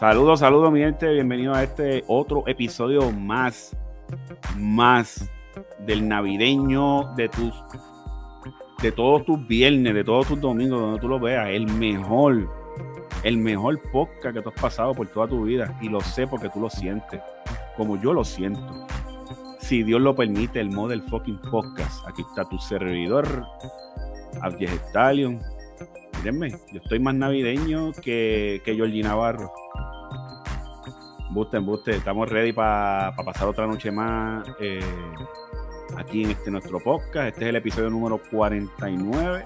Saludos, 0.00 0.40
saludos, 0.40 0.72
mi 0.72 0.80
gente. 0.80 1.12
Bienvenido 1.12 1.52
a 1.52 1.62
este 1.62 2.04
otro 2.06 2.42
episodio 2.46 3.12
más, 3.12 3.76
más 4.56 5.30
del 5.80 6.08
navideño 6.08 7.14
de 7.16 7.28
tus, 7.28 7.52
de 8.80 8.92
todos 8.92 9.26
tus 9.26 9.46
viernes, 9.46 9.92
de 9.92 10.02
todos 10.02 10.26
tus 10.26 10.40
domingos, 10.40 10.80
donde 10.80 11.00
tú 11.00 11.06
lo 11.06 11.20
veas. 11.20 11.50
El 11.50 11.66
mejor, 11.66 12.48
el 13.24 13.36
mejor 13.36 13.78
podcast 13.92 14.34
que 14.34 14.40
tú 14.40 14.48
has 14.48 14.62
pasado 14.62 14.94
por 14.94 15.06
toda 15.08 15.28
tu 15.28 15.44
vida. 15.44 15.78
Y 15.82 15.90
lo 15.90 16.00
sé 16.00 16.26
porque 16.26 16.48
tú 16.48 16.60
lo 16.60 16.70
sientes, 16.70 17.20
como 17.76 18.00
yo 18.00 18.14
lo 18.14 18.24
siento. 18.24 18.86
Si 19.58 19.82
Dios 19.82 20.00
lo 20.00 20.16
permite, 20.16 20.60
el 20.60 20.70
Model 20.70 21.02
Fucking 21.02 21.42
Podcast. 21.50 22.08
Aquí 22.08 22.22
está 22.22 22.48
tu 22.48 22.56
servidor, 22.56 23.44
Abdiel 24.40 24.70
Stallion. 24.88 25.40
Mírenme, 26.20 26.52
yo 26.72 26.80
estoy 26.82 27.00
más 27.00 27.14
navideño 27.14 27.92
que, 28.02 28.62
que 28.64 28.74
Georgie 28.74 29.02
Navarro. 29.02 29.52
Buste, 31.32 31.58
buste, 31.58 31.92
estamos 31.92 32.28
ready 32.28 32.52
para 32.52 33.14
pasar 33.24 33.46
otra 33.46 33.64
noche 33.64 33.92
más 33.92 34.44
eh, 34.58 34.80
aquí 35.96 36.24
en 36.24 36.32
este 36.32 36.50
nuestro 36.50 36.80
podcast. 36.80 37.28
Este 37.28 37.44
es 37.44 37.48
el 37.50 37.56
episodio 37.56 37.88
número 37.88 38.20
49 38.32 39.44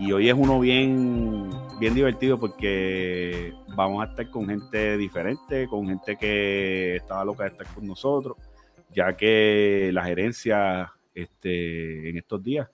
y 0.00 0.10
hoy 0.10 0.28
es 0.28 0.34
uno 0.34 0.58
bien, 0.58 1.50
bien 1.78 1.94
divertido 1.94 2.40
porque 2.40 3.54
vamos 3.76 4.04
a 4.04 4.10
estar 4.10 4.28
con 4.28 4.48
gente 4.48 4.96
diferente, 4.98 5.68
con 5.68 5.86
gente 5.86 6.16
que 6.16 6.96
estaba 6.96 7.24
loca 7.24 7.44
de 7.44 7.50
estar 7.50 7.68
con 7.72 7.86
nosotros, 7.86 8.36
ya 8.92 9.16
que 9.16 9.90
la 9.92 10.02
gerencia 10.02 10.92
este, 11.14 12.10
en 12.10 12.16
estos 12.16 12.42
días 12.42 12.68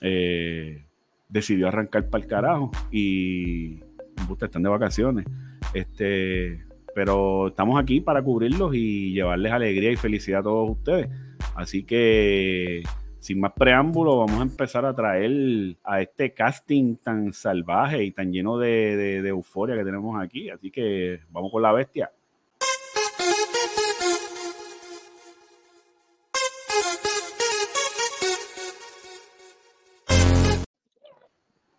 eh, 0.00 0.86
decidió 1.28 1.68
arrancar 1.68 2.08
para 2.08 2.24
el 2.24 2.30
carajo 2.30 2.70
y 2.90 3.78
Buste, 4.26 4.46
están 4.46 4.62
de 4.62 4.70
vacaciones. 4.70 5.26
Este, 5.74 6.71
pero 6.94 7.48
estamos 7.48 7.80
aquí 7.80 8.00
para 8.00 8.22
cubrirlos 8.22 8.74
y 8.74 9.12
llevarles 9.12 9.52
alegría 9.52 9.92
y 9.92 9.96
felicidad 9.96 10.40
a 10.40 10.44
todos 10.44 10.70
ustedes. 10.70 11.08
Así 11.54 11.84
que, 11.84 12.82
sin 13.18 13.40
más 13.40 13.52
preámbulo, 13.52 14.18
vamos 14.18 14.38
a 14.38 14.42
empezar 14.42 14.84
a 14.84 14.94
traer 14.94 15.76
a 15.84 16.00
este 16.00 16.32
casting 16.32 16.96
tan 16.96 17.32
salvaje 17.32 18.04
y 18.04 18.12
tan 18.12 18.32
lleno 18.32 18.58
de, 18.58 19.18
euforia 19.26 19.76
que 19.76 19.84
tenemos 19.84 20.20
aquí. 20.20 20.50
Así 20.50 20.70
que 20.70 21.20
vamos 21.30 21.50
con 21.52 21.62
la 21.62 21.72
bestia. 21.72 22.10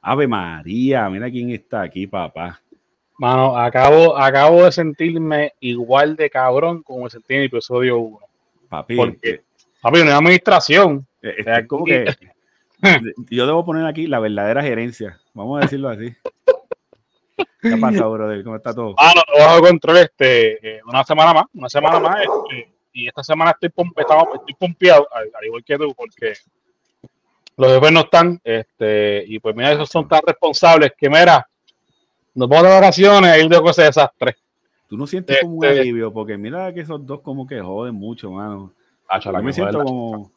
Ave 0.06 0.28
María, 0.28 1.09
mira 1.09 1.31
quién 1.31 1.50
está 1.52 1.81
aquí, 1.81 2.08
papá. 2.08 2.61
Mano, 3.17 3.58
acabo, 3.58 4.17
acabo 4.17 4.64
de 4.64 4.72
sentirme 4.72 5.53
igual 5.59 6.16
de 6.16 6.29
cabrón 6.29 6.81
como 6.81 7.03
me 7.03 7.09
sentí 7.09 7.35
en 7.35 7.41
el 7.41 7.46
episodio 7.46 8.00
1. 8.00 8.19
Papi, 8.69 8.96
porque, 8.96 9.29
eh, 9.29 9.41
papi, 9.81 10.00
una 10.00 10.18
administración. 10.18 11.06
Eh, 11.22 11.66
como 11.68 11.85
que, 11.85 12.06
yo 13.29 13.46
debo 13.46 13.63
poner 13.63 13.85
aquí 13.85 14.07
la 14.07 14.19
verdadera 14.19 14.63
gerencia. 14.63 15.19
Vamos 15.34 15.59
a 15.59 15.62
decirlo 15.63 15.90
así. 15.90 16.13
¿Qué 17.62 17.78
pasa, 17.78 18.06
brother? 18.06 18.44
¿Cómo 18.44 18.57
está 18.57 18.74
todo? 18.74 18.94
Ah, 18.97 19.13
no, 19.16 19.45
bajo 19.45 19.62
control 19.62 19.97
este, 19.97 20.78
eh, 20.78 20.81
una 20.85 21.03
semana 21.06 21.34
más, 21.34 21.45
una 21.53 21.69
semana 21.69 22.00
más. 22.00 22.18
Este, 22.22 22.74
y 22.91 23.07
esta 23.07 23.24
semana 23.24 23.51
estoy, 23.51 23.69
estoy 23.69 24.53
pompeado, 24.59 25.07
al, 25.12 25.30
igual 25.45 25.63
que 25.63 25.78
tú, 25.78 25.94
porque 25.95 26.34
los 27.56 27.74
jefes 27.74 27.91
no 27.91 28.01
están. 28.01 28.41
Este, 28.44 29.24
y 29.28 29.40
pues 29.40 29.56
mira, 29.56 29.72
esos 29.72 29.90
son 29.90 30.07
tan 30.07 30.22
responsables 30.25 30.91
que, 30.97 31.09
mira, 31.09 31.47
nos 32.35 32.49
vamos 32.49 32.66
de 32.66 32.73
vacaciones 32.73 33.44
y 33.44 33.47
luego 33.47 33.69
ese 33.69 33.83
desastre. 33.83 34.35
Tú 34.88 34.97
no 34.97 35.07
sientes 35.07 35.39
como 35.41 35.55
un 35.55 35.66
este, 35.66 35.79
alivio, 35.81 36.13
porque 36.13 36.38
mira 36.38 36.73
que 36.73 36.81
esos 36.81 37.05
dos 37.05 37.21
como 37.21 37.47
que 37.47 37.59
joden 37.61 37.95
mucho, 37.95 38.31
mano. 38.31 38.71
Acho, 39.07 39.31
la 39.31 39.41
me 39.41 39.53
siento 39.53 39.83
como. 39.83 40.31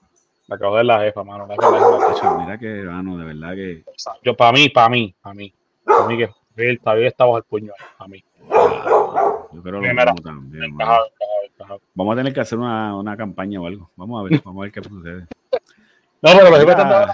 La 0.46 0.56
acabo 0.56 0.76
de 0.76 0.84
la 0.84 1.00
jefa, 1.00 1.24
mano. 1.24 1.46
La 1.46 2.36
mira 2.38 2.58
que, 2.58 2.82
mano, 2.84 3.18
de 3.18 3.24
verdad 3.24 3.54
que. 3.54 3.84
Yo, 4.22 4.36
para 4.36 4.52
mí, 4.52 4.68
para 4.68 4.88
mí, 4.88 5.14
para 5.20 5.34
mí. 5.34 5.52
Para 5.84 6.06
mí 6.06 6.16
que 6.16 6.30
él 6.56 6.80
todavía 6.80 7.08
está 7.08 7.24
bajo 7.24 7.38
el 7.38 7.44
puño, 7.44 7.72
para 7.98 8.08
mí. 8.08 8.24
Yo 9.52 9.62
creo 9.62 9.80
que 9.80 9.92
lo 9.92 10.14
también. 10.22 10.76
Vamos 11.94 12.12
a 12.12 12.16
tener 12.16 12.32
que 12.32 12.40
hacer 12.40 12.58
una, 12.58 12.96
una 12.96 13.16
campaña 13.16 13.60
o 13.60 13.66
algo. 13.66 13.90
Vamos 13.96 14.20
a 14.20 14.28
ver, 14.28 14.42
vamos 14.44 14.60
a 14.60 14.64
ver 14.64 14.72
qué 14.72 14.82
sucede. 14.88 15.26
No, 16.22 16.30
pero 16.32 16.56
jefes 16.56 16.68
están 16.70 17.08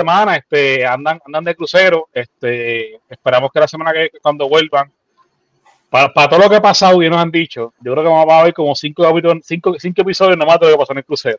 semana, 0.00 0.36
este, 0.36 0.86
andan, 0.86 1.20
andan 1.24 1.44
de 1.44 1.54
crucero, 1.54 2.08
este, 2.12 3.00
esperamos 3.08 3.50
que 3.52 3.60
la 3.60 3.68
semana 3.68 3.92
que 3.92 4.10
cuando 4.20 4.48
vuelvan, 4.48 4.90
para, 5.90 6.28
todo 6.28 6.40
lo 6.40 6.50
que 6.50 6.56
ha 6.56 6.62
pasado 6.62 7.02
y 7.02 7.08
nos 7.08 7.18
han 7.18 7.30
dicho, 7.30 7.72
yo 7.80 7.92
creo 7.92 8.04
que 8.04 8.10
vamos 8.10 8.32
a 8.32 8.42
ver 8.44 8.52
como 8.52 8.74
cinco, 8.74 9.04
cinco, 9.42 9.76
cinco 9.78 10.02
episodios 10.02 10.36
nomás 10.36 10.60
de 10.60 10.66
lo 10.66 10.72
que 10.72 10.78
pasó 10.78 10.92
en 10.92 10.98
el 10.98 11.04
crucero, 11.04 11.38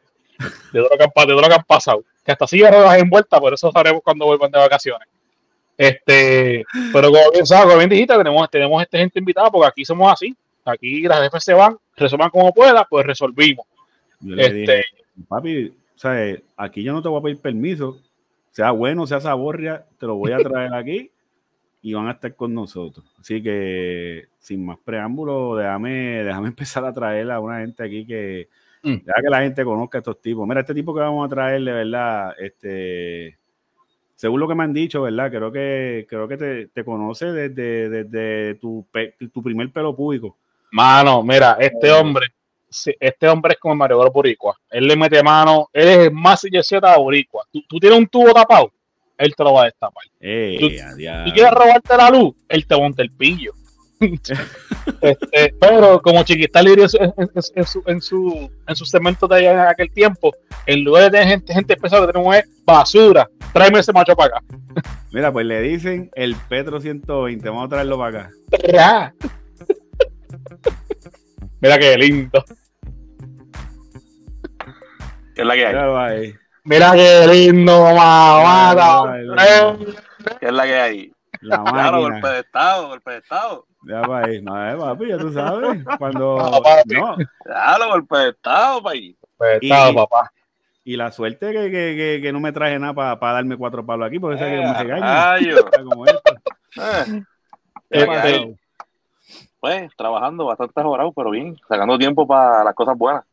de 0.74 0.80
todo 0.80 0.90
lo 0.90 0.98
que 0.98 1.04
han, 1.04 1.12
de 1.16 1.34
todo 1.34 1.42
lo 1.42 1.48
que 1.48 1.54
han 1.54 1.64
pasado, 1.64 2.04
que 2.26 2.32
hasta 2.32 2.48
sigue 2.48 2.70
ruedas 2.70 2.98
en 2.98 3.10
vuelta, 3.10 3.40
por 3.40 3.54
eso 3.54 3.72
sabremos 3.72 4.02
cuando 4.04 4.26
vuelvan 4.26 4.52
de 4.52 4.60
vacaciones. 4.60 5.08
Este, 5.78 6.66
pero 6.92 7.12
como 7.12 7.32
bien 7.32 7.46
sabes, 7.46 7.66
como 7.66 7.78
bien 7.78 7.90
dijiste, 7.90 8.18
tenemos, 8.18 8.50
tenemos 8.50 8.82
este 8.82 8.98
gente 8.98 9.20
invitada 9.20 9.52
porque 9.52 9.68
aquí 9.68 9.86
somos 9.86 10.12
así, 10.12 10.36
aquí 10.66 11.02
las 11.02 11.22
jefes 11.22 11.44
se 11.44 11.54
van, 11.54 11.78
resuelvan 11.96 12.32
como 12.32 12.52
pueda, 12.52 12.84
pues 12.86 13.06
resolvimos. 13.06 13.68
este, 14.38 14.86
papi, 15.28 15.68
o 15.68 16.00
sea, 16.00 16.36
aquí 16.56 16.84
yo 16.84 16.94
no 16.94 17.02
te 17.02 17.10
voy 17.10 17.20
a 17.20 17.24
pedir 17.24 17.40
permiso, 17.40 18.00
sea 18.58 18.72
bueno, 18.72 19.06
sea 19.06 19.20
saborria, 19.20 19.86
te 20.00 20.08
lo 20.08 20.16
voy 20.16 20.32
a 20.32 20.40
traer 20.40 20.74
aquí 20.74 21.12
y 21.84 21.94
van 21.94 22.08
a 22.08 22.14
estar 22.14 22.36
con 22.36 22.56
nosotros. 22.56 23.06
Así 23.20 23.44
que, 23.44 24.30
sin 24.40 24.66
más 24.66 24.80
preámbulo, 24.84 25.56
déjame, 25.56 26.24
déjame 26.24 26.48
empezar 26.48 26.84
a 26.84 26.92
traer 26.92 27.30
a 27.30 27.40
una 27.40 27.60
gente 27.60 27.84
aquí 27.84 28.04
que, 28.04 28.50
mm. 28.82 28.96
que 28.96 29.30
la 29.30 29.42
gente 29.42 29.64
conozca 29.64 30.00
a 30.00 30.02
estos 30.02 30.20
tipos. 30.20 30.48
Mira, 30.48 30.62
este 30.62 30.74
tipo 30.74 30.92
que 30.92 31.02
vamos 31.02 31.24
a 31.24 31.30
traer, 31.30 31.62
de 31.62 31.72
verdad, 31.72 32.34
este, 32.40 33.38
según 34.16 34.40
lo 34.40 34.48
que 34.48 34.56
me 34.56 34.64
han 34.64 34.74
dicho, 34.74 35.04
¿verdad? 35.04 35.30
Creo 35.30 35.52
que, 35.52 36.08
creo 36.10 36.28
que 36.28 36.38
te, 36.38 36.68
te 36.70 36.84
conoce 36.84 37.28
desde, 37.28 37.90
desde 37.90 38.56
tu, 38.56 38.88
tu 39.32 39.44
primer 39.44 39.72
pelo 39.72 39.96
público. 39.96 40.36
Mano, 40.72 41.22
mira, 41.22 41.58
este 41.60 41.92
hombre 41.92 42.26
este 42.70 43.28
hombre 43.28 43.54
es 43.54 43.60
como 43.60 43.74
el 43.74 43.78
Mario 43.78 44.00
Bros 44.00 44.14
Boricua. 44.14 44.56
Él 44.70 44.88
le 44.88 44.96
mete 44.96 45.24
mano, 45.24 45.70
él 45.74 45.88
es 45.88 45.98
el 46.00 46.12
más 46.12 46.42
de 46.42 46.62
Boricua. 46.98 47.46
Tú, 47.52 47.80
tienes 47.80 48.00
un 48.00 48.08
tubo 48.08 48.34
tapado, 48.34 48.72
él 49.18 49.34
te 49.36 49.44
lo 49.44 49.54
va 49.54 49.64
a 49.64 49.66
destapar. 49.66 50.04
Eh, 50.20 50.58
tú, 50.60 50.68
quieres 51.34 51.52
robarte 51.52 51.98
la 51.98 52.10
luz, 52.10 52.36
él 52.50 52.66
te 52.66 52.76
monta 52.76 53.02
el 53.02 53.12
pillo. 53.12 53.54
este, 55.02 55.56
pero 55.60 56.00
como 56.02 56.24
Chiquita 56.24 56.62
Lirio 56.62 56.86
en, 57.00 57.14
en, 57.56 57.66
su, 57.66 57.84
en, 57.88 58.02
su, 58.02 58.50
de 59.28 59.48
en 59.48 59.60
aquel 59.60 59.92
tiempo, 59.92 60.32
en 60.66 60.84
lugar 60.84 61.06
de 61.06 61.12
tener 61.12 61.28
gente, 61.28 61.54
gente 61.54 61.78
pesada 61.78 62.06
que 62.06 62.14
tenemos 62.14 62.36
es 62.36 62.46
basura, 62.64 63.28
tráeme 63.54 63.80
ese 63.80 63.94
macho 63.94 64.16
para 64.16 64.38
acá. 64.38 64.46
Mira, 65.12 65.32
pues 65.32 65.46
le 65.46 65.62
dicen 65.62 66.12
el 66.14 66.36
Petro 66.36 66.80
120, 66.80 67.50
vamos 67.50 67.66
a 67.66 67.70
traerlo 67.70 67.98
para 67.98 68.20
acá. 68.20 68.32
Mira 71.60 71.80
qué 71.80 71.98
lindo. 71.98 72.44
¿Qué 75.38 75.44
es 75.44 75.48
la 75.48 75.54
que 75.54 75.68
hay? 75.68 76.36
Mira 76.64 76.94
qué 76.94 77.28
lindo, 77.28 77.84
mamá. 77.94 79.16
¿Qué 80.40 80.48
es 80.48 80.52
la 80.52 80.64
que 80.64 80.76
hay? 80.76 81.14
La 81.42 81.64
claro, 81.64 82.02
golpe 82.02 82.28
de 82.28 82.40
estado, 82.40 82.88
golpe 82.88 83.12
de 83.12 83.18
estado. 83.20 83.68
Ya 83.84 84.02
va 84.02 84.22
ahí. 84.24 84.42
No, 84.42 84.68
eh, 84.68 84.76
papi, 84.76 85.10
ya 85.10 85.18
tú 85.20 85.32
sabes. 85.32 85.86
Cuando. 86.00 86.38
No, 86.88 87.16
Claro, 87.44 87.88
golpe 87.90 88.18
de 88.18 88.30
estado, 88.30 88.82
papi. 88.82 89.16
Golpe 89.22 89.46
de 89.46 89.68
estado, 89.68 89.94
papá. 89.94 90.32
Y 90.84 90.98
la 90.98 91.12
suerte 91.12 91.52
que, 91.52 91.70
que, 91.70 91.96
que, 91.96 92.20
que 92.20 92.34
no 92.34 92.40
me 92.40 92.52
traje 92.52 92.80
nada 92.80 92.96
para 92.96 93.20
pa 93.20 93.34
darme 93.34 93.58
cuatro 93.58 93.86
palos 93.86 94.08
aquí, 94.08 94.18
porque 94.20 94.40
sé 94.40 94.46
que 94.46 94.58
me 94.58 94.74
regaña. 94.74 95.34
Ay, 95.34 95.52
como 95.88 96.08
esto. 96.08 96.34
Eh. 96.78 97.24
Este, 97.92 98.56
pues 99.60 99.96
trabajando 99.96 100.46
bastante 100.46 100.82
jorado, 100.82 101.12
pero 101.12 101.30
bien, 101.30 101.56
sacando 101.70 101.96
tiempo 102.00 102.26
para 102.26 102.64
las 102.64 102.74
cosas 102.74 102.98
buenas. 102.98 103.24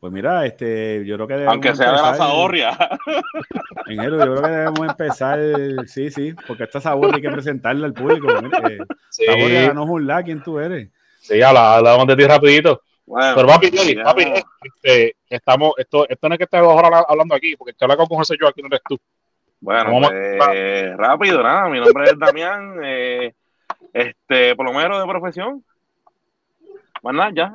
Pues 0.00 0.12
mira, 0.14 0.46
este, 0.46 1.04
yo 1.04 1.16
creo 1.16 1.26
que 1.28 1.44
Aunque 1.46 1.76
sea 1.76 1.92
de 1.92 2.02
la 2.02 2.14
zahorria. 2.14 2.70
Ingeniero, 3.86 4.16
yo 4.16 4.32
creo 4.32 4.42
que 4.42 4.48
debemos 4.50 4.88
empezar, 4.88 5.38
sí, 5.86 6.10
sí, 6.10 6.34
porque 6.46 6.64
esta 6.64 6.80
zahorria 6.80 7.16
hay 7.16 7.22
que 7.22 7.30
presentarla 7.30 7.86
al 7.86 7.92
público. 7.92 8.28
Mira, 8.42 8.62
sí. 9.10 9.26
Zahorria 9.26 9.74
no 9.74 9.84
es 9.84 9.90
un 9.90 10.06
la, 10.06 10.22
¿quién 10.22 10.42
tú 10.42 10.58
eres? 10.58 10.88
Sí, 11.18 11.42
hablamos 11.42 12.06
de 12.06 12.16
ti 12.16 12.24
rapidito. 12.24 12.80
Pero 13.04 13.46
papi, 13.46 13.70
papi 14.02 14.24
este, 14.62 15.16
estamos, 15.28 15.72
esto, 15.76 16.08
esto 16.08 16.28
no 16.28 16.34
es 16.34 16.38
que 16.38 16.44
estemos 16.44 16.68
ahora 16.68 17.04
hablando 17.06 17.34
aquí, 17.34 17.56
porque 17.56 17.72
te 17.74 17.84
habla 17.84 17.96
con 17.96 18.06
José 18.06 18.36
yo 18.40 18.48
aquí 18.48 18.62
no 18.62 18.68
eres 18.68 18.80
tú. 18.88 18.98
Bueno, 19.60 20.08
pues, 20.08 20.96
rápido, 20.96 21.42
nada, 21.42 21.68
mi 21.68 21.78
nombre 21.78 22.04
es 22.04 22.18
Damián, 22.18 22.76
eh, 22.82 23.34
este, 23.92 24.56
plomero 24.56 24.98
de 24.98 25.06
profesión. 25.06 25.62
Más 27.02 27.14
nada, 27.14 27.30
ya. 27.34 27.54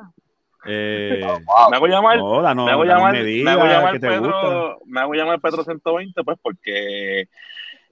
Eh, 0.66 1.20
me 1.70 1.76
hago 1.76 1.86
llamar, 1.86 2.16
me 2.18 2.70
hago 2.70 2.84
llamar, 2.84 3.14
me 3.14 3.50
hago 3.50 3.64
llamar 3.64 4.00
Pedro, 4.00 4.78
me 4.86 5.00
hago 5.00 5.14
llamar 5.14 5.40
Pedro 5.40 5.64
120, 5.64 6.24
pues 6.24 6.38
porque 6.42 7.28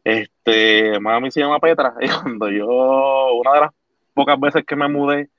este, 0.05 1.00
mami 1.00 1.31
se 1.31 1.41
llama 1.41 1.59
Petra, 1.59 1.94
y 2.00 2.09
cuando 2.09 2.50
yo, 2.50 3.35
una 3.35 3.53
de 3.55 3.61
las 3.61 3.71
pocas 4.12 4.38
veces 4.38 4.65
que 4.67 4.76
me 4.76 4.88
mudé, 4.88 5.31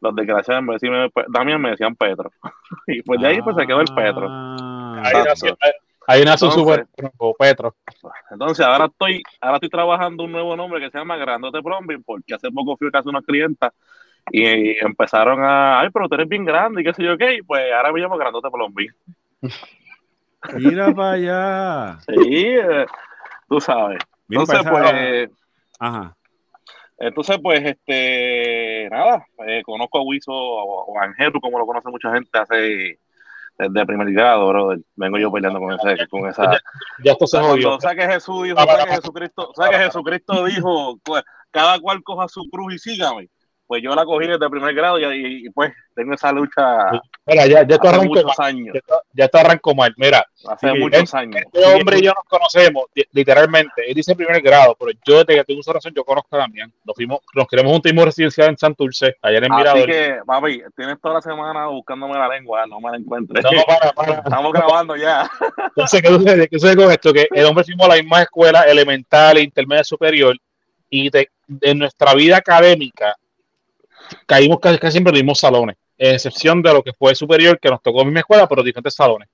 los 0.00 0.14
desgraciados 0.14 0.60
en 0.60 0.66
vez 0.66 0.80
de 0.80 0.88
decirme 0.88 1.24
Damián 1.28 1.60
me 1.60 1.70
decían 1.70 1.96
Petro. 1.96 2.30
y 2.86 3.02
pues 3.02 3.20
de 3.20 3.28
ahí 3.28 3.42
pues 3.42 3.56
se 3.56 3.66
quedó 3.66 3.80
el 3.80 3.94
Petro. 3.94 4.26
Ah. 4.28 5.02
Ahí 5.04 5.24
nació, 5.24 5.56
ahí 6.06 6.24
nació 6.24 6.50
Petro. 7.38 7.74
Entonces 8.30 8.64
ahora 8.64 8.86
estoy, 8.86 9.22
ahora 9.40 9.56
estoy 9.56 9.70
trabajando 9.70 10.24
un 10.24 10.32
nuevo 10.32 10.56
nombre 10.56 10.80
que 10.80 10.90
se 10.90 10.98
llama 10.98 11.16
Grandote 11.16 11.62
Plumbing, 11.62 12.02
porque 12.04 12.34
hace 12.34 12.50
poco 12.50 12.76
fui 12.76 12.88
a 12.88 12.92
casa 12.92 13.08
una 13.08 13.22
clienta 13.22 13.72
y 14.30 14.84
empezaron 14.84 15.42
a, 15.42 15.80
ay, 15.80 15.88
pero 15.92 16.08
tú 16.08 16.14
eres 16.14 16.28
bien 16.28 16.44
grande 16.44 16.80
y 16.80 16.84
qué 16.84 16.94
sé 16.94 17.02
yo 17.02 17.16
qué, 17.16 17.36
y 17.36 17.42
pues 17.42 17.62
ahora 17.72 17.92
me 17.92 18.00
llamo 18.00 18.16
Grandote 18.16 18.48
Plumbing. 18.50 18.90
Mira 20.54 20.94
para 20.94 21.12
allá. 21.12 21.98
Sí, 22.06 22.44
eh, 22.46 22.86
tú 23.48 23.60
sabes. 23.60 23.98
Entonces, 24.28 24.60
pues. 24.68 25.30
Ajá. 25.80 26.14
Entonces, 26.98 27.38
pues, 27.40 27.62
este, 27.64 28.88
nada, 28.90 29.24
eh, 29.46 29.62
conozco 29.64 29.98
a 29.98 30.02
Wiso 30.02 30.32
o, 30.32 30.98
a 30.98 31.04
Angelo, 31.04 31.40
como 31.40 31.58
lo 31.58 31.66
conoce 31.66 31.88
mucha 31.90 32.12
gente, 32.12 32.36
hace 32.36 32.98
desde 33.56 33.86
primer 33.86 34.12
grado, 34.12 34.48
bro. 34.48 34.76
Vengo 34.96 35.18
yo 35.18 35.30
peleando 35.30 35.60
con, 35.60 35.72
ese, 35.72 36.08
con 36.08 36.28
esa. 36.28 36.58
Ya, 37.04 37.12
esto 37.12 37.26
se 37.26 37.38
jodió. 37.38 37.76
O 37.76 37.80
sea 37.80 37.94
que 37.94 38.06
Jesús 38.06 38.44
dijo, 38.44 38.56
o 38.60 38.64
sea 38.64 38.84
que 38.84 38.92
Jesucristo, 38.94 39.50
o 39.50 39.54
sea 39.54 39.70
que 39.70 39.84
Jesucristo 39.84 40.44
dijo, 40.44 40.98
pues, 41.04 41.22
cada 41.50 41.78
cual 41.78 42.02
coja 42.02 42.28
su 42.28 42.48
cruz 42.50 42.74
y 42.74 42.78
sígame 42.78 43.28
pues 43.68 43.82
yo 43.82 43.94
la 43.94 44.06
cogí 44.06 44.26
desde 44.26 44.42
el 44.42 44.50
primer 44.50 44.74
grado 44.74 44.98
y, 44.98 45.46
y, 45.46 45.50
pues 45.50 45.72
tengo 45.94 46.14
esa 46.14 46.32
lucha. 46.32 46.90
Mira, 47.26 47.46
ya, 47.46 47.66
ya 47.66 47.76
hace 47.76 48.06
muchos 48.06 48.40
años. 48.40 48.74
Ya, 49.12 49.26
está 49.26 49.40
arrancó 49.40 49.74
mal. 49.74 49.94
Mira, 49.98 50.24
hace 50.48 50.72
muchos 50.72 51.14
años. 51.14 51.42
Este 51.52 51.66
hombre 51.66 51.98
y 51.98 52.02
yo 52.02 52.14
nos 52.14 52.24
conocemos, 52.24 52.84
literalmente. 53.12 53.86
Él 53.86 53.94
dice 53.94 54.16
primer 54.16 54.40
grado, 54.40 54.74
pero 54.80 54.92
yo 55.06 55.18
desde 55.22 55.34
que 55.34 55.44
tengo 55.44 55.60
una 55.64 55.74
razón, 55.74 55.92
yo 55.94 56.02
conozco 56.02 56.34
a 56.34 56.38
Damián. 56.38 56.72
Nos, 56.82 56.96
fuimos, 56.96 57.18
nos 57.34 57.46
queremos 57.46 57.74
un 57.74 57.82
timo 57.82 58.06
residencial 58.06 58.48
en 58.48 58.56
Santurce, 58.56 59.16
ayer 59.20 59.44
en 59.44 59.54
Mirador. 59.54 59.82
Así 59.82 59.86
que, 59.86 60.18
papi, 60.24 60.62
tienes 60.74 60.98
toda 61.02 61.16
la 61.16 61.20
semana 61.20 61.66
buscándome 61.66 62.14
la 62.14 62.28
lengua, 62.28 62.66
no 62.66 62.80
me 62.80 62.90
la 62.90 62.96
encuentres. 62.96 63.44
No, 63.44 63.50
para, 63.66 63.92
para. 63.92 64.12
Estamos 64.20 64.50
grabando 64.50 64.96
ya. 64.96 65.30
Entonces, 65.66 66.00
¿qué 66.00 66.08
sucede? 66.08 66.48
¿qué 66.48 66.58
sucede 66.58 66.76
con 66.76 66.90
esto? 66.90 67.12
Que 67.12 67.28
el 67.32 67.44
hombre 67.44 67.64
fuimos 67.64 67.84
a 67.84 67.90
la 67.90 68.02
misma 68.02 68.22
escuela 68.22 68.62
elemental, 68.62 69.36
intermedia, 69.38 69.84
superior, 69.84 70.34
y 70.88 71.10
de, 71.10 71.28
de 71.46 71.74
nuestra 71.74 72.14
vida 72.14 72.38
académica 72.38 73.14
caímos 74.26 74.58
casi, 74.60 74.78
siempre 74.90 75.10
en 75.10 75.14
los 75.14 75.22
mismos 75.22 75.40
salones, 75.40 75.76
en 75.96 76.14
excepción 76.14 76.62
de 76.62 76.72
lo 76.72 76.82
que 76.82 76.92
fue 76.92 77.14
superior, 77.14 77.58
que 77.58 77.70
nos 77.70 77.82
tocó 77.82 78.02
en 78.02 78.12
mi 78.12 78.20
escuela, 78.20 78.48
pero 78.48 78.62
diferentes 78.62 78.94
salones. 78.94 79.28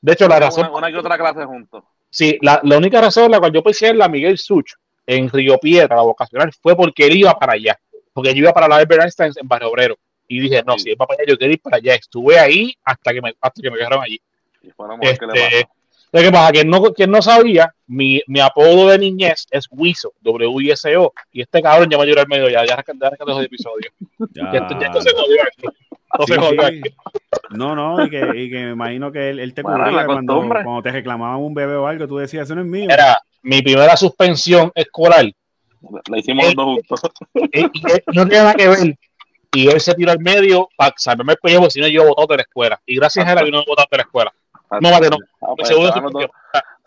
De 0.00 0.12
hecho, 0.12 0.28
la 0.28 0.38
razón. 0.38 0.70
Una, 0.72 0.90
que 0.90 0.98
otra 0.98 1.16
clase 1.16 1.44
juntos. 1.44 1.84
Sí, 2.10 2.38
la, 2.42 2.60
la, 2.62 2.78
única 2.78 3.00
razón 3.00 3.30
la 3.30 3.40
cual 3.40 3.52
yo 3.52 3.62
pensé 3.62 3.88
en 3.88 3.98
la 3.98 4.08
Miguel 4.08 4.38
Such, 4.38 4.72
en 5.06 5.28
Río 5.28 5.58
Piedra, 5.58 5.96
la 5.96 6.02
vocacional, 6.02 6.52
fue 6.60 6.76
porque 6.76 7.06
él 7.06 7.16
iba 7.16 7.36
para 7.38 7.54
allá. 7.54 7.78
Porque 8.12 8.32
yo 8.32 8.40
iba 8.40 8.52
para 8.52 8.68
la 8.68 8.76
Albert 8.76 9.02
Einstein 9.02 9.32
en 9.36 9.48
Barrio 9.48 9.70
Obrero. 9.70 9.96
Y 10.28 10.40
dije, 10.40 10.62
no, 10.64 10.78
si 10.78 10.90
él 10.90 10.96
va 11.00 11.06
para 11.06 11.22
allá, 11.22 11.32
yo 11.32 11.38
quiero 11.38 11.52
ir 11.52 11.60
para 11.60 11.76
allá. 11.78 11.94
Estuve 11.94 12.38
ahí 12.38 12.74
hasta 12.84 13.12
que 13.12 13.20
me, 13.20 13.34
hasta 13.40 13.60
que 13.60 13.70
me 13.70 13.76
quedaron 13.76 14.02
allí. 14.02 14.20
Y 14.62 14.68
este, 15.06 15.68
¿Qué 16.22 16.30
pasa? 16.30 16.52
Quien 16.52 16.70
no, 16.70 16.82
quien 16.92 17.10
no 17.10 17.20
sabía, 17.20 17.74
mi, 17.86 18.20
mi 18.28 18.40
apodo 18.40 18.88
de 18.88 18.98
niñez 18.98 19.46
es 19.50 19.66
Wiso, 19.70 20.12
W-I-S-O. 20.20 21.12
Y 21.32 21.42
este 21.42 21.60
cabrón 21.60 21.90
ya 21.90 21.98
me 21.98 22.06
lloró 22.06 22.20
al 22.20 22.28
medio, 22.28 22.48
ya, 22.48 22.64
ya 22.64 22.74
arrancando 22.74 23.10
los 23.26 23.44
episodios. 23.44 23.92
Ya. 24.32 24.50
esto, 24.52 24.78
ya 24.80 24.86
esto 24.86 25.00
se 25.00 25.12
jodió 26.36 26.64
aquí. 26.64 26.82
No, 27.50 27.74
no, 27.74 28.04
y 28.04 28.10
que, 28.10 28.20
y 28.36 28.50
que 28.50 28.64
me 28.64 28.70
imagino 28.70 29.10
que 29.10 29.30
él, 29.30 29.40
él 29.40 29.54
te 29.54 29.64
cubría 29.64 30.06
cuando, 30.06 30.48
cuando, 30.48 30.82
te 30.82 30.92
reclamaban 30.92 31.40
un 31.40 31.54
bebé 31.54 31.74
o 31.74 31.86
algo, 31.86 32.06
tú 32.06 32.18
decías, 32.18 32.44
eso 32.44 32.54
no 32.54 32.60
es 32.60 32.66
mío. 32.68 32.88
Era 32.88 33.20
mi 33.42 33.62
primera 33.62 33.96
suspensión 33.96 34.70
escolar. 34.74 35.24
La 36.08 36.18
hicimos 36.18 36.46
los 36.46 36.54
dos 36.54 37.00
juntos. 37.00 37.10
Y, 37.52 37.62
no 38.16 38.28
tiene 38.28 38.44
nada 38.44 38.54
que 38.54 38.68
ver. 38.68 38.98
Y 39.52 39.68
él 39.68 39.80
se 39.80 39.94
tiró 39.94 40.12
al 40.12 40.20
medio 40.20 40.68
para 40.76 40.94
salvarme 40.96 41.32
el 41.32 41.38
pellejo, 41.38 41.70
si 41.70 41.80
no 41.80 41.88
yo 41.88 42.06
botado 42.06 42.28
de 42.28 42.36
la 42.36 42.42
escuela. 42.42 42.80
Y 42.86 42.96
gracias 42.96 43.26
a 43.26 43.32
él 43.32 43.44
vino 43.44 43.64
botado 43.66 43.88
de 43.90 43.96
la 43.96 44.02
escuela. 44.04 44.32
No, 44.80 44.90
mate, 44.90 45.10
no. 45.10 45.16
Ah, 45.40 45.54
pues, 45.56 45.68
segundo 45.68 45.92
suspendió. 45.92 46.30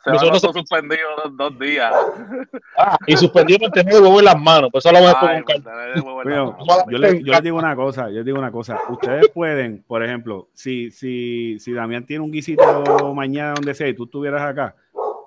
Se 0.04 0.39
suspendido 0.39 1.07
dos, 1.31 1.60
días. 1.60 1.94
Ah, 2.78 2.98
y 3.06 3.18
suspendió 3.18 3.60
por 3.60 3.72
tener 3.72 3.95
el 3.95 4.01
huevo 4.01 4.19
en 4.19 4.25
las 4.25 4.39
manos. 4.39 4.69
Pues 4.72 4.86
eso 4.86 4.94
lo 4.94 5.04
vamos 5.04 5.16
a 5.22 5.44
con 5.44 6.89
yo, 6.89 6.98
le, 6.98 7.24
yo 7.24 7.34
les 7.34 7.42
digo 7.42 7.57
una 7.57 7.75
cosa, 7.75 8.07
yo 8.10 8.18
les 8.18 8.25
digo 8.25 8.39
una 8.39 8.51
cosa. 8.51 8.80
Ustedes 8.89 9.30
pueden, 9.30 9.84
por 9.86 10.04
ejemplo, 10.04 10.48
si, 10.54 10.92
si, 10.92 11.60
si 11.60 11.74
Damián 11.74 12.06
tiene 12.06 12.24
un 12.24 12.31
guisito 12.31 13.13
mañana 13.13 13.56
donde 13.56 13.74
sea 13.74 13.88
y 13.90 13.95
tú 13.95 14.06
estuvieras 14.06 14.44
acá, 14.44 14.75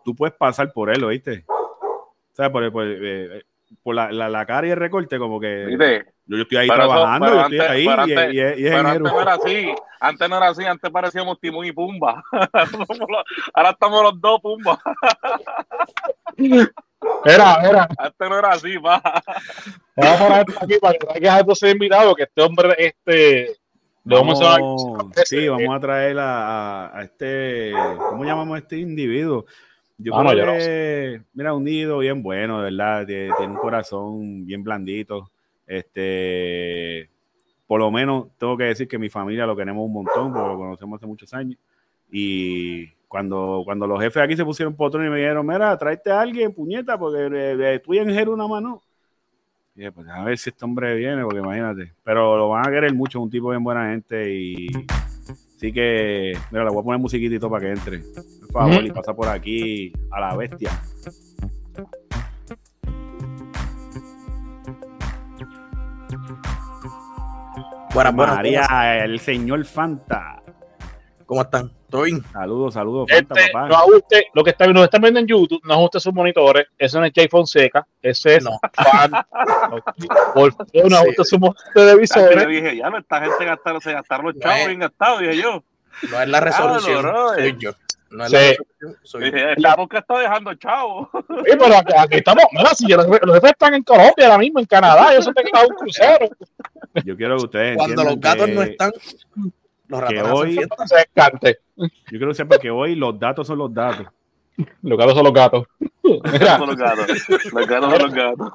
tú 0.05 0.15
puedes 0.15 0.35
pasar 0.35 0.73
por 0.73 0.89
él, 0.91 1.05
¿oíste? 1.05 1.45
O 1.47 2.15
sea, 2.33 2.51
por, 2.51 2.73
por, 2.73 2.87
eh, 2.87 3.43
por 3.83 3.95
la, 3.95 4.11
la, 4.11 4.29
la, 4.29 4.47
cara 4.47 4.67
y 4.67 4.71
el 4.71 4.77
recorte, 4.77 5.19
como 5.19 5.41
que 5.41 5.67
yo, 5.71 6.37
yo, 6.37 6.43
estoy 6.43 6.59
ahí 6.59 6.69
trabajando, 6.69 7.27
yo 7.27 7.41
estoy 7.43 7.59
ahí 7.61 7.87
y, 7.87 8.39
y, 8.39 8.67
y, 8.67 8.71
pero 8.71 8.89
antes 8.89 9.13
no 9.13 9.23
era 9.23 9.35
así, 9.35 9.75
antes 10.01 10.29
no 10.29 10.37
era 10.37 10.49
así, 10.49 10.65
antes 10.65 10.91
parecíamos 10.91 11.41
Timón 11.41 11.67
y 11.67 11.73
Pumba. 11.73 12.23
Ahora 13.55 13.71
estamos 13.71 14.03
los 14.03 14.21
dos 14.21 14.41
Pumba. 14.41 14.79
Era, 17.25 17.55
era. 17.63 17.89
Antes 17.99 18.29
no 18.29 18.39
era 18.39 18.49
así, 18.51 18.77
va. 18.77 19.01
Vamos 19.97 20.21
a 20.21 20.25
poner 20.25 20.45
aquí 20.63 20.79
para 20.81 20.99
que 20.99 21.07
traigas 21.07 21.37
a 21.37 21.41
estos 21.41 21.63
invitados, 21.63 22.15
que 22.15 22.23
este 22.25 22.43
hombre, 22.43 22.75
este, 22.79 23.57
vamos, 24.05 24.41
a, 24.43 24.59
sí, 25.25 25.49
vamos 25.49 25.77
a 25.77 25.81
traer 25.81 26.19
a, 26.19 26.99
a, 26.99 27.03
este, 27.03 27.73
¿cómo 28.11 28.25
llamamos 28.25 28.57
a 28.57 28.59
este 28.59 28.79
individuo? 28.79 29.47
Yo 30.03 30.13
creo 30.15 30.59
que, 30.59 31.23
mira, 31.35 31.55
un 31.55 31.65
nido 31.65 31.99
bien 31.99 32.23
bueno, 32.23 32.59
de 32.63 32.71
verdad. 32.71 33.07
Tiene, 33.07 33.33
un 33.47 33.57
corazón 33.57 34.47
bien 34.47 34.63
blandito. 34.63 35.31
Este, 35.67 37.11
por 37.67 37.81
lo 37.81 37.91
menos 37.91 38.29
tengo 38.39 38.57
que 38.57 38.65
decir 38.65 38.89
que 38.89 38.99
mi 38.99 39.11
familia 39.11 39.47
lo 39.47 39.55
queremos 39.55 39.85
un 39.85 39.93
montón, 39.93 40.33
porque 40.33 40.49
lo 40.49 40.57
conocemos 40.57 40.99
hace 40.99 41.07
muchos 41.07 41.35
años. 41.35 41.59
Y 42.11 42.89
cuando, 43.09 43.63
cuando 43.65 43.87
los 43.87 44.01
jefes 44.01 44.23
aquí 44.23 44.37
se 44.37 44.45
pusieron 44.45 44.75
potón 44.75 45.05
y 45.05 45.11
me 45.11 45.19
dijeron, 45.19 45.47
mira, 45.47 45.77
tráete 45.77 46.11
a 46.11 46.21
alguien, 46.21 46.53
puñeta, 46.53 46.99
porque 46.99 47.19
de, 47.19 47.79
tú 47.81 47.93
y 47.95 47.99
en 47.99 48.29
una 48.29 48.49
mano. 48.49 48.83
Y 49.75 49.81
dije, 49.81 49.93
pues 49.93 50.09
a 50.09 50.25
ver 50.25 50.39
si 50.39 50.51
este 50.51 50.65
hombre 50.65 50.95
viene, 50.97 51.23
porque 51.23 51.39
imagínate. 51.41 51.93
Pero 52.03 52.37
lo 52.39 52.49
van 52.49 52.67
a 52.67 52.71
querer 52.71 52.95
mucho, 52.95 53.21
un 53.21 53.31
tipo 53.31 53.51
bien 53.51 53.63
buena 53.63 53.91
gente 53.91 54.35
y 54.35 54.69
Así 55.61 55.75
que, 55.75 56.33
mira, 56.51 56.65
le 56.65 56.71
voy 56.71 56.81
a 56.81 56.85
poner 56.85 56.99
musiquitito 56.99 57.51
para 57.51 57.67
que 57.67 57.73
entre. 57.73 57.99
Por 57.99 58.51
favor, 58.51 58.83
y 58.83 58.91
pasa 58.93 59.13
por 59.13 59.29
aquí 59.29 59.93
a 60.11 60.19
la 60.19 60.35
bestia. 60.35 60.71
Buenas, 67.93 68.15
buenas. 68.15 68.37
María, 68.37 69.05
el 69.05 69.21
señor 69.21 69.63
Fanta. 69.67 70.43
¿Cómo 71.27 71.43
están? 71.43 71.71
¿Todo 71.91 72.03
bien? 72.03 72.23
Saludos, 72.33 72.75
saludos, 72.75 73.09
este, 73.11 73.35
papá. 73.53 73.69
No 73.69 73.75
ajuste, 73.75 74.29
lo 74.33 74.45
que 74.45 74.51
está, 74.51 74.67
nos 74.69 74.85
están 74.85 75.03
viendo 75.03 75.21
en 75.21 75.27
YouTube, 75.27 75.61
no 75.65 75.75
ajuste 75.75 76.01
sus 76.01 76.15
monitores. 76.15 76.69
Eso 76.79 77.01
no 77.01 77.07
es 77.07 77.13
Jay 77.15 77.29
Fonseca. 77.29 77.87
Ese 78.01 78.37
es 78.37 78.45
no. 78.45 78.59
fan. 78.73 79.11
Por 80.35 80.53
favor, 80.53 80.91
no 80.91 80.97
ajuste 80.97 81.25
sus 81.25 81.41
televisores. 81.75 82.45
Yo 82.45 82.49
dije, 82.49 82.77
ya 82.77 82.91
no, 82.91 82.99
esta 82.99 83.21
gente 83.21 83.45
gastaron, 83.45 83.81
se 83.81 83.93
gastaron 83.93 84.27
los 84.27 84.39
chavos 84.39 84.67
bien 84.67 84.81
gastados, 84.81 85.21
dije 85.21 85.37
yo. 85.37 85.63
No 86.11 86.23
es 86.23 86.29
la 86.29 86.41
resolución, 86.41 87.13
soy 87.35 87.57
yo. 87.59 87.73
No 88.11 88.25
es 88.25 88.31
sí. 88.31 88.37
la 88.37 88.41
resolución, 88.41 88.97
soy 89.03 89.25
dije, 89.25 89.41
yo. 89.41 89.63
La 89.63 89.75
boca 89.75 89.99
está 89.99 90.19
dejando 90.19 90.55
chavo. 90.55 91.11
Sí, 91.13 91.57
pero 91.59 91.77
aquí, 91.77 91.93
aquí 91.97 92.17
estamos, 92.17 92.45
mira, 92.53 92.75
si 92.75 92.87
los, 92.87 93.07
los 93.07 93.35
jefes 93.35 93.51
están 93.51 93.75
en 93.75 93.83
Colombia 93.83 94.27
ahora 94.27 94.39
mismo, 94.39 94.61
en 94.61 94.67
Canadá, 94.67 95.13
yo 95.15 95.23
siempre 95.23 95.45
que 95.45 95.51
un 95.59 95.77
crucero. 95.77 96.29
Yo 97.05 97.17
quiero 97.17 97.37
que 97.37 97.45
ustedes 97.45 97.77
Cuando 97.77 98.05
los 98.05 98.21
gatos 98.21 98.47
que... 98.47 98.53
no 98.53 98.63
están 98.63 98.93
los 99.91 100.05
que 100.05 100.23
hoy, 100.23 100.55
yo 100.55 100.69
quiero 102.09 102.29
que 102.29 102.35
sepan 102.35 102.59
que 102.61 102.71
hoy 102.71 102.95
los 102.95 103.19
datos 103.19 103.47
son 103.47 103.59
los 103.59 103.73
datos. 103.73 104.07
Los 104.83 104.99
gatos 104.99 105.15
son 105.15 105.25
los 105.25 105.33
gatos. 105.33 105.67
Mira. 106.03 106.59
Son 106.59 106.67
los 106.69 106.77
gatos. 106.77 107.07
Los 107.53 107.67
gatos 107.67 107.91
son 107.91 108.03
los 108.03 108.15
gatos. 108.15 108.53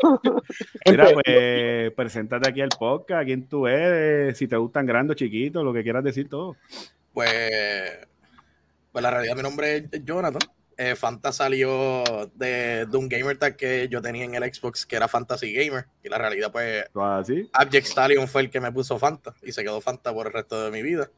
Mira, 0.86 1.08
pues, 1.14 1.92
preséntate 1.94 2.50
aquí 2.50 2.62
al 2.62 2.70
podcast. 2.70 3.26
¿Quién 3.26 3.48
tú 3.48 3.68
eres? 3.68 4.38
Si 4.38 4.48
te 4.48 4.56
gustan 4.58 4.86
grandes, 4.86 5.16
chiquitos, 5.18 5.64
lo 5.64 5.74
que 5.74 5.84
quieras 5.84 6.04
decir 6.04 6.30
todo. 6.30 6.56
Pues, 7.14 7.52
pues 8.92 9.04
la 9.04 9.12
realidad, 9.12 9.36
mi 9.36 9.44
nombre 9.44 9.78
es 9.92 10.06
Jonathan. 10.06 10.42
eh, 10.78 10.96
Fanta 10.96 11.32
salió 11.32 12.04
de, 12.36 12.88
un 12.94 13.08
gamer 13.08 13.38
tag 13.38 13.56
que 13.56 13.88
yo 13.90 14.02
tenía 14.02 14.26
en 14.26 14.36
el 14.36 14.54
Xbox 14.54 14.86
que 14.86 14.98
era 14.98 15.08
Fantasy 15.08 15.54
Gamer. 15.54 15.86
Y 16.04 16.10
la 16.10 16.18
realidad, 16.18 16.52
pues, 16.52 16.86
¿Así? 16.94 17.50
¿Ah, 17.54 17.62
Abject 17.62 17.88
Stallion 17.88 18.28
fue 18.28 18.42
el 18.44 18.50
que 18.50 18.60
me 18.60 18.72
puso 18.72 19.00
Fanta 19.00 19.34
y 19.42 19.52
se 19.52 19.64
quedó 19.64 19.82
Fanta 19.82 20.14
por 20.14 20.28
el 20.28 20.34
resto 20.34 20.66
de 20.66 20.72
mi 20.72 20.82
vida. 20.82 21.10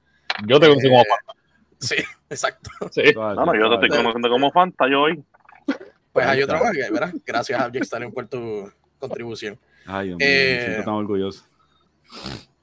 Yo 0.45 0.59
te 0.59 0.67
conocí 0.67 0.87
como 0.87 1.01
eh, 1.01 1.05
Fanta. 1.09 1.41
Sí, 1.79 1.95
exacto. 2.29 2.69
Sí. 2.91 3.13
No, 3.15 3.45
no, 3.45 3.55
yo 3.55 3.69
te 3.69 3.85
estoy 3.85 3.97
conociendo 3.97 4.29
como 4.29 4.51
Fanta, 4.51 4.89
yo 4.89 5.01
hoy. 5.01 5.23
Pues 6.11 6.25
hay 6.25 6.41
otra 6.43 6.61
más, 6.61 6.73
¿verdad? 6.73 7.13
Gracias, 7.25 7.59
Abject 7.59 7.85
Stallion, 7.85 8.11
por 8.11 8.27
tu 8.27 8.71
contribución. 8.99 9.57
Ay, 9.85 10.07
Dios 10.07 10.17
mío, 10.17 10.27
eh, 10.27 10.81
tan 10.83 10.95
orgulloso. 10.95 11.45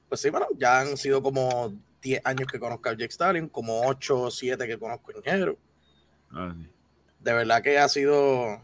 Pues 0.09 0.21
sí, 0.21 0.29
bueno, 0.29 0.47
ya 0.57 0.81
han 0.81 0.97
sido 0.97 1.21
como 1.21 1.73
10 2.01 2.21
años 2.25 2.47
que 2.51 2.59
conozco 2.59 2.89
a 2.89 2.91
Abject 2.91 3.13
Stallion, 3.13 3.49
como 3.49 3.87
8 3.87 4.21
o 4.21 4.31
7 4.31 4.67
que 4.67 4.77
conozco 4.77 5.11
a 5.11 5.17
Ingeniero. 5.17 5.57
Ah, 6.31 6.53
de 7.19 7.33
verdad 7.33 7.61
que 7.61 7.79
ha 7.79 7.87
sido 7.87 8.61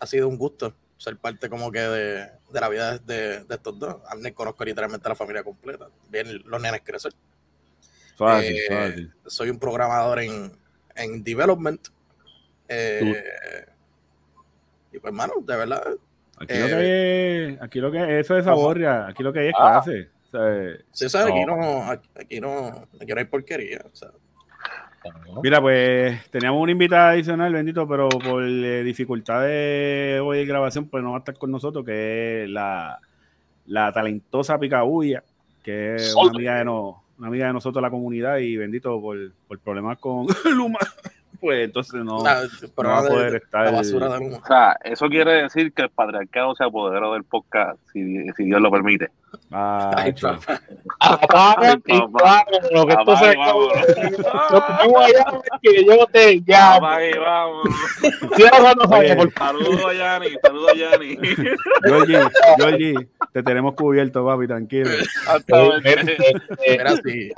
ha 0.00 0.06
sido 0.06 0.28
un 0.28 0.36
gusto 0.36 0.74
ser 0.98 1.16
parte 1.16 1.48
como 1.48 1.70
que 1.70 1.80
de, 1.80 2.30
la 2.52 2.68
vida 2.68 2.98
de, 2.98 3.44
estos 3.48 3.78
dos. 3.78 3.96
A 4.08 4.14
mí 4.14 4.32
conozco 4.32 4.64
literalmente 4.64 5.06
a 5.08 5.10
la 5.10 5.14
familia 5.14 5.44
completa. 5.44 5.88
Bien 6.10 6.42
los 6.44 6.60
nenes 6.60 6.80
crecer. 6.82 7.12
Eh, 8.18 9.08
soy 9.26 9.50
un 9.50 9.58
programador 9.58 10.20
en, 10.20 10.52
en 10.94 11.22
development. 11.22 11.88
Eh, 12.68 13.66
y 14.92 14.98
pues, 14.98 15.10
hermano, 15.10 15.34
de 15.40 15.56
verdad. 15.56 15.82
Aquí, 16.38 16.54
lo 16.54 16.66
que 16.66 16.74
eh, 16.74 17.46
hay, 17.46 17.58
aquí 17.60 17.80
lo 17.80 17.90
que 17.90 18.20
eso 18.20 18.36
es 18.36 18.44
saborria, 18.44 19.06
aquí 19.06 19.22
lo 19.22 19.32
que 19.32 19.40
hay 19.40 19.48
es 19.48 19.54
ah. 19.58 19.82
clase. 19.82 20.10
sí, 20.92 21.06
aquí 21.06 21.44
no, 21.46 21.90
aquí, 21.90 22.40
no, 22.40 22.88
aquí 23.00 23.12
no 23.12 23.18
hay 23.18 23.24
porquería. 23.24 23.84
O 23.90 23.96
sea, 23.96 24.10
Mira, 25.42 25.60
pues 25.60 26.28
teníamos 26.30 26.60
una 26.60 26.72
invitada 26.72 27.10
adicional, 27.10 27.52
bendito, 27.52 27.86
pero 27.86 28.08
por 28.08 28.42
eh, 28.42 28.82
dificultad 28.82 29.42
de 29.42 30.20
hoy 30.22 30.38
de 30.38 30.46
grabación, 30.46 30.88
pues 30.88 31.02
no 31.02 31.10
va 31.10 31.16
a 31.16 31.18
estar 31.20 31.36
con 31.36 31.50
nosotros, 31.50 31.84
que 31.84 32.44
es 32.44 32.50
la, 32.50 33.00
la 33.66 33.92
talentosa 33.92 34.58
Picabulla, 34.58 35.22
que 35.62 35.96
es 35.96 36.14
una 36.14 36.30
amiga, 36.30 36.58
de 36.58 36.64
no, 36.64 37.04
una 37.18 37.28
amiga 37.28 37.46
de 37.46 37.52
nosotros, 37.52 37.82
la 37.82 37.90
comunidad, 37.90 38.38
y 38.38 38.56
bendito 38.56 39.00
por, 39.00 39.32
por 39.48 39.58
problemas 39.58 39.98
con 39.98 40.26
Luma 40.56 40.78
pues 41.40 41.64
entonces 41.64 42.04
no, 42.04 42.22
va 42.22 42.98
a 42.98 43.02
poder 43.02 43.36
estar. 43.36 43.74
o 43.74 43.84
sea, 44.46 44.76
eso 44.84 45.08
quiere 45.08 45.42
decir 45.42 45.72
que 45.72 45.82
el 45.82 45.90
patriarcado 45.90 46.54
sea 46.54 46.68
poderoso 46.70 47.14
del 47.14 47.24
podcast, 47.24 47.78
si, 47.92 48.28
si 48.32 48.44
Dios 48.44 48.60
lo 48.60 48.70
permite. 48.70 49.10
Ay, 49.50 50.14
Apaga 50.98 51.76
lo 52.72 52.86
que 52.86 52.92
esto 52.92 53.16
se 53.16 53.36
que 55.62 55.84
yo 55.84 56.06
te 56.06 56.42
llamo. 56.46 56.88
vamos. 57.20 57.68
Saludos 59.36 59.84
a 59.84 59.94
Yanni, 59.94 60.28
saludos 60.42 60.72
a 60.72 60.74
Yanni. 60.74 61.18
Georgie, 61.84 62.18
Georgie, 62.56 63.08
te 63.32 63.42
tenemos 63.42 63.74
cubierto, 63.74 64.24
papi, 64.24 64.46
tranquilo. 64.46 64.90
Gracias. 66.66 67.32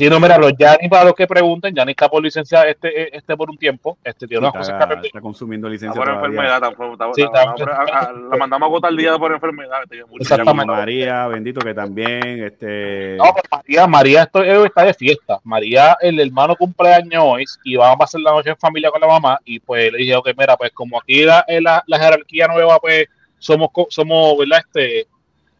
Sí, 0.00 0.08
no, 0.08 0.18
mira, 0.18 0.38
los 0.38 0.54
Yanni, 0.56 0.88
para 0.88 1.04
los 1.04 1.12
que 1.12 1.26
pregunten, 1.26 1.74
Yanni 1.74 1.90
está 1.90 2.08
por 2.08 2.22
licencia 2.22 2.62
este, 2.62 3.14
este 3.14 3.36
por 3.36 3.50
un 3.50 3.58
tiempo. 3.58 3.98
Este 4.02 4.26
tiene 4.26 4.38
unas 4.48 4.66
está, 4.66 4.78
cosas 4.78 4.98
que 5.02 5.08
Está 5.08 5.20
consumiendo 5.20 5.68
licencia. 5.68 6.00
Está 6.00 6.14
por 6.14 6.24
enfermedad, 6.24 6.58
tampoco. 6.58 7.12
sí, 7.12 7.22
la 7.22 8.36
mandamos 8.38 8.62
a 8.62 8.70
agotar 8.70 8.90
el 8.92 8.96
día 8.96 9.18
por 9.18 9.30
enfermedad. 9.30 9.80
Exactamente. 10.18 10.72
María, 10.72 11.26
bendito 11.26 11.60
que 11.60 11.74
también. 11.74 12.44
Este... 12.44 13.16
No, 13.18 13.24
pues 13.30 13.44
María, 13.50 13.86
María 13.86 14.22
esto, 14.22 14.42
está 14.42 14.84
de 14.84 14.94
fiesta. 14.94 15.38
María, 15.44 15.94
el 16.00 16.18
hermano 16.18 16.56
cumpleaños 16.56 17.22
hoy 17.22 17.44
y 17.64 17.76
vamos 17.76 17.96
a 17.96 17.98
pasar 17.98 18.22
la 18.22 18.30
noche 18.30 18.48
en 18.48 18.56
familia 18.56 18.90
con 18.90 19.02
la 19.02 19.06
mamá. 19.06 19.38
Y 19.44 19.60
pues 19.60 19.92
le 19.92 19.98
dije, 19.98 20.16
ok, 20.16 20.30
mira, 20.34 20.56
pues 20.56 20.72
como 20.72 20.98
aquí 20.98 21.24
la, 21.26 21.44
la, 21.60 21.84
la 21.86 21.98
jerarquía 21.98 22.48
nueva, 22.48 22.78
pues 22.78 23.06
somos, 23.38 23.68
somos 23.90 24.38
¿verdad? 24.38 24.60
Este, 24.60 25.06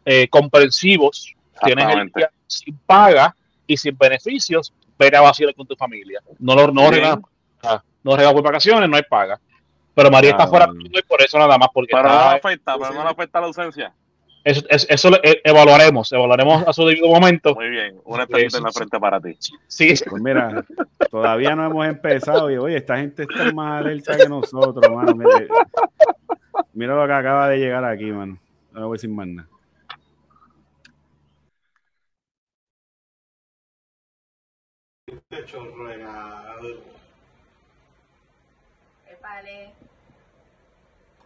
eh, 0.03 0.27
comprensivos. 0.29 1.31
Tienes 1.63 1.95
el 1.95 2.11
día 2.11 2.31
sin 2.47 2.75
paga 2.87 3.35
y 3.71 3.77
sin 3.77 3.97
beneficios, 3.97 4.73
ven 4.99 5.15
a 5.15 5.21
vacilar 5.21 5.55
con 5.55 5.65
tu 5.65 5.75
familia. 5.75 6.19
No 6.39 6.55
lo 6.55 6.67
no 6.71 6.91
no 8.03 8.33
por 8.33 8.43
vacaciones, 8.43 8.89
no 8.89 8.95
hay 8.95 9.03
paga. 9.03 9.39
Pero 9.93 10.09
María 10.09 10.31
está 10.31 10.47
fuera 10.47 10.67
y 10.73 11.01
por 11.03 11.21
eso 11.21 11.37
nada 11.37 11.57
más. 11.57 11.69
Porque 11.73 11.91
pero 11.91 12.09
no 12.09 12.09
afecta, 12.09 12.77
pero 12.77 12.93
no 12.93 13.07
afecta 13.07 13.39
la 13.39 13.47
ausencia. 13.47 13.93
Eso, 14.43 14.65
eso, 14.69 15.09
lo 15.11 15.17
e, 15.17 15.39
evaluaremos, 15.43 16.11
evaluaremos 16.11 16.67
a 16.67 16.73
su 16.73 16.85
debido 16.85 17.07
momento. 17.07 17.53
Muy 17.53 17.69
bien, 17.69 17.99
una 18.05 18.23
estrellita 18.23 18.57
en 18.57 18.63
la 18.63 18.71
frente 18.71 18.99
para 18.99 19.21
ti. 19.21 19.37
Sí. 19.67 19.93
Pues 20.09 20.21
mira, 20.21 20.65
todavía 21.11 21.55
no 21.55 21.67
hemos 21.67 21.87
empezado 21.87 22.49
y 22.49 22.57
oye, 22.57 22.77
esta 22.77 22.97
gente 22.97 23.23
está 23.23 23.51
más 23.53 23.81
alerta 23.81 24.17
que 24.17 24.27
nosotros, 24.27 24.83
mano. 24.91 25.13
Mira, 25.13 25.45
mira, 26.73 26.95
lo 26.95 27.05
que 27.05 27.13
acaba 27.13 27.49
de 27.49 27.59
llegar 27.59 27.85
aquí, 27.85 28.05
mano. 28.05 28.37
No 28.71 28.87
voy 28.87 28.97
sin 28.97 29.15
más 29.15 29.27
nada. 29.27 29.50
Este 35.11 35.43
chorro 35.43 35.87
de 35.89 35.95
Épale. 39.11 39.73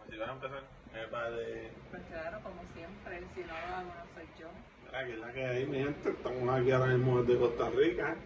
Así 0.02 0.16
van 0.18 0.28
a 0.28 0.32
empezar. 0.32 0.62
Épale. 0.92 1.70
Pues 1.92 2.02
claro, 2.10 2.40
como 2.42 2.62
siempre, 2.74 3.22
si 3.32 3.42
no 3.42 3.46
lo 3.46 3.76
hago, 3.76 3.84
no 3.84 4.04
soy 4.12 4.26
yo. 4.40 4.48
Mira, 4.86 5.06
que 5.06 5.12
es 5.12 5.18
la 5.20 5.32
que 5.32 5.46
hay, 5.46 5.66
mi 5.66 5.78
gente. 5.78 6.10
Estamos 6.10 6.60
aquí 6.60 6.72
ahora 6.72 6.94
mismo 6.94 7.22
desde 7.22 7.38
Costa 7.38 7.70
Rica. 7.70 8.16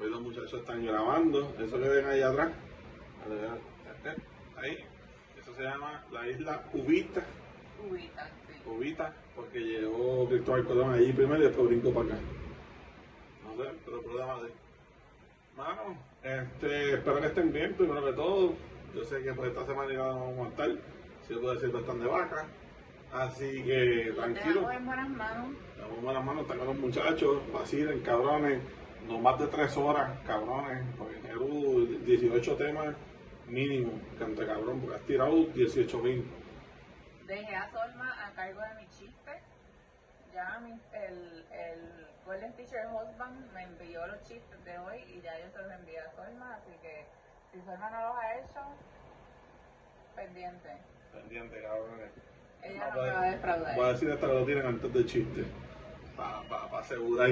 Hoy 0.00 0.08
los 0.08 0.22
muchachos 0.22 0.54
están 0.54 0.86
grabando. 0.86 1.54
Eso 1.60 1.78
que 1.78 1.88
ven 1.90 2.06
ahí 2.06 2.22
atrás. 2.22 2.52
Ahí. 4.56 4.82
Eso 5.38 5.54
se 5.54 5.62
llama 5.62 6.06
la 6.10 6.26
isla 6.26 6.64
Ubita. 6.72 7.22
Ubita, 7.86 8.30
sí. 8.46 8.54
Ubita, 8.66 9.12
porque 9.36 9.60
llegó 9.60 10.26
Cristóbal 10.26 10.64
Colón 10.64 10.94
allí 10.94 11.12
primero 11.12 11.42
y 11.42 11.46
después 11.48 11.68
brincó 11.68 11.92
para 11.92 12.14
acá. 12.14 12.18
No 13.44 13.62
sé, 13.62 13.70
pero 13.84 13.98
el 13.98 14.04
problema 14.04 14.40
de 14.40 14.61
Mano, 15.62 15.96
este, 16.24 16.94
espero 16.94 17.20
que 17.20 17.26
estén 17.28 17.52
bien, 17.52 17.74
primero 17.74 18.04
que 18.04 18.12
todo. 18.14 18.54
Yo 18.96 19.04
sé 19.04 19.22
que 19.22 19.32
por 19.32 19.46
esta 19.46 19.64
semana 19.64 19.92
íbamos 19.92 20.32
a 20.32 20.36
montar, 20.36 20.70
si 21.24 21.34
puedo 21.34 21.54
decir, 21.54 21.72
están 21.72 22.00
de 22.00 22.06
vaca. 22.06 22.46
Así 23.12 23.62
que 23.62 24.12
tranquilo. 24.16 24.60
Estamos 24.62 24.74
en 24.74 24.86
buenas 24.86 25.08
manos. 25.10 25.46
Estamos 25.76 25.98
en 25.98 26.04
buenas 26.04 26.24
manos, 26.24 26.42
están 26.42 26.58
con 26.58 26.66
los 26.66 26.78
muchachos, 26.78 27.52
vacilen, 27.52 28.00
cabrones. 28.00 28.60
No 29.06 29.20
más 29.20 29.38
de 29.38 29.46
tres 29.46 29.76
horas, 29.76 30.18
cabrones. 30.26 30.84
Porque 30.98 31.14
en 31.16 32.04
18 32.06 32.56
temas 32.56 32.96
mínimo, 33.46 33.92
cante 34.18 34.44
cabrón, 34.44 34.80
porque 34.80 34.96
has 34.96 35.02
tirado 35.02 35.44
18 35.44 35.98
mil. 36.00 36.24
Dejé 37.28 37.54
a 37.54 37.70
Solma 37.70 38.26
a 38.26 38.32
cargo 38.32 38.60
de 38.62 38.82
mi 38.82 38.88
chiste. 38.88 39.30
Ya 40.34 40.60
el, 40.66 41.02
el 41.04 41.41
Golden 42.26 42.52
Teacher 42.52 42.86
Husband 42.86 43.52
me 43.52 43.64
envió 43.64 44.06
los 44.06 44.20
chistes 44.20 44.64
de 44.64 44.78
hoy 44.78 45.02
y 45.08 45.20
ya 45.20 45.38
yo 45.40 45.50
se 45.50 45.60
los 45.60 45.72
envié 45.72 45.98
a 45.98 46.10
Solma, 46.10 46.54
así 46.54 46.70
que 46.80 47.06
si 47.50 47.60
Solma 47.60 47.90
no 47.90 48.08
los 48.08 48.16
ha 48.16 48.38
hecho, 48.38 48.60
pendiente. 50.14 50.68
Pendiente, 51.12 51.62
cabrón. 51.62 52.00
Ella 52.62 52.90
no, 52.94 53.02
me 53.02 53.10
va 53.10 53.22
a 53.22 53.30
defraudar. 53.32 53.76
Voy 53.76 53.84
a 53.84 53.92
decir 53.92 54.10
hasta 54.12 54.26
que 54.26 54.32
lo 54.32 54.44
tienen 54.44 54.66
antes 54.66 54.92
del 54.92 55.06
chiste, 55.06 55.44
para 56.16 56.42
pa, 56.42 56.70
pa 56.70 56.78
asegurar. 56.78 57.30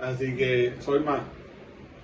Así 0.00 0.36
que, 0.36 0.80
Solma, 0.80 1.24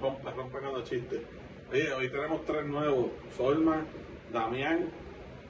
rompe, 0.00 0.30
rompe 0.30 0.60
los 0.60 0.84
chistes. 0.84 1.22
Oye, 1.70 1.92
hoy 1.94 2.10
tenemos 2.10 2.44
tres 2.44 2.66
nuevos, 2.66 3.12
Solma, 3.34 3.86
Damián 4.30 4.90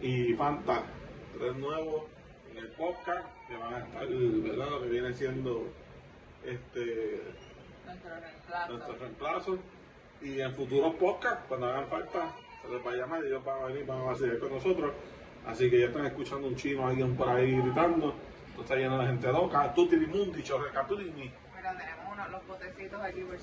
y 0.00 0.34
Fanta. 0.34 0.84
Tres 1.36 1.56
nuevos 1.56 2.04
en 2.50 2.58
el 2.58 2.68
podcast 2.72 3.26
que 3.48 3.56
van 3.56 3.74
a 3.74 3.78
estar, 3.78 4.06
¿verdad? 4.06 4.70
Lo 4.70 4.82
que 4.82 4.88
viene 4.88 5.12
siendo 5.12 5.66
este, 6.44 7.22
nuestro 8.68 8.94
reemplazo. 8.98 9.58
Y 10.22 10.40
en 10.40 10.54
futuros 10.54 10.94
podcasts, 10.96 11.44
cuando 11.48 11.66
hagan 11.66 11.88
falta, 11.88 12.34
se 12.62 12.68
les 12.68 12.86
va 12.86 12.92
a 12.92 12.94
llamar 12.94 13.24
y 13.24 13.28
ellos 13.28 13.44
van 13.44 13.62
a 13.62 13.66
venir, 13.66 13.86
van 13.86 14.08
a 14.08 14.14
seguir 14.14 14.38
con 14.38 14.52
nosotros. 14.52 14.92
Así 15.46 15.70
que 15.70 15.80
ya 15.80 15.86
están 15.86 16.04
escuchando 16.04 16.46
un 16.46 16.56
chino, 16.56 16.86
alguien 16.86 17.16
por 17.16 17.28
ahí 17.28 17.58
gritando. 17.60 18.14
Esto 18.50 18.62
está 18.62 18.76
lleno 18.76 18.98
de 18.98 19.06
gente 19.06 19.28
loca. 19.28 19.72
Tutini 19.74 20.06
Mundi, 20.06 20.42
Chorreca 20.42 20.86
Tutini. 20.86 21.32
Mira, 21.56 21.76
tenemos 21.76 22.12
unos, 22.12 22.30
los 22.30 22.46
botecitos 22.46 23.00
aquí 23.00 23.22
por. 23.22 23.38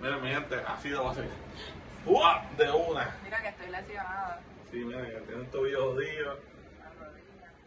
Mira, 0.00 0.18
mi 0.18 0.28
gente, 0.28 0.56
así 0.66 0.88
lo 0.90 1.04
va 1.04 1.10
a 1.10 1.14
ser. 1.14 1.28
¡Uah! 2.06 2.44
De 2.56 2.70
una. 2.70 3.16
Mira 3.24 3.42
que 3.42 3.48
estoy 3.48 3.70
lesionada. 3.70 4.40
Sí, 4.70 4.84
mira, 4.84 5.04
que 5.04 5.20
tiene 5.26 5.40
un 5.40 5.50
tobillo 5.50 5.92
jodido. 5.92 6.38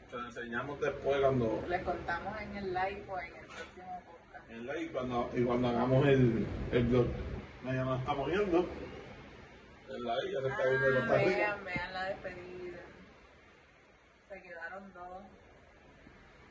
Te 0.09 0.17
lo 0.17 0.25
enseñamos 0.25 0.79
después 0.79 1.19
cuando. 1.19 1.63
Les 1.67 1.83
contamos 1.83 2.41
en 2.41 2.57
el 2.57 2.73
live 2.73 3.03
o 3.09 3.19
en 3.19 3.35
el 3.35 3.45
próximo 3.45 4.01
podcast 4.05 4.16
y 4.49 4.87
cuando, 4.87 5.29
y 5.33 5.43
cuando 5.43 5.67
hagamos 5.67 6.07
el, 6.07 6.45
el 6.71 6.83
blog. 6.85 7.07
Ya 7.65 7.83
nos 7.83 7.99
estamos 7.99 8.27
viendo. 8.27 8.69
En 9.89 10.03
la 10.03 10.15
ya 10.15 10.41
se 10.41 10.47
está 10.47 10.63
viendo 10.65 10.87
ah, 10.87 11.15
Vean, 11.15 11.65
vean 11.65 11.93
la 11.93 12.03
despedida. 12.05 12.79
Se 14.29 14.41
quedaron 14.41 14.93
dos. 14.93 15.23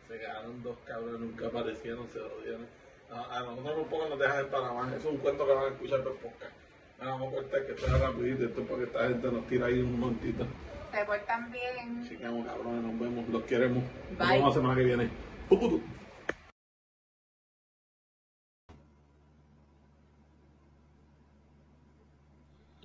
Se 0.09 0.19
quedaron 0.19 0.62
dos 0.62 0.76
cabros, 0.87 1.21
nunca 1.21 1.47
aparecieron, 1.47 2.09
se 2.09 2.21
odian. 2.21 2.67
A, 3.11 3.38
a 3.38 3.41
nosotros 3.43 3.79
un 3.79 3.88
poco 3.88 4.09
nos 4.09 4.19
dejan 4.19 4.41
en 4.41 4.50
Panamá. 4.50 4.88
Eso 4.88 5.09
es 5.09 5.15
un 5.15 5.19
cuento 5.19 5.47
que 5.47 5.53
van 5.53 5.65
a 5.65 5.69
escuchar 5.69 6.03
por 6.03 6.17
podcast. 6.17 6.53
Vamos 6.99 7.33
a 7.33 7.37
cortar 7.37 7.67
que 7.67 7.73
esto 7.73 7.87
es 7.87 8.00
rapidito, 8.00 8.45
esto 8.45 8.61
es 8.62 8.67
porque 8.69 8.85
esta 8.85 9.09
gente 9.09 9.31
nos 9.31 9.47
tira 9.47 9.67
ahí 9.67 9.81
un 9.81 10.00
momentito. 10.00 10.47
Se 10.93 11.05
portan 11.05 11.53
bien. 11.53 12.09
Chicamos, 12.09 12.47
cabrones, 12.47 12.83
nos 12.83 12.99
vemos, 12.99 13.29
los 13.29 13.43
queremos. 13.45 13.85
Nos 14.19 14.29
vemos 14.29 14.49
la 14.49 14.55
semana 14.55 14.76
que 14.76 14.85
viene. 14.85 15.11
Puputu. 15.49 15.83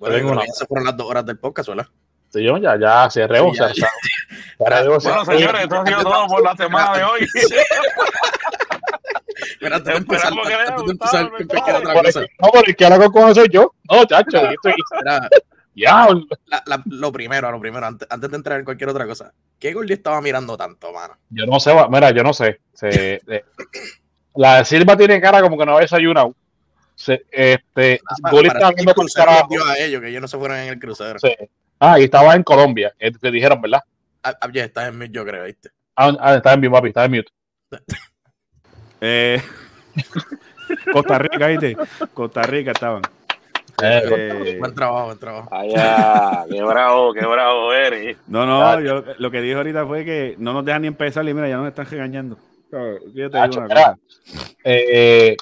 Bueno, 0.02 0.44
ya 0.44 0.52
se 0.52 0.66
fueron 0.66 0.84
las 0.84 0.96
dos 0.96 1.08
horas 1.08 1.24
del 1.24 1.38
podcast, 1.38 1.68
¿verdad? 1.68 1.86
Sí, 2.30 2.42
yo 2.42 2.58
ya, 2.58 2.76
ya 2.76 3.08
cerré. 3.08 3.38
Sí, 3.38 3.56
ya, 3.56 3.72
ya. 3.72 3.88
bueno, 4.58 5.00
señores, 5.24 5.62
esto 5.62 5.80
ha 5.80 5.86
sido 5.86 6.02
todo 6.02 6.26
por 6.26 6.42
la 6.42 6.56
semana 6.56 6.96
de 6.96 7.04
hoy. 7.04 7.20
Pero 9.60 9.76
antes 9.76 9.92
de 9.92 9.98
empezar, 9.98 10.32
antes 10.32 10.86
de 10.86 10.92
empezar, 10.92 11.30
otra 11.76 12.02
cosa. 12.02 12.20
No, 12.20 12.48
pero 12.52 12.64
el 12.66 12.76
que 12.76 12.84
habla 12.84 13.08
con 13.08 13.34
soy 13.34 13.48
yo. 13.50 13.72
No, 13.90 14.04
chacho. 14.04 14.40
Ya. 15.74 16.06
lo 16.86 17.12
primero, 17.12 17.50
lo 17.50 17.60
primero, 17.60 17.86
antes, 17.86 18.06
antes, 18.10 18.30
de 18.30 18.36
entrar 18.36 18.58
en 18.58 18.64
cualquier 18.64 18.90
otra 18.90 19.06
cosa. 19.06 19.32
¿Qué 19.58 19.72
Gordy 19.72 19.94
estaba 19.94 20.20
mirando 20.20 20.56
tanto, 20.56 20.92
mano? 20.92 21.14
Yo 21.30 21.46
no 21.46 21.60
sé, 21.60 21.74
mira, 21.88 22.10
yo 22.10 22.22
no 22.22 22.32
sé. 22.32 22.60
Se, 22.72 23.20
la 24.34 24.58
de 24.58 24.64
Silva 24.64 24.96
tiene 24.96 25.20
cara 25.20 25.40
como 25.40 25.56
que 25.56 25.66
no 25.66 25.76
ha 25.76 25.80
desayunado. 25.80 26.34
Se, 27.02 27.26
este, 27.32 28.00
ah, 28.08 28.30
Goli 28.30 28.46
estaba 28.46 28.70
viendo 28.70 28.92
a 29.66 29.76
ellos, 29.76 30.00
que 30.00 30.08
ellos 30.08 30.22
no 30.22 30.28
se 30.28 30.38
fueron 30.38 30.58
en 30.58 30.68
el 30.68 30.78
crucero. 30.78 31.18
Sí. 31.18 31.34
Ah, 31.80 31.98
y 31.98 32.04
estaba 32.04 32.36
en 32.36 32.44
Colombia, 32.44 32.94
te 32.96 33.08
eh, 33.08 33.30
dijeron, 33.32 33.60
¿verdad? 33.60 33.80
Ah, 34.22 34.36
ah, 34.40 34.48
ya, 34.52 34.64
estás 34.64 34.88
en 34.88 34.98
mute, 34.98 35.10
yo 35.10 35.24
creo, 35.24 35.44
¿viste? 35.44 35.70
Ah, 35.96 36.12
ah 36.20 36.36
estás 36.36 36.54
en 36.54 36.60
mute, 36.60 36.70
papi, 36.70 36.88
estás 36.88 37.06
en 37.06 37.10
mute. 37.10 37.32
eh, 39.00 39.42
Costa 40.92 41.18
Rica, 41.18 41.46
¿viste? 41.48 41.76
Costa 42.14 42.42
Rica 42.42 42.70
estaban. 42.70 43.02
Eh, 43.82 44.02
eh, 44.06 44.56
buen 44.60 44.74
trabajo, 44.76 45.06
buen 45.06 45.18
trabajo. 45.18 45.48
Allá, 45.52 46.44
qué 46.48 46.62
bravo, 46.62 47.12
qué 47.14 47.26
bravo 47.26 47.72
eres. 47.72 48.16
No, 48.28 48.46
no, 48.46 48.80
yo 48.80 49.02
lo 49.18 49.30
que 49.32 49.40
dijo 49.40 49.58
ahorita 49.58 49.84
fue 49.86 50.04
que 50.04 50.36
no 50.38 50.52
nos 50.52 50.64
dejan 50.64 50.82
ni 50.82 50.88
empezar 50.88 51.28
y 51.28 51.34
mira, 51.34 51.48
ya 51.48 51.56
nos 51.56 51.66
están 51.66 51.86
regañando. 51.86 52.38
Yo 53.12 53.28
te 53.28 53.42
digo 53.42 53.58
una 53.58 53.68
cosa. 53.68 53.98
Eh, 54.62 55.36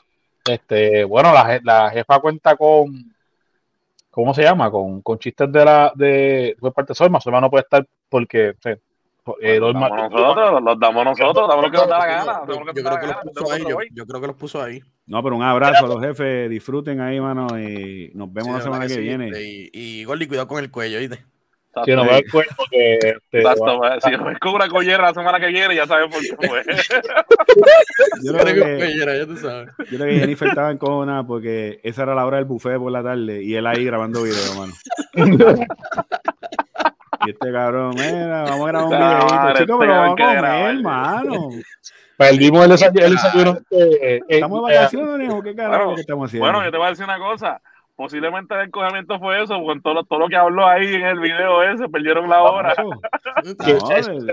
este, 0.55 1.05
bueno, 1.05 1.33
la, 1.33 1.61
la 1.63 1.91
jefa 1.91 2.21
cuenta 2.21 2.57
con 2.57 3.15
¿cómo 4.11 4.35
se 4.35 4.43
llama? 4.43 4.71
Con, 4.71 5.03
con 5.03 5.19
chistes 5.19 5.51
de 5.51 5.65
la 5.65 5.93
de, 5.95 6.57
de 6.61 6.71
parte 6.73 6.91
de 6.91 6.95
Solma. 6.95 7.21
Solma 7.21 7.41
no 7.41 7.51
puede 7.51 7.63
estar 7.63 7.87
porque 8.09 8.55
sí, 8.63 8.71
eh, 9.41 9.59
los, 9.59 9.73
damos 9.73 9.91
nosotros, 10.11 10.63
los 10.63 10.81
damos 10.81 11.05
nosotros, 11.05 11.49
damos 11.49 11.65
lo 11.65 11.71
que 11.71 11.77
nos 11.77 11.89
da 11.89 11.99
la 11.99 12.07
gana. 12.07 12.43
Yo, 12.47 12.83
creo 12.83 13.01
que 13.01 13.07
los 13.07 13.17
puso 13.17 13.53
ahí, 13.53 13.63
yo, 13.63 13.79
yo, 13.93 14.07
creo 14.07 14.21
que 14.21 14.27
los 14.27 14.37
puso 14.37 14.63
ahí. 14.63 14.81
No, 15.07 15.23
pero 15.23 15.37
un 15.37 15.43
abrazo 15.43 15.87
a 15.87 15.89
los 15.89 16.01
jefes, 16.01 16.51
disfruten 16.51 17.01
ahí, 17.01 17.21
mano, 17.21 17.47
y 17.59 18.11
nos 18.15 18.33
vemos 18.33 18.53
sí, 18.53 18.59
la 18.59 18.61
semana 18.61 18.87
que, 18.87 18.95
que 18.95 19.01
viene. 19.01 19.31
Y, 19.41 19.71
y 19.73 20.05
Gordy, 20.05 20.27
cuidado 20.27 20.49
con 20.49 20.63
el 20.63 20.71
cuello, 20.71 20.99
¿viste? 20.99 21.25
Que 21.85 21.95
no 21.95 22.05
va 22.05 22.19
el 22.19 22.31
cuello 22.31 22.51
que 22.69 22.95
este, 22.95 23.21
Exacto, 23.33 23.81
si 24.01 24.11
me 24.11 24.31
descubra 24.31 24.69
collera 24.69 25.05
la 25.05 25.15
semana 25.15 25.39
que 25.39 25.47
viene, 25.47 25.77
ya 25.77 25.87
sabes 25.87 26.09
por 26.13 26.21
qué 26.21 26.49
fue. 26.49 26.63
yo, 28.25 28.33
creo 28.33 28.79
que, 28.79 28.99
ya 28.99 29.27
tú 29.27 29.37
sabes. 29.37 29.71
yo 29.79 29.99
creo 29.99 30.07
que 30.07 30.19
Jennifer 30.19 30.49
estaba 30.49 30.71
en 30.73 30.79
cona 30.79 31.25
porque 31.25 31.81
esa 31.85 32.03
era 32.03 32.15
la 32.15 32.27
hora 32.27 32.39
del 32.39 32.47
buffet 32.47 32.77
por 32.77 32.91
la 32.91 33.05
tarde 33.05 33.43
y 33.45 33.55
él 33.55 33.67
ahí 33.67 33.85
grabando 33.85 34.23
video, 34.23 34.55
mano. 34.57 34.73
y 37.27 37.31
este 37.31 37.53
cabrón, 37.53 37.95
mira, 37.95 38.43
vamos 38.43 38.69
a 38.69 38.73
grabar 38.73 38.91
un 38.91 38.99
videito. 39.29 39.59
Chico, 39.59 39.79
pero 39.79 39.93
vamos 39.93 40.21
a 40.21 40.23
comer, 40.23 40.45
hermano. 40.75 41.49
Perdimos 42.17 42.65
el 42.65 42.71
desayuno. 43.11 43.59
¿Estamos 44.29 44.69
de 44.69 44.75
vacaciones 44.75 45.33
o 45.33 45.43
qué 45.43 45.55
carajo 45.55 45.85
bueno, 45.85 45.95
que 45.95 46.01
estamos 46.01 46.29
haciendo? 46.29 46.47
Bueno, 46.47 46.65
yo 46.65 46.71
te 46.73 46.77
voy 46.77 46.87
a 46.87 46.91
decir 46.91 47.05
una 47.05 47.19
cosa 47.19 47.61
posiblemente 48.01 48.55
el 48.55 48.63
encogimiento 48.63 49.19
fue 49.19 49.43
eso, 49.43 49.63
con 49.63 49.83
todo, 49.83 50.03
todo 50.05 50.21
lo 50.21 50.29
que 50.29 50.37
habló 50.37 50.67
ahí 50.67 50.95
en 50.95 51.05
el 51.05 51.21
video 51.21 51.63
ese, 51.63 51.87
perdieron 51.87 52.31
la 52.31 52.43
hora. 52.43 52.75
No, 52.79 52.99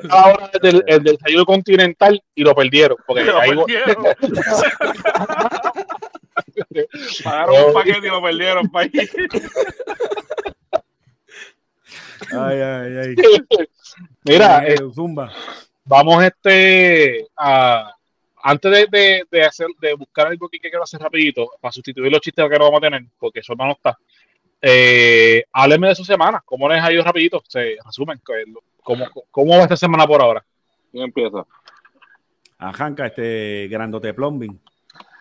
la 0.03 0.25
hora 0.25 0.49
del, 0.61 0.81
el 0.87 1.03
desayuno 1.03 1.43
continental 1.43 2.23
y 2.33 2.45
lo 2.45 2.55
perdieron. 2.55 2.95
Porque 3.05 3.25
lo 3.25 3.37
ahí 3.37 3.53
perdieron. 3.53 4.05
Pagaron 7.25 7.65
un 7.65 7.73
paquete 7.73 8.07
y 8.07 8.09
lo 8.09 8.21
perdieron, 8.21 8.69
país. 8.69 8.93
Ay, 12.31 12.61
ay, 12.61 12.97
ay. 12.97 13.15
Mira, 14.23 14.65
eh, 14.65 14.77
Zumba. 14.95 15.29
Vamos 15.83 16.23
este 16.23 17.27
a 17.35 17.96
antes 18.49 18.71
de, 18.71 18.87
de, 18.89 19.23
de, 19.29 19.43
hacer, 19.43 19.67
de 19.81 19.93
buscar 19.93 20.27
algo 20.27 20.47
que 20.47 20.59
quiero 20.59 20.81
hacer 20.81 21.01
rapidito, 21.01 21.49
para 21.59 21.73
sustituir 21.73 22.09
los 22.09 22.21
chistes 22.21 22.49
que 22.49 22.57
no 22.57 22.65
vamos 22.65 22.77
a 22.77 22.81
tener, 22.81 23.03
porque 23.19 23.41
eso 23.41 23.53
no 23.55 23.71
está, 23.71 23.97
eh, 24.61 25.43
hábleme 25.51 25.89
de 25.89 25.95
su 25.95 26.05
semana, 26.05 26.41
¿cómo 26.45 26.69
les 26.69 26.81
ha 26.81 26.91
ido 26.93 27.03
rapidito? 27.03 27.43
Se 27.45 27.75
resumen, 27.85 28.21
¿cómo, 28.81 29.05
cómo 29.31 29.57
va 29.57 29.63
esta 29.63 29.75
semana 29.75 30.07
por 30.07 30.21
ahora? 30.21 30.45
¿Quién 30.91 31.03
empieza? 31.03 31.45
Ajanca, 32.57 33.07
este 33.07 33.67
grandote 33.67 34.13
plumbing. 34.13 34.57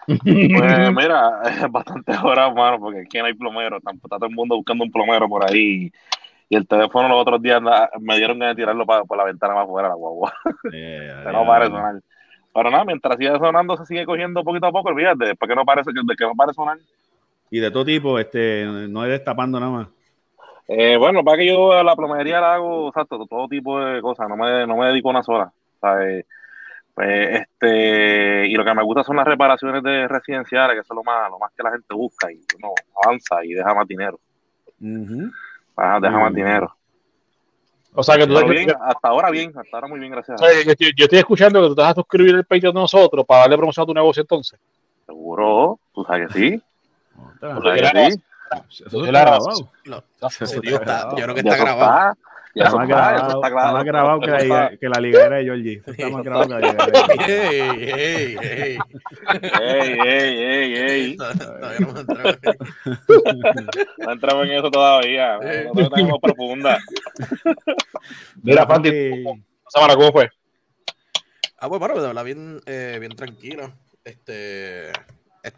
Pues 0.07 0.23
mira, 0.23 1.43
es 1.47 1.69
bastante 1.73 2.17
hora, 2.23 2.49
mano, 2.53 2.79
porque 2.79 3.01
aquí 3.01 3.19
no 3.19 3.25
hay 3.25 3.35
plomero, 3.35 3.79
está, 3.79 3.91
está, 3.91 4.19
todo 4.19 4.27
el 4.27 4.37
mundo 4.37 4.55
buscando 4.55 4.85
un 4.85 4.93
plomero 4.93 5.29
por 5.29 5.45
ahí. 5.45 5.91
Y 6.49 6.55
el 6.55 6.65
teléfono 6.69 7.09
los 7.09 7.23
otros 7.23 7.43
días 7.43 7.61
me 7.99 8.17
dieron 8.19 8.39
que 8.39 8.55
tirarlo 8.55 8.87
por 8.87 9.19
la 9.19 9.25
ventana 9.25 9.55
más 9.55 9.67
fuera, 9.67 9.89
la 9.89 9.97
guagua. 9.97 10.33
Eh, 10.73 11.13
no 11.33 11.45
para 11.45 11.67
sonar. 11.67 12.01
Pero 12.57 12.71
nada, 12.71 12.87
mientras 12.87 13.19
sigue 13.19 13.39
sonando, 13.39 13.77
se 13.77 13.85
sigue 13.85 14.07
cogiendo 14.07 14.43
poquito 14.43 14.67
a 14.67 14.73
poco, 14.73 14.89
olvídate, 14.89 15.27
después 15.27 15.47
que 15.47 15.55
no 15.55 15.67
parece, 15.67 15.91
de 15.93 16.17
que 16.17 16.25
no 16.25 16.35
parece 16.35 16.55
sonar. 16.55 16.79
Y 17.51 17.61
de 17.61 17.71
todo 17.71 17.85
tipo, 17.85 18.19
este, 18.19 18.65
no 18.65 19.05
es 19.05 19.11
destapando 19.11 19.61
nada 19.61 19.73
más. 19.73 19.89
Eh, 20.67 20.97
bueno, 20.97 21.23
para 21.23 21.37
que 21.37 21.49
yo 21.49 21.73
a 21.73 21.85
la 21.85 21.95
plomería 21.95 22.41
la 22.41 22.55
hago, 22.55 22.89
exacto, 22.89 23.27
todo 23.27 23.47
tipo 23.47 23.79
de 23.79 24.01
cosas, 24.01 24.27
no 24.31 24.39
me, 24.39 24.67
no 24.67 24.79
me 24.79 24.87
dedico 24.87 25.11
a 25.11 25.11
una 25.11 25.23
sola. 25.23 25.53
¿sabes? 25.83 26.25
Pues, 26.95 27.43
este, 27.43 28.47
y 28.47 28.55
lo 28.55 28.65
que 28.65 28.75
me 28.75 28.83
gusta 28.83 29.05
son 29.05 29.17
las 29.17 29.27
reparaciones 29.27 29.83
de 29.83 30.09
residenciales, 30.09 30.77
que 30.77 30.81
eso 30.81 30.95
es 30.95 30.97
lo 30.97 31.05
más, 31.05 31.31
lo 31.31 31.39
más 31.39 31.53
que 31.55 31.63
la 31.63 31.73
gente 31.73 31.95
busca 31.95 32.33
y 32.33 32.41
uno 32.57 32.73
avanza 33.05 33.45
y 33.45 33.53
deja 33.53 33.75
más 33.75 33.87
dinero. 33.87 34.19
deja 36.01 36.19
más 36.19 36.33
dinero. 36.33 36.75
O 37.97 38.03
sea 38.03 38.17
que 38.17 38.27
tú 38.27 38.47
bien, 38.47 38.71
hasta 38.81 39.09
ahora 39.09 39.31
bien, 39.31 39.53
hasta 39.57 39.77
ahora 39.77 39.89
muy 39.89 39.99
bien, 39.99 40.13
gracias. 40.13 40.39
yo, 40.41 41.05
estoy 41.05 41.19
escuchando 41.19 41.63
que 41.63 41.69
tú 41.69 41.75
te 41.75 41.83
vas 41.83 41.93
a 41.93 41.95
suscribir 41.95 42.35
el 42.35 42.45
Patreon 42.45 42.75
de 42.75 42.81
nosotros 42.81 43.25
para 43.27 43.41
darle 43.43 43.57
promoción 43.57 43.85
a 43.85 43.87
tu 43.87 43.95
negocio 43.95 44.21
entonces. 44.21 44.61
Seguro, 45.07 45.81
tú 45.95 46.05
sabes 46.05 46.29
que 46.29 46.35
sí. 46.35 46.63
¿Tú 47.41 47.63
sabes 47.63 47.93
que 47.93 48.11
sí? 48.13 48.21
Eso 48.87 49.05
está 49.05 49.21
grabado. 49.21 49.69
Yo 51.17 51.25
creo 51.25 51.35
que 51.35 51.41
está 51.41 51.57
grabado. 51.57 52.15
Está, 52.65 52.77
más 52.77 52.89
grabado, 52.89 53.43
está, 53.43 53.73
más 53.73 53.85
grabado 53.85 54.21
que, 54.21 54.31
la, 54.31 54.77
que 54.81 54.89
la 54.89 55.01
liguera 55.01 55.37
de 55.37 55.45
Georgie. 55.45 55.83
Está 55.87 56.09
más 56.11 56.25
grabado 56.25 56.49
que 56.49 56.55
la 56.55 56.61
liguera 56.61 56.87
de 56.87 57.17
Georgie. 57.19 57.33
Ey, 57.33 58.37
ey, 58.37 58.39
ey. 58.43 58.79
Ey, 60.41 60.75
ey, 60.75 61.17
no 61.17 61.31
entramos 61.31 62.39
No 63.99 64.13
entramos 64.13 64.47
en 64.47 64.53
eso 64.53 64.71
todavía. 64.71 65.39
No 65.75 65.89
tenemos 65.89 66.19
profunda. 66.21 66.79
Mira, 68.43 68.67
Fanti, 68.67 69.25
semana 69.69 69.95
cómo 69.95 70.13
fue? 70.13 70.31
Ah, 71.59 71.69
pues 71.69 71.81
bueno, 71.81 72.01
de 72.01 72.07
verdad, 72.07 72.25
bien, 72.25 72.61
eh, 72.67 72.97
bien 73.01 73.17
tranquilo. 73.17 73.73
Este, 74.05 74.93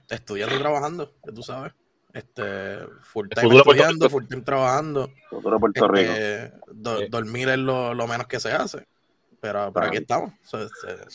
estudiando 0.09 0.57
y 0.57 0.59
trabajando, 0.59 1.13
que 1.25 1.33
tú 1.33 1.43
sabes. 1.43 1.73
Este, 2.13 2.79
full 3.03 3.29
time 3.29 3.57
estudiando, 3.57 4.09
full 4.09 4.27
time 4.27 4.43
trabajando. 4.43 5.11
Futuro 5.29 5.61
Puerto 5.61 5.89
Rico. 5.89 6.13
Este, 6.13 6.53
do, 6.73 7.07
dormir 7.09 7.51
es 7.51 7.59
lo, 7.59 7.95
lo, 7.95 8.07
menos 8.07 8.27
que 8.27 8.41
se 8.41 8.51
hace. 8.51 8.87
Pero, 9.41 9.73
pero 9.73 9.87
aquí 9.87 9.99
estamos. 9.99 10.33
So, 10.43 10.59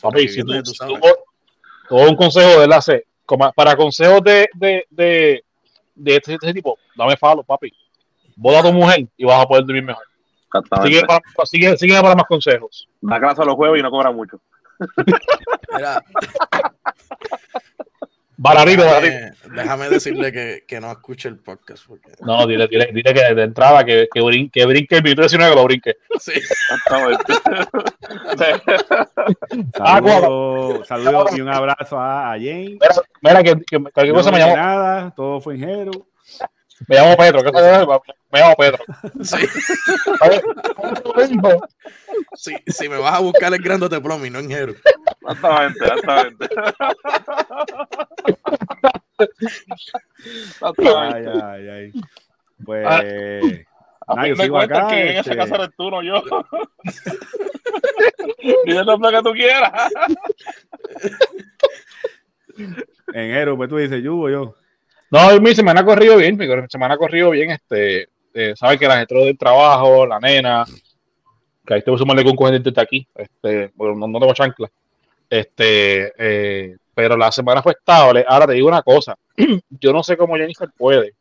Papi, 0.02 0.28
si 0.28 0.42
tú, 0.42 0.62
tú 0.62 0.72
sabes. 0.72 1.00
todo 1.88 2.08
un 2.08 2.16
consejo 2.16 2.58
de 2.58 2.64
enlace. 2.64 3.06
Para 3.56 3.76
consejos 3.76 4.22
de, 4.22 4.48
de, 4.54 4.86
de, 4.90 5.44
de 5.94 6.16
este, 6.16 6.34
este, 6.34 6.52
tipo, 6.52 6.78
dame 6.96 7.16
falo, 7.16 7.42
papi. 7.42 7.72
Vos 8.36 8.56
a 8.56 8.62
tu 8.62 8.72
mujer 8.72 9.06
y 9.16 9.24
vas 9.24 9.42
a 9.42 9.46
poder 9.46 9.64
dormir 9.64 9.84
mejor. 9.84 10.04
Sigue 10.84 11.02
para, 11.04 11.20
sigue, 11.44 11.76
sigue 11.76 12.00
para 12.00 12.14
más 12.14 12.26
consejos. 12.26 12.88
Da 13.00 13.18
clase 13.18 13.42
a 13.42 13.44
los 13.44 13.54
jueves 13.56 13.80
y 13.80 13.82
no 13.82 13.90
cobra 13.90 14.12
mucho. 14.12 14.40
Mira. 15.74 16.02
Déjame, 18.44 19.32
déjame 19.54 19.88
decirle 19.88 20.30
que, 20.30 20.64
que, 20.68 20.80
no 20.80 20.90
escuche 20.92 21.28
el 21.28 21.38
podcast. 21.38 21.86
Porque... 21.86 22.12
No, 22.20 22.46
dile, 22.46 22.68
dile, 22.68 22.90
dile 22.92 23.14
que 23.14 23.34
de 23.34 23.42
entrada 23.42 23.84
que, 23.84 24.08
que, 24.12 24.20
brin, 24.20 24.50
que 24.50 24.66
brinque 24.66 24.96
el 24.96 25.02
minuto 25.02 25.22
19 25.22 25.50
que 25.50 25.56
lo 25.56 25.64
brinque. 25.64 25.96
Sí. 26.20 26.32
saludos, 29.74 30.86
saludos 30.88 31.38
y 31.38 31.40
un 31.40 31.48
abrazo 31.48 31.98
a, 31.98 32.32
a 32.32 32.36
Jane. 32.36 32.78
Mira, 32.80 32.94
mira 33.22 33.42
que, 33.42 33.54
que 33.64 33.78
cualquier 33.78 34.08
no 34.08 34.14
cosa 34.14 34.30
me 34.30 34.38
llamó. 34.38 34.56
Nada, 34.56 35.14
todo 35.14 35.40
fue 35.40 35.54
en 35.54 35.60
Jero. 35.60 36.06
Me 36.88 36.96
llamo 36.96 37.16
Pedro, 37.16 37.42
¿qué 37.42 37.52
Me 38.30 38.40
llamo 38.40 38.56
Pedro. 38.56 38.78
Sí. 39.22 39.38
sí. 42.34 42.56
Si 42.66 42.88
me 42.88 42.98
vas 42.98 43.14
a 43.14 43.20
buscar 43.20 43.54
el 43.54 43.62
grandote 43.62 44.00
plomi, 44.00 44.28
no 44.28 44.40
en 44.40 44.50
Jero. 44.50 44.74
Exactamente, 45.26 45.84
exactamente. 45.88 46.48
ay, 50.96 51.24
ay, 51.42 51.68
ay. 51.68 51.92
Pues. 52.64 52.86
Ah, 54.06 54.06
a 54.06 54.28
yo 54.28 54.36
sigo 54.36 54.58
acá. 54.58 54.86
que 54.88 55.00
en 55.00 55.08
esa 55.08 55.20
este 55.20 55.36
casa 55.36 55.54
eres 55.54 55.70
tú, 55.76 55.90
no 55.90 56.02
yo. 56.02 56.22
Dile 58.64 58.80
el 58.80 58.86
nombre 58.86 59.10
que 59.10 59.22
tú 59.22 59.32
quieras. 59.32 59.90
en 63.14 63.30
Ero, 63.30 63.56
pues 63.56 63.70
tú 63.70 63.78
dices, 63.78 64.02
yo 64.02 64.16
o 64.16 64.28
yo. 64.28 64.54
No, 65.10 65.40
mi 65.40 65.54
semana 65.54 65.80
ha 65.80 65.84
corrido 65.84 66.18
bien, 66.18 66.36
mi 66.36 66.46
semana 66.68 66.94
ha 66.94 66.98
corrido 66.98 67.30
bien, 67.30 67.50
este, 67.50 68.08
eh, 68.34 68.52
sabes 68.56 68.78
que 68.78 68.88
la 68.88 68.98
gente 68.98 69.14
del 69.14 69.38
trabajo, 69.38 70.06
la 70.06 70.18
nena, 70.18 70.64
que 71.64 71.74
ahí 71.74 71.82
te 71.82 71.90
voy 71.90 71.96
a 71.96 71.98
sumarle 71.98 72.24
con 72.24 72.36
un 72.36 72.62
desde 72.62 72.80
aquí, 72.80 73.06
este, 73.14 73.72
no, 73.76 73.94
no 73.94 74.18
tengo 74.18 74.34
chancla. 74.34 74.68
Este, 75.34 76.12
eh, 76.16 76.76
pero 76.94 77.16
la 77.16 77.32
semana 77.32 77.60
fue 77.60 77.72
estable. 77.72 78.24
Ahora 78.28 78.46
te 78.46 78.52
digo 78.52 78.68
una 78.68 78.82
cosa, 78.82 79.16
yo 79.80 79.92
no 79.92 80.04
sé 80.04 80.16
cómo 80.16 80.36
Jennifer 80.36 80.70
puede 80.76 81.14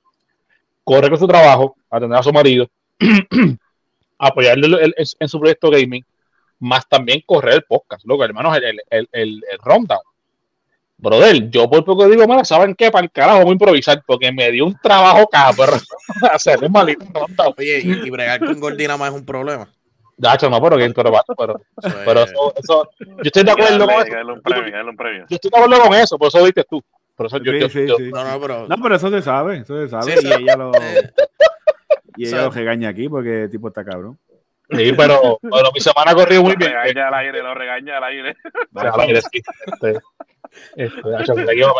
correr 0.83 1.09
con 1.09 1.17
su 1.17 1.27
trabajo, 1.27 1.75
atender 1.89 2.19
a 2.19 2.21
su 2.21 2.31
marido, 2.31 2.69
apoyarle 4.19 4.93
en, 5.19 5.27
su 5.27 5.39
proyecto 5.39 5.71
gaming, 5.71 6.05
más 6.59 6.87
también 6.87 7.23
correr 7.25 7.55
el 7.55 7.63
podcast, 7.63 8.05
loco, 8.05 8.23
hermanos, 8.23 8.55
el, 8.55 8.79
el, 8.91 9.09
el, 9.11 9.43
el 9.51 9.57
rundown. 9.63 10.03
Brother, 10.99 11.49
yo 11.49 11.67
por 11.67 11.83
poco 11.83 12.07
digo, 12.07 12.27
mira, 12.27 12.45
¿saben 12.45 12.75
qué? 12.75 12.91
Para 12.91 13.05
el 13.05 13.11
carajo 13.11 13.39
vamos 13.39 13.49
a 13.49 13.53
improvisar, 13.53 14.03
porque 14.05 14.31
me 14.31 14.51
dio 14.51 14.67
un 14.67 14.77
trabajo 14.79 15.27
cabrón 15.27 15.81
hacerle 16.31 16.69
malito 16.69 17.03
rundown. 17.05 17.55
Oye, 17.57 17.81
y, 17.83 18.09
bregar 18.11 18.39
con 18.45 18.59
Gordina 18.59 18.95
más 18.95 19.09
es 19.09 19.15
un 19.15 19.25
problema. 19.25 19.67
Dacho, 20.17 20.49
no, 20.49 20.61
pero 20.61 20.77
que 20.77 20.89
pero, 20.95 21.11
pero, 21.37 21.59
pero 22.05 22.21
eso, 22.21 22.53
eso, 22.55 22.89
yo 22.99 23.23
estoy 23.23 23.43
de 23.43 23.51
acuerdo 23.51 23.85
con 23.87 23.95
eso. 23.95 24.15
Yo 25.29 25.35
estoy 25.35 25.51
de 25.51 25.57
acuerdo 25.57 25.83
con 25.83 25.93
eso, 25.93 26.17
por 26.17 26.27
eso 26.27 26.39
lo 26.39 26.45
dices 26.45 26.65
tú. 26.69 26.83
Por 27.15 27.27
eso 27.27 27.37
yo, 27.37 27.51
sí, 27.69 27.87
yo, 27.87 27.95
sí, 27.97 28.11
No, 28.11 28.23
no, 28.23 28.41
pero... 28.41 28.67
no, 28.67 28.75
pero 28.81 28.95
eso 28.95 29.09
se 29.09 29.21
sabe, 29.21 29.57
eso 29.57 29.75
se 29.81 29.89
sabe. 29.89 30.15
y 30.21 30.25
ella 30.25 30.55
lo, 30.55 30.71
y 32.17 32.27
ella 32.27 32.43
lo 32.43 32.49
regaña 32.49 32.89
aquí 32.89 33.07
porque 33.07 33.43
el 33.43 33.49
tipo 33.49 33.67
está 33.67 33.83
cabrón. 33.83 34.17
Sí, 34.75 34.93
pero, 34.93 35.39
pero 35.41 35.71
mi 35.73 35.79
semana 35.79 36.13
corrió 36.13 36.43
muy 36.43 36.55
bien. 36.55 36.71
Lo 36.71 36.81
regaña 36.81 37.07
al 37.07 37.13
aire, 37.13 37.43
lo 37.43 37.53
regaña 37.53 37.97
al 37.97 38.03
aire. 38.03 38.35
Al 38.75 39.01
aire, 39.01 39.21
sí. 39.21 39.41
Este, 39.67 39.99
este, 40.75 41.33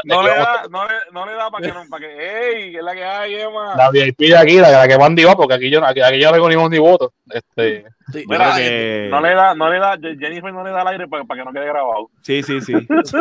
no, 0.06 0.23
le 0.23 0.29
da, 0.29 0.63
no, 0.69 0.86
le, 0.86 0.93
no 1.12 1.25
le 1.25 1.34
da 1.34 1.49
para 1.51 1.67
que 1.67 1.73
no, 1.73 1.84
para 1.89 2.08
que, 2.08 2.56
¡ey! 2.56 2.71
¿Qué 2.71 2.77
es 2.77 2.84
la 2.84 2.93
que 2.93 3.03
hay, 3.03 3.36
Emma? 3.36 3.75
La 3.75 3.91
VIP 3.91 4.19
de 4.19 4.38
aquí, 4.38 4.58
la, 4.58 4.71
la 4.71 4.88
que 4.88 4.97
van 4.97 5.15
va, 5.15 5.36
porque 5.36 5.53
aquí 5.53 5.69
yo, 5.69 5.84
aquí, 5.86 6.01
aquí 6.01 6.19
yo 6.19 6.32
no 6.32 6.49
tengo 6.49 6.69
ni 6.69 6.79
voto. 6.79 7.13
Este, 7.29 7.86
Mira, 8.27 8.56
que... 8.56 9.08
no 9.10 9.21
le 9.21 9.34
da, 9.34 9.56
no 9.56 9.69
le 9.69 9.79
da, 9.79 9.97
Jennifer 9.97 10.53
no 10.53 10.63
le 10.63 10.71
da 10.71 10.82
al 10.82 10.88
aire 10.89 11.08
para, 11.08 11.23
para 11.23 11.41
que 11.41 11.45
no 11.45 11.53
quede 11.53 11.65
grabado. 11.65 12.10
Sí, 12.21 12.43
sí, 12.43 12.62
sí. 12.62 12.73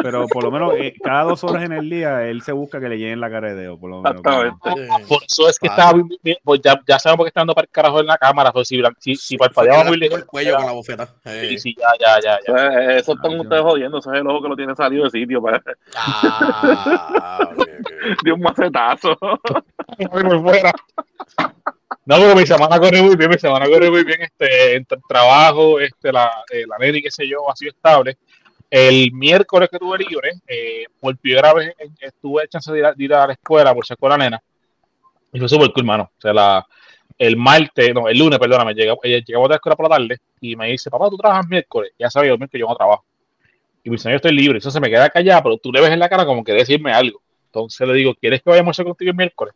Pero 0.03 0.27
por 0.27 0.43
lo 0.43 0.51
menos 0.51 0.75
eh, 0.77 0.95
cada 1.03 1.25
dos 1.25 1.45
horas 1.45 1.65
en 1.65 1.73
el 1.73 1.89
día 1.89 2.27
él 2.27 2.43
se 2.43 2.53
busca 2.53 2.81
que 2.81 2.89
le 2.89 2.99
llenen 2.99 3.21
la 3.21 3.31
cara 3.31 3.49
de 3.49 3.55
dedo, 3.55 3.79
por 3.79 3.91
lo 3.91 4.03
menos. 4.03 4.23
Por 4.23 5.23
eso 5.25 5.49
es 5.49 5.59
que 5.59 5.69
estaba, 5.69 5.99
pues 6.45 6.61
ya, 6.63 6.81
ya 6.87 6.99
sabemos 6.99 7.19
por 7.19 7.27
qué 7.27 7.29
está 7.29 7.41
dando 7.41 7.55
para 7.55 7.65
el 7.65 7.71
carajo 7.71 8.01
en 8.01 8.07
la 8.07 8.19
cámara, 8.19 8.53
pues 8.53 8.69
si, 8.69 8.83
si, 8.99 9.17
si 9.17 9.37
parpadeaba 9.63 9.89
muy 9.89 9.99
lejos. 9.99 10.19
el 10.19 10.27
cuello 10.27 10.57
con 10.57 10.67
la 10.67 10.73
bofeta. 10.73 11.09
Sí, 11.25 11.59
sí, 11.59 11.77
ya, 11.79 11.89
ya, 11.99 12.21
ya. 12.21 12.39
ya. 12.47 12.53
Pues, 12.53 12.63
eh, 12.63 12.97
eso 12.99 13.13
están 13.15 13.41
ustedes 13.41 13.63
jodiendo, 13.63 13.99
ese 13.99 14.11
es 14.11 14.17
el 14.17 14.27
ojo 14.27 14.43
que 14.43 14.49
lo 14.49 14.57
tiene 14.57 14.75
salido 14.75 15.05
de 15.05 15.11
sitio. 15.11 15.43
Para... 15.43 15.63
Ah, 15.97 17.39
okay, 17.53 17.75
okay. 17.81 18.15
Dio 18.25 18.35
un 18.35 18.41
macetazo. 18.41 19.17
muy 20.13 20.41
fuera. 20.41 20.73
No, 22.05 22.17
pero 22.17 22.35
mi 22.35 22.47
semana 22.47 22.81
corre 22.81 23.01
muy 23.01 23.15
bien, 23.15 23.31
mi 23.31 23.39
semana 23.39 23.67
corre 23.67 23.91
muy 23.91 24.03
bien, 24.03 24.23
este, 24.23 24.75
entre 24.75 24.99
el 24.99 25.05
trabajo, 25.09 25.79
este, 25.79 26.11
la, 26.11 26.45
eh, 26.51 26.65
la 26.67 26.77
nena 26.79 26.99
y 26.99 27.03
qué 27.03 27.11
sé 27.11 27.29
yo, 27.29 27.49
ha 27.49 27.55
sido 27.55 27.71
estable. 27.71 28.19
El 28.69 29.13
miércoles 29.13 29.69
que 29.71 29.79
tuve 29.79 29.99
libre, 29.99 30.33
eh, 30.47 30.87
por 30.99 31.17
primera 31.19 31.53
vez 31.53 31.75
estuve 32.01 32.49
chance 32.49 32.73
de 32.73 32.79
ir, 32.79 32.87
a, 32.87 32.95
ir 32.97 33.15
a 33.15 33.27
la 33.27 33.33
escuela 33.35 33.75
por 33.75 33.87
ser 33.87 33.97
con 33.99 34.11
la 34.11 34.19
nena. 34.19 34.43
Y 35.33 35.39
fue 35.39 35.49
súper 35.49 35.71
cool, 35.73 35.85
mano. 35.85 36.11
O 36.17 36.21
sea, 36.21 36.33
la, 36.33 36.67
el 37.23 37.37
martes, 37.37 37.95
no, 37.95 38.09
el 38.09 38.19
lunes, 38.19 38.37
perdóname, 38.37 38.75
llegamos, 38.75 38.99
eh, 39.05 39.23
llegamos 39.25 39.49
de 39.49 39.53
la 39.53 39.57
escuela 39.57 39.77
por 39.77 39.89
la 39.89 39.97
tarde 39.97 40.19
y 40.41 40.57
me 40.57 40.67
dice, 40.73 40.91
papá, 40.91 41.09
tú 41.09 41.17
trabajas 41.17 41.47
miércoles. 41.49 41.93
Ya 41.97 42.11
sabía 42.11 42.37
que 42.51 42.59
yo 42.59 42.67
no 42.67 42.75
trabajo. 42.75 43.05
Y 43.85 43.91
me 43.91 43.95
dice, 43.95 44.11
yo 44.11 44.17
estoy 44.17 44.33
libre. 44.33 44.61
Se 44.61 44.81
me 44.81 44.91
queda 44.91 45.09
callado, 45.09 45.41
pero 45.45 45.57
tú 45.59 45.71
le 45.71 45.81
ves 45.81 45.91
en 45.91 46.01
la 46.01 46.09
cara 46.09 46.27
como 46.27 46.43
que 46.43 46.53
decirme 46.53 46.93
algo. 46.93 47.23
Entonces 47.47 47.87
le 47.87 47.95
digo, 47.95 48.13
¿quieres 48.17 48.43
que 48.43 48.51
vayamos 48.51 48.79
a 48.79 48.83
contigo 48.83 49.11
el 49.13 49.17
miércoles? 49.17 49.55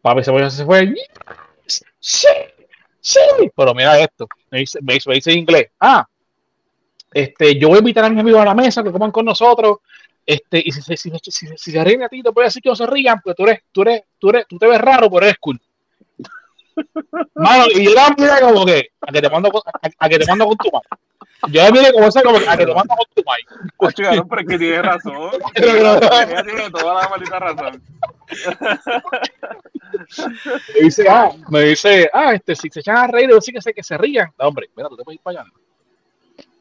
Papi 0.00 0.24
se 0.24 0.64
fue. 0.64 0.94
Sí, 1.66 2.26
sí. 3.00 3.20
Pero 3.54 3.74
mira 3.74 3.98
esto. 4.00 4.26
Me 4.50 4.60
dice, 4.60 4.78
me 4.80 4.94
dice, 4.94 5.30
en 5.30 5.38
inglés. 5.40 5.70
Ah, 5.78 6.08
este, 7.12 7.58
yo 7.58 7.68
voy 7.68 7.76
a 7.76 7.80
invitar 7.80 8.06
a 8.06 8.08
mis 8.08 8.20
amigos 8.20 8.40
a 8.40 8.46
la 8.46 8.54
mesa 8.54 8.82
que 8.82 8.90
coman 8.90 9.10
con 9.10 9.26
nosotros. 9.26 9.80
Este, 10.24 10.62
y 10.64 10.72
si, 10.72 10.80
si, 10.80 10.96
si, 10.96 11.46
si, 11.54 11.70
se 11.70 11.84
ríen 11.84 12.02
a 12.02 12.08
ti, 12.08 12.22
te 12.22 12.32
puedo 12.32 12.46
decir 12.46 12.62
que 12.62 12.70
no 12.70 12.76
se 12.76 12.86
rían, 12.86 13.20
porque 13.22 13.36
tú 13.36 13.42
eres, 13.46 13.60
tú 13.72 13.82
eres, 13.82 14.04
tú 14.18 14.30
eres, 14.30 14.46
tú 14.48 14.56
te 14.56 14.66
ves 14.66 14.80
raro, 14.80 15.10
pero 15.10 15.26
eres 15.26 15.36
cool. 15.38 15.60
Mano, 17.34 17.64
y 17.74 17.84
yo 17.84 17.94
la 17.94 18.14
mira 18.16 18.40
como 18.40 18.64
que 18.64 18.90
a 19.00 19.12
que 19.12 19.20
te 19.20 19.30
mando 19.30 19.48
a, 19.48 19.90
a 19.98 20.08
que 20.08 20.18
te 20.18 20.26
mando 20.26 20.46
con 20.46 20.56
tu 20.56 20.70
mano. 20.70 20.84
Yo 21.48 21.62
la 21.62 21.70
mire 21.70 21.92
como 21.92 22.06
esa 22.06 22.22
como 22.22 22.38
a 22.38 22.56
que 22.56 22.66
te 22.66 22.74
mando 22.74 22.94
con 22.94 23.06
tu 23.14 23.22
mano. 23.24 23.70
Pues 23.76 23.94
pero 23.96 24.40
es 24.40 24.46
que 24.46 24.58
tiene 24.58 24.82
razón. 24.82 25.30
Ella 25.54 26.44
tiene 26.44 26.70
toda 26.70 27.02
la 27.02 27.08
maldita 27.08 27.38
razón 27.38 27.82
me 30.74 30.80
dice, 30.82 31.06
ah, 31.08 31.30
me 31.48 31.62
dice, 31.62 32.10
ah, 32.12 32.34
este, 32.34 32.56
si 32.56 32.68
se 32.70 32.80
echan 32.80 32.96
a 32.96 33.06
reír, 33.06 33.30
yo 33.30 33.40
sí 33.40 33.52
que 33.52 33.60
sé 33.60 33.72
que 33.72 33.82
se 33.82 33.96
rían. 33.98 34.30
No, 34.38 34.48
hombre, 34.48 34.70
mira, 34.76 34.88
tú 34.88 34.96
te 34.96 35.04
puedes 35.04 35.18
ir 35.18 35.22
para 35.22 35.40
allá. 35.40 35.50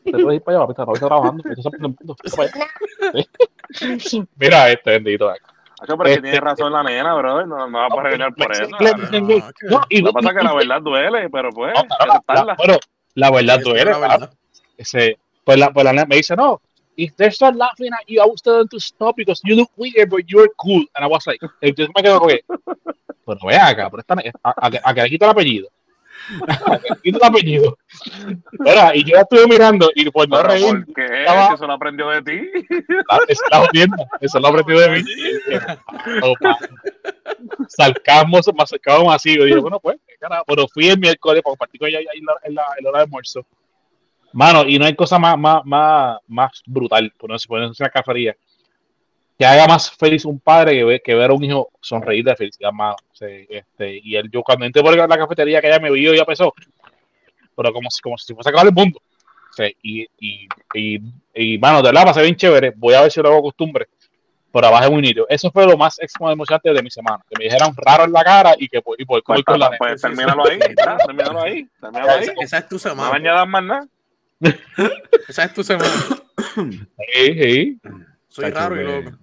Te 0.04 0.12
puedes 0.12 0.36
ir 0.36 0.42
para 0.42 0.58
allá, 0.58 0.68
papá, 0.68 0.94
está 0.94 1.08
trabajando. 1.08 1.44
Mira, 4.36 4.72
este 4.72 4.92
bendito. 4.92 5.34
Hacho, 5.82 5.98
pero 5.98 6.10
este, 6.10 6.22
tiene 6.22 6.40
razón 6.40 6.72
la 6.72 6.84
nena, 6.84 7.16
bro. 7.16 7.46
No, 7.48 7.68
no 7.68 7.78
va 7.78 7.88
a 7.88 8.04
regañar 8.04 8.36
por 8.36 8.52
eso. 8.52 8.70
No, 8.70 9.82
y, 9.90 10.02
lo 10.02 10.10
que 10.10 10.14
pasa 10.14 10.30
es 10.30 10.38
que 10.38 10.44
la 10.44 10.54
verdad 10.54 10.82
duele, 10.82 11.30
pero 11.30 11.50
pues, 11.50 11.74
no, 11.74 12.22
claro, 12.28 12.56
bueno, 12.56 12.78
la 13.16 13.32
verdad 13.32 13.60
duele. 13.60 13.92
Ese, 14.78 15.18
pues 15.44 15.58
la, 15.58 15.72
pues 15.72 15.84
la 15.84 15.92
nena 15.92 16.06
me 16.06 16.18
dice, 16.18 16.36
no, 16.36 16.62
if 16.98 17.16
they 17.16 17.32
start 17.32 17.56
laughing 17.56 17.92
at 17.94 18.08
you, 18.08 18.22
I 18.22 18.26
was 18.28 18.42
telling 18.42 18.60
them 18.60 18.68
to 18.70 18.80
stop 18.80 19.16
because 19.16 19.42
you 19.44 19.56
look 19.56 19.72
weird, 19.76 20.10
but 20.10 20.30
you're 20.30 20.50
cool. 20.58 20.86
And 20.96 21.04
I 21.04 21.08
was 21.08 21.26
like, 21.26 21.40
entonces 21.62 21.92
me 21.96 22.04
quedo 22.04 22.20
con 22.20 22.30
que, 22.30 22.44
bueno, 23.26 23.42
ve 23.48 23.56
acá, 23.56 23.90
pero 23.90 24.02
esta, 24.02 24.14
a, 24.44 24.68
a, 24.68 24.72
a, 24.84 24.94
que 24.94 25.02
le 25.02 25.10
quito 25.10 25.26
el 25.26 25.32
apellido. 25.32 25.70
El 27.04 27.20
apellido. 27.22 27.78
Era, 28.66 28.96
y 28.96 29.04
yo 29.04 29.16
la 29.16 29.22
estuve 29.22 29.48
mirando 29.48 29.90
y 29.96 30.10
pues 30.10 30.28
no 30.30 30.42
reí. 30.44 30.64
¿Por 30.64 30.94
qué? 30.94 31.06
Estaba... 31.20 31.54
Eso 31.54 31.68
lo 31.68 31.74
aprendió 31.74 32.10
de 32.10 32.22
ti. 32.22 32.42
Ah, 33.10 33.20
eso 33.28 33.44
lo 33.52 33.66
viendo, 33.72 34.06
eso 34.20 34.40
lo 34.40 34.48
aprendió 34.48 34.80
de 34.80 34.90
mí. 34.90 35.04
Salcamos, 37.68 38.50
más 38.56 38.70
sacamos 38.70 39.14
así. 39.14 39.36
Yo 39.36 39.46
dije, 39.46 39.60
bueno, 39.60 39.80
pues, 39.80 39.98
carajo. 40.20 40.44
Pero 40.48 40.68
fui 40.68 40.88
el 40.90 41.00
miércoles 41.00 41.42
para 41.42 41.52
compartir 41.52 41.80
con 41.80 41.90
ella 41.90 42.00
en 42.00 42.26
la, 42.26 42.34
en 42.44 42.56
la, 42.56 42.64
en 42.78 42.84
la 42.84 42.90
hora 42.90 43.00
de 43.00 43.04
almuerzo. 43.06 43.46
Mano, 44.34 44.64
y 44.66 44.80
no 44.80 44.86
hay 44.86 44.96
cosa 44.96 45.20
más, 45.20 45.38
más, 45.38 45.62
más, 45.66 46.18
más 46.28 46.64
brutal, 46.66 47.12
por 47.18 47.30
no 47.30 47.38
se 47.38 47.48
puede 47.48 47.68
una 47.68 47.90
cafetería, 47.90 48.36
que 49.42 49.48
haga 49.48 49.66
más 49.66 49.90
feliz 49.90 50.24
un 50.26 50.40
padre 50.40 50.74
que, 50.74 50.84
ver, 50.84 51.02
que 51.02 51.16
ver 51.16 51.32
a 51.32 51.34
un 51.34 51.44
hijo 51.44 51.72
sonreír 51.82 52.24
de 52.24 52.36
felicidad, 52.36 52.72
mano. 52.72 52.96
este, 53.20 54.00
y 54.04 54.16
él, 54.16 54.30
yo 54.32 54.44
cuando 54.44 54.66
entré 54.66 54.84
por 54.84 54.96
la 54.96 55.18
cafetería 55.18 55.60
que 55.60 55.68
ella 55.68 55.80
me 55.80 55.90
vio, 55.90 56.14
ya 56.14 56.26
pensó, 56.26 56.54
pero 57.56 57.74
como 57.74 57.90
si, 57.90 58.02
como 58.02 58.20
si 58.20 58.36
fuese 58.36 58.50
a 58.50 58.52
acabar 58.52 58.68
el 58.68 58.74
mundo. 58.74 59.02
y, 59.82 60.06
y, 60.20 60.48
y, 60.76 61.02
y, 61.34 61.58
mano, 61.58 61.82
de 61.82 61.88
verdad, 61.90 62.04
pasé 62.04 62.22
bien 62.22 62.36
chévere. 62.36 62.72
Voy 62.76 62.94
a 62.94 63.02
ver 63.02 63.12
si 63.12 63.20
lo 63.20 63.30
hago 63.30 63.42
costumbre. 63.42 63.88
Pero 64.54 64.68
abajo 64.68 64.84
es 64.84 64.92
muy 64.92 65.02
nítido. 65.02 65.26
Eso 65.28 65.50
fue 65.50 65.66
lo 65.66 65.76
más 65.76 65.98
emocionante 66.00 66.72
de 66.72 66.84
mi 66.84 66.92
semana. 66.92 67.24
Que 67.28 67.36
me 67.40 67.46
dijeran 67.46 67.74
raro 67.76 68.04
en 68.04 68.12
la 68.12 68.24
cara 68.24 68.54
y 68.60 68.70
que 68.70 68.78
y 69.00 69.06
por, 69.06 69.24
pues, 69.24 69.44
con 69.44 69.60
la 69.60 69.72
pues, 69.76 70.02
termínalo 70.04 70.46
ahí, 70.46 70.60
termínalo 70.60 71.42
ahí, 71.42 71.68
termínalo 71.80 72.12
ahí. 72.12 72.28
Esa 72.42 72.60
es 72.60 72.70
tu 72.70 72.78
semana. 72.78 73.10
No 73.10 73.16
añadas 73.16 73.48
más 73.48 73.64
nada. 73.64 73.88
Esa 75.28 75.46
es 75.46 75.54
tu 75.56 75.64
semana. 75.64 75.90
Sí, 76.56 77.42
sí. 77.42 77.82
Soy 78.28 78.52
raro 78.52 78.80
y 78.80 78.84
loco. 78.84 79.21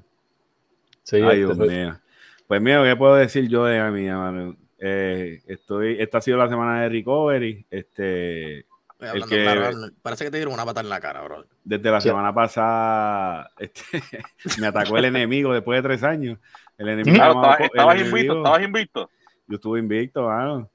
Sí, 1.08 1.22
Ay, 1.22 1.38
Dios 1.38 1.56
mío. 1.56 1.98
Pues 2.46 2.60
mío, 2.60 2.82
¿qué 2.84 2.94
puedo 2.94 3.14
decir 3.14 3.48
yo 3.48 3.64
de 3.64 3.82
mí, 3.90 4.06
mano? 4.10 4.54
Eh, 4.78 5.40
estoy, 5.46 5.96
esta 5.98 6.18
ha 6.18 6.20
sido 6.20 6.36
la 6.36 6.50
semana 6.50 6.82
de 6.82 6.90
recovery. 6.90 7.64
Este, 7.70 8.58
el 9.00 9.24
que, 9.26 9.42
claro, 9.42 9.70
parece 10.02 10.24
que 10.26 10.30
te 10.30 10.36
dieron 10.36 10.52
una 10.52 10.66
pata 10.66 10.80
en 10.82 10.90
la 10.90 11.00
cara, 11.00 11.22
bro. 11.22 11.46
Desde 11.64 11.90
la 11.90 12.02
semana 12.02 12.34
pasada 12.34 13.50
este, 13.58 13.80
me 14.60 14.66
atacó 14.66 14.98
el 14.98 15.06
enemigo 15.06 15.54
después 15.54 15.78
de 15.78 15.88
tres 15.88 16.02
años. 16.02 16.38
El 16.76 16.90
enemigo. 16.90 17.16
Claro, 17.16 17.58
estabas, 17.58 18.00
invicto, 18.00 18.36
estabas 18.36 18.62
invicto. 18.62 19.10
Yo 19.46 19.54
estuve 19.54 19.78
invicto, 19.78 20.26
mano. 20.26 20.68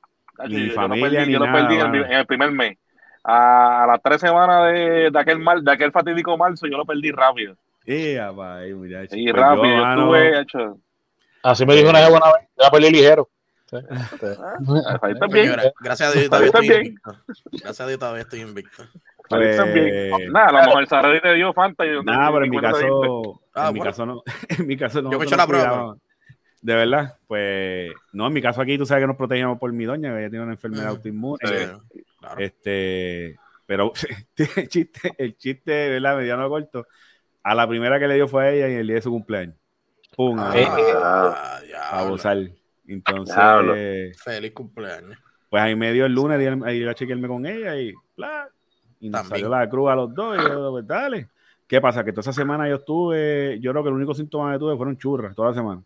Ni 0.47 0.71
familia, 0.71 1.27
ni 1.27 1.33
yo 1.33 1.39
nada, 1.41 1.67
perdí 1.67 1.75
en 1.75 2.11
el 2.11 2.25
primer 2.25 2.51
mes 2.51 2.77
a, 3.23 3.85
las 3.87 4.01
tres 4.01 4.19
semanas 4.19 4.73
de, 4.73 5.11
de, 5.11 5.19
aquel 5.19 5.37
mal, 5.37 5.63
de 5.63 5.71
aquel 5.71 5.91
fatídico 5.91 6.35
marzo, 6.37 6.65
yo 6.65 6.77
lo 6.77 6.85
perdí 6.85 7.11
rápido. 7.11 7.55
Y 7.85 9.31
pues 9.31 9.33
rápido, 9.33 9.75
yo, 9.75 9.89
estuve 9.89 10.41
hecho. 10.41 10.79
Así 11.43 11.65
me 11.65 11.75
dijo 11.75 11.89
una 11.89 11.99
vez 11.99 12.09
buena 12.09 12.25
vez, 12.27 12.47
yo 12.57 12.71
perdí 12.71 12.91
ligero. 12.91 13.29
Ah, 13.73 14.99
también. 15.19 15.55
Gracias 15.81 16.09
a 16.09 16.19
Dios 16.19 16.29
todavía 16.29 16.47
estoy 16.47 16.75
invicto. 16.75 17.11
Gracias 17.51 17.81
a 17.81 17.87
Dios 17.87 17.99
todavía 17.99 18.21
estoy 18.21 18.41
invicto. 18.41 18.83
Pues, 19.29 19.57
nada, 20.31 20.47
a 20.47 20.51
lo 20.51 20.81
mejor 20.81 21.21
te 21.21 21.33
dio 21.33 21.53
Fanta. 21.53 21.83
Nada, 22.03 22.31
pero 22.31 22.45
en 22.45 22.51
mi 22.51 22.59
caso, 22.59 23.41
en 23.55 23.73
mi 23.73 23.79
caso 23.79 24.05
no. 24.05 24.23
En 24.49 24.67
mi 24.67 24.77
caso 24.77 25.01
no. 25.01 25.11
Yo 25.11 25.17
me 25.17 25.25
he 25.25 25.27
hecho 25.27 25.37
la 25.37 25.47
prueba. 25.47 25.95
de 26.61 26.75
verdad, 26.75 27.17
pues, 27.27 27.91
no, 28.11 28.27
en 28.27 28.33
mi 28.33 28.41
caso 28.41 28.61
aquí 28.61 28.77
tú 28.77 28.85
sabes 28.85 29.03
que 29.03 29.07
nos 29.07 29.17
protegemos 29.17 29.57
por 29.59 29.71
mi 29.73 29.85
doña, 29.85 30.13
que 30.13 30.19
ella 30.19 30.29
tiene 30.29 30.43
una 30.43 30.53
enfermedad 30.53 30.87
autoinmune. 30.87 31.39
Este, 32.37 33.37
pero 33.65 33.91
el 34.55 34.67
chiste, 34.67 35.13
el 35.17 35.37
chiste, 35.37 35.89
¿verdad? 35.89 36.17
Mediano 36.17 36.49
corto. 36.49 36.87
A 37.43 37.53
la 37.53 37.67
primera 37.67 37.99
que 37.99 38.07
le 38.07 38.15
dio 38.15 38.27
fue 38.27 38.43
a 38.43 38.51
ella 38.51 38.67
en 38.67 38.77
el 38.79 38.87
día 38.87 38.95
de 38.95 39.01
su 39.01 39.11
cumpleaños. 39.11 39.55
Pum, 40.15 40.39
a, 40.39 40.53
ah, 40.53 41.59
a, 41.91 42.35
Entonces. 42.87 44.21
Feliz 44.21 44.51
cumpleaños. 44.53 45.17
Pues 45.49 45.61
ahí 45.61 45.75
me 45.75 45.91
dio 45.91 46.05
el 46.05 46.13
lunes, 46.13 46.39
ahí 46.63 46.77
iba 46.77 46.91
a 46.91 46.95
chequearme 46.95 47.27
con 47.27 47.45
ella 47.45 47.75
y 47.75 47.93
bla. 48.15 48.49
Y 48.99 49.09
nos 49.09 49.27
salió 49.27 49.49
la 49.49 49.67
cruz 49.69 49.91
a 49.91 49.95
los 49.95 50.13
dos. 50.13 50.37
Y 50.37 50.41
yo, 50.41 50.71
pues 50.71 50.87
dale. 50.87 51.29
¿Qué 51.67 51.81
pasa? 51.81 52.03
Que 52.03 52.11
toda 52.11 52.21
esa 52.21 52.33
semana 52.33 52.69
yo 52.69 52.75
estuve, 52.75 53.59
yo 53.59 53.71
creo 53.71 53.83
que 53.83 53.89
el 53.89 53.95
único 53.95 54.13
síntoma 54.13 54.53
que 54.53 54.59
tuve 54.59 54.77
fueron 54.77 54.97
churras 54.97 55.35
toda 55.35 55.49
la 55.49 55.55
semana. 55.55 55.83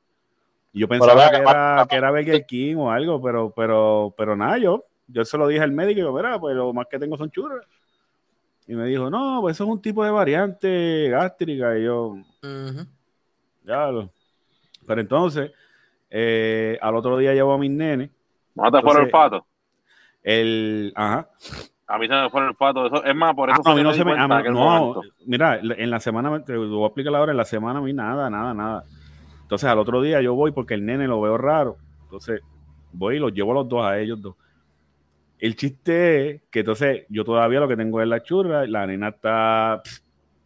Y 0.74 0.82
yo 0.82 0.88
pensaba 0.88 1.30
que, 1.32 1.38
era, 1.38 1.88
que 1.90 1.96
era 1.96 2.12
Burger 2.12 2.46
King 2.46 2.76
o 2.76 2.92
algo, 2.92 3.22
pero, 3.22 3.52
pero, 3.56 4.14
pero 4.18 4.36
nada, 4.36 4.58
yo, 4.58 4.84
yo 5.08 5.26
se 5.26 5.38
lo 5.38 5.48
dije 5.48 5.64
al 5.64 5.72
médico 5.72 6.00
y 6.00 6.04
yo, 6.04 6.14
mira, 6.14 6.40
pues 6.40 6.56
lo 6.56 6.74
más 6.74 6.88
que 6.88 7.00
tengo 7.00 7.18
son 7.18 7.32
churras. 7.32 7.66
Y 8.68 8.76
me 8.76 8.86
dijo, 8.86 9.10
no, 9.10 9.40
pues 9.42 9.56
eso 9.56 9.64
es 9.64 9.70
un 9.70 9.82
tipo 9.82 10.04
de 10.04 10.12
variante 10.12 11.10
gástrica. 11.10 11.78
Y 11.78 11.86
yo, 11.86 12.18
ya 13.64 13.88
lo. 13.88 14.12
Pero 14.86 15.02
entonces, 15.02 15.52
eh, 16.10 16.78
al 16.82 16.96
otro 16.96 17.18
día 17.18 17.34
llevo 17.34 17.54
a 17.54 17.58
mis 17.58 17.72
nenes. 17.72 18.10
¿No 18.56 18.72
te 18.72 18.82
fueron 18.82 19.06
el 19.06 19.12
pato? 19.12 19.46
El, 20.24 20.92
ajá. 20.96 21.30
A 21.88 21.98
mí 21.98 22.08
se 22.08 22.14
me 22.14 22.30
fue 22.30 22.46
el 22.46 22.56
pato. 22.56 22.86
Eso, 22.86 23.04
es 23.04 23.16
más, 23.16 23.34
por 23.34 23.50
eso. 23.50 23.62
Ah, 23.64 23.72
a 23.72 23.76
mí 23.76 23.84
no 23.84 23.94
se 23.94 24.04
me. 24.04 24.16
no, 24.18 25.02
mira, 25.26 25.60
en 25.62 25.90
la 25.90 26.02
semana, 26.02 26.44
te 26.44 26.58
voy 26.58 26.84
a 26.84 26.88
explicar 26.88 27.16
ahora, 27.16 27.32
en 27.32 27.38
la 27.38 27.46
semana 27.46 27.80
a 27.80 27.82
mí 27.82 27.94
nada, 27.94 28.30
nada, 28.30 28.54
nada. 28.54 28.84
Entonces 29.44 29.70
al 29.70 29.80
otro 29.80 30.02
día 30.02 30.22
yo 30.22 30.36
voy 30.36 30.52
porque 30.52 30.74
el 30.74 30.86
nene 30.86 31.08
lo 31.08 31.22
veo 31.22 31.38
raro. 31.38 31.78
Entonces 32.04 32.42
voy 32.92 33.16
y 33.16 33.20
los 33.20 33.32
llevo 33.32 33.52
a 33.52 33.56
los 33.56 33.70
dos, 33.70 33.86
a 33.86 33.98
ellos 33.98 34.22
dos. 34.22 34.36
El 35.40 35.56
chiste 35.56 36.30
es 36.30 36.42
que 36.50 36.60
entonces 36.60 37.06
yo 37.10 37.24
todavía 37.24 37.60
lo 37.60 37.68
que 37.68 37.78
tengo 37.78 38.02
es 38.02 38.08
la 38.08 38.24
churra, 38.24 38.66
la 38.66 38.88
nena 38.88 39.10
está 39.10 39.82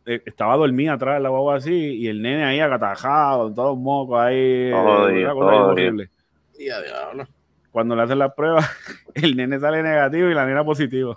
eh, 0.06 0.22
estaba 0.26 0.58
dormida 0.58 0.94
atrás 0.94 1.18
de 1.18 1.22
la 1.22 1.30
guagua 1.30 1.58
así 1.58 1.74
y 1.74 2.08
el 2.08 2.22
nene 2.22 2.44
ahí 2.44 2.60
agatajado, 2.60 3.54
todos 3.54 3.78
mocos 3.78 4.20
ahí. 4.20 4.72
horrible. 4.74 6.10
Y 6.58 6.70
a 6.70 6.82
diablo. 6.82 7.28
Cuando 7.72 7.96
le 7.96 8.02
hacen 8.02 8.20
la 8.20 8.34
prueba, 8.34 8.60
el 9.14 9.38
nene 9.38 9.60
sale 9.60 9.84
negativo 9.84 10.30
y 10.30 10.34
la 10.34 10.46
nena 10.46 10.64
positivo. 10.64 11.16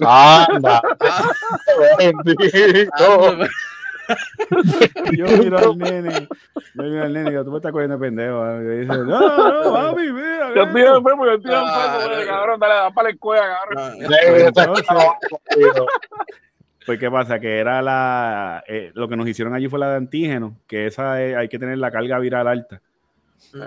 Anda. 0.00 0.82
yo 5.16 5.26
miro 5.38 5.58
al 5.58 5.78
nene, 5.78 6.28
yo 6.74 6.82
miro 6.82 7.02
al 7.02 7.12
nene 7.12 7.28
y 7.28 7.30
digo, 7.32 7.44
tú 7.44 7.50
me 7.50 7.56
estás 7.58 7.72
cogiendo 7.72 7.98
pendejo. 7.98 8.62
Y 8.62 8.78
dice, 8.78 8.86
no, 8.86 9.04
no, 9.64 9.72
papi, 9.72 10.12
mira. 10.12 10.54
Yo 10.54 10.62
estoy 10.62 10.82
enfermo, 10.82 11.26
yo 11.26 11.32
estoy 11.32 11.54
enfermo, 11.54 12.26
cabrón, 12.26 12.60
dale, 12.60 12.74
dale 12.74 12.94
para 12.94 13.08
la 13.08 13.14
escuela, 13.14 13.42
cabrón. 13.48 13.98
Pues, 16.88 16.98
¿qué 16.98 17.10
pasa? 17.10 17.38
Que 17.38 17.58
era 17.58 17.82
la. 17.82 18.64
Eh, 18.66 18.92
lo 18.94 19.08
que 19.08 19.16
nos 19.16 19.28
hicieron 19.28 19.52
allí 19.52 19.68
fue 19.68 19.78
la 19.78 19.90
de 19.90 19.96
antígeno, 19.96 20.56
que 20.66 20.86
esa 20.86 21.12
hay 21.12 21.46
que 21.50 21.58
tener 21.58 21.76
la 21.76 21.90
carga 21.90 22.18
viral 22.18 22.48
alta. 22.48 22.80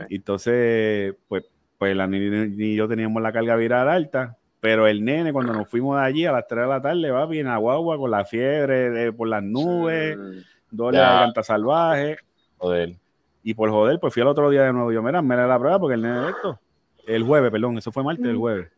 Entonces, 0.10 1.14
pues, 1.28 1.46
pues 1.78 1.96
la 1.96 2.08
ni, 2.08 2.76
yo 2.76 2.88
teníamos 2.88 3.22
la 3.22 3.32
carga 3.32 3.56
viral 3.56 3.90
alta, 3.90 4.38
pero 4.62 4.88
el 4.88 5.04
nene, 5.04 5.34
cuando 5.34 5.54
nos 5.54 5.68
fuimos 5.68 6.00
de 6.00 6.06
allí 6.06 6.26
a 6.26 6.32
las 6.32 6.48
3 6.48 6.62
de 6.62 6.70
la 6.70 6.82
tarde, 6.82 7.12
va 7.12 7.26
bien 7.26 7.48
a 7.48 7.58
guagua 7.58 7.98
con 7.98 8.12
la 8.12 8.24
fiebre 8.24 9.12
por 9.12 9.28
las 9.28 9.42
nubes, 9.42 10.16
sí. 10.16 10.46
doble 10.70 11.00
garganta 11.00 11.42
salvaje. 11.42 12.18
Joder. 12.58 12.96
Y 13.44 13.56
por 13.56 13.72
joder, 13.72 14.00
pues 14.00 14.14
fui 14.14 14.22
al 14.22 14.28
otro 14.28 14.52
día 14.52 14.62
de 14.64 14.72
nuevo. 14.72 14.92
Yo, 14.92 15.02
mira, 15.02 15.20
mira 15.24 15.48
la 15.48 15.58
prueba 15.58 15.80
porque 15.80 15.96
el 15.96 16.04
nene 16.04 16.20
de 16.20 16.30
esto. 16.30 16.60
El 17.08 17.24
jueves, 17.24 17.50
perdón, 17.52 17.80
eso 17.80 17.92
fue 17.92 18.04
martes, 18.04 18.24
el 18.24 18.38
jueves. 18.38 18.72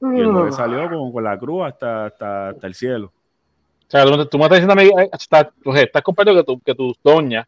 Y 0.00 0.20
el 0.20 0.30
jueves 0.30 0.54
salió 0.54 0.88
con, 0.88 1.12
con 1.12 1.24
la 1.24 1.36
cruz 1.36 1.66
hasta, 1.66 2.06
hasta, 2.06 2.48
hasta 2.50 2.66
el 2.68 2.74
cielo. 2.74 3.12
O 3.86 3.90
sea, 3.90 4.04
tú, 4.04 4.38
me 4.38 4.44
estás 4.44 4.60
diciendo 4.60 4.72
a 4.72 4.76
mí, 4.76 4.84
eh, 4.84 5.10
estás, 5.12 5.48
estás 5.74 6.02
compartiendo 6.02 6.42
que 6.42 6.46
tu, 6.46 6.60
que 6.60 6.74
tu 6.74 6.94
doña 7.02 7.46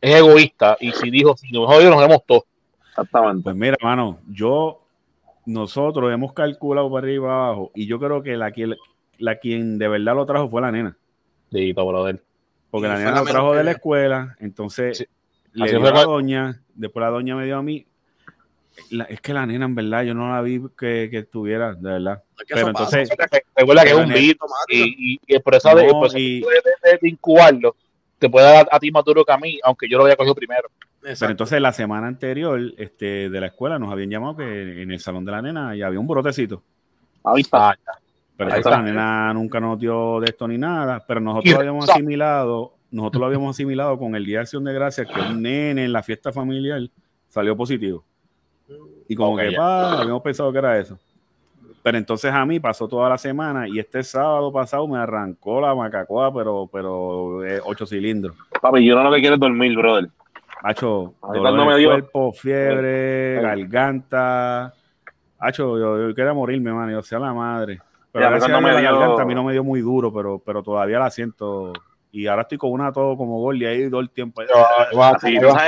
es 0.00 0.14
egoísta 0.16 0.76
y 0.80 0.92
si 0.92 1.10
dijo, 1.10 1.36
si 1.36 1.50
nos 1.52 1.66
jodido, 1.66 1.90
nos 1.90 2.00
vemos 2.00 2.22
todos. 2.26 2.44
Exactamente. 2.88 3.42
Pues 3.42 3.54
mira, 3.54 3.76
hermano, 3.78 4.18
yo, 4.28 4.80
nosotros 5.48 6.12
hemos 6.12 6.32
calculado 6.32 6.90
para 6.90 7.06
arriba 7.06 7.26
y 7.26 7.30
abajo 7.30 7.70
y 7.74 7.86
yo 7.86 7.98
creo 7.98 8.22
que 8.22 8.36
la, 8.36 8.52
la, 9.18 9.36
quien 9.36 9.78
de 9.78 9.88
verdad 9.88 10.14
lo 10.14 10.26
trajo 10.26 10.48
fue 10.48 10.60
la 10.60 10.72
nena. 10.72 10.96
Sí, 11.50 11.72
brother. 11.72 12.22
Porque 12.70 12.88
la 12.88 12.98
nena 12.98 13.20
lo 13.20 13.24
trajo 13.24 13.54
de 13.54 13.64
la 13.64 13.70
escuela, 13.72 14.36
entonces 14.40 15.08
le 15.52 15.68
dio 15.70 15.86
a 15.86 15.92
la 15.92 16.04
doña, 16.04 16.62
después 16.74 17.02
la 17.02 17.10
doña 17.10 17.34
me 17.36 17.46
dio 17.46 17.56
a 17.56 17.62
mí 17.62 17.86
es 19.08 19.20
que 19.20 19.32
la 19.32 19.46
nena, 19.46 19.64
en 19.64 19.74
verdad, 19.74 20.02
yo 20.02 20.14
no 20.14 20.30
la 20.30 20.40
vi 20.40 20.60
que, 20.78 21.08
que 21.10 21.18
estuviera, 21.18 21.74
de 21.74 21.90
verdad. 21.90 22.22
Pero 22.48 22.68
entonces. 22.68 23.08
Recuerda 23.54 23.82
que 23.82 23.90
es 23.90 23.96
un 23.96 24.08
virus 24.08 24.50
y, 24.68 25.20
y, 25.26 25.38
por 25.40 25.54
eso 25.54 25.74
de, 25.74 25.88
pues, 25.90 26.12
de, 26.12 26.42
de, 27.00 27.08
incubarlo 27.08 27.74
te 28.18 28.28
puede 28.28 28.46
dar 28.46 28.68
a 28.70 28.78
ti 28.78 28.90
más 28.90 29.04
duro 29.04 29.24
que 29.24 29.32
a 29.32 29.38
mí, 29.38 29.58
aunque 29.62 29.88
yo 29.88 29.98
lo 29.98 30.04
había 30.04 30.16
cogido 30.16 30.34
primero. 30.34 30.68
Pero 31.00 31.30
entonces 31.30 31.60
la 31.60 31.72
semana 31.72 32.06
anterior 32.06 32.60
este, 32.76 33.30
de 33.30 33.40
la 33.40 33.46
escuela 33.46 33.78
nos 33.78 33.90
habían 33.92 34.10
llamado 34.10 34.36
que 34.36 34.82
en 34.82 34.90
el 34.90 35.00
salón 35.00 35.24
de 35.24 35.32
la 35.32 35.42
nena 35.42 35.74
ya 35.74 35.86
había 35.86 36.00
un 36.00 36.06
brotecito. 36.06 36.62
Ahí 37.24 37.42
está. 37.42 37.78
Pero 38.36 38.70
la 38.70 38.82
nena 38.82 39.34
nunca 39.34 39.58
nos 39.58 39.78
dio 39.78 40.20
de 40.20 40.26
esto 40.26 40.46
ni 40.46 40.58
nada, 40.58 41.04
pero 41.06 41.20
nosotros 41.20 41.54
lo 41.54 41.60
habíamos 41.60 41.90
asimilado, 41.90 42.74
nosotros 42.90 43.20
lo 43.20 43.26
habíamos 43.26 43.56
asimilado 43.56 43.98
con 43.98 44.14
el 44.14 44.24
Día 44.24 44.38
de 44.38 44.42
Acción 44.42 44.64
de 44.64 44.72
Gracias, 44.72 45.08
que 45.08 45.20
un 45.20 45.42
nene 45.42 45.84
en 45.84 45.92
la 45.92 46.02
fiesta 46.02 46.32
familiar 46.32 46.80
salió 47.28 47.56
positivo. 47.56 48.04
Y 49.08 49.16
como 49.16 49.36
que, 49.36 49.52
pa, 49.52 50.00
habíamos 50.00 50.22
pensado 50.22 50.52
que 50.52 50.58
era 50.58 50.78
eso. 50.78 50.98
Pero 51.82 51.98
entonces 51.98 52.32
a 52.32 52.44
mí 52.44 52.60
pasó 52.60 52.86
toda 52.86 53.08
la 53.08 53.18
semana 53.18 53.66
y 53.66 53.78
este 53.78 54.02
sábado 54.02 54.52
pasado 54.52 54.86
me 54.86 54.98
arrancó 54.98 55.60
la 55.60 55.74
macacoa, 55.74 56.32
pero, 56.32 56.68
pero 56.70 57.44
eh, 57.44 57.60
ocho 57.64 57.86
cilindros. 57.86 58.36
Papi, 58.60 58.84
yo 58.84 58.94
no 58.94 59.04
lo 59.04 59.12
que 59.12 59.20
quiero 59.20 59.34
es 59.34 59.40
dormir, 59.40 59.76
brother. 59.76 60.08
Hacho, 60.62 61.14
dolor 61.22 61.76
de 61.76 61.84
cuerpo, 61.84 62.32
fiebre, 62.32 63.40
garganta. 63.40 64.74
Hacho, 65.38 65.78
yo, 65.78 66.08
yo 66.08 66.14
quería 66.14 66.32
morirme, 66.32 66.72
man, 66.72 66.90
yo 66.90 67.02
sea 67.02 67.18
la 67.18 67.32
madre. 67.32 67.80
Pero 68.10 68.26
a 68.26 68.30
la 68.30 68.38
garganta 68.38 69.22
a 69.22 69.24
mí 69.24 69.34
no 69.34 69.44
me 69.44 69.52
dio 69.52 69.62
muy 69.62 69.80
duro, 69.80 70.12
pero, 70.12 70.38
pero 70.38 70.62
todavía 70.62 70.98
la 70.98 71.10
siento 71.10 71.72
y 72.10 72.26
ahora 72.26 72.42
estoy 72.42 72.58
con 72.58 72.72
una 72.72 72.92
todo 72.92 73.16
como 73.16 73.38
gol 73.38 73.60
y 73.60 73.66
ahí 73.66 73.90
todo 73.90 74.00
el 74.00 74.10
tiempo. 74.10 74.42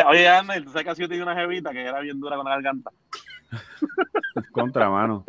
oye, 0.09 0.29
Ana, 0.29 0.55
tú 0.63 0.71
sabes 0.71 0.85
que 0.85 0.91
así 0.91 1.03
yo 1.03 1.09
tenía 1.09 1.23
una 1.23 1.37
jevita 1.37 1.71
que 1.71 1.83
era 1.83 2.01
bien 2.01 2.19
dura 2.19 2.37
con 2.37 2.47
la 2.47 2.53
garganta. 2.53 2.91
Contra 4.53 4.89
mano. 4.89 5.25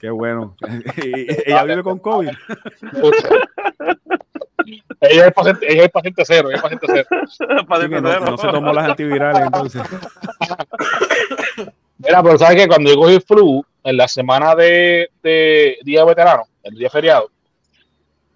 Qué 0.00 0.08
bueno. 0.10 0.56
ella 1.46 1.64
vive 1.64 1.82
con 1.82 1.98
COVID. 1.98 2.30
Ella, 5.00 5.26
es 5.26 5.32
paciente, 5.32 5.72
ella 5.72 5.84
es 5.84 5.90
paciente 5.90 6.22
cero. 6.26 6.48
Ella 6.48 6.56
es 6.56 6.62
paciente 6.62 6.86
cero. 6.88 7.06
Paciente 7.68 8.00
no, 8.00 8.20
no, 8.20 8.38
se 8.38 8.48
tomó 8.48 8.72
las 8.72 8.90
antivirales 8.90 9.42
entonces. 9.42 9.82
Mira, 11.98 12.22
pero 12.22 12.38
sabes 12.38 12.56
que 12.56 12.68
cuando 12.68 12.90
yo 12.90 12.96
cogí 12.96 13.20
flu 13.20 13.64
en 13.84 13.96
la 13.96 14.08
semana 14.08 14.54
de, 14.54 15.10
de 15.22 15.78
Día 15.82 16.04
Veterano, 16.04 16.44
el 16.62 16.74
día 16.74 16.88
feriado, 16.88 17.30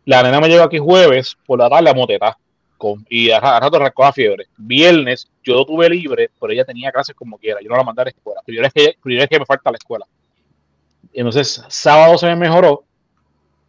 la 0.04 0.22
nena 0.22 0.40
me 0.40 0.48
llegó 0.48 0.64
aquí 0.64 0.78
jueves 0.78 1.36
por 1.46 1.58
la 1.58 1.68
tarde 1.70 1.90
a 1.90 1.94
moteta. 1.94 2.36
Con, 2.76 3.06
y 3.08 3.30
a, 3.30 3.40
rato 3.40 3.76
arrancó 3.76 4.02
la 4.02 4.12
fiebre. 4.12 4.46
Viernes 4.56 5.30
yo 5.42 5.54
lo 5.54 5.64
tuve 5.64 5.88
libre, 5.88 6.30
pero 6.38 6.52
ella 6.52 6.64
tenía 6.64 6.92
clases 6.92 7.14
como 7.14 7.38
quiera. 7.38 7.60
Yo 7.62 7.68
no 7.70 7.76
la 7.76 7.84
mandé 7.84 8.02
a 8.02 8.04
la 8.06 8.10
escuela. 8.10 8.40
Primero 8.44 8.66
es 8.66 8.72
que, 8.72 8.96
primero 9.02 9.24
es 9.24 9.30
que 9.30 9.38
me 9.38 9.46
falta 9.46 9.70
la 9.70 9.78
escuela. 9.78 10.06
Entonces, 11.12 11.62
sábado 11.68 12.18
se 12.18 12.26
me 12.26 12.36
mejoró. 12.36 12.84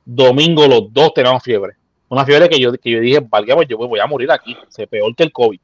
Domingo 0.03 0.67
los 0.67 0.91
dos 0.91 1.13
teníamos 1.13 1.43
fiebre. 1.43 1.75
Una 2.09 2.25
fiebre 2.25 2.49
que 2.49 2.59
yo, 2.59 2.71
que 2.73 2.91
yo 2.91 2.99
dije, 2.99 3.19
valga, 3.19 3.55
pues 3.55 3.67
yo 3.67 3.77
voy 3.77 3.99
a 3.99 4.07
morir 4.07 4.31
aquí. 4.31 4.55
Se 4.69 4.87
peor 4.87 5.15
que 5.15 5.23
el 5.23 5.31
COVID. 5.31 5.59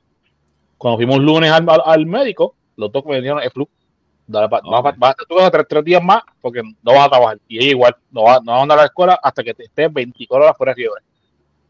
Cuando 0.77 0.97
fuimos 0.97 1.19
lunes 1.19 1.51
al, 1.51 1.67
al, 1.85 2.05
médico, 2.05 2.55
los 2.75 2.91
dos 2.91 3.05
me 3.05 3.21
dieron 3.21 3.41
el 3.41 3.51
flu. 3.51 3.69
Dale, 4.25 4.47
tú 5.27 5.35
vas 5.35 5.45
a 5.45 5.51
tres, 5.51 5.65
tres, 5.67 5.83
días 5.83 6.01
más 6.01 6.23
porque 6.39 6.61
no 6.63 6.93
vas 6.93 7.05
a 7.05 7.09
trabajar. 7.09 7.39
Y 7.47 7.59
ella 7.59 7.69
igual, 7.69 7.95
no 8.09 8.23
va, 8.23 8.39
no 8.43 8.53
va 8.53 8.59
a 8.59 8.61
andar 8.61 8.79
a 8.79 8.81
la 8.81 8.87
escuela 8.87 9.19
hasta 9.21 9.43
que 9.43 9.53
te 9.53 9.65
estés 9.65 9.91
24 9.93 10.43
horas 10.43 10.57
fuera 10.57 10.71
de 10.71 10.75
fiebre. 10.75 11.01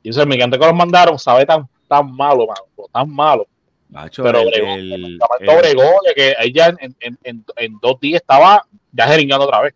Y 0.03 0.09
eso 0.09 0.21
el 0.21 0.27
migrante 0.27 0.57
que 0.57 0.65
nos 0.65 0.75
mandaron 0.75 1.19
sabe 1.19 1.45
tan, 1.45 1.67
tan 1.87 2.11
malo, 2.15 2.47
mano, 2.47 2.87
tan 2.91 3.09
malo. 3.09 3.47
pero 4.15 4.39
el, 4.39 4.53
el, 4.53 4.93
el, 4.93 5.19
que 6.15 6.35
ella 6.39 6.67
en, 6.79 6.95
en, 6.99 7.17
en, 7.23 7.45
en, 7.57 7.79
dos 7.81 7.99
días 7.99 8.21
estaba 8.21 8.65
ya 8.91 9.07
jeringando 9.07 9.45
otra 9.45 9.61
vez. 9.61 9.73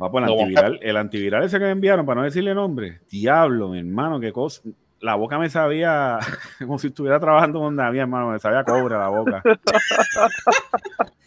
Va 0.00 0.10
por 0.10 0.22
el 0.22 0.28
antiviral, 0.28 0.78
el 0.82 0.96
antiviral 0.96 1.44
ese 1.44 1.58
que 1.58 1.64
me 1.64 1.70
enviaron, 1.70 2.04
para 2.04 2.20
no 2.20 2.24
decirle 2.24 2.54
nombre, 2.54 3.00
diablo, 3.10 3.70
mi 3.70 3.78
hermano, 3.78 4.20
qué 4.20 4.32
cosa 4.32 4.62
la 5.00 5.14
boca 5.14 5.38
me 5.38 5.48
sabía 5.50 6.18
como 6.60 6.78
si 6.78 6.88
estuviera 6.88 7.20
trabajando 7.20 7.60
con 7.60 7.76
Damián, 7.76 8.02
hermano, 8.02 8.30
me 8.30 8.38
sabía 8.38 8.64
cobre 8.64 8.96
la 8.96 9.08
boca. 9.08 9.42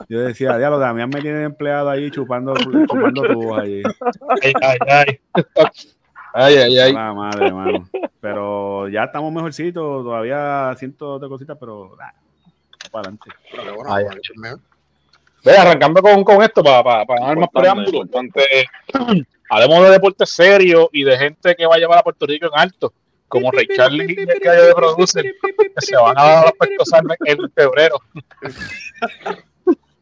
Yo 0.07 0.21
decía, 0.21 0.57
diablo, 0.57 0.79
Damián 0.79 1.09
me 1.09 1.21
tiene 1.21 1.43
empleado 1.43 1.89
ahí 1.89 2.09
chupando, 2.09 2.55
chupando 2.55 3.21
tubos 3.23 3.59
allí. 3.59 3.83
Ay, 4.41 4.53
ay, 4.61 4.77
ay. 4.87 5.19
Ay, 6.33 6.55
ay, 6.55 6.79
ay. 6.79 6.93
La 6.93 7.13
madre, 7.13 7.47
hermano. 7.47 7.89
Pero 8.19 8.87
ya 8.89 9.03
estamos 9.03 9.31
mejorcitos, 9.31 10.03
todavía 10.03 10.73
siento 10.77 11.19
de 11.19 11.29
cositas, 11.29 11.57
pero 11.59 11.95
para 12.91 13.09
adelante. 13.09 13.29
Pero 13.51 13.75
bueno, 13.75 13.93
ay, 13.93 14.05
Ve, 15.43 15.57
arrancando 15.57 16.01
con, 16.01 16.23
con 16.23 16.41
esto 16.43 16.63
para 16.63 16.83
pa, 16.83 17.05
pa 17.05 17.15
dar 17.19 17.37
más 17.37 17.49
preámbulos. 17.53 18.07
Hablemos 19.49 19.83
de 19.83 19.89
deportes 19.91 20.29
serios 20.29 20.89
y 20.91 21.03
de 21.03 21.17
gente 21.17 21.55
que 21.55 21.65
va 21.65 21.75
a 21.75 21.79
llevar 21.79 21.99
a 21.99 22.03
Puerto 22.03 22.25
Rico 22.27 22.47
en 22.47 22.51
alto, 22.53 22.93
como 23.27 23.51
Ray 23.51 23.67
Charlie 23.75 24.15
y 24.15 24.19
el 24.19 24.39
gallo 24.39 24.65
de 24.65 24.75
Producer, 24.75 25.23
que 25.23 25.81
se 25.85 25.95
van 25.95 26.17
a 26.17 26.23
dar 26.23 26.47
a 26.47 26.51
pescosar 26.51 27.03
en 27.25 27.51
febrero. 27.51 27.99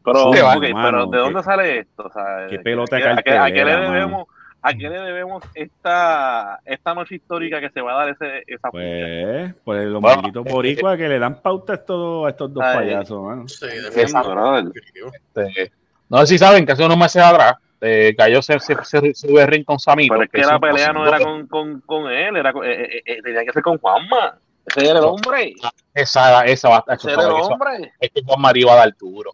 Pero, 0.04 0.28
okay, 0.28 0.72
pero 0.72 1.06
¿de 1.06 1.18
dónde 1.18 1.42
sale 1.42 1.78
esto? 1.80 2.04
O 2.04 2.10
sea, 2.10 2.46
¿Qué 2.48 2.58
pelota 2.58 2.96
¿a, 2.96 3.22
qué, 3.22 3.32
a 3.32 3.46
qué 3.46 3.64
le 3.64 3.76
debemos? 3.76 4.26
¿A 4.68 4.74
qué 4.74 4.90
le 4.90 5.00
debemos 5.00 5.42
esta, 5.54 6.60
esta 6.64 6.94
noche 6.94 7.14
histórica 7.14 7.60
que 7.60 7.70
se 7.70 7.80
va 7.80 7.92
a 7.92 8.04
dar 8.04 8.08
ese, 8.10 8.44
esa 8.46 8.70
Pues, 8.70 9.54
pues 9.64 9.86
los 9.86 10.02
bueno, 10.02 10.22
malditos 10.22 10.46
eh, 10.46 10.50
boricuas 10.50 10.98
que 10.98 11.08
le 11.08 11.18
dan 11.18 11.40
pauta 11.40 11.72
a 11.72 11.76
estos, 11.76 12.26
a 12.26 12.28
estos 12.28 12.52
dos 12.52 12.62
ay, 12.62 12.76
payasos, 12.76 13.22
mano. 13.22 13.48
Sí, 13.48 13.66
este, 13.66 15.72
no 16.10 16.18
sé 16.18 16.26
si 16.26 16.38
saben 16.38 16.66
que 16.66 16.72
hace 16.72 16.84
unos 16.84 16.98
meses 16.98 17.22
atrás 17.22 17.56
eh, 17.80 18.14
Gallo 18.16 18.42
se, 18.42 18.58
se, 18.60 18.76
se 18.84 19.14
sube 19.14 19.46
ring 19.46 19.64
con 19.64 19.78
Samito. 19.78 20.12
Pero 20.12 20.24
es 20.24 20.30
que, 20.30 20.40
que 20.40 20.46
la 20.46 20.58
pelea 20.58 20.92
no 20.92 21.06
era 21.06 21.18
con, 21.18 21.46
con, 21.46 21.80
con 21.82 22.10
él, 22.10 22.36
era 22.36 22.52
con, 22.52 22.64
eh, 22.64 22.82
eh, 22.82 23.02
eh, 23.04 23.22
tenía 23.22 23.44
que 23.44 23.52
ser 23.52 23.62
con 23.62 23.78
Juanma. 23.78 24.38
Ese 24.66 24.90
era 24.90 24.98
el 24.98 25.04
hombre. 25.04 25.54
Esa, 25.94 26.44
esa 26.44 26.68
va 26.68 26.76
a 26.76 26.78
estar. 26.80 26.96
Ese 26.96 27.12
era 27.12 27.22
el 27.22 27.30
hombre. 27.30 27.92
Es 28.00 28.10
que 28.10 28.22
Juanma 28.22 28.52
iba 28.54 28.72
a 28.72 28.76
dar 28.76 28.96
duro. 28.96 29.32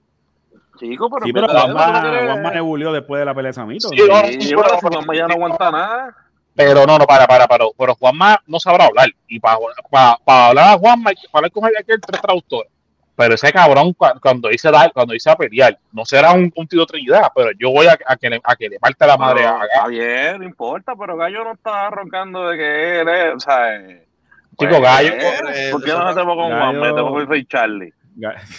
Chico, 0.79 1.09
pero, 1.09 1.25
sí, 1.25 1.33
pero 1.33 1.49
Juanma, 1.49 2.01
Juanma 2.25 2.51
nebulió 2.51 2.93
después 2.93 3.21
de 3.21 3.25
la 3.25 3.35
pelea 3.35 3.51
de 3.51 3.55
Samito. 3.55 3.89
Sí, 3.89 3.97
¿no? 4.09 4.21
sí, 4.25 4.41
sí 4.41 4.55
pero 4.55 4.79
Juanma 4.79 5.15
ya 5.15 5.29
no 5.29 5.35
aguanta 5.35 5.71
nada. 5.71 6.17
Pero 6.55 6.87
no, 6.87 6.99
no, 6.99 7.05
para, 7.05 7.27
para, 7.27 7.47
para. 7.47 7.65
Pero 7.77 7.95
Juanma 7.95 8.41
no 8.47 8.61
sabrá 8.61 8.87
hablar. 8.87 9.09
Y 9.29 9.41
para, 9.41 9.59
para, 9.91 10.19
para 10.25 10.47
hablar 10.47 10.75
a 10.75 10.79
Juanma, 10.79 11.11
para 11.31 11.47
hablar 11.47 11.51
con 11.51 11.65
él 11.67 11.75
hay 11.79 11.85
que 11.85 11.99
tres 11.99 12.21
traductores. 12.21 12.71
Pero 13.17 13.35
ese 13.35 13.53
cabrón, 13.53 13.95
cuando 14.21 14.49
dice 14.49 14.71
dar, 14.73 14.93
cuando 14.93 15.13
dice 15.13 15.31
a 15.31 15.37
pelear, 15.37 15.79
no 15.93 16.05
será 16.05 16.33
un, 16.33 16.53
un 16.57 16.67
tiro 16.67 16.85
trinidad, 16.85 17.31
pero 17.35 17.51
yo 17.57 17.71
voy 17.71 17.87
a, 17.87 17.97
a, 18.07 18.17
que, 18.17 18.29
le, 18.29 18.41
a 18.43 18.57
que 18.57 18.69
le 18.69 18.81
parte 18.81 19.07
la 19.07 19.17
madre 19.17 19.47
a 19.47 19.61
Está 19.73 19.87
bien, 19.87 20.39
no 20.39 20.45
importa, 20.45 20.95
pero 20.99 21.17
Gallo 21.17 21.45
no 21.45 21.53
está 21.53 21.91
roncando 21.91 22.49
de 22.49 22.57
que 22.57 23.01
él 23.01 23.09
es, 23.09 23.35
o 23.37 23.41
sea. 23.41 23.79
Chico, 23.79 24.69
pues, 24.69 24.81
Gallo. 24.81 25.13
Eh, 25.15 25.69
¿Por 25.71 25.85
qué 25.85 25.93
no 25.93 26.05
nos 26.05 26.15
tenemos 26.15 26.37
con 26.37 26.59
Juan? 26.59 26.81
Me 26.81 26.87
tengo 26.89 27.11
con 27.11 27.29
Ray 27.29 27.45
Charlie. 27.45 27.95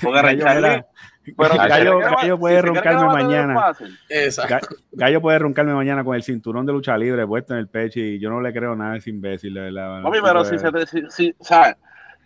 Porque 0.01 0.21
Ray 0.21 0.39
Charlie. 0.39 0.84
Pero 1.38 1.55
Gallo, 1.69 1.99
Gallo 1.99 2.39
puede 2.39 2.61
si 2.61 2.67
roncarme 2.67 3.05
mañana. 3.05 3.73
Gallo 4.91 5.21
puede 5.21 5.39
roncarme 5.39 5.73
mañana 5.73 6.03
con 6.03 6.15
el 6.15 6.23
cinturón 6.23 6.65
de 6.65 6.73
lucha 6.73 6.97
libre 6.97 7.25
puesto 7.25 7.53
en 7.53 7.59
el 7.59 7.67
pecho 7.67 7.99
y 7.99 8.19
yo 8.19 8.29
no 8.29 8.41
le 8.41 8.53
creo 8.53 8.75
nada 8.75 8.93
a 8.93 8.97
ese 8.97 9.09
imbécil. 9.09 9.53
La, 9.53 9.71
la, 9.71 10.01
Mami, 10.01 10.19
pero 10.23 10.45
si 10.45 10.59
se 10.59 10.71
te, 10.71 10.85
si, 10.85 11.01
si, 11.09 11.35
¿sabes? 11.39 11.75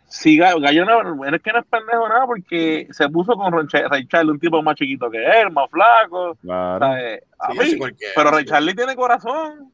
Si 0.10 0.38
Gallo 0.38 0.86
no, 0.86 1.26
es 1.26 1.42
que 1.42 1.54
no 1.54 1.60
es 1.60 1.66
pendejo 1.68 2.10
nada 2.10 2.26
porque 2.26 2.88
se 2.90 3.08
puso 3.10 3.34
con 3.34 3.54
Ray 3.70 4.08
Charlie, 4.08 4.32
un 4.32 4.40
tipo 4.40 4.62
más 4.64 4.76
chiquito 4.76 5.10
que 5.10 5.24
él, 5.24 5.52
más 5.52 5.70
flaco. 5.70 6.36
Claro. 6.42 6.80
¿sabes? 6.80 7.24
A 7.38 7.52
sí, 7.52 7.76
mí, 7.76 7.92
pero 8.16 8.32
Ray 8.32 8.46
Charlie 8.46 8.74
tiene 8.74 8.96
corazón. 8.96 9.72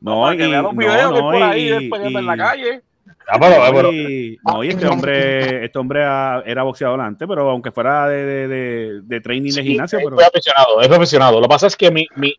No, 0.00 0.32
y, 0.32 0.54
un 0.54 0.76
video 0.76 1.10
no, 1.10 1.14
que 1.14 1.20
por 1.20 1.34
ahí 1.36 1.62
y, 1.62 1.68
después 1.70 2.02
y, 2.02 2.14
en 2.14 2.26
la 2.26 2.36
calle. 2.36 2.82
Ah, 3.30 3.36
pero, 3.38 3.56
pero, 3.74 3.92
y, 3.92 4.38
no, 4.42 4.64
y 4.64 4.68
este 4.68 4.86
hombre, 4.86 5.64
este 5.64 5.78
hombre 5.78 6.00
era 6.00 6.62
boxeador 6.62 6.98
antes, 6.98 7.28
pero 7.28 7.50
aunque 7.50 7.70
fuera 7.70 8.08
de, 8.08 8.24
de, 8.24 8.48
de, 8.48 9.00
de 9.02 9.20
training 9.20 9.52
de 9.52 9.62
gimnasio. 9.62 9.98
Es 9.98 10.04
pero... 10.04 10.16
aficionado, 10.18 10.80
es 10.80 10.90
aficionado. 10.90 11.36
Lo 11.36 11.42
que 11.42 11.48
pasa 11.48 11.66
es 11.66 11.76
que 11.76 11.90
mi, 11.90 12.06
mi, 12.16 12.34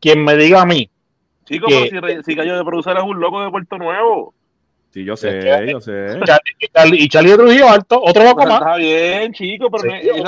quien 0.00 0.24
me 0.24 0.36
diga 0.36 0.62
a 0.62 0.66
mí. 0.66 0.88
Chico, 1.44 1.66
que, 1.66 1.88
pero 1.90 2.08
si, 2.08 2.22
si 2.22 2.34
Gallo 2.34 2.56
de 2.56 2.64
Producer 2.64 2.96
es 2.96 3.02
un 3.02 3.20
loco 3.20 3.42
de 3.44 3.50
Puerto 3.50 3.76
Nuevo. 3.76 4.32
Sí, 4.92 5.04
yo 5.04 5.16
sé, 5.16 5.40
que, 5.40 5.72
yo 5.72 5.80
sé. 5.80 6.18
Y 6.58 6.68
Charlie, 6.68 7.02
y 7.04 7.08
Charlie 7.08 7.30
de 7.30 7.36
Trujillo 7.36 7.68
alto, 7.68 8.00
otro 8.02 8.24
poco 8.24 8.46
más. 8.46 8.60
Está 8.60 8.76
bien, 8.76 9.32
chico, 9.34 9.70
pero 9.70 9.82
sí, 9.82 9.88
me, 9.88 10.22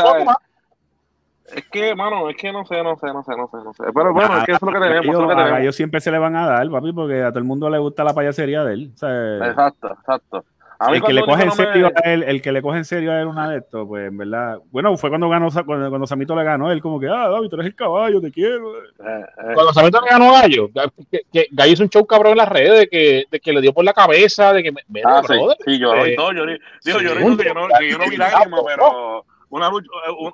es 1.55 1.65
que, 1.67 1.95
mano, 1.95 2.29
es 2.29 2.37
que 2.37 2.53
no 2.53 2.65
sé, 2.65 2.83
no 2.83 2.97
sé, 2.97 3.07
no 3.13 3.23
sé, 3.23 3.33
no 3.37 3.49
sé, 3.49 3.57
no 3.65 3.73
sé. 3.75 3.85
Pero 3.95 4.13
bueno, 4.13 4.39
es 4.39 4.45
que 4.45 4.53
eso 4.53 4.67
es 4.67 4.73
lo 4.73 4.81
que 4.81 4.87
tenemos. 4.87 5.05
Ellos, 5.05 5.15
es 5.15 5.21
lo 5.21 5.29
que 5.29 5.35
tenemos. 5.35 5.59
A 5.59 5.61
ellos 5.61 5.77
siempre 5.77 6.01
se 6.01 6.11
le 6.11 6.19
van 6.19 6.37
a 6.37 6.47
dar, 6.47 6.71
papi, 6.71 6.93
porque 6.93 7.23
a 7.23 7.31
todo 7.31 7.39
el 7.39 7.45
mundo 7.45 7.69
le 7.69 7.79
gusta 7.79 8.05
la 8.05 8.15
payasería 8.15 8.65
de 8.65 8.75
él. 8.75 8.93
O 8.95 8.99
sea, 8.99 9.49
exacto, 9.49 9.93
exacto. 9.93 10.45
el 10.93 11.03
que 11.03 11.13
le 11.13 11.23
coge 11.23 11.45
en 11.45 11.53
serio 11.53 11.91
me... 11.95 12.11
a 12.11 12.13
él, 12.13 12.23
el 12.23 12.43
que 12.43 12.53
le 12.53 12.63
coge 12.63 12.79
en 12.79 12.85
serio 12.85 13.13
a 13.13 13.21
él 13.21 13.27
una 13.27 13.51
de 13.51 13.59
estos, 13.59 13.87
pues 13.87 14.09
en 14.09 14.17
verdad. 14.17 14.59
Bueno, 14.71 14.97
fue 14.97 15.11
cuando 15.11 15.29
ganó, 15.29 15.49
cuando, 15.67 15.91
cuando 15.91 16.07
Samito 16.07 16.35
le 16.35 16.45
ganó, 16.45 16.73
él 16.73 16.81
como 16.81 16.99
que, 16.99 17.09
ah, 17.09 17.29
David, 17.29 17.49
tú 17.49 17.57
eres 17.57 17.67
el 17.67 17.75
caballo, 17.75 18.21
te 18.21 18.33
quiero. 18.33 18.79
Eh, 18.79 18.85
eh. 18.99 19.53
Cuando 19.55 19.73
Samito 19.73 20.01
le 20.01 20.11
ganó 20.11 20.35
a 20.35 20.43
Gallo, 20.43 20.71
que, 21.11 21.21
que, 21.33 21.49
Gallo 21.51 21.73
hizo 21.73 21.83
un 21.83 21.91
show 21.91 22.07
cabrón 22.07 22.33
en 22.33 22.39
las 22.39 22.49
redes 22.49 22.81
de 22.81 22.89
que, 22.89 23.25
de 23.31 23.41
que 23.41 23.53
le 23.53 23.61
dio 23.61 23.73
por 23.73 23.85
la 23.85 23.93
cabeza, 23.93 24.53
de 24.53 24.63
que 24.63 24.73
me, 24.73 24.81
me 24.89 25.03
ah, 25.05 25.23
sí, 25.27 25.35
sí, 25.65 25.79
lloró 25.79 26.07
y 26.07 26.17
todo, 26.17 26.33
lloré. 26.33 26.59
Digo, 26.85 26.99
sí, 26.99 27.05
lloré, 27.05 27.37
que 27.37 27.45
yo 27.45 27.55
no, 27.55 27.69
que 27.79 27.91
yo 27.91 27.99
no 27.99 28.09
vi 28.09 28.17
lágrimas, 28.17 28.61
pero 28.67 29.25
una, 29.53 29.69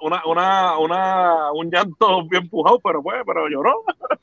una, 0.00 0.22
una, 0.26 0.78
una, 0.78 1.52
un 1.52 1.70
llanto 1.70 2.24
bien 2.28 2.44
empujado, 2.44 2.78
pero 2.78 3.02
pues, 3.02 3.16
pero 3.26 3.48
lloró. 3.48 3.82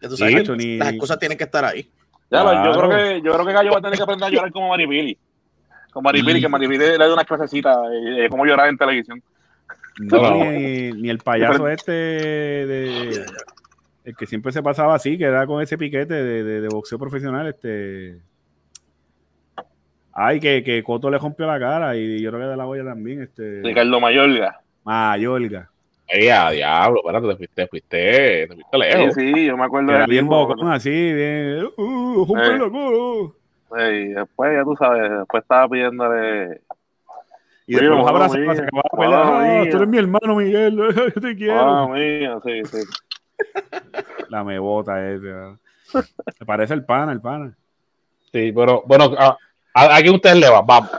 Tú 0.00 0.16
sabes 0.16 0.34
sí, 0.34 0.44
que 0.44 0.56
ni... 0.56 0.76
las 0.76 0.92
cosas 0.98 1.18
tienen 1.18 1.38
que 1.38 1.44
estar 1.44 1.64
ahí. 1.64 1.90
Ya, 2.30 2.42
claro. 2.42 2.64
yo 2.64 2.78
creo 2.78 2.90
que 2.90 3.22
yo 3.22 3.32
creo 3.32 3.46
que 3.46 3.52
Gallo 3.54 3.72
va 3.72 3.78
a 3.78 3.80
tener 3.80 3.96
que 3.96 4.02
aprender 4.02 4.28
a 4.28 4.30
llorar 4.30 4.52
como 4.52 4.68
Maripili. 4.68 5.18
Como 5.92 6.04
Maripili, 6.04 6.42
que 6.42 6.48
Maripili 6.50 6.78
le 6.78 6.98
da 6.98 7.10
unas 7.10 7.24
clasecitas 7.24 7.78
de 7.90 8.28
cómo 8.28 8.44
llorar 8.44 8.68
en 8.68 8.76
televisión. 8.76 9.22
No, 9.98 10.44
ni, 10.44 10.92
ni, 10.92 11.08
el 11.08 11.16
payaso 11.20 11.68
este 11.68 11.90
de, 11.90 13.24
el 14.04 14.14
que 14.14 14.26
siempre 14.26 14.52
se 14.52 14.62
pasaba 14.62 14.94
así, 14.94 15.16
que 15.16 15.24
era 15.24 15.46
con 15.46 15.62
ese 15.62 15.78
piquete 15.78 16.12
de, 16.12 16.44
de, 16.44 16.60
de 16.60 16.68
boxeo 16.68 16.98
profesional, 16.98 17.46
este 17.46 18.20
Ay, 20.18 20.40
que, 20.40 20.64
que 20.64 20.82
Coto 20.82 21.10
le 21.10 21.18
rompió 21.18 21.46
la 21.46 21.60
cara 21.60 21.94
y 21.94 22.22
yo 22.22 22.30
creo 22.30 22.40
que 22.40 22.48
de 22.48 22.56
la 22.56 22.66
olla 22.66 22.84
también. 22.84 23.20
Este... 23.20 23.60
Ricardo 23.62 24.00
Mayorga. 24.00 24.62
Mayorga. 24.82 25.68
Ay, 26.08 26.28
a 26.28 26.50
diablo, 26.50 27.00
espérate, 27.00 27.28
te 27.28 27.36
fuiste, 27.36 27.54
te 27.54 27.66
fuiste, 27.68 28.46
te 28.48 28.54
fuiste 28.54 28.78
lejos. 28.78 29.14
Sí, 29.14 29.34
sí, 29.34 29.44
yo 29.44 29.56
me 29.58 29.64
acuerdo 29.64 29.92
Era 29.92 30.06
bien 30.06 30.26
bocón, 30.26 30.68
así, 30.68 30.88
bien. 30.88 31.66
Uh, 31.76 31.82
uh, 31.82 32.32
uh, 32.32 33.34
sí, 33.76 34.08
después, 34.14 34.52
ya 34.54 34.64
tú 34.64 34.74
sabes, 34.76 35.10
después 35.18 35.42
estaba 35.42 35.68
pidiéndole. 35.68 36.62
Y 37.66 37.74
después 37.74 37.98
los 37.98 38.08
abrazos, 38.08 38.38
se 38.56 38.62
acababa. 38.62 39.60
Ah, 39.60 39.64
tú 39.70 39.76
eres 39.76 39.88
mi 39.88 39.98
hermano, 39.98 40.36
Miguel, 40.36 40.76
yo 41.14 41.20
te 41.20 41.36
quiero. 41.36 41.60
Ah, 41.60 41.88
mío, 41.88 42.40
sí, 42.42 42.64
sí. 42.64 42.78
La 44.30 44.42
mebota 44.44 45.10
ese. 45.10 45.30
Me 46.40 46.46
parece 46.46 46.72
el 46.72 46.86
pana, 46.86 47.12
el 47.12 47.20
pana. 47.20 47.54
Sí, 48.32 48.50
pero 48.52 48.82
bueno, 48.86 49.12
ah, 49.18 49.36
¿A, 49.76 49.96
a 49.96 50.00
quién 50.00 50.14
ustedes 50.14 50.36
le 50.36 50.48
van? 50.48 50.66
Vamos. 50.66 50.90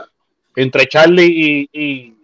Entre 0.54 0.86
Charlie 0.86 1.26
y, 1.26 1.68
y, 1.72 2.14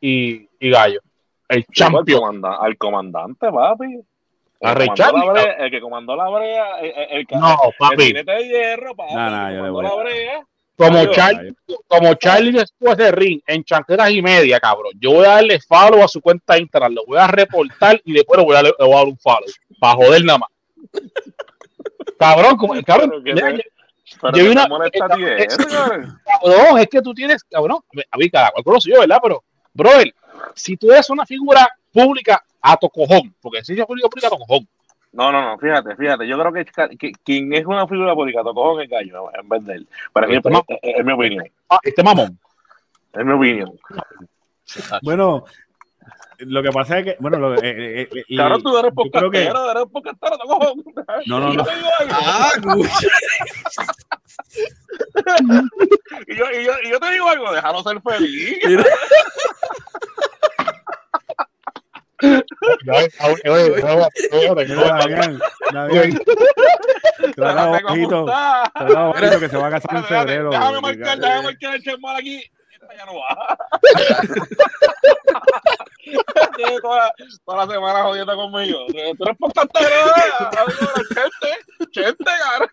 y, 0.00 0.48
y 0.60 0.70
Gallo. 0.70 1.00
El 1.48 1.66
champion. 1.66 2.40
Al, 2.44 2.78
comandante, 2.78 3.50
papi. 3.50 3.98
A 4.62 4.74
Rey 4.74 4.88
Charlie. 4.94 5.28
Brea, 5.28 5.52
el 5.58 5.70
que 5.72 5.80
comandó 5.80 6.14
la 6.14 6.28
brea. 6.28 6.78
El, 6.78 6.86
el, 6.86 7.18
el 7.18 7.26
no, 7.32 7.56
papi. 7.76 8.12
El 8.16 8.24
de 8.24 8.46
hierro, 8.46 8.94
papi. 8.94 9.12
No, 9.12 9.28
no, 9.28 9.72
yo 9.72 9.82
la 9.82 9.94
brea. 9.96 10.46
Como, 10.76 10.98
Ay, 10.98 11.08
Charlie, 11.10 11.54
como 11.86 12.14
Charlie 12.14 12.52
después 12.52 12.96
de 12.96 13.12
ring 13.12 13.40
en 13.46 13.64
chanqueras 13.64 14.10
y 14.10 14.22
media, 14.22 14.58
cabrón. 14.60 14.92
Yo 15.00 15.12
voy 15.12 15.26
a 15.26 15.30
darle 15.30 15.60
follow 15.60 16.02
a 16.02 16.08
su 16.08 16.20
cuenta 16.20 16.54
de 16.54 16.60
Instagram, 16.60 16.94
lo 16.94 17.06
voy 17.06 17.18
a 17.18 17.28
reportar 17.28 18.00
y 18.04 18.12
después 18.12 18.38
le 18.38 18.44
voy 18.44 18.56
a, 18.56 18.62
le 18.62 18.72
voy 18.78 18.92
a 18.92 18.96
dar 18.96 19.06
un 19.06 19.18
follow. 19.18 19.48
Para 19.78 19.94
joder 19.94 20.24
nada 20.24 20.38
más. 20.38 20.48
cabrón, 22.18 22.56
como, 22.56 22.82
cabrón. 22.82 23.22
Pero 24.20 24.36
yo 24.36 24.52
una, 24.52 24.66
molesta 24.66 25.06
a 25.06 25.08
ti 25.08 25.24
eso, 25.24 25.58
No, 26.44 26.78
es 26.78 26.88
que 26.88 27.00
tú 27.00 27.14
tienes, 27.14 27.42
cabrón, 27.44 27.78
a 28.10 28.16
mí 28.16 28.30
cada 28.30 28.50
cual 28.50 28.64
conoce 28.64 28.90
yo, 28.90 29.00
¿verdad? 29.00 29.18
Pero, 29.22 29.42
brother, 29.72 30.14
si 30.54 30.76
tú 30.76 30.92
eres 30.92 31.08
una 31.10 31.24
figura 31.24 31.68
pública 31.92 32.44
a 32.60 32.76
tu 32.76 32.88
cojón, 32.90 33.34
porque 33.40 33.64
si 33.64 33.72
es 33.72 33.78
figura 33.78 34.08
pública 34.08 34.26
a 34.28 34.30
tu 34.30 34.38
cojón. 34.38 34.68
No, 35.12 35.30
no, 35.30 35.40
no, 35.42 35.58
fíjate, 35.58 35.94
fíjate, 35.96 36.26
yo 36.26 36.38
creo 36.38 36.52
que, 36.52 36.96
que 36.96 37.12
quien 37.24 37.52
es 37.54 37.64
una 37.64 37.86
figura 37.86 38.14
pública 38.14 38.40
a 38.40 38.44
tu 38.44 38.52
cojón 38.52 38.82
es 38.82 38.90
Gallo, 38.90 39.30
en 39.32 39.48
vez 39.48 39.64
de 39.64 39.74
él. 39.74 39.88
Para 40.12 40.26
mí, 40.26 40.36
este 40.36 40.48
es, 40.48 40.58
es, 40.82 40.98
es 40.98 41.04
mi 41.04 41.12
opinión. 41.12 41.46
Ah, 41.68 41.78
este 41.82 42.02
mamón. 42.02 42.38
Es 43.12 43.24
mi 43.24 43.32
opinión. 43.32 43.78
Bueno, 45.02 45.44
lo 46.38 46.62
que 46.62 46.70
pasa 46.70 46.98
es 46.98 47.04
que, 47.04 47.16
bueno, 47.20 47.38
lo, 47.38 47.54
eh, 47.54 48.02
eh, 48.02 48.08
eh, 48.12 48.24
claro, 48.28 48.58
tú 48.58 48.76
eres 48.76 48.92
podcastero, 48.92 49.30
que... 49.30 49.44
eres 49.44 49.84
podcastero, 49.92 50.36
no, 51.26 51.40
no, 51.40 51.52
no. 51.52 51.64
Ah, 52.10 52.50
y, 56.26 56.36
yo, 56.36 56.44
y, 56.50 56.64
yo, 56.64 56.72
y 56.82 56.90
yo 56.90 57.00
te 57.00 57.10
digo 57.12 57.28
algo, 57.28 57.52
déjalo 57.52 57.82
ser 57.82 58.00
feliz. 58.02 58.58
Trata 67.34 67.70
ojito, 67.70 68.24
trata 68.26 69.08
ojito 69.08 69.40
que 69.40 69.48
se 69.48 69.56
va 69.56 69.66
a 69.66 69.70
casar 69.70 69.96
en 69.96 70.04
febrero. 70.04 70.50
Déjame 70.50 70.80
marcar, 70.80 71.18
déjame 71.18 71.42
marcar 71.42 71.74
el 71.74 71.82
chemol 71.82 72.16
aquí. 72.16 72.42
Esta 72.84 72.96
ya 72.96 73.06
no 73.06 73.16
va. 73.16 73.56
toda, 76.82 77.14
toda, 77.44 77.66
la 77.66 77.72
semana 77.72 78.02
jodiendo 78.02 78.36
conmigo. 78.36 78.86
Tú 78.88 79.24
eres 79.24 79.38
podcastero, 79.38 79.88
Chente, 81.08 81.56
Chente, 81.90 82.24
cara. 82.24 82.70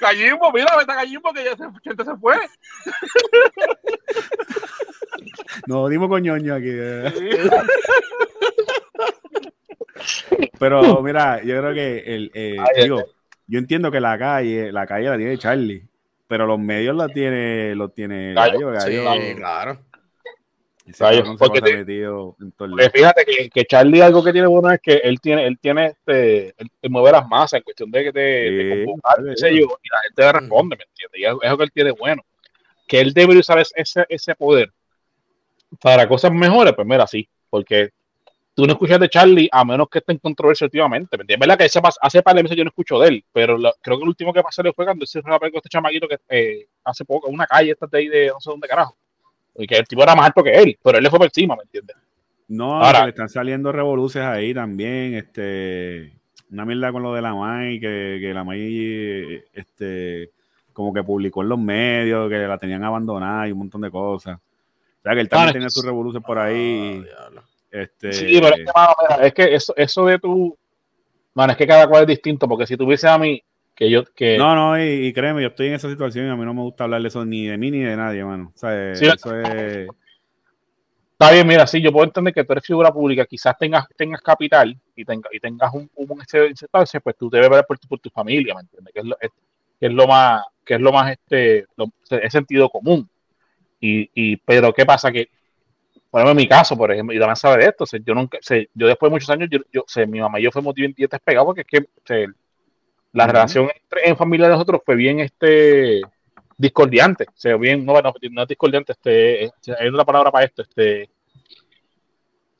Gallimbo, 0.00 0.52
mira, 0.52 0.76
vete 0.76 0.92
a 0.92 0.94
Gallimbo 0.94 1.32
que 1.32 1.42
ya 1.44 1.56
se, 1.56 1.64
Chente 1.82 2.04
se 2.04 2.14
fue. 2.16 2.36
No, 5.66 5.88
dimos 5.88 6.08
coñoño 6.08 6.54
aquí. 6.54 6.70
Eh. 6.70 7.12
Pero 10.58 11.02
mira, 11.02 11.42
yo 11.42 11.58
creo 11.58 11.74
que 11.74 11.98
el, 12.14 12.30
eh, 12.34 12.56
digo, 12.80 13.02
yo 13.48 13.58
entiendo 13.58 13.90
que 13.90 13.98
la 14.00 14.16
calle, 14.18 14.70
la 14.70 14.86
calle 14.86 15.08
la 15.08 15.16
tiene 15.16 15.38
Charlie, 15.38 15.88
pero 16.32 16.46
los 16.46 16.58
medios 16.58 16.96
la 16.96 17.08
tiene, 17.08 17.74
los 17.74 17.92
tiene 17.92 18.32
Gallo, 18.32 18.70
Gallo, 18.70 19.12
sí, 19.20 19.34
claro. 19.36 19.78
porque 21.38 21.60
te, 21.60 22.90
fíjate 22.90 23.24
que, 23.26 23.50
que, 23.50 23.66
Charlie 23.66 24.00
algo 24.00 24.24
que 24.24 24.32
tiene 24.32 24.46
bueno 24.46 24.70
es 24.70 24.80
que 24.80 24.94
él 24.94 25.20
tiene, 25.20 25.46
él 25.46 25.58
tiene 25.60 25.88
este, 25.88 26.54
él, 26.56 26.70
mueve 26.88 27.12
las 27.12 27.28
masas 27.28 27.58
en 27.58 27.64
cuestión 27.64 27.90
de 27.90 28.04
que 28.04 28.12
te, 28.14 28.86
sí, 29.36 29.46
y 29.48 29.60
la 29.60 30.00
gente 30.04 30.22
le 30.22 30.32
responde, 30.32 30.76
¿me 30.78 30.84
entiendes? 30.84 31.20
Y 31.20 31.24
es, 31.26 31.34
es 31.42 31.50
lo 31.50 31.58
que 31.58 31.64
él 31.64 31.72
tiene 31.72 31.90
bueno. 31.90 32.22
Que 32.88 33.00
él 33.02 33.12
debe 33.12 33.36
usar 33.36 33.58
ese, 33.58 34.06
ese 34.08 34.34
poder 34.34 34.72
para 35.82 36.08
cosas 36.08 36.32
mejores, 36.32 36.72
pues 36.72 36.88
mira, 36.88 37.06
sí, 37.06 37.28
porque 37.50 37.90
tú 38.54 38.66
no 38.66 38.72
escuchas 38.72 39.00
de 39.00 39.08
Charlie 39.08 39.48
a 39.50 39.64
menos 39.64 39.88
que 39.88 39.98
esté 39.98 40.12
en 40.12 40.18
controversia 40.18 40.66
últimamente. 40.66 41.16
¿Me 41.16 41.22
entiendes? 41.22 41.48
verdad 41.48 41.58
que 41.58 41.80
hace 42.00 42.22
par 42.22 42.36
de 42.36 42.42
meses 42.42 42.56
yo 42.56 42.64
no 42.64 42.68
escucho 42.68 42.98
de 42.98 43.08
él, 43.08 43.24
pero 43.32 43.56
creo 43.80 43.96
que 43.96 44.02
el 44.02 44.08
último 44.08 44.32
que 44.32 44.42
pasó 44.42 44.62
fue 44.74 44.84
cuando 44.84 45.06
se 45.06 45.22
fue 45.22 45.38
con 45.38 45.50
este 45.54 45.68
chamaquito 45.68 46.08
que 46.08 46.18
eh, 46.28 46.66
hace 46.84 47.04
poco, 47.04 47.28
una 47.28 47.46
calle 47.46 47.72
esta 47.72 47.86
de 47.86 47.98
ahí 47.98 48.08
de 48.08 48.28
no 48.28 48.40
sé 48.40 48.50
dónde 48.50 48.68
carajo. 48.68 48.96
Y 49.54 49.66
que 49.66 49.76
el 49.76 49.86
tipo 49.86 50.02
era 50.02 50.14
más 50.14 50.26
alto 50.26 50.42
que 50.42 50.52
él, 50.52 50.78
pero 50.82 50.98
él 50.98 51.04
le 51.04 51.10
fue 51.10 51.18
por 51.18 51.26
encima, 51.26 51.56
¿me 51.56 51.62
entiendes? 51.62 51.96
No, 52.48 52.82
ahora 52.82 53.04
le 53.04 53.10
están 53.10 53.28
saliendo 53.28 53.72
revoluciones 53.72 54.28
ahí 54.28 54.52
también, 54.52 55.14
este, 55.14 56.12
una 56.50 56.64
mierda 56.64 56.92
con 56.92 57.02
lo 57.02 57.14
de 57.14 57.22
la 57.22 57.34
MAI, 57.34 57.80
que, 57.80 58.18
que 58.20 58.34
la 58.34 58.44
MAI, 58.44 59.42
este, 59.52 60.30
como 60.72 60.92
que 60.92 61.02
publicó 61.02 61.42
en 61.42 61.48
los 61.48 61.58
medios, 61.58 62.28
que 62.28 62.38
la 62.38 62.58
tenían 62.58 62.84
abandonada 62.84 63.48
y 63.48 63.52
un 63.52 63.58
montón 63.58 63.80
de 63.80 63.90
cosas. 63.90 64.38
O 64.38 65.02
sea, 65.02 65.14
que 65.14 65.20
él 65.20 65.28
también 65.28 65.52
tenía 65.52 65.70
sus 65.70 65.84
revoluciones 65.84 66.26
por 66.26 66.38
ahí. 66.38 67.04
Ah, 67.18 67.42
este... 67.72 68.12
Sí, 68.12 68.40
pero 68.40 68.54
es 69.22 69.34
que, 69.34 69.54
eso, 69.54 69.74
eso 69.76 70.06
de 70.06 70.18
tu. 70.18 70.56
Bueno, 71.34 71.52
es 71.52 71.56
que 71.56 71.66
cada 71.66 71.88
cual 71.88 72.02
es 72.02 72.08
distinto, 72.08 72.46
porque 72.46 72.66
si 72.66 72.76
tuviese 72.76 73.08
a 73.08 73.18
mí, 73.18 73.42
que 73.74 73.90
yo. 73.90 74.04
Que... 74.04 74.36
No, 74.36 74.54
no, 74.54 74.82
y, 74.82 75.12
créeme, 75.12 75.42
yo 75.42 75.48
estoy 75.48 75.68
en 75.68 75.74
esa 75.74 75.88
situación 75.88 76.26
y 76.26 76.28
a 76.28 76.36
mí 76.36 76.44
no 76.44 76.54
me 76.54 76.62
gusta 76.62 76.84
hablar 76.84 77.02
de 77.02 77.08
eso 77.08 77.24
ni 77.24 77.46
de 77.46 77.58
mí 77.58 77.70
ni 77.70 77.80
de 77.80 77.96
nadie, 77.96 78.24
mano. 78.24 78.52
O 78.54 78.58
sea, 78.58 78.92
eso 78.92 79.40
es. 79.40 79.88
Está 81.22 81.34
bien, 81.34 81.46
mira, 81.46 81.66
sí, 81.68 81.80
yo 81.80 81.92
puedo 81.92 82.04
entender 82.04 82.34
que 82.34 82.42
tú 82.42 82.52
eres 82.52 82.66
figura 82.66 82.92
pública, 82.92 83.24
quizás 83.24 83.56
tengas, 83.56 83.86
tengas 83.96 84.20
capital 84.20 84.76
y, 84.96 85.04
tenga, 85.04 85.28
y 85.32 85.38
tengas 85.38 85.72
un, 85.72 85.88
un, 85.94 86.08
pues 86.08 87.16
tú 87.16 87.30
debes 87.30 87.48
ver 87.48 87.64
por 87.64 87.78
tu, 87.78 87.86
por 87.86 88.00
tu 88.00 88.10
familia, 88.10 88.56
¿me 88.56 88.62
entiendes? 88.62 88.92
Que 88.92 89.00
es 89.00 89.06
lo, 89.06 89.16
que 89.78 89.86
es 89.86 89.92
lo 89.92 90.08
más, 90.08 90.42
que 90.64 90.74
es 90.74 90.80
lo 90.80 90.92
más, 90.92 91.12
este, 91.12 91.66
es 92.10 92.32
sentido 92.32 92.68
común. 92.68 93.08
Y, 93.78 94.10
y, 94.14 94.36
pero 94.38 94.72
¿qué 94.72 94.84
pasa? 94.84 95.12
Que 95.12 95.28
por 96.12 96.20
ejemplo, 96.20 96.32
en 96.32 96.36
mi 96.36 96.46
caso, 96.46 96.76
por 96.76 96.92
ejemplo, 96.92 97.16
y 97.16 97.18
también 97.18 97.36
sabe 97.36 97.64
de 97.64 97.70
esto, 97.70 97.86
yo 98.04 98.14
nunca, 98.14 98.38
yo 98.42 98.86
después 98.86 99.08
de 99.08 99.14
muchos 99.14 99.30
años, 99.30 99.48
yo, 99.50 99.60
yo 99.72 100.06
mi 100.06 100.20
mamá 100.20 100.38
y 100.38 100.42
yo 100.42 100.50
fuimos 100.50 100.74
bien 100.74 100.92
dientes 100.94 101.18
pegados 101.24 101.46
porque 101.46 101.62
es 101.62 101.66
que 101.66 102.26
la 103.14 103.26
relación 103.26 103.70
entre, 103.74 104.10
en 104.10 104.16
familia 104.18 104.46
de 104.46 104.52
nosotros 104.52 104.82
fue 104.84 104.94
bien 104.94 105.20
este 105.20 106.02
discordiante, 106.58 107.24
o 107.30 107.32
sea, 107.34 107.56
bien, 107.56 107.86
no, 107.86 107.94
no, 108.02 108.12
no 108.30 108.42
es 108.42 108.48
discordiante, 108.48 108.92
este, 108.92 109.50
hay 109.78 109.88
otra 109.88 110.04
palabra 110.04 110.30
para 110.30 110.44
esto, 110.44 110.60
este, 110.60 111.08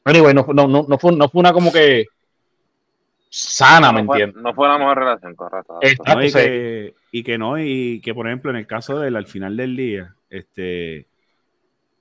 anyway, 0.05 0.33
no, 0.33 0.47
no, 0.49 0.67
no, 0.67 0.87
no, 0.89 0.99
fue, 0.99 1.13
no 1.13 1.29
fue 1.29 1.41
una 1.41 1.53
como 1.53 1.71
que 1.71 2.07
sana, 3.29 3.93
¿me 3.93 4.01
entiendes? 4.01 4.43
No 4.43 4.55
fue 4.55 4.67
la 4.67 4.79
mejor 4.79 4.97
relación, 4.97 5.37
correcto. 5.37 5.79
y, 5.83 6.33
que, 6.33 6.95
y 7.11 7.23
que 7.23 7.37
no, 7.37 7.59
y 7.59 8.01
que 8.01 8.15
por 8.15 8.27
ejemplo 8.29 8.51
en 8.51 8.57
el 8.57 8.67
caso 8.67 8.99
de 8.99 9.09
él, 9.09 9.17
al 9.17 9.27
final 9.27 9.59
del 9.59 9.77
día, 9.77 10.17
este, 10.31 11.07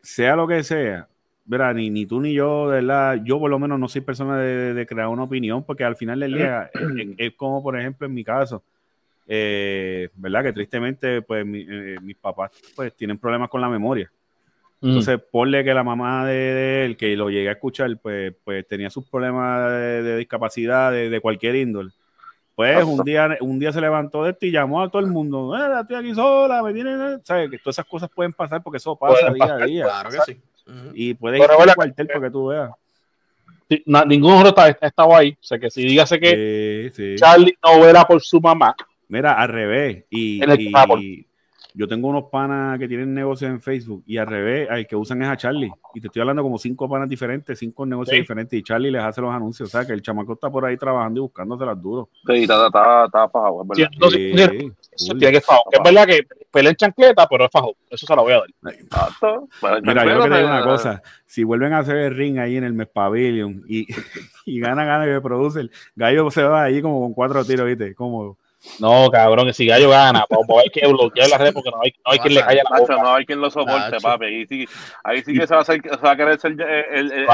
sea 0.02 0.38
lo 0.38 0.48
que 0.48 0.64
sea, 0.64 1.10
verá, 1.52 1.74
ni, 1.74 1.90
ni 1.90 2.06
tú 2.06 2.22
ni 2.22 2.32
yo, 2.34 2.70
de 2.70 2.78
verdad, 2.78 3.20
yo 3.26 3.38
por 3.38 3.50
lo 3.50 3.60
menos 3.60 3.78
no 3.78 3.90
soy 3.90 4.00
persona 4.00 4.38
de, 4.38 4.86
crear 4.86 5.10
una 5.10 5.24
opinión, 5.24 5.66
porque 5.66 5.84
al 5.84 5.98
final 5.98 6.22
del 6.22 6.34
día 6.34 6.72
es, 7.18 7.34
como, 7.36 7.62
por 7.62 7.78
ejemplo, 7.78 8.08
en 8.08 8.14
mi 8.14 8.24
caso, 8.24 8.64
eh, 9.28 10.08
¿verdad? 10.16 10.44
Que 10.44 10.54
tristemente, 10.54 11.22
pues 11.22 11.46
eh, 11.46 11.98
mis 12.02 12.16
papás 12.16 12.52
pues 12.74 12.96
tienen 12.96 13.18
problemas 13.18 13.50
con 13.50 13.60
la 13.60 13.68
memoria. 13.68 14.10
Mm. 14.80 14.88
Entonces, 14.88 15.20
ponle 15.30 15.62
que 15.66 15.74
la 15.74 15.84
mamá 15.84 16.26
de, 16.26 16.86
él, 16.86 16.96
que 16.96 17.18
lo 17.18 17.30
llegué 17.30 17.50
a 17.50 17.54
escuchar, 17.54 17.98
pues, 18.02 18.34
pues 18.46 18.66
tenía 18.66 18.90
sus 18.90 19.06
problemas 19.10 19.72
de, 19.72 20.16
discapacidad 20.16 20.90
de, 20.94 21.20
cualquier 21.20 21.58
índole. 21.58 21.92
Pues 22.56 22.82
un 22.86 23.04
día, 23.04 23.38
un 23.42 23.60
día 23.60 23.74
se 23.74 23.82
levantó 23.82 24.24
de 24.24 24.32
esto 24.32 24.46
y 24.46 24.52
llamó 24.52 24.82
a 24.82 24.90
todo 24.90 25.02
el 25.02 25.08
mundo, 25.08 25.54
eh, 25.58 25.82
estoy 25.82 25.98
aquí 25.98 26.16
sola, 26.16 26.64
me 26.64 26.74
tienen, 26.74 27.20
¿sabes? 27.26 27.50
Que 27.50 27.58
todas 27.58 27.76
esas 27.76 27.86
cosas 27.86 28.10
pueden 28.10 28.32
pasar 28.32 28.64
porque 28.64 28.78
eso 28.78 28.96
pasa 28.96 29.34
día 29.34 29.54
a 29.54 29.66
día. 29.66 29.84
Claro 29.84 30.10
que 30.12 30.18
sí. 30.26 30.42
Y 30.94 31.14
puede 31.14 31.40
ir 31.40 31.44
al 31.44 31.76
cuartel 31.76 32.08
para 32.08 32.22
que 32.22 32.32
tú 32.32 32.48
veas. 32.48 32.72
ninguno 34.08 34.40
otro 34.40 34.66
está, 34.66 34.88
estado 34.88 35.16
ahí. 35.16 35.32
O 35.32 35.44
sea 35.44 35.60
que 35.60 35.70
si 35.70 35.84
dígase 35.84 36.20
que 36.20 37.16
Charlie 37.18 37.58
no 37.64 37.82
verá 37.82 38.06
por 38.06 38.22
su 38.22 38.40
mamá. 38.40 38.76
Mira, 39.08 39.34
al 39.34 39.50
revés. 39.50 40.06
Y, 40.10 40.40
yo 41.74 41.88
tengo 41.88 42.08
unos 42.08 42.26
panas 42.26 42.78
que 42.80 42.88
tienen 42.88 43.14
negocios 43.14 43.50
en 43.52 43.62
Facebook 43.62 44.04
y 44.06 44.18
al 44.18 44.28
revés, 44.28 44.68
el 44.72 44.88
que 44.88 44.96
usan 44.96 45.22
es 45.22 45.30
a 45.30 45.38
Charlie. 45.38 45.72
Y 45.94 46.02
te 46.02 46.08
estoy 46.08 46.22
hablando 46.22 46.44
como 46.44 46.58
cinco 46.58 46.90
panas 46.90 47.08
diferentes, 47.08 47.58
cinco 47.60 47.86
negocios 47.86 48.18
diferentes 48.18 48.60
y 48.60 48.64
Charlie 48.64 48.92
les 48.92 49.02
hace 49.02 49.22
los 49.22 49.34
anuncios. 49.34 49.70
O 49.70 49.72
sea 49.72 49.86
que 49.86 49.94
el 49.94 50.02
chamaco 50.02 50.34
está 50.34 50.50
por 50.50 50.66
ahí 50.66 50.78
trabajando 50.78 51.20
y 51.20 51.22
buscándose 51.22 51.66
las 51.66 51.82
duros. 51.82 52.08
Sí, 52.26 52.44
está, 52.44 52.68
está, 52.68 53.06
está, 53.06 53.30
fajado, 53.30 53.62
es 53.62 53.68
verdad. 53.68 53.92
Sí, 54.10 54.72
sí, 54.96 55.10
tiene 55.18 55.32
que 55.32 55.38
Es 55.38 55.84
verdad 55.84 56.06
que 56.06 56.28
pelea 56.52 56.72
en 56.72 56.76
chancleta, 56.76 57.28
pero 57.28 57.46
es 57.46 57.52
fajado. 57.52 57.76
Eso 57.90 58.06
se 58.06 58.16
lo 58.16 58.24
voy 58.24 58.34
a 58.34 58.38
dar. 58.38 58.74
Exacto. 58.74 59.48
Mira, 59.84 60.06
yo 60.06 60.24
que 60.24 60.30
te 60.30 60.38
digo 60.38 60.50
una 60.50 60.64
cosa. 60.64 61.02
Si 61.26 61.44
vuelven 61.44 61.74
a 61.74 61.80
hacer 61.80 61.98
el 61.98 62.16
ring 62.16 62.40
ahí 62.40 62.58
en 62.58 62.64
el 62.64 62.74
Mes 62.74 62.88
Pavilion 62.88 63.64
y, 63.68 63.88
y 64.46 64.60
gana, 64.60 64.84
gana 64.86 65.06
que 65.06 65.22
produce, 65.22 65.62
el 65.62 65.72
gallo 65.96 66.30
se 66.32 66.44
va 66.44 66.64
ahí 66.64 66.82
como 66.82 67.00
con 67.02 67.14
cuatro 67.14 67.44
tiros, 67.46 67.66
¿viste? 67.66 67.96
Cómodo. 67.96 68.38
No, 68.80 69.10
cabrón, 69.10 69.48
que 69.48 69.54
si 69.54 69.66
Gallo 69.66 69.90
gana, 69.90 70.20
a 70.30 70.56
ver 70.56 70.72
que 70.72 70.88
bloquear 70.88 71.30
la 71.30 71.38
red 71.38 71.54
porque 71.54 71.72
no 71.72 71.82
hay, 71.84 71.94
no 72.06 72.12
hay 72.12 72.20
quien 72.20 72.36
le 72.36 72.42
caiga 72.42 72.64
la 72.70 72.80
boca. 72.80 72.96
No 72.98 73.16
hay 73.16 73.26
quien 73.26 73.42
lo 73.42 73.50
soporte, 73.50 74.00
papi. 74.00 74.26
Ahí 74.26 74.46
sí, 74.48 74.68
ahí 75.04 75.24
sí 75.24 75.34
que 75.34 75.48
se 75.48 75.54
va, 75.54 75.60
a 75.60 75.62
hacer, 75.64 75.82
se 75.82 75.98
va 75.98 76.12
a 76.12 76.16
querer 76.16 76.40
ser 76.40 76.52
el, 76.52 76.62
el, 76.62 77.12
el, 77.12 77.28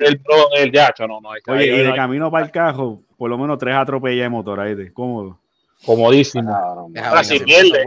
el, 0.00 0.20
el 0.56 0.72
yacho, 0.72 1.06
no, 1.06 1.20
no. 1.20 1.32
Hay, 1.32 1.40
Oye, 1.46 1.66
y 1.66 1.82
de 1.82 1.94
camino 1.94 2.30
para 2.30 2.44
el 2.44 2.50
cajo, 2.50 3.00
por 3.16 3.30
lo 3.30 3.38
menos 3.38 3.58
tres 3.58 3.74
atropellas 3.74 4.24
de 4.24 4.28
motor 4.28 4.60
ahí, 4.60 4.74
de 4.74 4.92
cómodo. 4.92 5.38
Comodísimo. 5.84 6.54
Ahora, 6.54 7.24
si 7.24 7.38
pierde, 7.40 7.84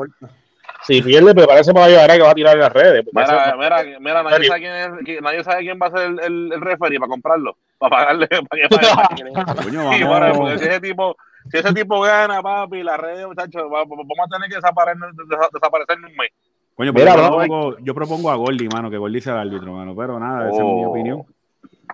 si 0.87 1.01
pierde, 1.01 1.33
pero 1.35 1.47
parece 1.47 1.73
para 1.73 1.89
llevar 1.89 2.11
que 2.11 2.21
va 2.21 2.31
a 2.31 2.35
tirar 2.35 2.53
en 2.55 2.61
las 2.61 2.73
redes. 2.73 3.05
Mira, 3.11 3.55
mira, 3.57 3.83
mira, 3.99 4.23
nadie 4.23 4.47
sabe, 4.47 4.59
quién 4.61 4.73
es, 4.75 5.21
nadie 5.21 5.43
sabe 5.43 5.61
quién 5.61 5.79
va 5.81 5.87
a 5.87 5.91
ser 5.91 6.01
el, 6.07 6.19
el, 6.19 6.53
el 6.53 6.61
referee 6.61 6.99
para 6.99 7.09
comprarlo, 7.09 7.57
para 7.77 7.97
pagarle, 7.97 8.27
para 8.49 8.61
que 8.61 8.69
pague. 8.69 9.63
Coño, 9.63 9.85
vamos. 10.09 10.37
Porque 10.37 10.59
si 10.59 10.65
ese 10.65 10.79
tipo 10.79 11.17
si 11.51 11.57
ese 11.57 11.73
tipo 11.73 12.01
gana, 12.01 12.41
papi, 12.41 12.83
la 12.83 12.97
red, 12.97 13.25
muchachos, 13.25 13.63
vamos 13.69 13.99
a 13.99 14.35
tener 14.35 14.49
que 14.49 14.55
desaparecer, 14.55 15.09
desaparecer 15.53 15.97
en 15.97 16.05
un 16.05 16.15
mes. 16.15 16.31
Coño, 16.75 16.93
Mira, 16.93 17.13
yo, 17.15 17.27
propongo, 17.27 17.77
yo, 17.79 17.93
propongo, 17.93 18.31
a 18.31 18.35
Gordy, 18.35 18.69
mano, 18.69 18.89
que 18.89 18.97
Gordy 18.97 19.19
sea 19.19 19.33
el 19.33 19.49
árbitro, 19.49 19.73
mano, 19.73 19.93
pero 19.95 20.17
nada, 20.17 20.49
esa 20.49 20.59
es 20.59 20.63
mi 20.63 20.85
oh. 20.85 20.89
opinión. 20.89 21.25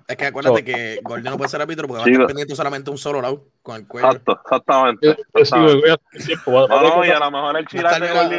Es 0.08 0.18
que 0.18 0.28
acuérdate 0.28 0.64
que 0.64 1.00
Gordy 1.02 1.24
no 1.24 1.38
puede 1.38 1.50
ser 1.50 1.62
árbitro 1.62 1.88
porque 1.88 2.02
va 2.02 2.06
a 2.06 2.12
estar 2.12 2.28
pendiente 2.28 2.56
solamente 2.56 2.92
un 2.92 2.98
solo 3.00 3.20
lado 3.20 3.46
con 3.64 3.78
el 3.78 3.88
cuello. 3.88 4.08
Exacto, 4.10 4.40
exactamente. 4.44 5.18
no, 5.42 6.68
no, 6.68 7.06
y 7.06 7.10
a 7.10 7.20
lo 7.20 7.32
mejor 7.32 7.58
el 7.58 7.66
chilac 7.66 8.00
de 8.00 8.14
Gordy, 8.14 8.36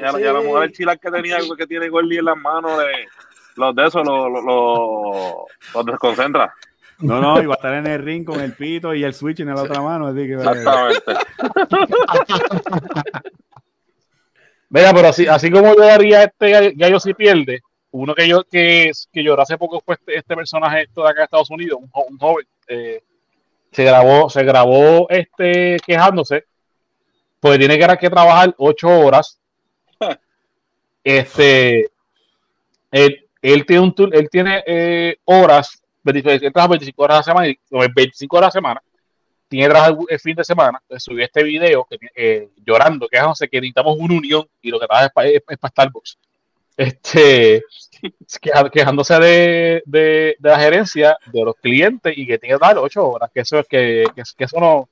y 0.00 0.24
a 0.24 0.32
lo 0.32 0.42
mejor 0.44 0.62
el 0.62 0.72
chilac 0.72 1.00
que 1.00 1.10
tenía, 1.10 1.38
que 1.56 1.66
tiene 1.66 1.88
Gordy 1.88 2.18
en 2.18 2.26
las 2.26 2.36
manos, 2.36 2.78
de, 2.78 3.08
los 3.56 3.74
de 3.74 3.86
esos, 3.86 4.06
los, 4.06 4.30
los, 4.30 5.34
los 5.74 5.86
desconcentra. 5.86 6.54
No, 7.00 7.20
no, 7.20 7.42
iba 7.42 7.54
a 7.54 7.56
estar 7.56 7.74
en 7.74 7.86
el 7.86 8.02
ring 8.02 8.24
con 8.24 8.40
el 8.40 8.52
pito 8.52 8.94
y 8.94 9.04
el 9.04 9.14
switch 9.14 9.40
en 9.40 9.48
la 9.48 9.62
otra 9.62 9.80
mano. 9.80 10.08
Así 10.08 10.26
que, 10.26 10.34
Exactamente. 10.34 11.02
Mira, 14.70 14.94
pero 14.94 15.08
así, 15.08 15.26
así 15.26 15.50
como 15.50 15.74
yo 15.74 15.82
haría 15.82 16.22
este 16.22 16.72
gallo 16.76 17.00
si 17.00 17.12
pierde, 17.12 17.60
uno 17.90 18.14
que 18.14 18.28
yo 18.28 18.44
que, 18.44 18.92
que 19.12 19.24
lloró 19.24 19.42
hace 19.42 19.58
poco 19.58 19.82
fue 19.84 19.96
este, 19.96 20.18
este, 20.18 20.36
personaje 20.36 20.82
esto 20.82 21.02
de 21.02 21.08
acá 21.08 21.22
de 21.22 21.24
Estados 21.24 21.50
Unidos, 21.50 21.80
un, 21.80 22.18
joven, 22.18 22.46
eh, 22.68 23.02
se 23.72 23.82
grabó, 23.82 24.30
se 24.30 24.44
grabó 24.44 25.08
este 25.10 25.76
quejándose, 25.84 26.44
pues 27.40 27.58
tiene 27.58 27.78
que, 27.78 27.98
que 27.98 28.10
trabajar 28.10 28.54
ocho 28.58 28.88
horas. 28.88 29.38
Este, 31.02 31.88
él, 32.90 33.26
él 33.40 33.64
tiene 33.64 33.80
un 33.80 33.94
él 34.12 34.28
tiene 34.30 34.62
eh, 34.66 35.16
horas 35.24 35.79
25 36.02 37.02
horas 37.02 37.16
a 37.16 37.18
la 37.18 37.22
semana, 37.22 37.54
25 37.94 38.36
horas 38.36 38.46
a 38.46 38.48
la 38.48 38.52
semana, 38.52 38.82
tiene 39.50 39.68
trabajo 39.68 40.06
el 40.08 40.20
fin 40.20 40.36
de 40.36 40.44
semana, 40.44 40.78
entonces 40.82 41.02
subí 41.02 41.22
este 41.24 41.42
video 41.42 41.84
que, 41.84 41.98
eh, 42.14 42.48
llorando, 42.64 43.08
que 43.08 43.18
sé 43.34 43.48
que 43.48 43.60
necesitamos 43.60 43.96
una 43.98 44.14
unión 44.14 44.48
y 44.62 44.70
lo 44.70 44.78
que 44.78 44.86
trabaja 44.86 45.06
es 45.06 45.12
para, 45.12 45.28
es, 45.28 45.42
Starbucks. 45.70 46.18
Este, 46.76 47.62
quejándose 48.72 49.18
de, 49.18 49.82
de, 49.84 50.36
de, 50.38 50.48
la 50.48 50.58
gerencia, 50.58 51.18
de 51.32 51.44
los 51.44 51.56
clientes 51.56 52.16
y 52.16 52.26
que 52.26 52.38
tiene 52.38 52.56
que 52.56 52.64
dar 52.64 52.78
ocho 52.78 53.06
horas, 53.06 53.30
que 53.34 53.40
eso, 53.40 53.58
es 53.58 53.66
que, 53.66 54.06
que, 54.14 54.44
eso, 54.44 54.60
no, 54.60 54.88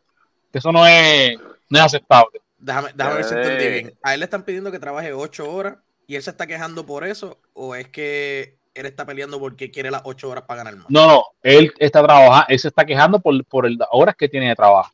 que 0.53 0.59
eso 0.59 0.73
no, 0.73 0.87
es, 0.87 1.39
no 1.71 1.79
es 1.79 1.85
aceptable. 1.85 2.41
Déjame, 2.59 2.91
déjame 2.95 3.15
ver 3.15 3.25
si 3.25 3.35
entendí 3.35 3.69
bien. 3.69 3.99
¿A 4.03 4.15
él 4.15 4.21
le 4.21 4.25
están 4.25 4.43
pidiendo 4.43 4.73
que 4.73 4.81
trabaje 4.81 5.13
ocho 5.13 5.51
horas 5.51 5.79
y 6.09 6.17
él 6.17 6.23
se 6.23 6.31
está 6.31 6.49
quejando 6.49 6.85
por 6.85 7.05
eso? 7.05 7.39
¿O 7.55 7.77
es 7.77 7.89
que 7.89 8.57
él 8.81 8.87
está 8.87 9.05
peleando 9.05 9.39
porque 9.39 9.71
quiere 9.71 9.91
las 9.91 10.03
ocho 10.05 10.29
horas 10.31 10.45
para 10.45 10.65
ganar 10.65 10.77
más. 10.77 10.91
No, 10.91 11.07
no, 11.07 11.25
él 11.43 11.73
está 11.79 12.03
trabajando, 12.03 12.47
él 12.49 12.59
se 12.59 12.69
está 12.69 12.85
quejando 12.85 13.21
por, 13.21 13.45
por 13.45 13.71
las 13.71 13.89
horas 13.91 14.15
que 14.17 14.29
tiene 14.29 14.49
de 14.49 14.57
trabajo. 14.57 14.93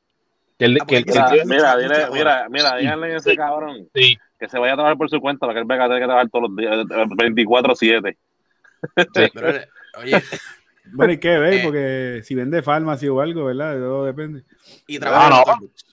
Que 0.59 0.67
ah, 0.81 0.87
que 0.87 1.05
mira, 1.47 1.77
mira, 1.77 2.11
mira, 2.11 2.49
mira, 2.49 2.77
díganle 2.77 3.15
a 3.15 3.17
ese 3.17 3.37
cabrón 3.37 3.89
que 3.93 4.49
se 4.49 4.59
vaya 4.59 4.75
a 4.75 4.77
trabajar 4.77 4.97
por 4.97 5.11
su 5.11 5.21
cuenta 5.21 5.47
para 5.47 5.55
que 5.55 5.61
él 5.61 5.67
venga 5.67 5.85
a 5.85 5.89
tener 5.89 6.03
que 6.03 6.07
trabajar 6.07 6.31
todos 6.31 6.49
los 6.49 6.57
días, 6.57 6.77
24-7. 6.87 8.17
Sí. 8.97 9.31
oye. 9.99 10.23
Bueno, 10.93 11.15
¿y 11.15 11.19
qué 11.19 11.39
ve? 11.39 11.57
Eh, 11.57 11.61
Porque 11.65 12.21
si 12.25 12.35
vende 12.35 12.63
farmacia 12.63 13.11
o 13.11 13.21
algo, 13.21 13.47
¿verdad? 13.47 13.79
Todo 13.79 14.05
depende. 14.05 14.45
Y 14.87 14.99
trabaja 14.99 15.29
en 15.29 15.43
Starbucks. 15.43 15.87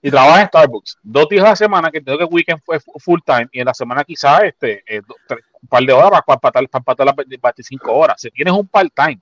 Y 0.00 0.10
trabaja 0.10 0.40
en 0.40 0.46
Starbucks. 0.48 0.98
Dos 1.02 1.28
días 1.28 1.44
a 1.44 1.48
la 1.50 1.56
semana, 1.56 1.90
que 1.90 2.00
tengo 2.00 2.18
que 2.18 2.24
weekend 2.24 2.60
fue 2.64 2.80
full 2.80 3.20
time, 3.24 3.48
y 3.52 3.60
en 3.60 3.66
la 3.66 3.74
semana 3.74 4.04
quizás 4.04 4.44
este, 4.44 4.82
eh, 4.86 5.02
un 5.62 5.68
par 5.68 5.82
de 5.82 5.92
horas 5.92 6.22
para 6.24 6.60
empatar 6.60 7.06
las 7.06 7.16
25 7.16 7.92
horas. 7.92 8.20
Si 8.20 8.30
tienes 8.30 8.54
un 8.54 8.66
part-time, 8.66 9.20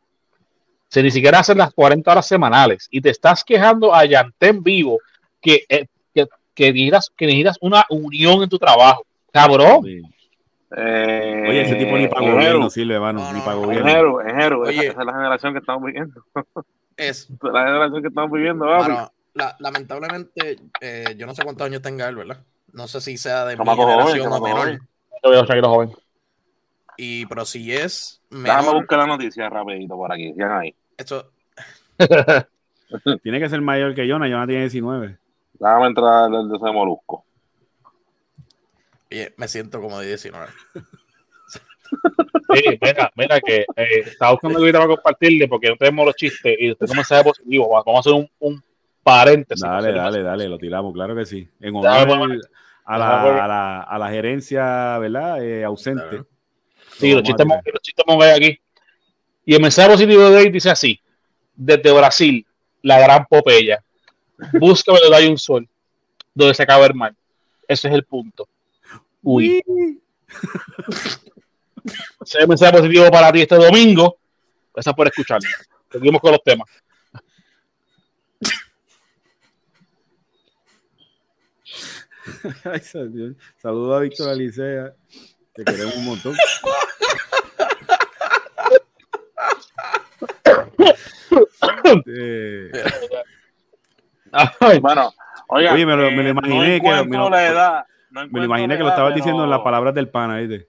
si 0.89 1.03
ni 1.03 1.11
siquiera 1.11 1.41
haces 1.41 1.57
las 1.57 1.72
40 1.72 2.11
horas 2.11 2.26
semanales 2.26 2.89
y 2.91 3.01
te 3.01 3.11
estás 3.11 3.45
quejando 3.45 3.95
a 3.95 4.05
en 4.05 4.62
vivo 4.62 4.99
que, 5.41 5.64
eh, 5.68 5.87
que, 6.14 6.26
que, 6.55 6.72
necesitas, 6.72 7.11
que 7.16 7.26
necesitas 7.26 7.59
una 7.61 7.84
unión 7.91 8.43
en 8.43 8.49
tu 8.49 8.59
trabajo, 8.59 9.05
cabrón. 9.32 9.84
Eh, 10.76 11.47
Oye, 11.49 11.62
ese 11.62 11.76
tipo 11.76 11.97
ni 11.97 12.09
para 12.09 12.30
gobierno 12.30 12.70
sirve, 12.70 12.95
hermano, 12.95 13.32
ni 13.32 13.41
para 13.41 13.57
gobierno. 13.57 14.20
Es 14.20 14.34
héroe, 14.34 14.70
esa, 14.70 15.01
es 15.01 15.07
la 15.07 15.12
generación 15.12 15.53
que 15.53 15.59
estamos 15.61 15.84
viviendo. 15.84 16.22
Es 16.99 17.28
la 17.43 17.66
generación 17.66 18.01
que 18.01 18.09
estamos 18.09 18.30
viviendo, 18.30 18.64
bueno, 18.64 19.12
lamentablemente, 19.59 20.57
eh, 20.80 21.14
yo 21.18 21.26
no 21.26 21.34
sé 21.34 21.45
cuántos 21.45 21.66
años 21.66 21.82
tenga 21.82 22.09
él, 22.09 22.16
¿verdad? 22.16 22.39
No 22.72 22.89
sé 22.89 23.03
si 23.03 23.18
sea 23.18 23.45
de 23.45 23.55
mi 23.55 23.64
generación 23.66 24.32
o 24.32 24.41
menor. 24.41 24.80
Yo 25.22 25.30
veo 25.30 25.43
a 25.43 25.68
joven. 25.68 25.93
Y, 26.97 27.27
pero 27.27 27.45
si 27.45 27.73
es. 27.73 28.23
Menor, 28.31 28.59
Déjame 28.59 28.79
buscar 28.79 28.99
la 29.01 29.07
noticia 29.07 29.49
rapidito 29.49 29.95
por 29.95 30.13
aquí. 30.13 30.35
Ya 30.37 30.59
ahí. 30.59 30.75
Esto. 30.97 31.31
tiene 33.23 33.41
que 33.41 33.49
ser 33.49 33.61
mayor 33.61 33.95
que 33.95 34.09
Jonah. 34.09 34.29
Jonah 34.29 34.47
tiene 34.47 34.63
19. 34.63 35.19
Déjame 35.55 35.87
entrar 35.87 36.31
desde 36.31 36.57
ese 36.57 36.73
molusco. 36.73 37.25
Oye, 39.11 39.35
me 39.37 39.49
siento 39.49 39.81
como 39.81 40.01
de 40.01 40.09
19. 40.09 40.47
Sí, 42.53 42.79
mira, 42.81 43.13
mira 43.15 43.41
que 43.41 43.67
eh, 43.77 44.01
estaba 44.05 44.33
buscando 44.33 44.65
el 44.65 44.73
para 44.73 44.87
compartirle 44.87 45.49
porque 45.49 45.69
no 45.69 45.77
tenemos 45.77 46.07
los 46.07 46.17
chistes 46.17 46.57
y 46.59 46.73
usted 46.73 46.87
no 46.89 46.95
me 46.95 47.05
sabe 47.05 47.25
positivo. 47.25 47.69
Vamos 47.69 47.97
a 47.97 48.01
hacer 48.01 48.13
un, 48.13 48.29
un 48.41 48.63
paréntesis. 49.03 49.63
Dale, 49.63 49.93
dale, 49.93 50.23
dale, 50.23 50.49
lo 50.49 50.59
tiramos, 50.59 50.93
claro 50.93 51.15
que 51.15 51.27
sí. 51.27 51.49
En 51.61 51.77
honor 51.77 52.41
a 52.85 52.99
la, 52.99 53.45
a, 53.45 53.49
la, 53.49 53.81
a 53.83 53.99
la 53.99 54.11
gerencia, 54.11 54.99
¿verdad? 54.99 55.45
Eh, 55.45 55.65
ausente. 55.65 56.25
Sí, 56.99 57.13
los 57.13 57.23
chistes, 57.23 57.47
los 57.47 57.83
chistes 57.83 58.05
aquí. 58.35 58.59
Y 59.45 59.55
el 59.55 59.61
mensaje 59.61 59.91
positivo 59.91 60.31
de 60.31 60.37
hoy 60.37 60.51
dice 60.51 60.71
así: 60.71 61.01
desde 61.55 61.93
Brasil, 61.93 62.47
la 62.83 62.99
gran 63.01 63.27
Popeya, 63.27 63.83
busca 64.55 64.93
donde 64.93 65.17
hay 65.17 65.27
un 65.27 65.39
sol, 65.39 65.69
donde 66.35 66.55
se 66.55 66.63
acaba 66.63 66.87
el 66.87 66.95
mar. 66.95 67.15
Ese 67.69 67.89
es 67.89 67.95
el 67.95 68.05
punto. 68.05 68.49
Uy. 69.23 69.63
Ese 72.21 72.39
es 72.39 72.41
el 72.41 72.49
mensaje 72.49 72.79
positivo 72.79 73.11
para 73.11 73.33
ti 73.33 73.43
este 73.43 73.57
domingo. 73.57 74.19
Gracias 74.73 74.95
por 74.95 75.07
escucharnos. 75.07 75.51
Seguimos 75.91 76.21
con 76.21 76.33
los 76.33 76.43
temas. 76.43 76.69
Saludos 83.57 83.97
a 83.97 84.01
Víctor 84.01 84.29
Alicea. 84.29 84.95
Te 85.57 85.65
queremos 85.65 85.97
un 85.97 86.05
montón. 86.05 86.37
Eh, 92.07 92.73
bueno, 94.81 95.15
oiga, 95.49 95.73
Oye, 95.73 95.87
me 95.87 95.97
lo, 95.97 96.11
me 96.11 96.23
lo 96.25 96.29
imaginé 96.31 96.81
que 96.81 97.05
me 97.05 97.17
lo, 97.17 97.39
edad, 97.39 97.87
me 98.11 98.41
lo 98.41 98.45
imaginé 98.45 98.77
que 98.77 98.83
lo 98.83 98.89
estabas 98.89 99.15
diciendo 99.15 99.45
en 99.45 99.51
las 99.51 99.61
palabras 99.61 99.95
del 99.95 100.09
pana, 100.09 100.39
¿viste? 100.39 100.69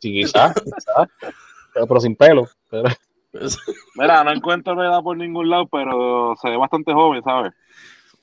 Sí, 0.00 0.12
quizás, 0.12 0.54
pero, 1.74 2.00
sin 2.00 2.16
pelo. 2.16 2.48
Pero... 2.70 2.88
Mira, 3.96 4.24
no 4.24 4.32
encuentro 4.32 4.74
la 4.74 4.88
edad 4.88 5.02
por 5.02 5.16
ningún 5.16 5.50
lado, 5.50 5.68
pero 5.68 6.34
se 6.40 6.48
ve 6.48 6.56
bastante 6.56 6.92
joven, 6.92 7.22
¿sabes? 7.22 7.52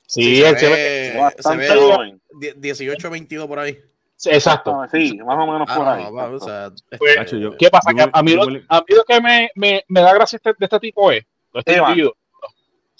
Sí, 0.06 0.36
se, 0.36 0.68
ve, 0.68 1.18
bastante 1.18 1.66
se 1.66 1.74
ve 1.74 1.80
joven. 1.80 2.20
18, 2.56 3.10
22 3.10 3.46
por 3.46 3.58
ahí. 3.58 3.78
Exacto. 4.26 4.84
sí, 4.90 5.18
más 5.18 5.36
o 5.36 5.46
menos 5.46 5.70
por 5.74 5.86
ah, 5.86 5.94
ahí. 5.94 6.04
o 6.06 6.40
sea, 6.40 6.70
pues, 6.98 7.16
¿Qué 7.58 7.70
pasa? 7.70 7.90
a, 8.12 8.22
mí 8.22 8.34
lo, 8.34 8.42
a 8.42 8.46
mí 8.80 8.86
lo 8.96 9.04
que 9.06 9.20
me, 9.20 9.50
me, 9.54 9.84
me 9.88 10.00
da 10.00 10.14
gracia 10.14 10.36
este, 10.36 10.50
de 10.50 10.64
este 10.64 10.80
tipo 10.80 11.10
es. 11.10 11.24
Este 11.54 11.76
Iván. 11.76 11.98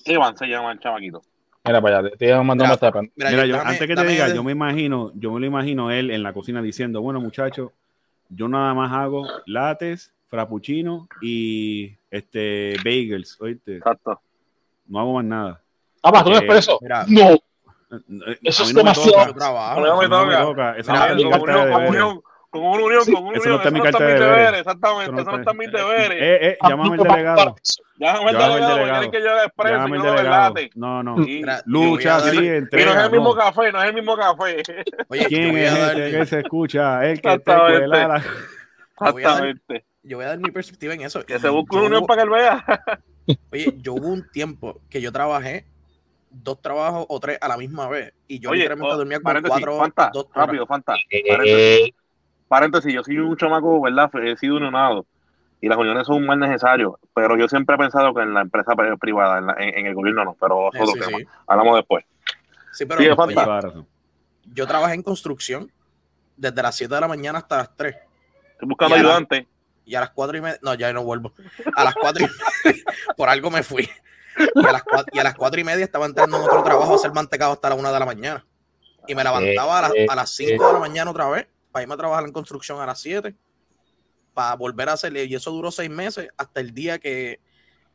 Iván 0.04 0.36
se 0.36 0.46
llama 0.46 0.72
el 0.72 0.80
chamaquito. 0.80 1.22
Mira 1.64 1.80
para 1.80 1.98
allá, 1.98 2.10
te 2.16 2.26
iba 2.26 2.38
a 2.38 2.42
mandar 2.42 2.76
una 2.82 3.02
Mira, 3.14 3.30
mira 3.30 3.46
yo, 3.46 3.60
antes 3.60 3.86
que 3.86 3.94
te 3.94 4.04
diga, 4.04 4.34
yo 4.34 4.42
me 4.42 4.50
imagino, 4.50 5.12
yo 5.14 5.32
me 5.32 5.40
lo 5.40 5.46
imagino 5.46 5.92
él 5.92 6.10
en 6.10 6.24
la 6.24 6.32
cocina 6.32 6.60
diciendo, 6.60 7.00
bueno, 7.00 7.20
muchachos, 7.20 7.70
yo 8.28 8.48
nada 8.48 8.74
más 8.74 8.90
hago 8.92 9.24
lates, 9.46 10.12
frappuccino 10.26 11.06
y 11.20 11.94
este 12.10 12.74
bagels, 12.84 13.40
¿oíste? 13.40 13.76
Exacto. 13.76 14.20
No 14.86 14.98
hago 14.98 15.14
más 15.14 15.24
nada. 15.24 15.60
Ah, 16.02 16.10
más, 16.10 16.24
¿tú 16.24 16.30
no 16.30 16.36
expreso? 16.36 16.80
No. 17.06 17.38
Eso 18.42 18.62
es 18.62 18.74
demasiado 18.74 19.34
trabajo. 19.34 19.80
No 19.80 19.98
me 19.98 20.08
toca. 20.08 20.76
Eso 20.76 20.92
no 20.92 21.06
es 21.06 21.16
mi 21.16 21.30
carta 21.30 21.52
de 21.52 21.58
deberes. 21.58 21.72
Con 21.72 21.82
una 21.82 21.88
unión, 21.88 22.22
con 22.50 22.62
una 22.62 22.84
unión. 22.84 23.02
Eso 23.34 23.48
no 23.48 23.56
está 23.56 23.68
en 23.68 23.74
mi 23.74 23.80
carta 23.80 24.04
de 24.04 24.14
deberes. 24.14 24.60
Exactamente, 24.60 25.20
eso 25.20 25.30
no 25.30 25.38
está 25.38 25.50
en 25.50 25.58
mi 25.58 25.66
deberes. 25.66 26.18
Eh, 26.22 26.48
eh, 26.48 26.58
llámame 26.68 26.96
al 26.96 27.02
delegado. 27.02 27.56
Llámame 27.98 28.30
al 28.30 28.76
delegado, 28.76 29.10
que 29.10 29.22
yo 29.22 29.30
haga 29.30 29.44
expreso 29.44 29.76
Llámame 29.76 29.96
al 29.96 30.16
delegado. 30.16 30.54
No, 30.74 31.02
no. 31.02 31.16
Lucha, 31.66 32.20
sí, 32.20 32.48
entre. 32.48 32.82
Y 32.82 32.84
no 32.84 32.92
es 32.92 33.04
el 33.04 33.10
mismo 33.10 33.34
café, 33.34 33.72
no 33.72 33.82
es 33.82 33.88
el 33.88 33.94
mismo 33.94 34.16
café. 34.16 34.62
Oye, 35.08 35.26
¿quién 35.26 35.56
es 35.56 35.72
este 35.72 36.10
que 36.10 36.26
se 36.26 36.40
escucha? 36.40 37.04
El 37.04 37.20
que 37.20 37.38
te 37.38 37.54
cuela 37.54 38.22
Exactamente. 39.00 39.84
Yo 40.04 40.16
voy 40.16 40.24
a 40.24 40.30
dar 40.30 40.38
mi 40.38 40.50
perspectiva 40.50 40.94
en 40.94 41.02
eso. 41.02 41.24
Que 41.24 41.38
se 41.38 41.48
busque 41.48 41.76
una 41.76 41.86
unión 41.86 42.06
para 42.06 42.22
que 42.22 42.28
él 42.28 42.30
vea. 42.30 42.82
Oye, 43.52 43.74
yo 43.78 43.94
hubo 43.94 44.08
un 44.08 44.28
tiempo 44.30 44.80
que 44.90 45.00
yo 45.00 45.12
trabajé 45.12 45.66
dos 46.32 46.60
trabajos 46.60 47.06
o 47.08 47.20
tres 47.20 47.38
a 47.40 47.48
la 47.48 47.56
misma 47.56 47.88
vez. 47.88 48.12
Y 48.26 48.38
yo 48.38 48.52
literalmente 48.52 48.94
oh, 48.94 48.96
dormía 48.96 49.20
con 49.20 49.42
cuatro 49.42 49.78
fanta, 49.78 50.10
dos 50.12 50.26
Rápido, 50.34 50.66
Fanta. 50.66 50.94
Paréntesis. 51.28 51.94
paréntesis, 52.48 52.92
yo 52.94 53.04
soy 53.04 53.18
un 53.18 53.36
chamaco, 53.36 53.80
¿verdad? 53.80 54.10
He 54.22 54.36
sido 54.36 54.56
unionado. 54.56 55.06
Y 55.60 55.68
las 55.68 55.78
uniones 55.78 56.06
son 56.06 56.16
un 56.16 56.26
mal 56.26 56.40
necesario. 56.40 56.98
Pero 57.14 57.36
yo 57.36 57.46
siempre 57.48 57.76
he 57.76 57.78
pensado 57.78 58.12
que 58.12 58.22
en 58.22 58.34
la 58.34 58.40
empresa 58.40 58.72
privada, 58.98 59.54
en, 59.58 59.86
el 59.86 59.94
gobierno 59.94 60.24
no. 60.24 60.36
Pero 60.40 60.72
eso 60.72 60.96
es 60.96 61.06
sí, 61.06 61.24
Hablamos 61.46 61.76
después. 61.76 62.04
Sí, 62.72 62.84
pero 62.86 63.00
yo 64.44 64.66
trabajé 64.66 64.94
en 64.94 65.02
construcción 65.02 65.70
desde 66.36 66.62
las 66.62 66.74
7 66.74 66.92
de 66.92 67.00
la 67.00 67.08
mañana 67.08 67.38
hasta 67.38 67.58
las 67.58 67.76
3. 67.76 67.94
Estoy 67.94 68.68
buscando 68.68 68.96
ayudante. 68.96 69.46
Y 69.84 69.94
a 69.94 70.00
las 70.00 70.10
4 70.10 70.36
y 70.36 70.40
media. 70.40 70.58
No, 70.62 70.74
ya 70.74 70.92
no 70.92 71.04
vuelvo. 71.04 71.32
A 71.76 71.84
las 71.84 71.94
4 71.94 72.24
y 72.24 72.28
media. 72.68 72.84
por 73.16 73.28
algo 73.28 73.50
me 73.50 73.62
fui. 73.62 73.88
Y 74.54 74.66
a, 74.66 74.72
las 74.72 74.82
cuatro, 74.82 75.12
y 75.12 75.18
a 75.18 75.24
las 75.24 75.34
cuatro 75.34 75.60
y 75.60 75.64
media 75.64 75.84
estaba 75.84 76.06
entrando 76.06 76.36
en 76.36 76.42
otro 76.44 76.62
trabajo 76.62 76.92
a 76.92 76.96
hacer 76.96 77.12
mantecado 77.12 77.52
hasta 77.52 77.68
la 77.68 77.74
una 77.74 77.92
de 77.92 77.98
la 77.98 78.06
mañana. 78.06 78.46
Y 79.06 79.14
me 79.14 79.24
levantaba 79.24 79.78
a, 79.78 79.82
las, 79.82 79.92
a 80.08 80.14
las 80.14 80.30
5 80.30 80.66
de 80.66 80.72
la 80.72 80.78
mañana 80.78 81.10
otra 81.10 81.28
vez 81.28 81.48
para 81.70 81.82
irme 81.82 81.94
a 81.94 81.96
trabajar 81.96 82.24
en 82.24 82.32
construcción 82.32 82.80
a 82.80 82.86
las 82.86 83.00
7 83.00 83.34
para 84.34 84.56
volver 84.56 84.88
a 84.88 84.92
hacerle. 84.92 85.24
Y 85.24 85.34
eso 85.34 85.50
duró 85.50 85.70
seis 85.70 85.90
meses 85.90 86.28
hasta 86.36 86.60
el 86.60 86.72
día 86.72 86.98
que 86.98 87.40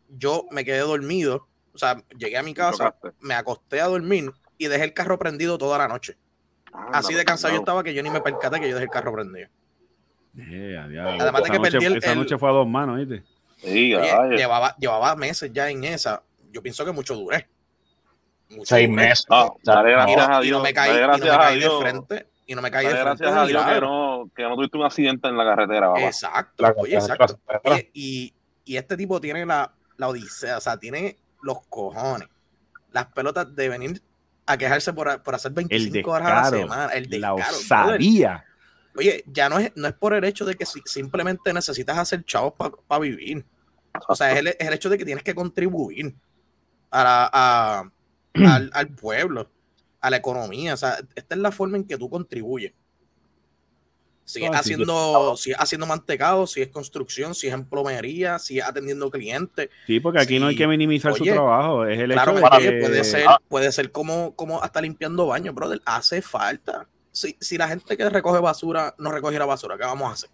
yo 0.09 0.45
me 0.51 0.65
quedé 0.65 0.79
dormido. 0.79 1.47
O 1.73 1.77
sea, 1.77 2.01
llegué 2.17 2.37
a 2.37 2.43
mi 2.43 2.53
casa, 2.53 2.95
me 3.19 3.35
acosté 3.35 3.81
a 3.81 3.87
dormir 3.87 4.31
y 4.57 4.67
dejé 4.67 4.83
el 4.83 4.93
carro 4.93 5.19
prendido 5.19 5.57
toda 5.57 5.77
la 5.77 5.87
noche. 5.87 6.17
Así 6.91 7.13
de 7.13 7.25
cansado 7.25 7.53
yo 7.53 7.59
estaba 7.59 7.83
que 7.83 7.93
yo 7.93 8.03
ni 8.03 8.09
me 8.09 8.21
percaté 8.21 8.59
que 8.59 8.69
yo 8.69 8.75
dejé 8.75 8.85
el 8.85 8.89
carro 8.89 9.13
prendido. 9.13 9.47
Eh, 10.37 10.77
Además 10.77 11.43
de 11.43 11.49
que 11.49 11.59
perdí 11.59 11.85
el, 11.85 11.97
Esa 11.97 12.15
noche 12.15 12.37
fue 12.37 12.49
a 12.49 12.53
dos 12.53 12.67
manos, 12.67 12.97
¿viste? 12.97 13.23
llevaba, 13.63 14.75
llevaba 14.77 15.15
meses 15.15 15.51
ya 15.51 15.69
en 15.69 15.83
esa 15.83 16.21
yo 16.57 16.63
pienso 16.63 16.83
que 16.83 16.91
mucho 16.91 17.15
duré. 17.15 17.47
Mucho 18.49 18.65
Seis 18.65 18.89
meses. 18.89 19.27
No, 19.29 19.55
gracias 19.63 20.27
a 20.27 20.39
Dios. 20.39 20.45
Y 20.45 20.51
no 20.51 20.59
me 20.59 20.73
caí, 20.73 20.97
y 20.97 21.01
no 21.01 21.17
me 21.17 21.19
caí 21.19 21.59
de 21.59 21.69
frente. 21.69 22.27
Y 22.47 22.55
no 22.55 22.61
me 22.63 22.71
caí 22.71 22.85
de 22.87 22.91
frente. 22.93 23.23
Gracias 23.23 23.31
a 23.31 23.45
Dios 23.45 23.65
que 23.65 23.81
no, 23.81 24.31
que 24.35 24.43
no 24.43 24.55
tuviste 24.55 24.77
un 24.77 24.85
accidente 24.85 25.27
en 25.27 25.37
la 25.37 25.43
carretera. 25.43 25.89
Papá. 25.89 26.01
Exacto. 26.01 26.73
oye, 26.77 26.95
exacto. 26.95 27.39
y, 27.93 28.33
y, 28.65 28.77
este 28.77 28.97
tipo 28.97 29.21
tiene 29.21 29.45
la, 29.45 29.71
la 29.97 30.07
odisea, 30.07 30.57
o 30.57 30.61
sea, 30.61 30.77
tiene 30.77 31.17
los 31.43 31.59
cojones, 31.67 32.27
las 32.91 33.05
pelotas 33.07 33.55
de 33.55 33.69
venir 33.69 34.01
a 34.47 34.57
quejarse 34.57 34.93
por, 34.93 35.21
por 35.21 35.35
hacer 35.35 35.51
25 35.51 36.09
horas 36.09 36.27
a 36.27 36.41
la 36.41 36.57
semana. 36.57 36.93
El 36.93 37.07
descaro. 37.07 37.37
La 37.37 37.49
osadía. 37.49 38.45
Oye, 38.95 39.23
ya 39.27 39.47
no 39.47 39.59
es, 39.59 39.71
no 39.75 39.87
es 39.87 39.93
por 39.93 40.15
el 40.15 40.23
hecho 40.23 40.43
de 40.43 40.55
que 40.55 40.65
simplemente 40.65 41.53
necesitas 41.53 41.99
hacer 41.99 42.25
chavos 42.25 42.53
para 42.87 42.99
vivir. 42.99 43.45
O 44.07 44.15
sea, 44.15 44.31
es 44.31 44.39
el, 44.39 44.47
es 44.47 44.55
el, 44.59 44.73
hecho 44.73 44.89
de 44.89 44.97
que 44.97 45.05
tienes 45.05 45.23
que 45.23 45.35
contribuir 45.35 46.15
a, 46.91 47.83
al, 48.73 48.89
pueblo, 48.89 49.49
a 50.01 50.09
la 50.09 50.17
economía. 50.17 50.73
O 50.73 50.77
sea, 50.77 50.97
esta 51.15 51.35
es 51.35 51.41
la 51.41 51.51
forma 51.51 51.77
en 51.77 51.85
que 51.85 51.97
tú 51.97 52.09
contribuyes. 52.09 52.73
Si 54.25 54.43
es, 54.43 54.51
haciendo, 54.51 55.37
si 55.37 55.51
es 55.51 55.57
haciendo 55.57 55.85
mantecado, 55.85 56.47
si 56.47 56.61
es 56.61 56.67
construcción, 56.67 57.33
si 57.33 57.47
es 57.47 57.53
en 57.53 57.63
plomería, 57.63 58.39
si 58.39 58.59
es 58.59 58.65
atendiendo 58.65 59.09
clientes. 59.09 59.69
Sí, 59.85 60.01
porque 60.01 60.19
aquí 60.19 60.37
no 60.37 60.47
hay 60.47 60.55
que 60.57 60.67
minimizar 60.67 61.13
su 61.13 61.23
trabajo. 61.23 61.85
Es 61.85 61.97
el 61.97 62.11
hecho 62.11 62.33
de 62.33 62.41
que... 62.59 62.71
puede 62.81 63.03
ser, 63.05 63.25
puede 63.47 63.71
ser 63.71 63.91
como, 63.93 64.35
como 64.35 64.61
hasta 64.61 64.81
limpiando 64.81 65.27
baños, 65.27 65.55
brother. 65.55 65.81
Hace 65.85 66.21
falta. 66.21 66.89
Si, 67.11 67.37
si 67.39 67.57
la 67.57 67.69
gente 67.69 67.95
que 67.95 68.09
recoge 68.09 68.41
basura 68.41 68.93
no 68.97 69.13
recogiera 69.13 69.45
basura, 69.45 69.77
¿qué 69.77 69.85
vamos 69.85 70.09
a 70.09 70.13
hacer? 70.13 70.29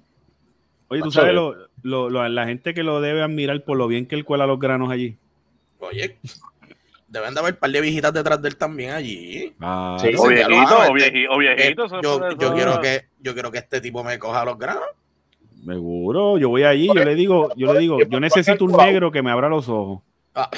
Oye, 0.87 1.01
tú 1.01 1.11
sabes 1.11 1.33
lo, 1.33 1.55
lo, 1.83 2.09
la 2.09 2.45
gente 2.45 2.73
que 2.73 2.83
lo 2.83 2.99
debe 2.99 3.21
admirar 3.21 3.63
por 3.63 3.77
lo 3.77 3.87
bien 3.87 4.07
que 4.07 4.15
él 4.15 4.25
cuela 4.25 4.47
los 4.47 4.59
granos 4.59 4.91
allí. 4.91 5.17
Oye, 5.83 6.17
deben 7.07 7.33
de 7.33 7.39
haber 7.39 7.53
un 7.53 7.59
par 7.59 7.69
de 7.69 7.81
viejitas 7.81 8.13
detrás 8.13 8.41
de 8.41 8.49
él 8.49 8.57
también 8.57 8.91
allí. 8.91 9.53
Ah, 9.59 9.97
sí, 9.99 10.11
o 10.17 10.27
viejito, 10.27 10.77
o, 11.29 11.37
viejito, 11.37 12.01
yo, 12.01 12.37
yo 12.37 12.53
quiero 12.53 12.81
que, 12.81 13.05
yo 13.19 13.33
quiero 13.33 13.51
que 13.51 13.59
este 13.59 13.81
tipo 13.81 14.03
me 14.03 14.17
coja 14.17 14.45
los 14.45 14.57
granos. 14.57 14.83
Seguro, 15.65 16.37
yo 16.37 16.49
voy 16.49 16.63
allí, 16.63 16.87
yo 16.87 17.05
le 17.05 17.15
digo, 17.15 17.49
yo 17.55 17.73
le 17.73 17.79
digo, 17.79 17.97
yo 18.09 18.19
necesito 18.19 18.65
un 18.65 18.73
negro 18.73 19.11
que 19.11 19.21
me 19.21 19.31
abra 19.31 19.47
los 19.47 19.69
ojos. 19.69 20.01
Ah. 20.35 20.49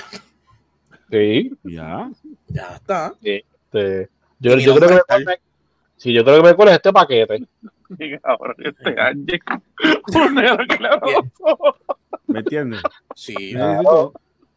Sí. 1.12 1.52
Ya. 1.64 2.10
Ya 2.48 2.76
está. 2.76 3.14
Este, 3.22 4.10
yo, 4.40 4.58
yo 4.58 4.76
creo 4.76 5.04
que 5.08 5.26
me, 5.26 5.36
sí, 5.98 6.14
yo 6.14 6.24
creo 6.24 6.42
que 6.42 6.56
me 6.56 6.72
este 6.72 6.92
paquete. 6.92 7.44
este 8.00 9.00
Ángel. 9.00 9.40
¿Me 12.28 12.40
entiendes? 12.40 12.82
Sí. 13.14 13.54
Claro. 13.54 14.14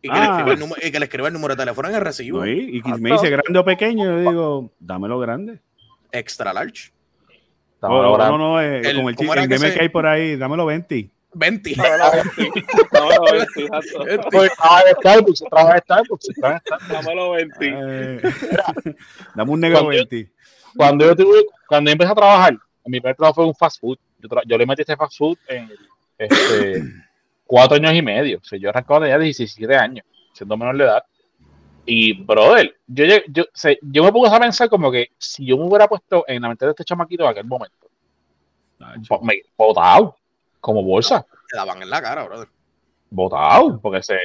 Y 0.09 0.11
que, 0.11 0.19
le 0.21 0.27
escriba 0.27 0.53
el 0.53 0.59
número, 0.59 0.81
y 0.87 0.91
que 0.91 0.99
le 0.99 1.05
escriba 1.05 1.29
el 1.29 1.35
número 1.35 1.55
de 1.55 1.63
teléfono 1.63 1.89
en 1.89 1.95
el 1.95 2.01
recibo. 2.01 2.47
y 2.47 2.83
me 2.99 3.13
dice 3.13 3.31
grande 3.31 3.59
o 3.59 3.65
pequeño, 3.65 4.05
yo 4.05 4.31
digo, 4.31 4.73
dámelo 4.79 5.19
grande. 5.19 5.61
Extra 6.11 6.53
large. 6.53 6.93
Oh, 7.81 8.17
no, 8.19 8.31
no, 8.31 8.39
no, 8.39 8.61
eh, 8.61 8.81
el, 8.81 8.97
como 8.97 9.09
el, 9.09 9.17
chiste, 9.17 9.41
el 9.41 9.49
meme 9.49 9.73
que, 9.73 9.83
hay 9.83 9.89
por 9.89 10.05
ahí, 10.05 10.37
dámelo 10.37 10.67
20. 10.67 11.11
20. 11.35 11.75
Dámelo 11.77 13.33
20. 13.33 13.69
Dámelo 16.89 17.31
20. 17.33 18.21
Dame 19.35 19.51
un 19.51 19.61
negro 19.61 19.87
20. 19.87 20.33
Cuando 20.77 21.05
yo, 21.05 21.15
tuve, 21.15 21.45
cuando 21.69 21.89
yo 21.89 21.93
empecé 21.93 22.11
a 22.11 22.17
trabajar, 22.17 22.59
mi 22.85 23.01
primer 23.01 23.15
trabajo 23.15 23.35
fue 23.37 23.47
un 23.47 23.55
fast 23.55 23.81
food. 23.81 23.99
Yo, 24.19 24.29
yo 24.47 24.59
le 24.59 24.67
metí 24.67 24.83
este 24.83 24.97
fast 24.97 25.17
food 25.17 25.39
en 25.47 25.71
este, 26.19 26.83
cuatro 27.49 27.77
años 27.77 27.95
y 27.95 28.03
medio. 28.03 28.39
O 28.39 28.45
sea, 28.45 28.59
yo 28.59 28.69
arrancaba 28.69 29.01
de 29.01 29.09
ya 29.09 29.19
17 29.19 29.75
años, 29.75 30.05
siendo 30.33 30.57
menor 30.57 30.77
de 30.77 30.85
edad. 30.85 31.03
Y, 31.87 32.13
brother, 32.13 32.77
yo, 32.87 33.05
yo, 33.29 33.45
yo 33.81 34.05
me 34.05 34.13
puse 34.13 34.33
a 34.33 34.39
pensar 34.39 34.69
como 34.69 34.93
que 34.93 35.09
si 35.17 35.47
yo 35.47 35.57
me 35.57 35.65
hubiera 35.65 35.89
puesto 35.89 36.25
en 36.29 36.43
la 36.43 36.49
mente 36.49 36.67
de 36.67 36.73
este 36.73 36.85
chamaquito 36.85 37.25
en 37.25 37.31
aquel 37.31 37.47
momento, 37.47 37.89
pues, 39.09 39.21
me 39.23 39.41
botado, 39.57 40.17
como 40.61 40.83
bolsa. 40.83 41.27
Te 41.51 41.57
daban 41.57 41.81
en 41.83 41.89
la 41.89 42.03
cara, 42.03 42.25
brother. 42.25 42.49
Botado, 43.09 43.81
porque 43.81 44.03
se, 44.03 44.19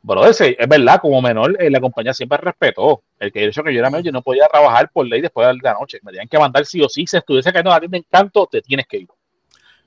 brother, 0.00 0.56
es 0.58 0.68
verdad, 0.68 0.98
como 0.98 1.20
menor, 1.20 1.54
eh, 1.60 1.68
la 1.68 1.78
compañía 1.78 2.14
siempre 2.14 2.38
respetó 2.38 3.02
el 3.18 3.30
que 3.30 3.44
hecho 3.44 3.62
que 3.62 3.74
yo 3.74 3.80
era 3.80 3.90
menor, 3.90 4.06
yo 4.06 4.12
no 4.12 4.22
podía 4.22 4.46
trabajar 4.48 4.90
por 4.90 5.06
ley 5.06 5.20
después 5.20 5.46
de 5.46 5.58
la 5.62 5.74
noche. 5.74 5.98
Me 6.02 6.10
tenían 6.10 6.28
que 6.28 6.38
mandar 6.38 6.64
sí 6.64 6.80
o 6.80 6.88
sí, 6.88 7.06
si 7.06 7.18
estuviese 7.18 7.52
cayendo 7.52 7.70
a 7.70 7.80
ti 7.80 7.88
me 7.88 7.98
encanto, 7.98 8.46
te 8.50 8.62
tienes 8.62 8.86
que 8.86 8.96
ir. 8.96 9.08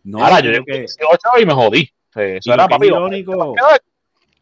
No, 0.04 0.24
Ahora, 0.24 0.40
yo 0.40 0.52
llegué 0.52 0.66
que... 0.66 0.80
18 0.82 1.20
y 1.40 1.46
me 1.48 1.54
jodí. 1.54 1.92
Eso 2.16 2.54
era 2.54 2.68
papi. 2.68 2.88
Irónico, 2.88 3.56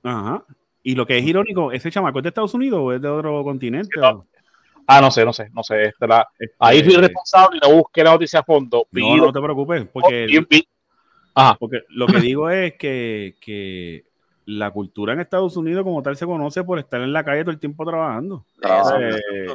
Ajá. 0.03 0.43
Y 0.83 0.93
lo 0.93 1.05
que 1.05 1.17
es 1.17 1.25
irónico, 1.25 1.71
¿ese 1.71 1.89
chamaco 1.89 2.19
es 2.19 2.23
de 2.23 2.29
Estados 2.29 2.53
Unidos 2.53 2.79
o 2.83 2.93
es 2.93 3.01
de 3.01 3.07
otro 3.07 3.43
continente? 3.43 3.99
Ah, 4.87 5.01
no 5.01 5.09
sé, 5.09 5.25
no 5.25 5.33
sé, 5.33 5.49
no 5.51 5.63
sé. 5.63 5.85
Este, 5.85 6.07
la, 6.07 6.27
este, 6.37 6.55
ahí 6.59 6.83
fui 6.83 6.95
responsable 6.95 7.57
y 7.57 7.67
no 7.67 7.75
busqué 7.75 8.03
la 8.03 8.11
noticia 8.11 8.41
a 8.41 8.43
fondo. 8.43 8.87
No, 8.91 9.17
no 9.17 9.33
te 9.33 9.41
preocupes, 9.41 9.87
porque, 9.91 10.27
Ajá. 11.33 11.57
porque 11.59 11.81
lo 11.89 12.05
que 12.05 12.19
digo 12.19 12.49
es 12.51 12.75
que, 12.77 13.35
que, 13.41 14.05
la 14.45 14.69
cultura 14.69 15.13
en 15.13 15.21
Estados 15.21 15.57
Unidos 15.57 15.83
como 15.83 16.03
tal 16.03 16.15
se 16.15 16.27
conoce 16.27 16.63
por 16.63 16.77
estar 16.77 17.01
en 17.01 17.11
la 17.11 17.23
calle 17.23 17.41
todo 17.41 17.51
el 17.51 17.59
tiempo 17.59 17.83
trabajando. 17.83 18.45
Eh, 18.61 19.47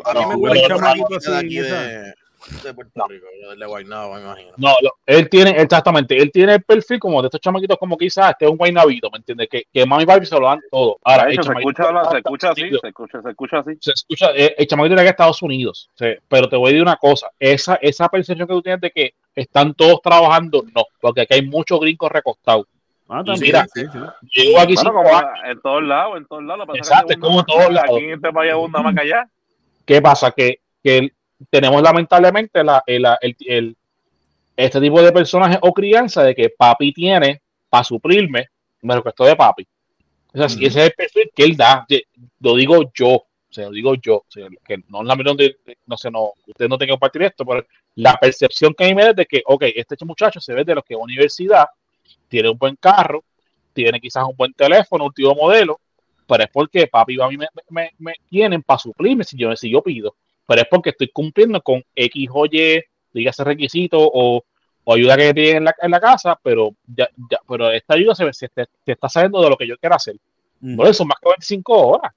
de, 2.49 2.69
de 2.69 2.75
Puerto 2.75 3.07
Rico, 3.09 3.27
de 3.57 3.67
Guaynabo, 3.67 4.15
me 4.15 4.21
imagino. 4.21 4.51
No, 4.57 4.75
él 5.07 5.29
tiene, 5.29 5.51
exactamente, 5.51 6.17
él 6.17 6.31
tiene 6.33 6.55
el 6.55 6.63
perfil 6.63 6.99
como 6.99 7.21
de 7.23 7.29
estos 7.29 7.41
chamaquitos 7.41 7.77
como 7.79 7.97
quizás 7.97 8.31
este 8.31 8.45
es 8.45 8.51
un 8.51 8.57
Guaynabito, 8.57 9.11
¿me 9.11 9.19
entiendes? 9.19 9.49
Que, 9.49 9.65
que 9.73 9.87
Mami 9.87 10.05
Barbie 10.05 10.27
se 10.27 10.39
lo 10.39 10.47
dan 10.47 10.61
todo. 10.71 10.99
Ahora, 11.05 11.25
se, 11.25 11.41
escucha, 11.41 11.85
se 12.11 12.17
escucha 12.19 12.51
así, 12.51 12.71
se 12.71 12.89
escucha, 12.89 13.23
se 13.23 13.31
escucha 13.31 13.59
así. 13.59 13.79
Se 13.81 13.93
escucha, 13.93 14.31
eh, 14.35 14.55
el, 14.59 14.67
chamaquito 14.67 15.01
de 15.01 15.09
Estados 15.09 15.43
Unidos, 15.43 15.91
pero 16.29 16.49
te 16.49 16.57
voy 16.57 16.71
a 16.71 16.73
decir 16.73 16.83
una 16.83 16.97
cosa, 16.97 17.31
esa, 17.39 17.77
esa 17.77 18.09
percepción 18.09 18.49
que 18.49 18.55
tú 18.55 18.63
tienes 18.63 18.81
de 18.81 18.91
que 18.91 19.15
están 19.35 19.75
todos 19.75 20.01
trabajando, 20.03 20.65
no, 20.75 20.85
porque 21.01 21.23
aquí 21.23 21.35
hay 21.35 21.47
muchos 21.47 21.81
gringos 21.81 22.11
recostados. 22.11 22.67
Ah, 23.13 23.25
también. 23.25 23.41
Mira, 23.41 23.67
sí, 23.75 23.83
sí. 23.93 23.99
Llego 24.37 24.61
aquí 24.61 24.75
bueno, 24.77 24.93
como 24.93 25.11
en 25.45 25.61
todos 25.61 25.83
lados, 25.83 26.17
en 26.17 26.27
todos 26.27 26.45
lados. 26.45 26.69
Exacto, 26.75 27.13
es 27.13 27.19
como 27.19 27.41
en 27.41 27.47
todos 27.47 27.73
lados. 27.73 27.91
Aquí 27.97 28.05
en 28.05 28.13
este 28.13 28.33
país 28.33 28.53
abunda 28.53 28.83
más 28.83 28.95
que 28.95 29.01
allá. 29.01 29.29
¿Qué 29.85 30.01
pasa? 30.01 30.31
Que, 30.31 30.61
que 30.81 31.13
tenemos 31.49 31.81
lamentablemente 31.83 32.63
la, 32.63 32.83
el, 32.87 33.07
el, 33.47 33.77
este 34.57 34.81
tipo 34.81 35.01
de 35.03 35.13
personajes 35.13 35.59
o 35.63 35.73
crianza 35.73 36.23
de 36.23 36.35
que 36.35 36.51
papi 36.51 36.93
tiene 36.93 37.41
para 37.69 37.85
suplirme 37.85 38.49
lo 38.83 39.03
que 39.03 39.09
estoy 39.09 39.29
de 39.29 39.37
papi. 39.37 39.67
O 40.33 40.39
sea, 40.39 40.47
Ese 40.47 40.67
es 40.67 40.77
el 40.77 40.93
perfil 40.93 41.31
que 41.35 41.45
él 41.45 41.57
da. 41.57 41.87
Lo 42.41 42.55
digo 42.55 42.91
yo, 42.95 43.09
o 43.09 43.53
sea, 43.53 43.67
lo 43.67 43.73
digo 43.73 43.95
yo, 43.97 44.25
que 44.65 44.79
no 44.89 45.01
es 45.01 45.07
la 45.07 45.35
de, 45.35 45.57
no 45.87 45.97
sé, 45.97 46.11
no, 46.11 46.33
usted 46.47 46.69
no 46.69 46.79
tiene 46.79 46.91
que 46.91 46.95
compartir 46.95 47.23
esto, 47.23 47.45
pero 47.45 47.67
la 47.97 48.17
percepción 48.17 48.75
que 48.75 48.85
a 48.85 48.89
mí 48.89 48.95
me 48.95 49.05
da 49.05 49.13
de 49.13 49.27
que, 49.27 49.43
ok, 49.45 49.65
este 49.75 49.97
muchacho 50.05 50.41
se 50.41 50.55
ve 50.55 50.65
de 50.65 50.75
los 50.75 50.85
que 50.85 50.95
es 50.95 51.01
universidad, 51.01 51.67
tiene 52.29 52.49
un 52.49 52.59
buen 52.59 52.77
carro, 52.77 53.25
tiene 53.73 54.01
quizás 54.01 54.25
un 54.25 54.37
buen 54.37 54.53
teléfono, 54.53 55.05
un 55.05 55.09
último 55.09 55.35
modelo, 55.35 55.81
pero 56.27 56.45
es 56.45 56.51
porque 56.51 56.87
papi 56.87 57.17
y 57.17 57.21
a 57.21 57.27
mí 57.27 57.37
me, 57.37 57.49
me, 57.71 57.91
me, 57.99 58.15
tienen 58.29 58.63
para 58.63 58.79
suplirme 58.79 59.25
si 59.25 59.37
yo, 59.37 59.55
si 59.57 59.69
yo 59.69 59.83
pido 59.83 60.15
pero 60.51 60.63
es 60.63 60.69
porque 60.69 60.91
estoy 60.91 61.07
cumpliendo 61.13 61.63
con 61.63 61.81
X 61.95 62.29
o 62.33 62.45
Y, 62.45 62.83
dígase 63.13 63.45
requisito 63.45 63.99
o, 64.01 64.43
o 64.83 64.95
ayuda 64.95 65.17
que 65.17 65.33
tiene 65.33 65.59
en 65.59 65.65
la, 65.65 65.77
en 65.81 65.93
la 65.93 66.01
casa, 66.01 66.37
pero 66.43 66.75
ya, 66.89 67.09
ya, 67.31 67.39
pero 67.49 67.71
esta 67.71 67.95
ayuda 67.95 68.17
se, 68.17 68.33
se, 68.33 68.49
se, 68.49 68.67
está 68.85 69.09
saliendo 69.09 69.41
de 69.41 69.49
lo 69.49 69.57
que 69.57 69.69
yo 69.69 69.79
quiero 69.79 69.95
hacer. 69.95 70.17
Mm. 70.59 70.75
Por 70.75 70.87
eso 70.87 70.95
son 70.95 71.07
más 71.07 71.19
que 71.23 71.29
25 71.29 71.73
horas. 71.73 72.13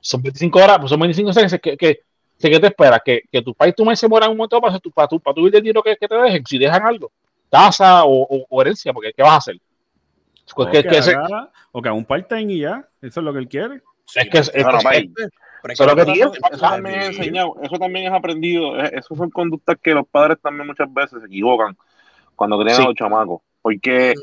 Son 0.00 0.22
25 0.22 0.58
horas, 0.58 0.78
pues 0.80 0.90
son 0.90 0.98
25 0.98 1.30
horas 1.30 1.52
que, 1.52 1.76
que, 1.76 2.00
que, 2.36 2.60
te 2.60 2.66
espera 2.66 2.98
que, 2.98 3.22
que 3.30 3.42
tu 3.42 3.54
país 3.54 3.76
tu 3.76 3.84
mes 3.84 3.96
se 3.96 4.08
muera 4.08 4.28
un 4.28 4.36
momento 4.36 4.60
para, 4.60 4.76
tu, 4.80 4.90
para, 4.90 5.06
tu, 5.06 5.20
para 5.20 5.36
tu 5.36 5.46
el 5.46 5.52
dinero 5.52 5.84
que, 5.84 5.96
que, 5.96 6.08
te 6.08 6.16
dejen, 6.16 6.44
si 6.44 6.58
dejan 6.58 6.84
algo, 6.84 7.12
casa 7.48 8.02
o, 8.06 8.44
o, 8.50 8.60
herencia, 8.60 8.92
porque 8.92 9.12
¿qué 9.12 9.22
vas 9.22 9.34
a 9.34 9.36
hacer? 9.36 9.60
Pues 10.52 10.66
o, 10.66 10.68
que, 10.68 10.82
que, 10.82 10.98
haga, 10.98 11.52
o 11.70 11.80
que 11.80 11.88
haga 11.88 11.96
un 11.96 12.06
part-time 12.06 12.54
y 12.54 12.58
ya, 12.62 12.88
eso 13.00 13.20
es 13.20 13.24
lo 13.24 13.32
que 13.32 13.38
él 13.38 13.48
quiere. 13.48 13.82
Es 14.16 14.28
que 14.28 14.38
es, 14.38 14.50
es, 14.52 14.66
eso, 15.72 15.86
también 16.60 17.00
es 17.00 17.18
enseñado, 17.18 17.56
eso 17.62 17.78
también 17.78 18.06
es 18.06 18.12
aprendido, 18.12 18.76
eso 18.78 19.14
son 19.14 19.30
conductas 19.30 19.76
que 19.82 19.94
los 19.94 20.06
padres 20.06 20.38
también 20.42 20.66
muchas 20.66 20.92
veces 20.92 21.20
se 21.20 21.26
equivocan 21.26 21.76
cuando 22.36 22.58
crían 22.58 22.82
a 22.82 22.84
los 22.86 22.94
chamacos, 22.94 23.40
porque 23.62 24.14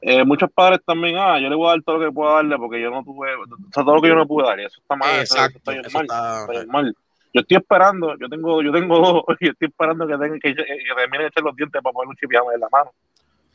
eh, 0.00 0.24
muchos 0.24 0.50
padres 0.52 0.80
también, 0.86 1.16
ah, 1.18 1.40
yo 1.40 1.48
le 1.48 1.56
voy 1.56 1.66
a 1.66 1.70
dar 1.70 1.82
todo 1.82 1.98
lo 1.98 2.06
que 2.06 2.12
puedo 2.12 2.32
darle 2.32 2.56
porque 2.58 2.80
yo 2.80 2.90
no 2.90 3.02
tuve, 3.02 3.34
o 3.34 3.44
sea, 3.72 3.84
todo 3.84 3.96
lo 3.96 4.02
que 4.02 4.08
yo 4.08 4.14
no 4.14 4.26
pude 4.26 4.46
dar, 4.46 4.60
y 4.60 4.66
eso 4.66 4.80
está 4.80 4.96
mal, 4.96 5.20
Exacto, 5.20 5.72
eso 5.72 6.00
está, 6.00 6.46
mal, 6.68 6.94
Yo 7.32 7.40
estoy 7.40 7.56
esperando, 7.56 8.16
yo 8.18 8.28
tengo, 8.28 8.62
yo 8.62 8.70
tengo 8.70 8.98
dos, 8.98 9.24
yo 9.40 9.50
estoy 9.50 9.68
esperando 9.68 10.06
que, 10.06 10.12
tengan, 10.12 10.38
que, 10.38 10.54
que 10.54 10.64
terminen 10.96 11.22
de 11.22 11.26
echar 11.26 11.42
los 11.42 11.56
dientes 11.56 11.82
para 11.82 11.92
poner 11.92 12.08
un 12.08 12.16
chipiamo 12.16 12.52
en 12.52 12.60
la 12.60 12.68
mano. 12.70 12.92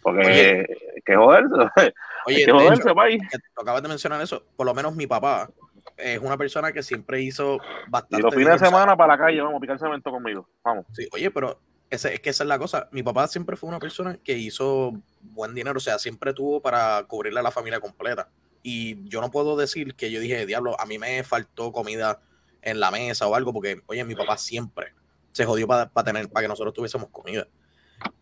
Porque 0.02 0.22
oye, 0.22 1.02
que 1.06 1.16
joderse, 1.16 1.56
oye, 2.26 2.46
que 2.46 2.52
joderse, 2.52 2.94
país. 2.94 3.22
Acabas 3.56 3.82
de 3.84 3.90
mencionar 3.90 4.22
eso, 4.22 4.44
por 4.56 4.66
lo 4.66 4.74
menos 4.74 4.96
mi 4.96 5.08
papá, 5.08 5.50
es 5.98 6.20
una 6.20 6.38
persona 6.38 6.72
que 6.72 6.84
siempre 6.84 7.22
hizo 7.22 7.60
bastante. 7.88 8.18
Y 8.18 8.22
los 8.22 8.36
fines 8.36 8.60
de 8.60 8.66
semana 8.66 8.96
para 8.96 9.16
la 9.16 9.20
calle, 9.20 9.42
vamos 9.42 9.58
a 9.58 9.60
picar 9.60 9.80
cemento 9.80 10.12
conmigo. 10.12 10.48
Vamos. 10.64 10.86
Sí, 10.94 11.08
oye, 11.12 11.32
pero 11.32 11.60
ese, 11.90 12.14
es 12.14 12.20
que 12.20 12.30
esa 12.30 12.44
es 12.44 12.48
la 12.48 12.60
cosa. 12.60 12.90
Mi 12.92 13.04
papá 13.04 13.28
siempre 13.28 13.56
fue 13.56 13.70
una 13.70 13.80
persona 13.80 14.18
que 14.24 14.38
hizo 14.38 14.94
buen 15.22 15.54
dinero, 15.54 15.78
o 15.78 15.82
sea, 15.82 16.00
siempre 16.00 16.34
tuvo 16.34 16.62
para 16.62 17.04
cubrirle 17.08 17.40
a 17.40 17.44
la 17.44 17.52
familia 17.52 17.80
completa. 17.80 18.30
Y 18.62 19.08
yo 19.10 19.22
no 19.22 19.32
puedo 19.32 19.56
decir 19.56 19.96
que 19.96 20.12
yo 20.12 20.20
dije, 20.20 20.46
diablo, 20.46 20.80
a 20.80 20.86
mí 20.86 21.00
me 21.00 21.24
faltó 21.24 21.72
comida 21.72 22.22
en 22.62 22.80
la 22.80 22.92
mesa 22.92 23.28
o 23.28 23.36
algo, 23.36 23.54
porque, 23.54 23.82
oye, 23.88 24.04
mi 24.04 24.16
papá 24.16 24.38
siempre 24.38 24.94
se 25.32 25.46
jodió 25.46 25.68
para 25.68 25.90
tener, 26.04 26.30
para 26.30 26.44
que 26.44 26.48
nosotros 26.50 26.74
tuviésemos 26.74 27.10
comida. 27.10 27.48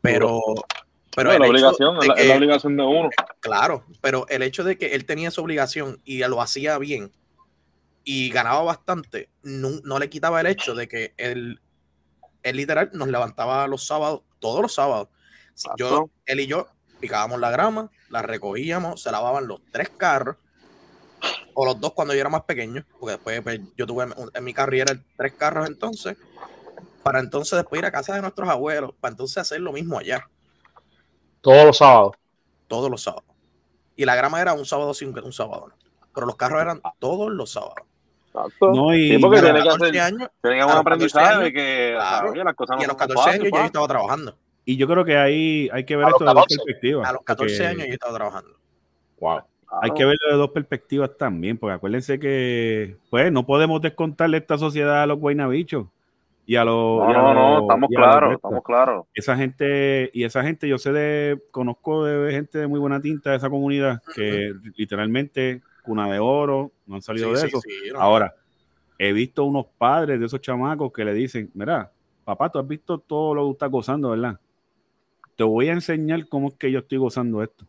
Pero, 0.02 0.42
pero 1.16 1.38
la 1.38 1.48
obligación, 1.48 1.98
es 1.98 2.28
la, 2.28 2.36
obligación 2.36 2.78
de 2.78 2.84
uno. 2.84 3.10
Claro, 3.40 3.86
pero 4.02 4.28
el 4.30 4.44
hecho 4.44 4.64
de 4.64 4.78
que 4.78 4.94
él 4.94 5.06
tenía 5.06 5.30
esa 5.30 5.42
obligación 5.42 6.00
y 6.06 6.20
lo 6.20 6.42
hacía 6.42 6.78
bien, 6.78 7.12
y 8.10 8.30
ganaba 8.30 8.62
bastante, 8.64 9.30
no, 9.44 10.00
le 10.00 10.10
quitaba 10.10 10.40
el 10.40 10.48
hecho 10.48 10.74
de 10.74 10.88
que 10.88 11.14
él, 11.18 11.60
él 12.42 12.56
literal 12.56 12.90
nos 12.94 13.10
levantaba 13.10 13.68
los 13.68 13.86
sábados, 13.86 14.22
todos 14.40 14.62
los 14.62 14.74
sábados. 14.74 15.10
Yo, 15.76 16.10
él 16.26 16.40
y 16.40 16.48
yo 16.48 16.70
picábamos 17.02 17.38
la 17.42 17.52
grama, 17.52 17.92
la 18.10 18.22
recogíamos, 18.22 19.04
se 19.04 19.12
lavaban 19.12 19.50
los 19.50 19.60
tres 19.74 19.90
carros, 19.90 20.38
o 21.54 21.66
los 21.66 21.82
dos 21.82 21.92
cuando 21.92 22.14
yo 22.14 22.22
era 22.22 22.30
más 22.30 22.44
pequeño, 22.44 22.86
porque 22.98 23.16
después 23.16 23.42
pues, 23.42 23.60
yo 23.76 23.86
tuve 23.86 24.08
en 24.34 24.44
mi 24.46 24.54
carrera 24.54 24.98
tres 25.18 25.34
carros 25.34 25.68
entonces, 25.68 26.16
para 27.04 27.20
entonces 27.20 27.58
después 27.58 27.80
ir 27.80 27.86
a 27.86 27.92
casa 27.92 28.16
de 28.16 28.22
nuestros 28.22 28.48
abuelos, 28.48 28.92
para 29.02 29.12
entonces 29.12 29.38
hacer 29.40 29.60
lo 29.60 29.74
mismo 29.74 30.00
allá. 30.00 30.30
Todos 31.42 31.66
los 31.66 31.78
sábados. 31.78 32.14
Todos 32.70 32.90
los 32.90 33.04
sábados. 33.04 33.26
Y 33.98 34.06
la 34.06 34.16
grama 34.16 34.42
era 34.42 34.54
un 34.54 34.66
sábado 34.66 34.94
sin 34.94 35.10
un 35.10 35.34
sábado. 35.34 35.74
Pero 36.14 36.26
los 36.26 36.38
carros 36.38 36.62
eran 36.62 36.82
todos 37.00 37.30
los 37.30 37.52
sábados. 37.52 37.86
No, 38.62 38.96
y 38.96 39.18
porque 39.18 39.42
tiene 39.42 39.64
que 39.64 39.70
hacer, 39.70 40.00
años, 40.00 40.30
un 40.44 40.72
aprendizaje 40.72 41.44
de 41.46 41.54
que 41.54 41.96
las 41.98 42.54
cosas 42.56 42.78
no 42.78 42.82
y 42.82 42.86
a 42.86 42.88
los 42.88 42.98
14 42.98 43.30
años 43.30 43.50
yo 43.52 43.60
estaba 43.62 43.88
trabajando. 43.88 44.38
Y 44.66 44.76
yo 44.76 44.88
creo 44.88 45.06
que 45.06 45.18
ahí 45.18 45.70
hay 45.72 45.86
que 45.86 45.96
ver 45.96 46.10
esto 46.10 46.26
de 46.26 46.34
dos 46.34 46.46
perspectivas. 46.46 47.10
A 47.10 47.14
los 47.14 47.24
14 47.24 47.68
años 47.68 47.88
yo 47.88 47.94
estaba 47.94 48.14
trabajando. 48.14 48.52
Wow. 49.20 49.42
Hay 49.82 49.92
que 49.92 50.06
verlo 50.06 50.32
de 50.32 50.38
dos 50.38 50.52
perspectivas 50.52 51.12
también, 51.18 51.58
porque 51.58 51.74
acuérdense 51.74 52.20
que, 52.20 52.98
pues, 53.10 53.32
no 53.32 53.46
podemos 53.46 53.82
descontarle 53.82 54.38
esta 54.38 54.58
sociedad 54.58 55.04
a 55.04 55.08
los 55.08 55.20
guaynabichos 55.20 55.88
y 56.46 56.56
a 56.56 56.64
los. 56.64 57.00
No, 57.00 57.14
no, 57.14 57.34
no, 57.34 57.62
estamos 57.62 57.90
claros, 57.90 58.36
estamos 58.36 58.64
claros. 58.64 59.06
Esa 59.14 59.36
gente, 59.36 60.10
y 60.14 60.24
esa 60.24 60.44
gente, 60.44 60.68
yo 60.68 60.78
sé 60.78 60.94
de, 60.94 61.42
conozco 61.52 62.06
de 62.06 62.32
gente 62.32 62.60
de 62.60 62.68
muy 62.68 62.80
buena 62.80 63.02
tinta 63.02 63.32
de 63.32 63.38
esa 63.38 63.50
comunidad 63.50 64.02
que 64.16 64.54
literalmente, 64.78 65.62
cuna 65.88 66.12
de 66.12 66.20
oro, 66.20 66.72
no 66.86 66.96
han 66.96 67.02
salido 67.02 67.34
de 67.34 67.48
eso. 67.48 67.60
Ahora, 67.96 68.36
he 69.00 69.14
visto 69.14 69.44
unos 69.46 69.66
padres 69.78 70.20
de 70.20 70.26
esos 70.26 70.42
chamacos 70.42 70.92
que 70.92 71.04
le 71.04 71.14
dicen: 71.14 71.50
Mira, 71.54 71.92
papá, 72.24 72.52
tú 72.52 72.60
has 72.60 72.68
visto 72.68 73.00
todo 73.00 73.34
lo 73.34 73.46
que 73.46 73.52
estás 73.54 73.72
gozando, 73.72 74.10
¿verdad? 74.12 74.40
Te 75.36 75.44
voy 75.44 75.70
a 75.70 75.74
enseñar 75.74 76.28
cómo 76.28 76.50
es 76.50 76.56
que 76.56 76.72
yo 76.72 76.80
estoy 76.80 76.98
gozando 76.98 77.42
esto. 77.42 77.66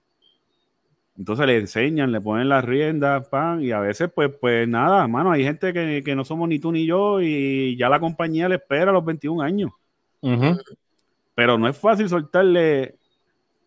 Entonces 1.19 1.47
le 1.47 1.59
enseñan, 1.59 2.13
le 2.13 2.21
ponen 2.21 2.49
las 2.49 2.65
riendas, 2.65 3.27
pan, 3.29 3.63
y 3.63 3.73
a 3.73 3.81
veces, 3.81 4.09
pues, 4.15 4.31
pues 4.41 4.69
nada, 4.69 5.09
mano, 5.09 5.33
hay 5.33 5.43
gente 5.43 5.73
que, 5.73 6.15
no 6.15 6.25
somos 6.25 6.49
ni 6.49 6.61
tú 6.61 6.71
ni 6.71 6.87
yo, 6.87 7.21
y 7.21 7.77
ya 7.77 7.89
la 7.89 7.99
compañía 7.99 8.49
le 8.49 8.55
espera 8.55 8.91
a 8.91 8.95
los 8.95 9.05
21 9.05 9.43
años. 9.43 9.73
Pero 11.35 11.59
no 11.59 11.69
es 11.69 11.77
fácil 11.77 12.09
soltarle, 12.09 12.98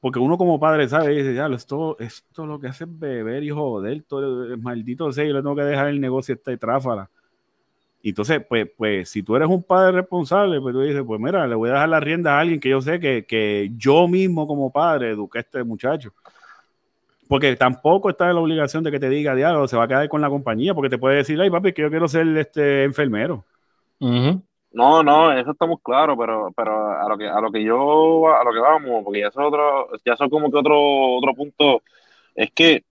porque 0.01 0.19
uno 0.19 0.37
como 0.37 0.59
padre 0.59 0.89
sabe, 0.89 1.15
dice, 1.15 1.33
ya, 1.33 1.47
esto, 1.47 1.97
esto 1.99 2.45
lo 2.45 2.59
que 2.59 2.67
hace 2.67 2.83
es 2.83 2.99
beber 2.99 3.43
y 3.43 3.49
joder, 3.51 4.03
todo 4.03 4.57
maldito 4.57 5.11
sé, 5.13 5.27
yo 5.27 5.33
le 5.35 5.41
tengo 5.41 5.55
que 5.55 5.63
dejar 5.63 5.87
el 5.87 6.01
negocio 6.01 6.35
esta 6.35 6.55
tráfala. 6.57 7.09
Y 8.01 8.09
entonces, 8.09 8.43
pues, 8.49 8.67
pues, 8.75 9.09
si 9.09 9.23
tú 9.23 9.35
eres 9.35 9.47
un 9.47 9.63
padre 9.63 9.93
responsable, 9.93 10.59
pues 10.59 10.73
tú 10.73 10.81
dices, 10.81 11.03
pues 11.05 11.21
mira, 11.21 11.47
le 11.47 11.55
voy 11.55 11.69
a 11.69 11.73
dejar 11.73 11.89
las 11.89 12.03
riendas 12.03 12.31
a 12.31 12.39
alguien 12.39 12.59
que 12.59 12.69
yo 12.69 12.81
sé 12.81 12.99
que, 12.99 13.25
que 13.25 13.71
yo 13.77 14.07
mismo 14.07 14.47
como 14.47 14.71
padre 14.71 15.11
eduqué 15.11 15.37
a 15.37 15.41
este 15.41 15.63
muchacho 15.63 16.11
porque 17.31 17.55
tampoco 17.55 18.09
está 18.09 18.27
en 18.27 18.35
la 18.35 18.41
obligación 18.41 18.83
de 18.83 18.91
que 18.91 18.99
te 18.99 19.07
diga, 19.07 19.33
diálogo, 19.33 19.65
se 19.65 19.77
va 19.77 19.85
a 19.85 19.87
quedar 19.87 20.09
con 20.09 20.19
la 20.19 20.27
compañía, 20.27 20.73
porque 20.73 20.89
te 20.89 20.97
puede 20.97 21.15
decir, 21.15 21.39
ay, 21.39 21.49
papi, 21.49 21.71
que 21.71 21.81
yo 21.81 21.89
quiero 21.89 22.09
ser 22.09 22.27
este 22.37 22.83
enfermero. 22.83 23.45
No, 24.73 25.03
no, 25.03 25.33
eso 25.33 25.51
estamos 25.51 25.79
claros, 25.81 26.17
pero, 26.17 26.51
pero 26.55 26.91
a 26.91 27.07
lo 27.09 27.17
que 27.17 27.27
a 27.27 27.41
lo 27.41 27.51
que 27.51 27.63
yo 27.63 28.33
a 28.33 28.43
lo 28.43 28.53
que 28.53 28.59
vamos, 28.59 29.03
porque 29.03 29.19
ya 29.19 29.27
es 29.27 29.37
otro, 29.37 29.89
ya 30.05 30.15
son 30.15 30.29
como 30.29 30.49
que 30.49 30.57
otro 30.57 30.79
otro 31.17 31.33
punto, 31.33 31.81
es 32.35 32.51
que 32.51 32.83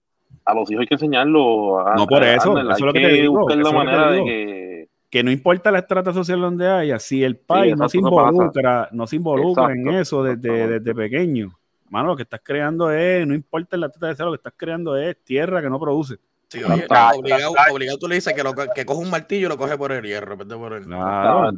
a 0.45 0.53
los 0.53 0.69
hijos 0.69 0.81
hay 0.81 0.87
que 0.87 0.95
enseñarlo. 0.95 1.79
A, 1.79 1.95
no 1.95 2.05
por 2.05 2.23
eso, 2.23 2.57
eso 2.57 2.71
es 2.71 2.79
lo 2.81 2.93
que, 2.93 2.99
te 2.99 3.07
digo. 3.13 3.49
la 3.49 3.71
manera 3.71 4.11
de 4.11 4.23
que 4.23 4.71
que 5.11 5.23
no 5.23 5.29
importa 5.29 5.71
la 5.71 5.79
estrata 5.79 6.13
social 6.13 6.39
donde 6.39 6.67
haya, 6.67 6.97
si 6.97 7.21
el 7.21 7.35
país 7.35 7.75
no 7.75 7.89
se 7.89 7.97
involucra, 7.97 8.87
no, 8.93 9.05
se 9.05 9.17
involucra 9.17 9.73
en 9.73 9.89
eso 9.89 10.23
desde, 10.23 10.79
desde 10.79 10.95
pequeño, 10.95 11.49
mano, 11.89 12.07
lo 12.07 12.15
que 12.15 12.23
estás 12.23 12.39
creando 12.41 12.89
es, 12.89 13.27
no 13.27 13.35
importa 13.35 13.75
la 13.75 13.89
de 13.89 14.15
ser, 14.15 14.25
lo 14.25 14.31
que 14.31 14.37
estás 14.37 14.53
creando 14.55 14.95
es 14.95 15.21
tierra 15.25 15.61
que 15.61 15.69
no 15.69 15.81
produce. 15.81 16.15
Sí, 16.51 16.61
obligado, 16.63 17.53
obligado, 17.71 17.97
tú 17.97 18.09
le 18.09 18.15
dices 18.15 18.33
que, 18.33 18.43
lo, 18.43 18.53
que 18.53 18.85
coge 18.85 18.99
un 18.99 19.09
martillo 19.09 19.45
y 19.45 19.49
lo 19.49 19.57
coge 19.57 19.77
por 19.77 19.93
el 19.93 20.03
hierro, 20.03 20.37
por 20.37 20.73
el... 20.73 20.83
Claro, 20.83 21.49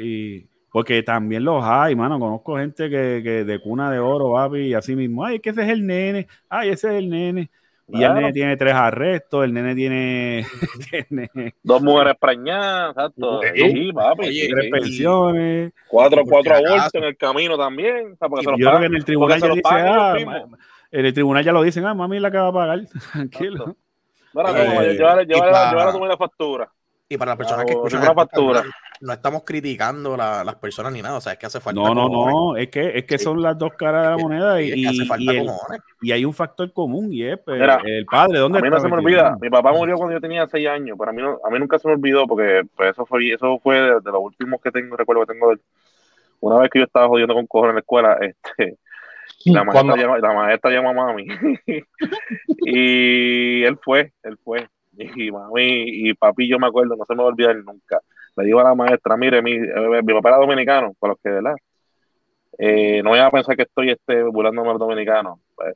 y 0.00 0.48
porque 0.72 1.04
también 1.04 1.44
los 1.44 1.62
hay, 1.64 1.94
mano, 1.94 2.18
conozco 2.18 2.56
gente 2.56 2.90
que, 2.90 3.20
que 3.22 3.44
de 3.44 3.60
cuna 3.60 3.88
de 3.88 4.00
oro, 4.00 4.32
papi, 4.32 4.58
y 4.62 4.74
así 4.74 4.96
mismo, 4.96 5.24
ay, 5.24 5.38
que 5.38 5.50
ese 5.50 5.62
es 5.62 5.68
el 5.68 5.86
nene, 5.86 6.26
ay, 6.48 6.70
ese 6.70 6.88
es 6.88 6.94
el 6.94 7.08
nene. 7.08 7.50
Y 7.86 8.02
el 8.02 8.14
nene 8.14 8.32
tiene 8.32 8.56
tres 8.56 8.74
arrestos, 8.74 9.44
el 9.44 9.52
nene 9.52 9.76
tiene, 9.76 10.44
dos 11.62 11.80
mujeres 11.80 12.14
preñadas, 12.20 12.90
exacto. 12.90 13.40
Sí, 13.54 13.92
papi, 13.92 14.48
tres 14.48 14.70
pensiones. 14.72 15.72
Cuatro, 15.88 16.24
cuatro 16.24 16.56
abortos 16.56 16.94
en 16.94 17.04
el 17.04 17.16
camino 17.16 17.56
también. 17.56 18.16
yo 18.20 18.56
creo 18.56 18.80
que 18.80 18.86
en 18.86 18.94
el 18.96 19.04
tribunal 19.04 19.40
ya 19.40 19.48
dice, 19.48 19.62
ah, 19.66 20.16
en 20.90 21.06
el 21.06 21.14
tribunal 21.14 21.44
ya 21.44 21.52
lo 21.52 21.62
dicen, 21.62 21.84
ah, 21.86 21.94
mami 21.94 22.18
la 22.18 22.30
que 22.30 22.38
va 22.38 22.48
a 22.48 22.52
pagar. 22.52 22.80
Tranquilo. 23.12 23.76
Eh, 24.34 24.96
llévale, 24.96 25.26
llévale, 25.26 26.08
la 26.08 26.16
factura. 26.16 26.70
Y 27.08 27.16
para 27.16 27.32
las 27.32 27.38
personas 27.38 27.64
que 27.64 27.72
escuchan 27.72 28.02
una 28.02 28.14
factura 28.14 28.64
no 29.00 29.14
estamos 29.14 29.42
criticando 29.44 30.16
la, 30.16 30.44
las 30.44 30.56
personas 30.56 30.92
ni 30.92 31.00
nada, 31.00 31.16
o 31.16 31.20
sea, 31.20 31.32
es 31.32 31.38
que 31.38 31.46
hace 31.46 31.58
falta. 31.58 31.80
No, 31.80 31.94
no, 31.94 32.08
no, 32.08 32.56
es 32.56 32.68
que, 32.68 32.98
es 32.98 33.04
que 33.06 33.18
son 33.18 33.40
las 33.40 33.56
dos 33.56 33.72
caras 33.72 34.04
de 34.04 34.10
la 34.10 34.18
moneda 34.18 34.60
y, 34.60 34.84
y, 36.02 36.12
hay 36.12 36.24
un 36.24 36.34
factor 36.34 36.70
común 36.72 37.08
y 37.10 37.24
es 37.24 37.38
pues, 37.38 37.60
el 37.84 38.04
padre. 38.04 38.38
¿dónde 38.38 38.58
a 38.58 38.62
mí 38.62 38.68
no 38.68 38.78
se 38.78 38.88
me 38.88 38.94
olvida, 38.94 39.36
mi 39.40 39.48
papá 39.48 39.72
murió 39.72 39.96
cuando 39.96 40.14
yo 40.14 40.20
tenía 40.20 40.46
seis 40.46 40.68
años, 40.68 40.96
pero 40.98 41.10
a 41.10 41.14
mí, 41.14 41.22
a 41.22 41.50
mí 41.50 41.58
nunca 41.58 41.78
se 41.78 41.88
me 41.88 41.94
olvidó 41.94 42.26
porque 42.26 42.62
pues, 42.76 42.90
eso 42.90 43.06
fue 43.06 43.32
eso 43.32 43.58
fue 43.58 43.76
de, 43.76 44.00
los 44.04 44.20
últimos 44.20 44.60
que 44.60 44.70
tengo, 44.70 44.96
recuerdo 44.96 45.24
que 45.24 45.32
tengo 45.32 45.50
de, 45.50 45.60
una 46.40 46.58
vez 46.58 46.70
que 46.70 46.80
yo 46.80 46.84
estaba 46.84 47.08
jodiendo 47.08 47.34
con 47.34 47.46
cojones 47.46 47.70
en 47.70 47.76
la 47.76 47.80
escuela, 47.80 48.18
este. 48.20 48.78
La 49.46 49.64
maestra, 49.64 49.96
llama, 49.96 50.18
la 50.18 50.34
maestra 50.34 50.70
llama 50.70 50.90
a 50.90 50.92
mami 50.92 51.26
y 52.66 53.62
él 53.62 53.78
fue, 53.82 54.12
él 54.22 54.36
fue 54.44 54.68
y 54.96 55.30
mami 55.30 56.08
y 56.08 56.14
papi 56.14 56.46
yo 56.46 56.58
me 56.58 56.66
acuerdo, 56.66 56.94
no 56.96 57.04
se 57.06 57.14
me 57.14 57.22
va 57.22 57.24
a 57.24 57.32
olvidar 57.32 57.56
nunca 57.56 58.00
le 58.36 58.44
digo 58.44 58.60
a 58.60 58.64
la 58.64 58.74
maestra, 58.74 59.16
mire, 59.16 59.42
mi, 59.42 59.52
eh, 59.52 60.02
mi 60.02 60.14
papá 60.14 60.30
era 60.30 60.38
dominicano, 60.38 60.94
por 60.98 61.10
los 61.10 61.18
que, 61.22 61.30
¿verdad? 61.30 61.54
Eh, 62.58 63.02
no 63.02 63.10
voy 63.10 63.18
a 63.18 63.30
pensar 63.30 63.56
que 63.56 63.62
estoy 63.62 63.90
este, 63.90 64.22
burlándome 64.22 64.68
a 64.68 64.72
los 64.72 64.80
dominicanos. 64.80 65.38
Pues, 65.54 65.74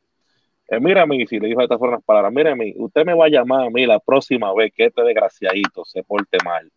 eh, 0.68 0.80
mira, 0.80 1.06
mi, 1.06 1.26
si 1.26 1.38
le 1.38 1.48
dijo 1.48 1.60
de 1.60 1.64
estas 1.64 1.78
formas 1.78 2.02
palabras, 2.04 2.32
mire, 2.32 2.54
mi, 2.54 2.74
usted 2.76 3.04
me 3.04 3.14
va 3.14 3.26
a 3.26 3.28
llamar 3.28 3.66
a 3.66 3.70
mí 3.70 3.86
la 3.86 3.98
próxima 4.00 4.52
vez 4.54 4.72
que 4.74 4.86
este 4.86 5.02
desgraciadito 5.02 5.84
se 5.84 6.02
porte 6.02 6.38
mal, 6.44 6.70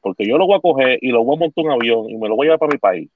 porque 0.00 0.26
yo 0.26 0.38
lo 0.38 0.46
voy 0.46 0.56
a 0.56 0.60
coger 0.60 0.98
y 1.00 1.10
lo 1.10 1.24
voy 1.24 1.36
a 1.36 1.40
montar 1.40 1.64
un 1.64 1.72
avión 1.72 2.10
y 2.10 2.16
me 2.16 2.28
lo 2.28 2.36
voy 2.36 2.46
a 2.46 2.48
llevar 2.48 2.58
para 2.58 2.72
mi 2.72 2.78
país 2.78 3.10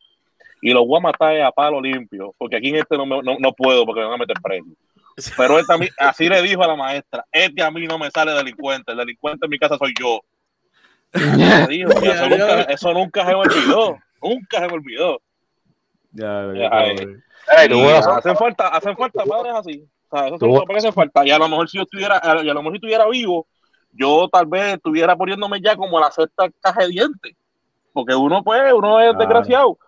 y 0.61 0.73
lo 0.73 0.87
voy 0.87 0.99
a 0.99 1.03
matar 1.03 1.41
a 1.41 1.53
palo 1.53 1.81
limpio, 1.81 2.35
porque 2.39 2.57
aquí 2.57 2.69
en 2.69 2.77
este 2.77 2.97
no, 2.97 3.07
no, 3.07 3.53
puedo 3.53 3.85
porque 3.85 4.01
me 4.01 4.07
van 4.07 4.15
a 4.15 4.19
meter 4.19 4.37
preso. 4.43 4.67
Pero 5.37 5.59
él 5.59 5.67
también, 5.67 5.93
así 5.99 6.29
le 6.29 6.43
dijo 6.43 6.63
a 6.63 6.67
la 6.67 6.77
maestra, 6.77 7.25
este 7.33 7.63
a 7.63 7.71
mí 7.71 7.87
no 7.87 7.99
me 7.99 8.11
sale 8.11 8.33
delincuente, 8.33 8.93
el 8.93 8.99
delincuente 8.99 9.47
en 9.47 9.51
mi 9.51 9.59
casa 9.59 9.79
soy 9.79 9.95
yo 9.99 10.21
eso, 12.69 12.93
nunca, 12.93 13.25
se 13.25 13.31
me 13.31 13.35
olvidó. 13.35 13.99
Nunca 14.23 14.59
se 14.59 14.67
me 14.67 14.73
olvidó. 14.75 15.21
Ya, 16.13 16.49
hacen 18.17 18.37
falta, 18.37 18.69
hacen 18.69 18.97
falta 18.97 19.25
padres 19.25 19.55
así. 19.55 19.89
O 20.09 20.17
sea, 20.17 20.29
eso 20.29 20.65
que 20.67 20.77
hace 20.77 20.93
falta. 20.93 21.27
Y 21.27 21.31
a 21.31 21.39
lo 21.39 21.49
mejor 21.49 21.69
si 21.69 21.79
yo 21.79 21.83
estuviera, 21.83 22.17
a 22.17 22.35
lo 22.35 22.55
mejor 22.55 22.73
si 22.73 22.77
estuviera 22.77 23.09
vivo, 23.09 23.47
yo 23.93 24.29
tal 24.31 24.47
vez 24.47 24.75
estuviera 24.75 25.17
poniéndome 25.17 25.61
ya 25.61 25.77
como 25.77 26.01
la 26.01 26.11
sexta 26.11 26.49
caja 26.61 26.83
de 26.83 26.89
dientes. 26.89 27.35
Porque 27.93 28.15
uno, 28.15 28.43
pues, 28.43 28.73
uno 28.73 29.01
es 29.01 29.17
desgraciado. 29.17 29.79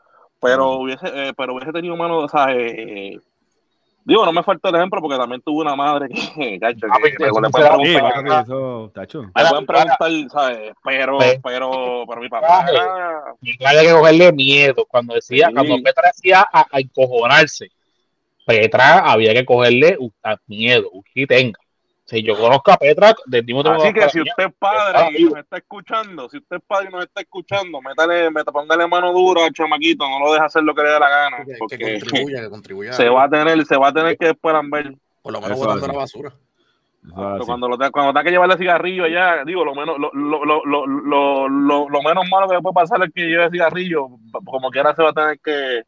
Pero 0.41 0.77
hubiese, 0.77 1.07
eh, 1.07 1.33
pero 1.37 1.55
hubiese 1.55 1.73
tenido 1.73 1.97
mano, 1.97 2.19
o 2.19 2.29
sea, 2.29 2.53
eh, 2.53 3.19
Digo, 4.09 4.25
no 4.25 4.33
me 4.33 4.43
falta 4.43 4.71
el 4.71 4.77
ejemplo 4.77 5.03
porque 5.03 5.19
también 5.19 5.43
tuve 5.43 5.61
una 5.61 5.77
madre 5.77 6.09
que, 6.09 6.59
cacho, 6.61 6.87
que, 7.03 7.25
le 7.25 7.31
pueden 7.31 7.53
preguntar. 7.53 8.43
Eso, 8.43 8.91
tacho. 8.95 9.23
Me 9.23 9.45
pueden 9.51 9.67
preguntar, 9.67 10.31
¿sabes? 10.31 10.73
Pero, 10.83 11.19
pero, 11.43 12.05
pero 12.09 12.21
mi 12.23 12.29
papá. 12.31 12.65
Había 13.67 13.83
que 13.83 13.93
cogerle 13.93 14.33
miedo. 14.33 14.87
Cuando 14.89 15.15
decía, 15.15 15.51
cuando 15.53 15.77
Petra 15.83 16.11
decía 16.11 16.41
a, 16.51 16.67
a, 16.71 16.81
encojonarse, 16.81 17.71
Petra 18.47 19.01
había 19.01 19.35
que 19.35 19.45
cogerle 19.45 19.99
un 20.01 20.11
miedo, 20.47 20.89
un 20.91 21.05
tenga. 21.27 21.61
Si 22.09 22.23
yo 22.23 22.39
conozco 22.39 22.71
a 22.71 22.79
Petra, 22.79 23.15
de 23.27 23.41
Así 23.41 23.93
que 23.93 24.09
si 24.09 24.21
usted 24.23 24.45
es 24.45 24.55
padre 24.59 25.11
y 25.19 25.25
nos 25.25 25.37
está 25.41 25.59
escuchando, 25.59 26.27
si 26.31 26.39
usted 26.39 26.57
es 26.57 26.63
padre 26.67 26.89
y 26.89 26.95
nos 26.95 27.05
está 27.05 27.21
escuchando, 27.21 27.83
métale, 27.83 28.31
métale, 28.31 28.51
póngale 28.51 28.87
mano 28.87 29.13
dura 29.13 29.45
al 29.45 29.53
chamaquito, 29.53 30.09
no 30.09 30.19
lo 30.21 30.33
deje 30.33 30.47
hacer 30.47 30.63
lo 30.63 30.75
que 30.75 30.85
le 30.85 30.89
dé 30.89 31.01
la 31.01 31.11
gana. 31.11 31.37
Porque 31.59 31.77
que 31.77 32.01
contribuya, 32.01 32.41
que 32.41 32.49
contribuya. 32.49 32.93
Se 32.95 33.11
va 33.11 33.25
a 33.25 33.29
tener, 33.29 33.63
se 33.67 33.77
va 33.77 33.89
a 33.89 33.93
tener 33.93 34.17
que 34.17 34.29
después 34.29 34.57
ver. 34.71 34.97
Por 35.21 35.35
lo 35.35 35.41
menos 35.43 35.59
botando 35.59 35.87
la 35.87 35.93
basura. 35.93 36.33
Cuando, 37.45 37.69
lo 37.69 37.77
cuando 37.77 38.13
tenga 38.13 38.25
que 38.25 38.31
llevarle 38.31 38.57
cigarrillo 38.57 39.05
allá, 39.05 39.45
digo, 39.45 39.63
lo 39.63 39.75
menos, 39.75 39.99
lo, 39.99 40.11
lo, 40.15 40.65
lo, 40.65 41.47
lo, 41.47 41.89
lo, 41.91 42.03
menos 42.03 42.25
malo 42.31 42.49
que 42.49 42.59
puede 42.61 42.75
pasar 42.75 43.03
es 43.05 43.13
que 43.13 43.27
lleve 43.27 43.51
cigarrillo, 43.51 44.09
como 44.47 44.71
quiera 44.71 44.95
se 44.95 45.03
va 45.03 45.11
a 45.11 45.13
tener 45.13 45.39
que... 45.41 45.83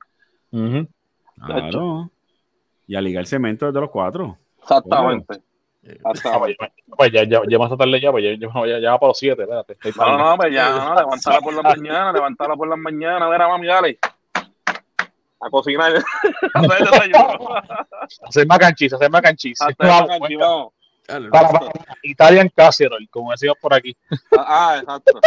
Claro. 1.47 2.11
Y 2.87 2.95
a 2.95 3.01
ligar 3.01 3.25
cemento 3.25 3.65
desde 3.65 3.81
los 3.81 3.91
cuatro. 3.91 4.37
Exactamente. 4.61 5.41
Hasta, 6.05 6.39
pues, 6.39 6.57
pues, 6.97 7.13
ya, 7.13 7.25
ya, 7.25 7.41
ya 7.49 7.59
más 7.59 7.77
tarde 7.77 8.01
ya, 8.01 8.13
pues 8.13 8.25
ya, 8.25 8.35
ya, 8.35 8.79
ya 8.79 8.91
va 8.93 8.99
para 9.01 9.09
los 9.09 9.19
7, 9.19 9.43
espérate. 9.43 9.77
No, 9.97 10.19
no, 10.19 10.37
pues 10.37 10.53
ya, 10.53 10.71
no, 10.71 10.95
levantarla 10.95 11.41
por 11.43 11.55
la 11.55 11.63
mañana, 11.63 12.13
levantarla 12.13 12.57
por 12.57 12.69
la 12.69 12.77
mañana, 12.77 13.27
a 13.27 13.29
ver 13.29 13.43
a 13.43 13.49
mami, 13.49 13.67
dale. 13.67 13.99
A 15.43 15.49
cocinar. 15.49 15.93
hacer 18.29 18.47
macanchis, 18.47 18.93
hacer 18.93 19.11
macanchis. 19.11 19.59
Vamos, 19.79 20.19
vamos. 20.39 20.73
Para, 21.31 21.49
para, 21.49 21.73
Italian 22.03 22.51
casserole, 22.55 23.09
como 23.09 23.31
decimos 23.33 23.57
por 23.61 23.73
aquí. 23.75 23.97
Ah, 24.37 24.75
ah 24.75 24.79
exacto. 24.79 25.21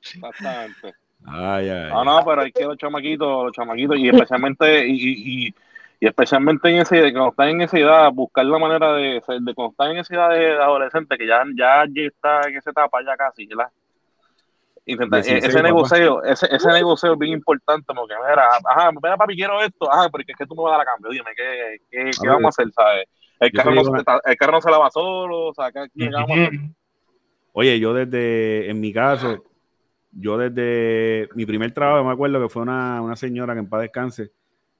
Exactamente. 0.00 0.94
Ay, 1.26 1.68
ay, 1.68 1.90
no, 1.90 2.04
no, 2.04 2.24
pero 2.24 2.42
hay 2.42 2.52
que 2.52 2.64
los 2.64 2.78
chamaquitos, 2.78 3.44
los 3.44 3.52
chamaquitos, 3.52 3.98
y 3.98 4.08
especialmente, 4.08 4.86
y, 4.86 4.92
y, 4.92 5.46
y 5.48 5.54
especialmente 6.00 6.68
en 6.68 6.76
ese, 6.76 7.00
cuando 7.12 7.30
están 7.30 7.48
en 7.48 7.62
esa 7.62 7.78
edad, 7.78 8.12
buscar 8.12 8.44
la 8.44 8.58
manera 8.58 8.92
de, 8.92 9.14
de 9.14 9.54
cuando 9.54 9.70
están 9.70 9.92
en 9.92 9.98
esa 9.98 10.14
edad 10.14 10.30
de, 10.30 10.52
adolescente, 10.52 11.16
que 11.16 11.26
ya, 11.26 11.42
ya, 11.56 11.84
está 11.94 12.48
en 12.48 12.56
esa 12.56 12.70
etapa 12.70 12.98
ya 13.04 13.16
casi, 13.16 13.46
¿verdad? 13.46 13.70
Intentar, 14.84 15.26
e, 15.26 15.38
ese 15.38 15.62
negocio, 15.62 16.22
ese, 16.22 16.46
ese 16.54 16.68
negocio 16.68 17.12
es 17.12 17.18
bien 17.18 17.32
importante, 17.32 17.92
porque 17.94 18.14
mira, 18.28 18.46
ajá, 18.64 18.92
mira 18.92 19.16
papi, 19.16 19.34
quiero 19.34 19.60
esto, 19.60 19.90
ajá, 19.90 20.08
pero 20.10 20.24
es 20.26 20.36
que 20.36 20.46
tú 20.46 20.54
me 20.54 20.62
vas 20.62 20.74
a 20.74 20.76
dar 20.78 20.86
a 20.86 20.90
cambio, 20.92 21.10
dime, 21.10 21.30
¿qué, 21.36 21.80
qué, 21.90 22.10
qué 22.20 22.28
vamos 22.28 22.44
a 22.44 22.48
hacer, 22.48 22.72
sabes? 22.72 23.06
El 23.40 23.52
carro, 23.52 23.74
no, 23.74 23.82
el 24.24 24.36
carro 24.36 24.52
no 24.52 24.62
se 24.62 24.70
lava 24.70 24.90
solo, 24.90 25.46
o 25.48 25.54
sea, 25.54 25.72
¿qué, 25.72 25.88
vamos 25.94 26.30
a 26.30 26.42
hacer? 26.44 26.50
Oye, 27.52 27.80
yo 27.80 27.94
desde, 27.94 28.70
en 28.70 28.80
mi 28.80 28.92
caso, 28.92 29.44
yo 30.12 30.36
desde 30.36 31.28
mi 31.34 31.46
primer 31.46 31.72
trabajo, 31.72 32.04
me 32.04 32.12
acuerdo 32.12 32.40
que 32.40 32.48
fue 32.48 32.62
una, 32.62 33.00
una 33.00 33.16
señora 33.16 33.54
que 33.54 33.60
en 33.60 33.68
paz 33.68 33.80
descanse, 33.80 34.30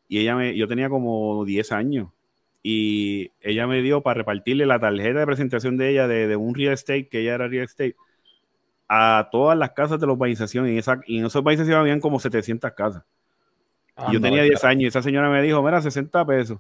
y 0.09 0.19
ella 0.19 0.37
me, 0.37 0.57
yo 0.57 0.69
tenía 0.69 0.89
como 0.89 1.45
10 1.45 1.73
años, 1.73 2.09
y 2.63 3.31
ella 3.41 3.67
me 3.67 3.81
dio 3.83 4.03
para 4.03 4.19
repartirle 4.19 4.67
la 4.67 4.79
tarjeta 4.79 5.21
de 5.21 5.27
presentación 5.27 5.77
de 5.77 5.91
ella 5.91 6.09
de, 6.09 6.27
de 6.27 6.37
un 6.37 6.55
real 6.55 6.75
estate, 6.75 7.09
que 7.09 7.21
ella 7.21 7.35
era 7.35 7.49
real 7.49 7.65
estate, 7.65 7.97
a 8.89 9.29
todas 9.31 9.57
las 9.57 9.73
casas 9.73 10.01
de 10.01 10.07
la 10.07 10.13
urbanización, 10.13 10.67
y, 10.69 10.73
en 10.73 10.79
esa, 10.79 11.01
y 11.07 11.19
en 11.19 11.27
esa 11.27 11.39
urbanización 11.39 11.79
habían 11.79 12.01
como 12.01 12.19
700 12.19 12.73
casas. 12.73 13.03
y 14.09 14.15
yo 14.15 14.21
tenía 14.21 14.43
10 14.43 14.65
años, 14.65 14.83
y 14.83 14.87
esa 14.87 15.03
señora 15.03 15.29
me 15.29 15.43
dijo, 15.43 15.63
mira, 15.63 15.81
60 15.81 16.25
pesos. 16.27 16.59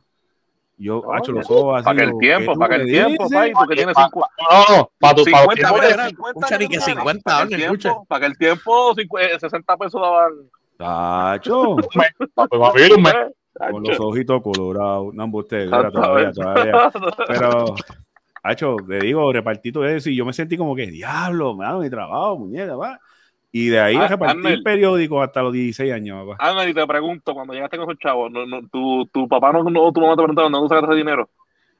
Yo, 0.78 1.02
no, 1.04 1.14
hacho 1.14 1.32
los 1.32 1.50
ojos 1.50 1.78
así. 1.78 1.84
Para 1.84 1.96
que 1.96 2.04
el 2.04 2.18
tiempo, 2.18 2.54
para 2.54 2.76
que 2.76 2.82
el 2.82 2.88
tiempo, 2.88 3.30
pai, 3.30 3.52
tú 3.52 3.66
que 3.66 3.76
tienes 3.76 3.96
50. 3.96 4.30
No, 4.50 4.76
no, 4.76 4.90
para 4.98 5.14
tu 5.14 5.24
50, 5.24 5.70
para 5.70 6.08
50, 6.08 6.58
ni 6.58 6.68
que 6.68 6.80
50, 6.80 7.22
para, 7.22 7.48
que 7.48 7.54
el 7.54 7.78
tiempo, 7.78 8.04
para 8.06 8.20
que 8.20 8.26
el 8.26 8.38
tiempo, 8.38 8.94
60 8.94 9.76
pesos 9.78 10.00
daban. 10.00 10.32
Tacho. 10.76 11.76
Con 13.70 13.82
los 13.82 13.98
ojitos 14.00 14.42
colorados. 14.42 15.14
No, 15.14 15.26
usted, 15.32 15.70
todavía, 15.70 16.30
todavía. 16.32 16.90
Pero, 17.26 17.74
hacho, 18.42 18.76
le 18.86 18.98
digo, 18.98 19.32
repartí 19.32 19.72
todo 19.72 19.86
eso 19.86 20.10
y 20.10 20.16
yo 20.16 20.24
me 20.24 20.32
sentí 20.32 20.56
como 20.56 20.76
que, 20.76 20.86
diablo, 20.86 21.54
me 21.56 21.64
dado 21.64 21.80
mi 21.80 21.90
trabajo, 21.90 22.38
muñeca, 22.38 22.76
va. 22.76 23.00
Y 23.52 23.68
de 23.68 23.80
ahí 23.80 23.96
ah, 23.96 24.08
repartí 24.08 24.48
el 24.48 24.62
periódico 24.62 25.22
hasta 25.22 25.42
los 25.42 25.52
16 25.52 25.90
años, 25.92 26.26
papá. 26.26 26.50
Ángel, 26.50 26.68
y 26.68 26.74
te 26.74 26.86
pregunto, 26.86 27.32
cuando 27.32 27.54
llegaste 27.54 27.78
con 27.78 27.88
esos 27.88 27.98
chavos, 27.98 28.30
no, 28.30 28.44
no, 28.44 28.68
tu, 28.68 29.06
tu 29.06 29.26
papá 29.26 29.52
no, 29.52 29.62
no, 29.62 29.92
tu 29.92 30.00
mamá 30.00 30.12
te 30.12 30.22
preguntaron 30.22 30.52
dónde 30.52 30.68
sacaste 30.68 30.90
ese 30.90 30.98
dinero. 30.98 31.30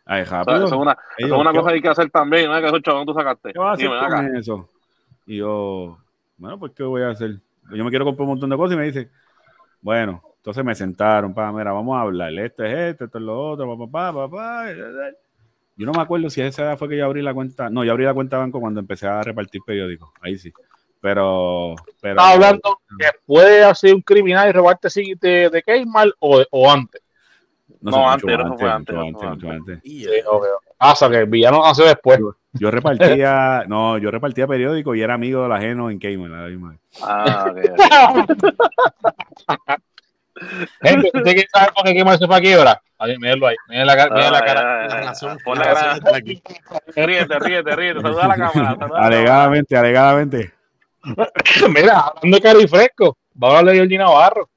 Ay, 0.07 0.25
rápido. 0.25 0.65
eso 0.65 0.67
es 0.67 0.73
una, 0.73 0.97
eso 1.19 1.35
es 1.35 1.41
una 1.41 1.53
cosa 1.53 1.69
que 1.69 1.75
hay 1.75 1.83
que 1.83 1.89
hacer 1.89 2.11
también, 2.11 2.49
¿no? 2.49 2.59
Que 2.61 2.67
esos 2.69 2.81
chavos, 2.81 3.01
¿dónde 3.01 3.13
tú 3.13 3.19
sacaste? 3.19 3.53
¿Qué 3.53 3.59
vas 3.59 3.69
a 3.69 3.73
hacer 3.73 3.91
Dime, 3.91 4.29
con 4.31 4.37
eso? 4.37 4.71
Y 5.27 5.37
yo, 5.39 5.99
bueno, 6.39 6.59
pues, 6.59 6.73
¿qué 6.73 6.85
voy 6.85 7.03
a 7.03 7.11
hacer? 7.11 7.41
Yo 7.73 7.85
me 7.85 7.91
quiero 7.91 8.05
comprar 8.05 8.25
un 8.25 8.31
montón 8.31 8.51
de 8.51 8.57
cosas 8.57 8.75
y 8.75 8.79
me 8.79 8.85
dice, 8.85 9.11
bueno, 9.81 10.23
entonces 10.37 10.65
me 10.65 10.75
sentaron, 10.75 11.35
para, 11.35 11.53
mira, 11.53 11.73
vamos 11.73 11.97
a 11.97 12.03
hablar, 12.03 12.33
esto 12.35 12.65
es 12.65 12.93
esto, 12.93 13.05
esto 13.07 13.19
es 13.19 13.25
lo 13.25 13.51
otro, 13.51 13.79
papá, 13.79 14.13
papá, 14.13 14.29
papá. 14.31 14.71
Yo 15.77 15.87
no 15.87 15.93
me 15.93 16.01
acuerdo 16.01 16.31
si 16.31 16.41
esa 16.41 16.63
edad 16.63 16.79
fue 16.79 16.89
que 16.89 16.97
yo 16.97 17.05
abrí 17.05 17.21
la 17.21 17.35
cuenta, 17.35 17.69
no, 17.69 17.85
yo 17.85 17.93
abrí 17.93 18.05
la 18.05 18.15
cuenta 18.15 18.37
de 18.37 18.43
banco 18.43 18.61
cuando 18.61 18.81
empecé 18.81 19.07
a 19.07 19.23
repartir 19.23 19.61
periódicos, 19.67 20.11
ahí 20.23 20.39
sí. 20.39 20.53
Pero, 21.01 21.75
pero 22.01 22.15
Estaba 22.15 22.33
hablando 22.33 22.81
que 22.99 23.09
puede 23.27 23.63
hacer 23.63 23.95
un 23.95 24.01
criminal 24.01 24.49
y 24.49 24.53
robarte 24.53 24.89
de, 25.21 25.51
de 25.51 25.63
Keymar 25.63 26.09
o, 26.19 26.43
o 26.51 26.71
antes. 26.71 27.03
No, 27.81 27.91
no 27.91 28.11
antes, 28.11 28.31
antes, 28.31 28.47
no 28.47 28.59
fue 28.59 28.71
antes, 28.71 28.97
antes, 28.97 29.23
antes, 29.23 29.51
antes. 29.51 29.81
Pasa 30.79 31.09
que 31.09 31.19
el 31.19 31.27
villano 31.27 31.65
hace 31.65 31.85
después. 31.85 32.19
Yo, 32.53 32.71
repartía, 32.71 33.65
no, 33.69 33.99
yo 33.99 34.11
repartía 34.11 34.47
periódico 34.47 34.95
y 34.95 35.03
era 35.03 35.15
amigo 35.15 35.43
de 35.43 35.49
la 35.49 35.57
ajeno 35.57 35.91
en 35.91 35.99
Cayman, 35.99 36.31
la 36.31 36.49
misma. 36.49 36.77
Ah, 37.03 37.53
Gente, 40.83 41.11
¿usted 41.15 41.33
quiere 41.33 41.49
saber 41.51 41.73
por 41.73 41.85
qué 41.85 41.95
Cayman 41.95 42.19
se 42.19 42.27
fue 42.27 42.37
a 42.37 42.41
quiebra? 42.41 42.83
Ahí, 42.99 43.17
míralo 43.19 43.47
ahí, 43.47 43.57
mira 43.69 43.85
la, 43.85 44.09
mira 44.09 44.31
la 44.31 44.45
cara. 44.45 45.13
Pon 45.45 45.59
la 45.59 45.65
cara. 45.65 45.99
Ríete, 46.95 47.39
ríete, 47.39 47.77
ríete, 47.77 48.01
saluda 48.01 48.25
a 48.25 48.29
la 48.29 48.37
cámara. 48.53 48.77
Alegadamente, 48.97 49.77
alegadamente. 49.77 50.53
Mira, 51.69 52.01
hablando 52.01 52.37
de 52.37 52.43
caro 52.43 52.61
y 52.61 52.67
fresco, 52.67 53.17
vamos 53.35 53.57
a 53.57 53.59
hablar 53.61 53.73
de 53.73 53.81
Georgie 53.81 53.99
Navarro. 53.99 54.49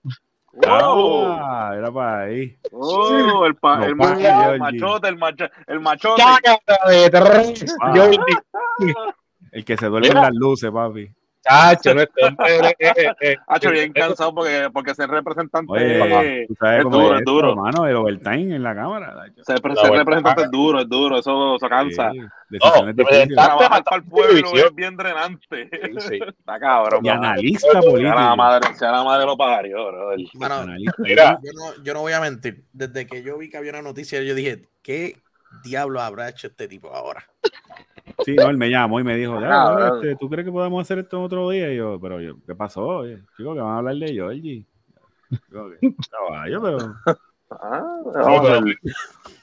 Ah, 0.68 1.74
era 1.78 1.92
para 1.92 2.22
ahí. 2.22 2.58
Oh, 2.72 3.46
el, 3.46 3.56
pa, 3.56 3.86
el, 3.86 3.96
machote, 3.96 4.28
el 4.28 4.60
machote, 4.60 5.08
el 5.08 5.18
machote, 5.18 5.52
el 5.68 5.80
machote. 5.80 6.24
El 9.52 9.66
que 9.66 9.78
se 9.78 9.88
duerme 9.88 10.10
en 10.10 10.16
las 10.16 10.34
luces, 10.34 10.72
papi. 10.72 11.12
Chacho, 11.42 11.94
no 11.94 12.02
Hacho, 13.48 13.72
bien 13.72 13.94
cansado 13.94 14.34
porque, 14.36 14.70
porque 14.74 14.94
ser 14.94 15.10
representante 15.10 15.72
Oye, 15.72 16.44
es, 16.44 16.84
duro, 16.84 17.18
es, 17.18 17.26
duro. 17.26 17.50
Hermano, 17.52 17.88
el 17.88 17.96
overtime 17.96 18.56
en 18.56 18.64
la 18.64 18.76
cámara. 18.76 19.26
Ser, 19.46 19.60
ser 19.60 19.92
representante 19.92 20.44
es 20.44 20.52
duro, 20.52 20.82
es 20.82 20.90
duro, 20.90 21.20
eso, 21.20 21.56
eso 21.56 21.70
cansa. 21.70 22.12
Sí, 22.12 22.20
difíciles. 22.50 23.36
Trabajar 23.36 23.84
para 23.84 23.98
el 23.98 24.04
pueblo 24.04 24.52
es 24.54 24.76
bien 24.76 24.98
drenante. 24.98 25.70
Sí, 26.00 26.20
Está 26.28 26.60
cabrón. 26.60 27.06
Y 27.06 27.10
analista 27.10 27.80
político. 27.80 28.00
Sea 28.00 28.16
la 28.16 28.36
madre, 28.36 28.76
sea 28.76 28.92
la 28.92 29.04
madre 29.04 29.26
lo 29.26 29.38
pagaría, 29.38 29.76
bro. 29.76 30.16
Bueno, 30.34 30.66
Mira. 30.98 31.40
Yo, 31.42 31.52
no, 31.54 31.84
yo 31.84 31.94
no 31.94 32.02
voy 32.02 32.14
a 32.14 32.20
mentir. 32.20 32.66
Desde 32.74 33.08
que 33.08 33.24
yo 33.24 33.38
vi 33.38 33.50
que 33.50 33.58
había 33.58 33.72
una 33.72 33.82
noticia, 33.82 34.22
yo 34.22 34.36
dije, 34.36 34.64
¿qué 34.82 35.22
diablo 35.64 36.02
habrá 36.02 36.30
hecho 36.30 36.48
este 36.48 36.68
tipo 36.68 36.94
ahora? 36.94 37.26
Sí, 38.26 38.36
no, 38.36 38.50
él 38.50 38.58
me 38.58 38.70
llamó 38.70 39.00
y 39.00 39.04
me 39.04 39.16
dijo, 39.16 39.38
ah, 39.42 39.92
este, 39.96 40.16
¿tú 40.16 40.30
crees 40.30 40.46
que 40.46 40.52
podemos 40.52 40.82
hacer 40.82 41.00
esto 41.00 41.22
otro 41.22 41.50
día? 41.50 41.72
Y 41.72 41.78
yo, 41.78 42.00
pero 42.02 42.20
yo, 42.20 42.36
¿qué 42.46 42.56
pasó? 42.56 43.04
Chico, 43.36 43.54
que 43.54 43.62
van 43.62 43.74
a 43.74 43.78
hablar 43.78 43.96
de 43.96 44.14
Georgie. 44.14 44.66
Caballo, 46.10 46.62
pero... 46.62 46.96
Ah, 47.52 48.02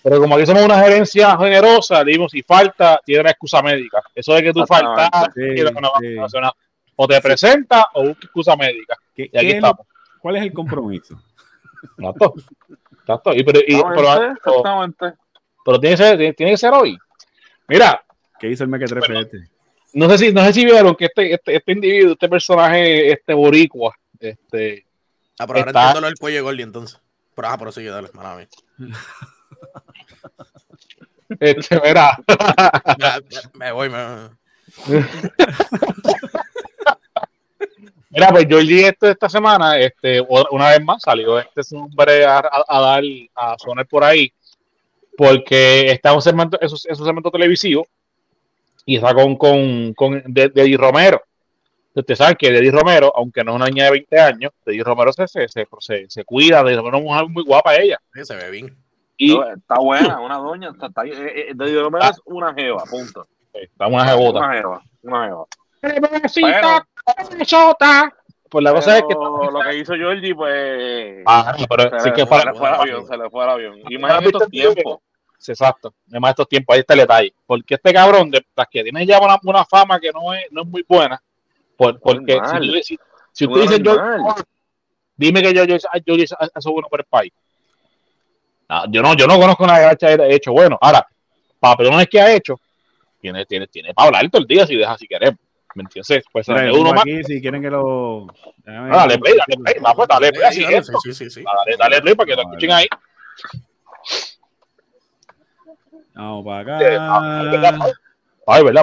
pero, 0.03 0.21
como 0.21 0.37
aquí 0.37 0.47
somos 0.47 0.65
una 0.65 0.79
gerencia 0.79 1.37
generosa, 1.37 2.05
dimos 2.05 2.31
si 2.31 2.41
falta, 2.41 3.01
tiene 3.05 3.23
una 3.23 3.31
excusa 3.31 3.61
médica. 3.63 4.01
Eso 4.15 4.33
de 4.35 4.45
que 4.45 4.53
tú 4.53 4.65
faltas, 4.65 5.11
o 6.95 7.09
te 7.09 7.21
presenta 7.21 7.89
o 7.95 8.05
busca 8.05 8.27
excusa 8.27 8.57
médica. 8.57 8.97
y 9.17 9.37
aquí 9.37 9.51
estamos. 9.51 9.87
¿Cuál 10.21 10.37
es 10.37 10.43
el 10.43 10.53
compromiso? 10.53 11.21
Exacto. 11.99 12.35
Exacto. 13.01 13.35
Y, 13.35 13.45
pero, 13.45 13.61
y, 13.61 13.83
pero, 13.83 15.15
pero, 15.65 15.81
tiene, 15.81 15.97
que 15.97 16.03
ser, 16.03 16.35
tiene 16.37 16.53
que 16.53 16.57
ser 16.57 16.73
hoy. 16.73 16.97
Mira, 17.69 18.05
¿Qué 18.39 18.51
hizo 18.51 18.65
el 18.65 18.71
mequetrefe 18.71 19.21
este? 19.21 19.49
No 19.93 20.11
sé 20.11 20.19
si, 20.19 20.33
no 20.33 20.45
sé 20.45 20.53
si 20.53 20.65
vieron 20.65 20.95
que 20.95 21.07
este, 21.07 21.33
este, 21.33 21.57
este 21.57 21.73
individuo, 21.73 22.13
este 22.13 22.29
personaje, 22.29 23.13
este 23.13 23.33
boricua, 23.33 23.95
este. 24.21 24.85
Ah, 25.39 25.47
pero 25.47 25.61
ahora 25.61 25.71
está... 25.71 25.81
entiendo 25.81 26.01
lo 26.03 26.07
del 26.09 26.17
pollo 26.17 26.43
Gordy 26.43 26.63
entonces. 26.63 27.01
Pero, 27.35 27.49
ah, 27.49 27.57
pero 27.59 27.73
sí, 27.73 27.85
dale, 27.85 28.11
mala 28.13 28.47
Este, 31.41 31.81
verá. 31.81 32.17
me 33.55 33.73
voy, 33.73 33.89
me 33.89 33.99
Mira, 38.11 38.29
pues 38.31 38.47
yo 38.49 38.61
leí 38.61 38.85
esto 38.85 39.09
esta 39.09 39.29
semana, 39.29 39.79
este, 39.79 40.21
una 40.21 40.71
vez 40.71 40.83
más 40.83 41.03
salió 41.03 41.39
este 41.39 41.61
hombre 41.75 42.25
a, 42.25 42.43
a, 42.69 42.81
dar, 42.81 43.03
a 43.35 43.57
sonar 43.59 43.87
por 43.87 44.03
ahí, 44.05 44.33
porque 45.17 45.91
está 45.91 46.15
un 46.15 46.23
segmento, 46.23 46.59
es 46.61 46.73
un 46.73 47.05
segmento 47.05 47.31
televisivo 47.31 47.87
y 48.87 48.97
está 48.97 49.13
con, 49.13 49.37
con, 49.37 49.93
con 49.95 50.23
de, 50.27 50.77
Romero. 50.79 51.21
Usted 51.93 52.15
sabe 52.15 52.37
que 52.37 52.51
Deddy 52.51 52.71
Romero, 52.71 53.13
aunque 53.17 53.43
no 53.43 53.53
es 53.53 53.57
una 53.57 53.67
niña 53.67 53.85
de 53.87 53.91
20 53.91 54.21
años, 54.21 54.53
Deddy 54.65 54.83
Romero 54.83 55.13
se, 55.13 55.27
se, 55.27 55.49
se, 55.49 55.67
se, 56.09 56.25
cuida, 56.25 56.63
Deddy 56.63 56.77
Romero 56.77 56.99
es 56.99 57.05
una 57.05 57.13
mujer 57.13 57.29
muy 57.29 57.43
guapa 57.43 57.75
ella. 57.75 57.99
Sí, 58.15 58.25
se 58.25 58.37
ve 58.37 58.51
bien. 58.51 58.77
Y, 59.17 59.37
está 59.37 59.79
buena, 59.81 60.21
una 60.21 60.37
doña, 60.37 60.71
está, 60.71 60.87
está, 60.87 61.05
eh, 61.05 61.11
eh 61.51 61.53
Deddy 61.55 61.79
Romero 61.79 62.05
es 62.05 62.21
una 62.27 62.55
jeva, 62.55 62.85
punto. 62.85 63.27
Está 63.53 63.87
una 63.89 64.07
jebota. 64.07 64.39
Una 64.39 64.55
jeva, 64.55 64.83
una 65.03 65.25
jeva. 65.25 65.45
Pues 68.51 68.63
la 68.63 68.73
cosa 68.73 68.99
es 68.99 69.05
que. 69.09 69.15
Lo 69.15 69.61
que 69.69 69.79
hizo 69.79 69.95
Georgie, 69.95 70.35
pues. 70.35 71.23
Ah, 71.27 71.57
pero 71.69 71.99
sí 72.01 72.13
que 72.13 72.27
para. 72.27 72.43
Se 72.43 72.53
le 72.53 72.59
fue 72.59 72.69
el 72.69 72.75
avión, 72.75 73.07
se 73.07 73.17
le 73.17 73.31
fue 73.31 73.45
el 73.45 73.51
avión. 73.51 73.75
Imagínate 73.89 74.27
estos 74.27 74.49
tiempos 74.49 75.01
exacto. 75.47 75.95
Además, 76.09 76.31
estos 76.31 76.49
tiempos, 76.49 76.75
ahí 76.75 76.81
está 76.81 76.95
el 76.95 77.01
detalle. 77.01 77.35
Porque 77.47 77.75
este 77.75 77.93
cabrón, 77.93 78.31
de 78.31 78.45
las 78.55 78.69
que 78.69 78.83
tiene 78.83 79.07
ya 79.07 79.19
una, 79.21 79.65
fama 79.65 80.01
que 80.01 80.11
no 80.13 80.33
es, 80.35 80.47
no 80.51 80.63
es 80.63 80.69
muy 80.69 80.85
buena, 80.89 81.23
por, 81.77 82.01
porque 82.01 82.39
si, 82.83 82.99
si, 83.33 83.47
usted 83.47 83.61
dice 83.63 83.83
yo, 83.83 83.97
dime 85.17 85.43
que 85.43 85.53
yo, 85.53 85.65
yo, 85.65 85.77
yo, 86.05 86.15
eso 86.15 86.73
bueno 86.73 86.89
por 86.89 87.01
el 87.01 87.07
país. 87.07 87.33
yo 88.89 89.03
no, 89.03 89.15
yo 89.15 89.27
no 89.27 89.39
conozco 89.39 89.67
nada 89.67 89.95
que 89.95 90.07
haya 90.07 90.27
hecho 90.29 90.53
bueno. 90.53 90.79
Ahora, 90.81 91.07
papelones 91.61 92.09
que 92.09 92.21
ha 92.21 92.33
hecho, 92.33 92.61
tiene, 93.21 93.45
tiene, 93.45 93.67
tiene 93.67 93.93
para 93.93 94.09
hablar 94.09 94.31
todo 94.31 94.43
el 94.43 94.49
día 94.49 94.67
si 94.67 94.77
deja 94.77 94.97
si 94.97 95.07
queremos. 95.07 95.41
¿Me 95.77 95.83
entiendes? 95.83 96.25
Pues 96.33 96.49
Mira, 96.49 96.73
uno 96.73 96.95
más. 96.95 97.05
si 97.05 97.39
quieren 97.39 97.61
que 97.61 97.69
lo. 97.69 98.27
Dale 98.65 99.19
play, 99.19 99.35
dale 99.37 99.63
play, 99.63 99.75
vamos, 99.83 100.09
dale 100.09 100.33
play, 100.33 100.45
así 100.45 100.65
sí, 100.65 101.13
sí, 101.13 101.31
sí, 101.31 101.43
Dale, 101.43 101.77
dale 101.79 102.01
play 102.01 102.15
para 102.15 102.27
que 102.27 102.35
lo 102.35 102.43
escuchen 102.43 102.73
ahí. 102.73 102.89
Vamos 106.17 106.45
para 106.45 106.61
acá. 106.61 106.79
Ay, 108.47 108.65
¿verdad, 108.65 108.83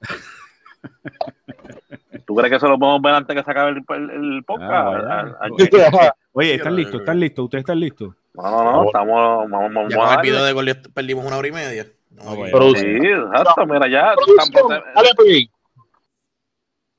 ¿Tú 2.26 2.34
crees 2.34 2.50
que 2.50 2.56
eso 2.56 2.68
lo 2.68 2.78
podemos 2.78 3.00
ver 3.02 3.14
antes 3.14 3.36
que 3.36 3.42
se 3.42 3.50
acabe 3.50 3.70
el, 3.70 3.84
el, 4.10 4.44
podcast? 4.44 4.70
Ah, 4.70 5.34
Oye, 6.32 6.54
¿están 6.54 6.76
listos? 6.76 7.00
¿Están 7.00 7.20
listos? 7.20 7.44
¿Ustedes 7.44 7.62
están 7.62 7.80
listos? 7.80 8.14
No, 8.34 8.42
no, 8.42 8.72
no, 8.72 8.84
estamos. 8.84 9.50
Vamos, 9.50 9.72
vamos, 9.72 9.92
ya 9.92 9.98
con 9.98 10.12
el 10.12 10.20
video 10.22 10.44
de 10.44 10.52
gol 10.52 10.76
perdimos 10.92 11.24
una 11.24 11.38
hora 11.38 11.48
y 11.48 11.52
media. 11.52 11.86
No, 12.10 12.34
sí, 12.74 12.86
exacto, 12.86 13.66
mira, 13.66 13.88
ya. 13.88 14.14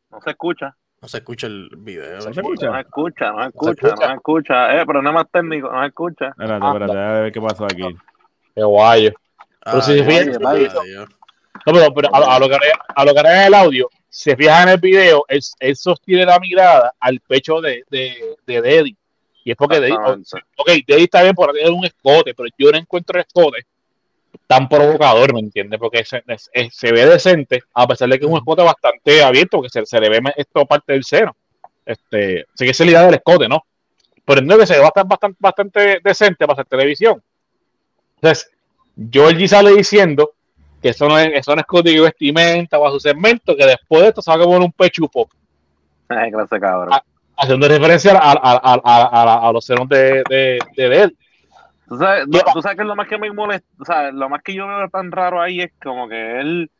No 0.09 0.21
se 0.21 0.31
escucha. 0.31 0.75
No 1.01 1.07
se 1.07 1.17
escucha 1.17 1.47
el 1.47 1.69
video. 1.77 2.15
No 2.15 2.21
se 2.21 2.29
escucha, 2.31 2.67
no 2.67 2.73
se 2.73 2.81
escucha, 2.81 3.31
no 3.31 3.41
se 3.41 3.47
escucha. 3.49 3.87
No 3.87 3.97
se 3.97 4.13
escucha. 4.13 4.81
Eh, 4.81 4.83
pero 4.87 5.01
no 5.01 5.09
es 5.09 5.15
más 5.15 5.27
técnico, 5.31 5.71
no 5.71 5.81
se 5.81 5.87
escucha. 5.87 6.29
Espérate, 6.29 6.65
espérate, 6.65 6.97
a 6.97 7.11
ver 7.21 7.31
qué 7.31 7.41
pasó 7.41 7.65
aquí. 7.65 7.97
Qué 8.55 8.63
guayo. 8.63 9.11
Pero 9.71 9.81
si 9.81 9.97
se 9.97 10.03
fijan, 10.03 10.31
no, 11.65 11.73
pero, 11.73 11.93
pero 11.93 12.15
a, 12.15 12.39
lo 12.39 12.47
que 12.47 12.55
a 12.95 13.05
lo 13.05 13.13
que 13.13 13.45
el 13.45 13.53
audio, 13.53 13.89
se 14.09 14.35
fijan 14.35 14.63
en 14.63 14.75
el 14.75 14.79
video, 14.79 15.25
él, 15.27 15.41
él, 15.59 15.75
sostiene 15.75 16.25
la 16.25 16.39
mirada 16.39 16.93
al 16.99 17.19
pecho 17.19 17.59
de, 17.59 17.83
de, 17.89 18.37
de 18.45 18.61
Deddy. 18.61 18.97
Y 19.43 19.51
es 19.51 19.57
porque 19.57 19.79
Deddy, 19.79 19.93
ok, 19.93 20.69
Deddy 20.87 21.03
está 21.03 21.23
bien 21.23 21.35
por 21.35 21.51
tener 21.51 21.71
un 21.71 21.85
escote, 21.85 22.33
pero 22.33 22.49
yo 22.57 22.71
no 22.71 22.77
encuentro 22.77 23.19
el 23.19 23.25
escote 23.25 23.65
tan 24.45 24.69
provocador, 24.69 25.33
¿me 25.33 25.41
entiendes? 25.41 25.79
Porque 25.79 26.05
se, 26.05 26.23
se, 26.71 26.91
ve 26.91 27.05
decente, 27.05 27.63
a 27.73 27.85
pesar 27.85 28.07
de 28.09 28.17
que 28.17 28.25
es 28.25 28.31
un 28.31 28.37
escote 28.37 28.63
bastante 28.63 29.21
abierto, 29.21 29.57
porque 29.57 29.69
se, 29.69 29.85
se 29.85 29.99
le 29.99 30.09
ve 30.09 30.21
esto 30.37 30.65
parte 30.65 30.93
del 30.93 31.03
seno. 31.03 31.35
Este, 31.85 32.45
sé 32.53 32.65
que 32.65 32.71
es 32.71 32.79
la 32.79 32.85
idea 32.85 33.01
del 33.03 33.15
escote, 33.15 33.47
¿no? 33.47 33.65
Pero 34.25 34.41
no 34.41 34.57
que 34.57 34.65
se 34.65 34.75
ve 34.75 34.79
bastante, 34.79 35.09
bastante, 35.09 35.37
bastante 35.39 35.99
decente 36.03 36.45
para 36.45 36.53
hacer 36.53 36.65
televisión. 36.65 37.21
Entonces, 38.15 38.49
Georgie 39.11 39.47
sale 39.47 39.71
diciendo 39.75 40.31
que 40.81 40.89
eso 40.89 41.07
no 41.07 41.17
es, 41.17 41.29
eso 41.33 41.55
no 41.55 41.61
es 41.61 41.67
código 41.67 42.03
de 42.03 42.09
vestimenta 42.09 42.77
o 42.77 42.87
a 42.87 42.91
su 42.91 42.99
segmento, 42.99 43.55
que 43.55 43.65
después 43.65 44.01
de 44.01 44.07
esto 44.09 44.21
se 44.21 44.31
va 44.31 44.37
a 44.37 44.45
poner 44.45 44.61
un 44.61 44.71
pechupo. 44.71 45.29
Ay, 46.09 46.31
cabrón. 46.31 46.89
haciendo 47.37 47.67
referencia 47.67 48.17
a, 48.17 48.31
a, 48.31 48.81
a, 48.83 49.47
a, 49.47 49.51
los 49.51 49.65
senos 49.65 49.89
de, 49.89 50.23
de, 50.29 50.59
de 50.75 51.01
él. 51.01 51.17
¿Tú 51.87 51.97
sabes, 51.97 52.25
¿Tú 52.53 52.61
sabes 52.61 52.77
que 52.77 52.83
lo 52.83 52.95
más 52.95 53.07
que 53.07 53.17
me 53.17 53.31
molesta? 53.31 53.67
O 53.79 53.85
sea, 53.85 54.11
lo 54.11 54.29
más 54.29 54.41
que 54.43 54.53
yo 54.53 54.67
veo 54.67 54.89
tan 54.89 55.11
raro 55.11 55.41
ahí 55.41 55.61
es 55.61 55.71
como 55.81 56.07
que 56.09 56.39
él 56.39 56.71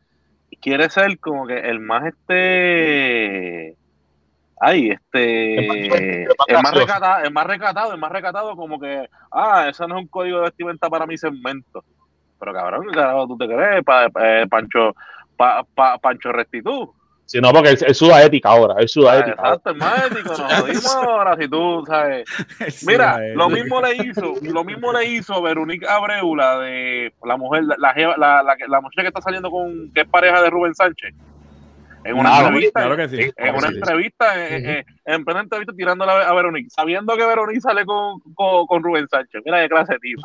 quiere 0.62 0.90
ser 0.90 1.20
como 1.20 1.46
que 1.46 1.60
el 1.60 1.80
más 1.80 2.06
este 2.06 3.76
ay 4.60 4.90
este 4.90 6.24
es 6.24 6.64
más 6.64 6.74
recatado 6.74 7.24
es 7.24 7.32
más 7.32 7.46
recatado 7.46 7.94
es 7.94 8.00
más 8.00 8.12
recatado 8.12 8.56
como 8.56 8.80
que 8.80 9.08
ah 9.32 9.68
eso 9.70 9.88
no 9.88 9.98
es 9.98 10.02
un 10.02 10.08
código 10.08 10.38
de 10.38 10.44
vestimenta 10.46 10.90
para 10.90 11.06
mi 11.06 11.18
segmento 11.18 11.84
pero 12.40 12.54
cabrón, 12.54 12.88
¿qué 12.92 13.02
tú 13.28 13.38
te 13.38 13.48
crees? 13.48 13.84
Pa, 13.84 14.06
eh, 14.22 14.46
Pancho, 14.50 14.96
pa, 15.36 15.64
pa, 15.76 15.98
Pancho 15.98 16.32
Restitud. 16.32 16.90
Sí, 17.28 17.42
no, 17.42 17.52
porque 17.52 17.72
él, 17.72 17.94
suda 17.94 18.24
ética 18.24 18.50
ahora, 18.50 18.76
él 18.80 18.88
suda 18.88 19.12
ah, 19.12 19.18
ética. 19.18 19.32
Exacto, 19.32 19.72
es 19.72 19.76
más 19.76 20.06
ético, 20.06 20.30
nos 20.30 20.54
jodimos 20.54 20.96
ahora, 20.96 21.36
si 21.36 21.50
tú, 21.50 21.84
¿sabes? 21.86 22.26
Mira, 22.88 23.20
lo 23.36 23.50
mismo 23.50 23.82
le 23.82 23.96
hizo, 23.98 24.36
lo 24.42 24.64
mismo 24.64 24.94
le 24.94 25.06
hizo 25.06 25.42
Verónica 25.42 25.94
Abreu, 25.94 26.36
la 26.36 26.58
de 26.60 27.14
la 27.26 27.36
mujer, 27.36 27.66
la, 27.66 27.76
la, 27.78 27.94
la, 28.18 28.44
la, 28.44 28.56
la 28.66 28.82
muchacha 28.82 29.02
que 29.02 29.10
está 29.10 29.20
saliendo 29.20 29.52
con, 29.52 29.92
que 29.92 30.02
es 30.02 30.08
pareja 30.08 30.42
de 30.42 30.50
Rubén 30.50 30.74
Sánchez. 30.74 31.14
En 32.06 32.18
una 32.18 32.40
entrevista, 32.40 32.80
claro 32.80 32.96
que 32.96 33.10
sí, 33.10 33.32
en 33.36 33.56
una 33.56 33.68
entrevista, 33.68 34.48
en, 34.48 34.66
en, 34.66 34.86
en, 35.04 35.26
plena 35.26 35.42
entrevista 35.42 35.74
tirándole 35.74 36.12
a, 36.14 36.32
Verónica, 36.32 36.70
sabiendo 36.70 37.18
que 37.18 37.26
Verónica 37.26 37.60
sale 37.60 37.86
con, 37.86 38.22
con, 38.34 38.66
con 38.68 38.82
Rubén 38.82 39.10
Sánchez. 39.10 39.42
Mira 39.44 39.62
qué 39.62 39.68
clase 39.68 39.94
de 39.94 40.00
tipo. 40.00 40.22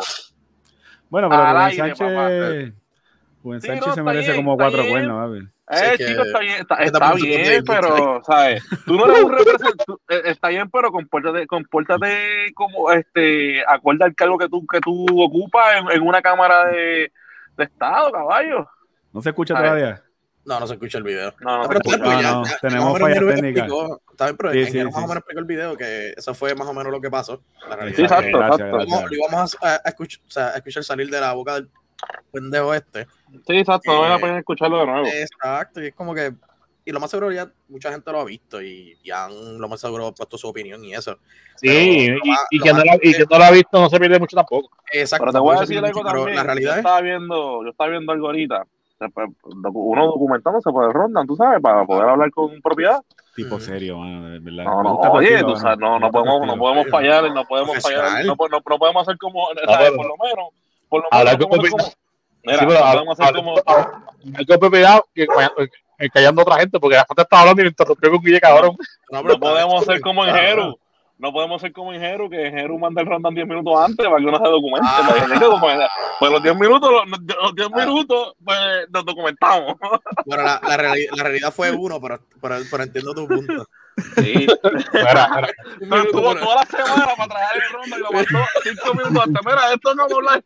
Bueno, 1.12 1.28
pero 1.28 1.44
Rubén 1.44 1.76
Sánchez, 1.76 2.72
Rubén 3.44 3.60
Sánchez 3.60 3.94
se 3.94 4.02
merece 4.02 4.34
como 4.34 4.56
cuatro 4.56 4.82
cuernos, 4.88 5.20
a 5.20 5.26
ver. 5.26 5.42
Eh, 5.68 5.98
chico, 5.98 6.22
está 6.22 6.38
bien, 6.38 6.60
está, 6.60 6.74
está 6.76 7.14
bien, 7.14 7.62
pero, 7.66 8.22
¿sabes? 8.26 8.62
Tú 8.86 8.96
no 8.96 9.04
eres 9.04 9.22
un 9.22 9.30
representante, 9.30 9.92
eh, 10.08 10.22
está 10.24 10.48
bien, 10.48 10.70
pero 10.70 10.90
compórtate, 10.90 11.46
compórtate 11.46 12.50
como, 12.54 12.90
este, 12.92 13.62
acuerda 13.68 14.06
el 14.06 14.14
cargo 14.14 14.38
que 14.38 14.48
tú, 14.48 14.66
que 14.66 14.80
tú 14.80 15.04
ocupas 15.22 15.76
en, 15.76 15.90
en 15.90 16.02
una 16.02 16.22
cámara 16.22 16.68
de, 16.68 17.12
de 17.58 17.64
Estado, 17.64 18.10
caballo. 18.10 18.66
¿No 19.12 19.20
se 19.20 19.28
escucha 19.28 19.54
todavía? 19.54 20.02
No, 20.44 20.58
no 20.58 20.66
se 20.66 20.74
escucha 20.74 20.98
el 20.98 21.04
video. 21.04 21.32
No, 21.40 21.62
no, 21.62 21.68
pero 21.68 21.80
no, 21.98 22.22
no, 22.22 22.42
tenemos 22.60 22.98
fallas 22.98 23.18
técnicas. 23.18 23.68
Está 24.10 24.24
bien, 24.26 24.36
pero 24.36 24.52
sí, 24.52 24.66
sí, 24.66 24.84
más 24.84 24.96
o 24.96 25.00
menos 25.00 25.16
explicó 25.16 25.40
el 25.40 25.46
video 25.46 25.76
que 25.76 26.14
eso 26.16 26.34
fue 26.34 26.54
más 26.54 26.66
o 26.66 26.74
menos 26.74 26.92
lo 26.92 27.00
que 27.00 27.10
pasó. 27.10 27.42
La 27.68 27.76
realidad. 27.76 27.96
Sí, 27.96 28.02
exacto, 28.02 28.38
gracias, 28.38 28.60
exacto. 28.60 28.86
Gracias. 28.86 29.10
Lo 29.10 29.16
íbamos 29.16 29.56
a, 29.60 29.74
a, 29.84 29.88
escuchar, 29.88 30.22
o 30.26 30.30
sea, 30.30 30.46
a 30.48 30.56
escuchar 30.56 30.84
salir 30.84 31.10
de 31.10 31.20
la 31.20 31.32
boca 31.32 31.54
del 31.54 31.68
pendejo 32.32 32.74
este. 32.74 33.06
Sí, 33.46 33.56
exacto, 33.56 33.92
no 33.92 33.98
voy 34.00 34.10
a 34.10 34.18
poder 34.18 34.36
escucharlo 34.38 34.78
de 34.80 34.86
nuevo. 34.86 35.06
Exacto, 35.06 35.82
y 35.82 35.86
es 35.86 35.94
como 35.94 36.14
que 36.14 36.32
y 36.84 36.90
lo 36.90 36.98
más 36.98 37.10
seguro 37.10 37.30
ya 37.30 37.48
mucha 37.68 37.92
gente 37.92 38.10
lo 38.10 38.20
ha 38.20 38.24
visto 38.24 38.60
y 38.60 38.98
ya 39.04 39.26
han 39.26 39.58
lo 39.58 39.68
más 39.68 39.80
seguro 39.80 40.12
puesto 40.12 40.36
su 40.36 40.48
opinión 40.48 40.84
y 40.84 40.94
eso. 40.94 41.16
Sí, 41.54 41.68
y, 41.68 42.28
más, 42.28 42.40
y, 42.50 42.58
quien 42.58 42.76
no, 42.76 42.82
y, 43.00 43.14
quien 43.14 43.26
no, 43.30 43.38
lo 43.38 43.44
ha 43.44 43.50
visto 43.52 43.80
no 43.80 43.88
se 43.88 44.00
pierde 44.00 44.18
mucho 44.18 44.34
tampoco. 44.34 44.70
Exacto. 44.92 45.22
Pero 45.22 45.32
te 45.32 45.38
voy 45.38 45.56
a 45.56 45.60
decir 45.60 45.78
algo 45.78 46.02
también. 46.02 46.34
La 46.34 46.42
realidad 46.42 46.72
yo, 46.72 46.78
estaba 46.78 47.00
viendo, 47.00 47.62
yo 47.62 47.70
estaba 47.70 47.90
viendo 47.90 48.12
algo 48.12 48.26
ahorita 48.26 48.66
uno 49.72 50.06
documentándose 50.06 50.70
por 50.70 50.84
el 50.84 50.92
Ronda, 50.92 51.24
tú 51.26 51.36
sabes, 51.36 51.60
para 51.60 51.84
poder 51.84 52.08
hablar 52.08 52.30
con 52.30 52.60
propiedad. 52.60 53.00
Tipo 53.34 53.58
serio, 53.58 53.98
mano, 53.98 54.28
de 54.28 54.38
verdad. 54.38 54.64
No, 54.64 54.82
no, 54.82 54.94
oye, 55.12 55.42
tú 55.42 55.56
sabes, 55.56 55.78
no, 55.78 55.98
no, 55.98 56.10
podemos, 56.10 56.46
no 56.46 56.56
podemos 56.56 56.88
fallar, 56.88 57.32
no 57.32 57.44
podemos 57.44 57.82
fallar, 57.82 58.24
no, 58.24 58.34
no, 58.36 58.60
no 58.68 58.78
podemos 58.78 59.02
hacer 59.02 59.18
como, 59.18 59.46
¿sabes? 59.66 59.90
por 59.92 60.06
lo 60.06 60.16
menos, 60.16 60.48
por 60.88 61.02
lo 61.02 61.18
menos, 61.18 61.36
como, 61.36 61.56
mira, 62.44 62.58
sí, 62.58 62.66
podemos 62.66 63.20
hacer 63.20 63.34
como... 63.34 63.54
Hay 64.36 64.44
que 64.44 64.58
cuidado 64.58 65.04
que 65.14 65.26
callando 66.12 66.42
a 66.42 66.44
otra 66.44 66.58
gente, 66.58 66.80
porque 66.80 66.96
la 66.96 67.06
gente 67.06 67.22
estaba 67.22 67.42
hablando 67.42 67.62
y 67.62 67.64
me 67.64 67.70
interrumpió 67.70 68.10
con 68.10 68.22
Guille 68.22 68.40
cabrón. 68.40 68.76
No, 69.10 69.22
pero 69.22 69.38
podemos 69.38 69.82
hacer 69.82 70.00
como 70.00 70.24
en 70.24 70.34
Jeru 70.34 70.78
no 71.22 71.32
podemos 71.32 71.60
ser 71.60 71.72
como 71.72 71.92
en 71.92 72.00
Jeru, 72.00 72.28
que 72.28 72.50
Jeru 72.50 72.80
manda 72.80 73.00
el 73.00 73.06
rundown 73.06 73.32
10 73.32 73.46
minutos 73.46 73.72
antes 73.78 74.04
para 74.04 74.18
que 74.18 74.26
uno 74.26 74.38
se 74.38 74.50
documente. 74.50 74.88
Ah. 74.90 75.88
Pues 76.18 76.32
los 76.32 76.42
10 76.42 76.56
minutos, 76.56 76.90
los, 76.90 77.54
10 77.54 77.68
ah. 77.72 77.76
minutos, 77.76 78.34
pues 78.44 78.58
nos 78.90 79.04
documentamos. 79.04 79.76
Bueno, 80.26 80.42
la, 80.42 80.60
la, 80.66 80.76
realidad, 80.76 81.12
la 81.16 81.22
realidad 81.22 81.52
fue 81.52 81.70
uno, 81.70 82.00
pero, 82.00 82.18
pero, 82.40 82.56
pero 82.68 82.82
entiendo 82.82 83.14
tu 83.14 83.28
punto. 83.28 83.66
Sí. 84.16 84.46
Mira, 84.92 85.48
Pero 85.78 86.04
tuvo 86.10 86.34
toda 86.34 86.56
la 86.56 86.64
semana 86.64 87.14
para 87.16 87.28
traer 87.28 87.62
el 87.62 87.72
ronda 87.72 87.96
y 87.96 88.00
lo 88.00 88.10
mandó 88.10 88.46
5 88.64 88.94
minutos 88.94 89.22
antes. 89.24 89.42
Mira, 89.46 89.72
esto 89.72 89.94
no 89.94 90.02
habla. 90.04 90.42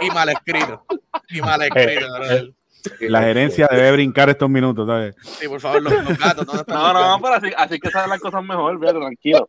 Y 0.00 0.10
mal 0.10 0.28
escrito. 0.28 0.84
Y 1.28 1.40
mal 1.40 1.62
escrito. 1.62 2.16
Eh, 2.24 2.36
eh, 2.36 2.52
la 3.00 3.22
gerencia 3.22 3.68
debe 3.70 3.92
brincar 3.92 4.28
estos 4.28 4.48
minutos, 4.48 4.86
¿sabes? 4.86 5.14
Sí, 5.22 5.48
por 5.48 5.60
favor, 5.60 5.82
los, 5.82 6.18
gatos. 6.18 6.46
no, 6.66 6.92
no, 6.92 7.08
no, 7.08 7.22
pero 7.22 7.34
así, 7.34 7.50
así 7.56 7.78
que 7.78 7.90
saben 7.90 8.10
las 8.10 8.20
cosas 8.20 8.44
mejor, 8.44 8.78
fíjate, 8.78 8.98
tranquilo. 8.98 9.48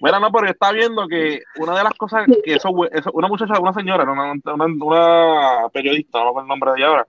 Mira, 0.00 0.20
no, 0.20 0.30
pero 0.30 0.48
está 0.48 0.70
viendo 0.70 1.08
que 1.08 1.42
una 1.56 1.76
de 1.76 1.84
las 1.84 1.94
cosas 1.94 2.26
que 2.44 2.54
eso, 2.54 2.70
eso 2.92 3.10
una 3.12 3.26
muchacha, 3.26 3.58
una 3.58 3.72
señora, 3.72 4.04
una, 4.04 4.32
una, 4.32 4.64
una 4.64 5.68
periodista, 5.72 6.22
no 6.22 6.34
me 6.34 6.42
el 6.42 6.48
nombre 6.48 6.70
de 6.72 6.78
ella 6.78 6.86
ahora, 6.86 7.06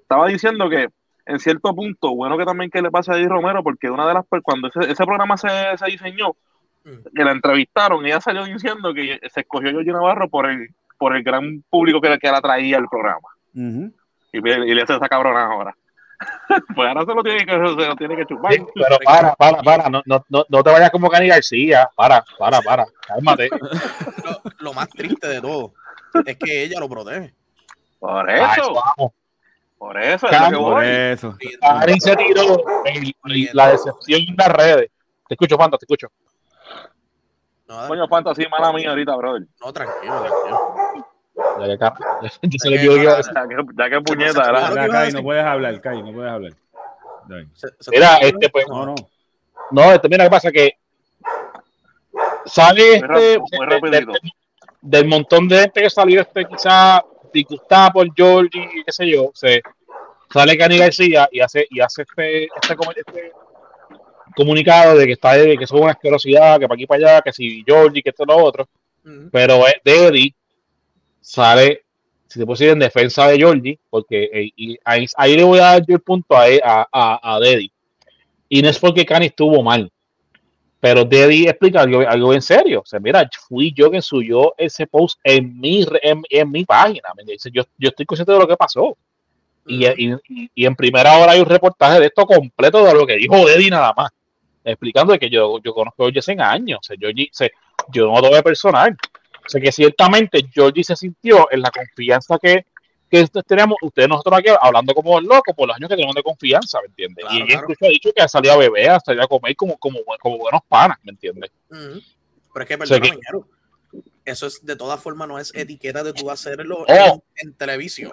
estaba 0.00 0.28
diciendo 0.28 0.68
que 0.68 0.88
en 1.26 1.38
cierto 1.40 1.74
punto, 1.74 2.14
bueno 2.14 2.38
que 2.38 2.44
también 2.44 2.70
que 2.70 2.80
le 2.80 2.90
pase 2.90 3.12
a 3.12 3.16
Eddie 3.16 3.28
Romero, 3.28 3.62
porque 3.62 3.90
una 3.90 4.06
de 4.06 4.14
las, 4.14 4.24
cuando 4.42 4.68
ese, 4.68 4.90
ese 4.90 5.04
programa 5.04 5.36
se, 5.36 5.48
se 5.76 5.86
diseñó, 5.86 6.36
mm. 6.84 7.14
que 7.14 7.24
la 7.24 7.32
entrevistaron, 7.32 8.06
ella 8.06 8.20
salió 8.20 8.44
diciendo 8.44 8.94
que 8.94 9.18
se 9.32 9.40
escogió 9.40 9.70
Yogi 9.72 9.90
Navarro 9.90 10.28
por 10.28 10.48
el, 10.48 10.68
por 10.96 11.16
el 11.16 11.24
gran 11.24 11.64
público 11.68 12.00
que, 12.00 12.18
que 12.18 12.30
la 12.30 12.40
traía 12.40 12.78
el 12.78 12.88
programa. 12.88 13.28
Uh 13.54 13.90
y, 14.32 14.38
y 14.38 14.74
le 14.74 14.82
hace 14.82 14.96
esa 14.96 15.08
cabrona 15.08 15.46
ahora. 15.46 15.76
pues 16.74 16.88
ahora 16.88 17.04
se 17.04 17.14
lo 17.14 17.22
tiene 17.22 17.46
que, 17.46 17.52
se 17.52 17.58
lo 17.58 17.96
tiene 17.96 18.16
que 18.16 18.26
chupar. 18.26 18.52
Sí, 18.52 18.64
pero 18.74 18.98
para, 19.04 19.34
para, 19.34 19.62
para, 19.62 19.88
no, 19.88 20.02
no, 20.04 20.24
no 20.48 20.62
te 20.62 20.70
vayas 20.70 20.90
como 20.90 21.08
Cani 21.08 21.28
García, 21.28 21.88
para, 21.94 22.24
para, 22.38 22.60
para, 22.60 22.86
cálmate. 23.06 23.48
Lo, 24.24 24.42
lo, 24.58 24.72
más 24.72 24.88
triste 24.88 25.28
de 25.28 25.40
todo 25.40 25.72
es 26.24 26.36
que 26.36 26.64
ella 26.64 26.80
lo 26.80 26.88
protege. 26.88 27.34
Por 27.98 28.28
eso. 28.30 28.44
Ay, 28.44 28.60
vamos. 28.74 29.12
Por 29.78 30.02
eso, 30.02 30.26
es. 30.26 30.56
Por 30.56 30.84
eso. 30.84 31.36
Ari 31.62 32.00
se 32.00 32.16
tiró 32.16 32.64
la 33.52 33.70
decepción 33.70 34.20
en 34.28 34.36
las 34.36 34.48
redes. 34.48 34.90
Te 35.28 35.34
escucho, 35.34 35.56
Fanta, 35.56 35.78
te 35.78 35.84
escucho. 35.84 36.08
No, 37.68 37.86
Coño, 37.86 38.08
Fanta, 38.08 38.34
sí, 38.34 38.44
mala 38.50 38.72
mía 38.72 38.90
ahorita, 38.90 39.14
brother. 39.14 39.46
No, 39.60 39.72
tranquilo, 39.72 40.20
tranquilo. 40.20 41.06
Ya 41.58 42.50
que, 42.50 42.58
se 42.58 42.70
le 42.70 42.78
que, 42.78 43.64
ya 43.76 43.90
que 43.90 44.00
puñeta, 44.00 44.52
¿verdad? 44.52 44.90
Kai, 44.90 45.12
no 45.12 45.22
puedes 45.22 45.44
hablar, 45.44 45.80
Kai, 45.80 46.02
no 46.02 46.12
puedes 46.12 46.30
hablar. 46.30 46.52
Mira, 47.90 48.16
este, 48.18 48.48
pues. 48.48 48.66
No, 48.68 48.86
no. 48.86 48.94
No, 49.70 49.92
este, 49.92 50.08
mira, 50.08 50.24
¿qué 50.24 50.30
pasa? 50.30 50.50
Que 50.50 50.78
sale 52.46 52.96
este. 52.96 53.38
del, 54.80 55.06
montón 55.06 55.46
de 55.46 55.60
gente 55.60 55.82
que 55.82 55.90
salió, 55.90 56.20
este, 56.20 56.44
quizá 56.46 57.04
disgustada 57.32 57.92
por 57.92 58.08
Georgie 58.14 58.68
y 58.74 58.84
qué 58.84 58.92
sé 58.92 59.08
yo, 59.08 59.30
se, 59.34 59.62
sale 60.32 60.56
Cani 60.56 60.78
García 60.78 61.28
y 61.30 61.40
hace, 61.40 61.66
y 61.70 61.80
hace 61.80 62.02
este, 62.02 62.44
este, 62.44 62.76
este 62.96 63.32
comunicado 64.34 64.96
de 64.96 65.06
que 65.06 65.12
está 65.12 65.34
de 65.34 65.58
que 65.58 65.66
son 65.66 65.82
una 65.82 65.92
asquerosidad, 65.92 66.58
que 66.58 66.66
para 66.66 66.76
aquí 66.76 66.86
para 66.86 67.10
allá, 67.10 67.22
que 67.22 67.32
si 67.32 67.62
Georgie, 67.66 68.02
que 68.02 68.10
esto 68.10 68.24
lo 68.24 68.36
otro. 68.36 68.68
Pero 69.30 69.66
es 69.66 69.76
de 69.84 70.06
Eddie 70.06 70.34
sale, 71.20 71.84
si 72.26 72.38
se 72.38 72.46
puede 72.46 72.58
decir, 72.58 72.72
en 72.72 72.78
defensa 72.78 73.28
de 73.28 73.36
Georgie, 73.36 73.78
porque 73.90 74.24
eh, 74.32 74.50
y 74.56 74.78
ahí, 74.84 75.06
ahí, 75.16 75.36
le 75.36 75.44
voy 75.44 75.58
a 75.58 75.62
dar 75.62 75.86
yo 75.86 75.94
el 75.94 76.00
punto 76.00 76.36
a, 76.36 76.44
a, 76.62 76.88
a, 76.92 77.34
a 77.34 77.40
Deddy. 77.40 77.70
Y 78.48 78.62
no 78.62 78.68
es 78.68 78.78
porque 78.78 79.04
Cani 79.04 79.26
estuvo 79.26 79.62
mal. 79.62 79.90
Pero 80.80 81.04
Deddy 81.04 81.48
explica 81.48 81.80
algo, 81.80 82.32
en 82.32 82.42
serio. 82.42 82.80
O 82.80 82.86
sea, 82.86 83.00
mira, 83.00 83.28
fui 83.48 83.72
yo 83.76 83.90
quien 83.90 84.02
subió 84.02 84.54
ese 84.56 84.86
post 84.86 85.18
en 85.24 85.58
mi, 85.58 85.84
en, 86.00 86.50
mi 86.50 86.64
página. 86.64 87.08
Me 87.16 87.24
dice, 87.24 87.50
yo, 87.52 87.64
yo 87.76 87.88
estoy 87.88 88.06
consciente 88.06 88.32
de 88.32 88.38
lo 88.38 88.46
que 88.46 88.56
pasó. 88.56 88.96
Y, 89.66 89.84
y, 90.54 90.64
en 90.64 90.76
primera 90.76 91.18
hora 91.18 91.32
hay 91.32 91.40
un 91.40 91.46
reportaje 91.46 92.00
de 92.00 92.06
esto 92.06 92.24
completo 92.24 92.84
de 92.84 92.94
lo 92.94 93.06
que 93.06 93.16
dijo 93.16 93.44
Deddy 93.44 93.70
nada 93.70 93.92
más. 93.94 94.10
Explicando 94.64 95.18
que 95.18 95.28
yo, 95.28 95.58
yo 95.62 95.74
conozco 95.74 96.04
a 96.04 96.06
Georgie 96.06 96.20
hace 96.20 96.36
años. 96.40 96.78
O 96.80 96.82
sea, 96.82 96.96
yo, 96.98 97.08
yo 97.90 98.06
no 98.06 98.20
lo 98.20 98.30
veo 98.30 98.42
personal. 98.42 98.96
O 99.48 99.50
sea, 99.50 99.60
que 99.62 99.72
ciertamente 99.72 100.46
Georgie 100.52 100.84
se 100.84 100.94
sintió 100.94 101.50
en 101.50 101.62
la 101.62 101.70
confianza 101.70 102.38
que, 102.38 102.66
que 103.10 103.26
tenemos, 103.46 103.78
ustedes 103.80 104.06
nosotros 104.06 104.38
aquí 104.38 104.50
hablando 104.60 104.92
como 104.92 105.18
locos 105.22 105.54
por 105.56 105.66
los 105.66 105.74
años 105.74 105.88
que 105.88 105.96
tenemos 105.96 106.14
de 106.14 106.22
confianza, 106.22 106.78
¿me 106.82 106.88
entiendes? 106.88 107.24
y 107.30 107.36
ella 107.36 107.60
incluso 107.62 107.86
ha 107.86 107.88
dicho 107.88 108.10
que 108.14 108.22
ha 108.22 108.28
salido 108.28 108.52
a 108.52 108.58
beber, 108.58 108.90
ha 108.90 109.00
salido 109.00 109.24
a 109.24 109.26
comer 109.26 109.56
como, 109.56 109.78
como, 109.78 110.00
como 110.20 110.36
buenos 110.36 110.60
panas, 110.68 110.98
¿me 111.02 111.12
entiendes? 111.12 111.50
Pero 111.70 112.62
es 112.62 112.66
que, 112.66 112.76
perdóname, 112.76 113.18
eso 114.26 114.46
es 114.46 114.62
de 114.62 114.76
todas 114.76 115.00
formas 115.00 115.26
no 115.26 115.38
es 115.38 115.54
etiqueta 115.54 116.04
de 116.04 116.12
tú 116.12 116.30
hacerlo 116.30 116.84
oh. 116.86 117.24
en, 117.36 117.54
televisión. 117.54 118.12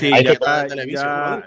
Sí, 0.00 0.10
ya 0.10 0.32
está, 0.32 0.66
televisión, 0.66 1.44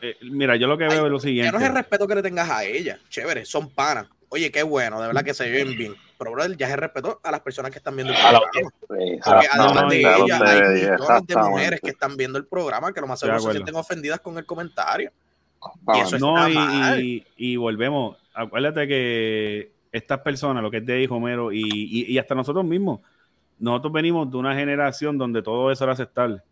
eh, 0.00 0.16
mira, 0.22 0.56
yo 0.56 0.66
lo 0.66 0.78
que 0.78 0.88
veo 0.88 1.04
es 1.04 1.12
lo 1.12 1.20
siguiente. 1.20 1.48
Ya 1.48 1.52
no 1.52 1.58
es 1.58 1.68
el 1.68 1.74
respeto 1.74 2.08
que 2.08 2.14
le 2.14 2.22
tengas 2.22 2.48
a 2.48 2.64
ella, 2.64 2.98
chévere, 3.10 3.44
son 3.44 3.68
panas. 3.68 4.06
Oye, 4.30 4.50
qué 4.50 4.62
bueno, 4.62 4.98
de 5.02 5.08
verdad 5.08 5.22
que 5.22 5.34
se 5.34 5.50
ven 5.50 5.76
bien. 5.76 5.94
Pero, 6.18 6.32
brother, 6.32 6.56
ya 6.56 6.68
se 6.68 6.76
respetó 6.76 7.20
a 7.22 7.30
las 7.30 7.40
personas 7.40 7.70
que 7.70 7.78
están 7.78 7.94
viendo 7.94 8.12
el 8.12 8.18
programa. 8.18 8.46
Porque 8.86 9.48
además 9.50 9.88
de 9.88 10.00
ella, 10.00 10.14
hay 10.14 10.62
millones 10.62 11.26
de 11.26 11.36
mujeres 11.36 11.80
que 11.80 11.90
están 11.90 12.16
viendo 12.16 12.38
el 12.38 12.46
programa 12.46 12.92
que 12.92 13.00
lo 13.00 13.06
más 13.06 13.20
seguro 13.20 13.40
se 13.40 13.52
sienten 13.52 13.74
ofendidas 13.74 14.20
con 14.20 14.38
el 14.38 14.46
comentario. 14.46 15.12
Y 15.94 16.00
eso 16.00 16.18
no, 16.18 16.48
y, 16.48 17.24
y, 17.36 17.56
volvemos. 17.56 18.16
Acuérdate 18.34 18.86
que 18.86 19.72
estas 19.92 20.20
personas, 20.20 20.62
lo 20.62 20.70
que 20.70 20.78
es 20.78 20.86
de 20.86 21.06
Homero 21.10 21.52
y, 21.52 21.64
y, 22.08 22.18
hasta 22.18 22.34
nosotros 22.34 22.64
mismos, 22.64 23.00
nosotros 23.58 23.92
venimos 23.92 24.30
de 24.30 24.36
una 24.36 24.54
generación 24.54 25.16
donde 25.16 25.42
todo 25.42 25.70
eso 25.70 25.84
era 25.84 25.94
aceptable 25.94 26.42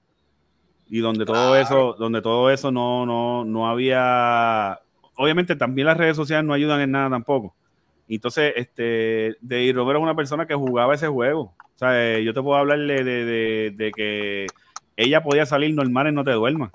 y 0.89 1.01
donde 1.01 1.25
todo 1.25 1.57
eso, 1.57 1.95
donde 1.99 2.23
todo 2.23 2.51
eso 2.51 2.71
no, 2.71 3.07
no, 3.07 3.45
no 3.45 3.69
había. 3.69 4.81
Obviamente 5.17 5.57
también 5.57 5.87
las 5.87 5.97
redes 5.97 6.17
sociales 6.17 6.45
no 6.45 6.55
ayudan 6.55 6.81
en 6.81 6.91
nada 6.91 7.11
tampoco. 7.11 7.55
Entonces, 8.09 8.53
este, 8.57 9.37
de 9.41 9.73
Romero 9.75 9.99
es 9.99 10.03
una 10.03 10.17
persona 10.17 10.47
que 10.47 10.55
jugaba 10.55 10.95
ese 10.95 11.09
juego. 11.09 11.55
O 11.59 11.79
sea, 11.79 12.19
yo 12.21 12.33
te 12.33 12.43
puedo 12.43 12.57
hablarle 12.57 13.03
de, 13.03 13.93
que 13.95 14.47
ella 14.97 15.23
podía 15.23 15.47
salir 15.47 15.75
normal 15.75 16.09
en 16.09 16.15
No 16.15 16.25
Te 16.25 16.31
Duermas 16.33 16.71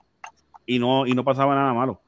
y 0.66 0.80
no, 0.80 1.08
y 1.08 1.14
no 1.14 1.24
pasaba 1.24 1.56
nada 1.56 1.74
malo. 1.74 2.02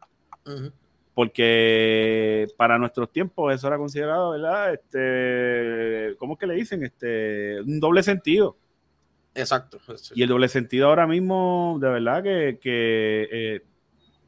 Porque 1.14 2.48
para 2.58 2.78
nuestros 2.78 3.12
tiempos 3.12 3.54
eso 3.54 3.68
era 3.68 3.78
considerado, 3.78 4.32
¿verdad? 4.32 4.74
Este, 4.74 6.16
¿cómo 6.18 6.34
es 6.34 6.40
que 6.40 6.48
le 6.48 6.56
dicen? 6.56 6.84
Este, 6.84 7.62
un 7.62 7.80
doble 7.80 8.04
sentido. 8.04 8.58
Exacto. 9.34 9.80
Y 10.14 10.24
el 10.24 10.30
doble 10.30 10.48
sentido 10.50 10.88
ahora 10.88 11.08
mismo, 11.08 11.78
de 11.80 11.90
verdad 11.90 12.24
que, 12.24 12.60
eh, 13.32 13.62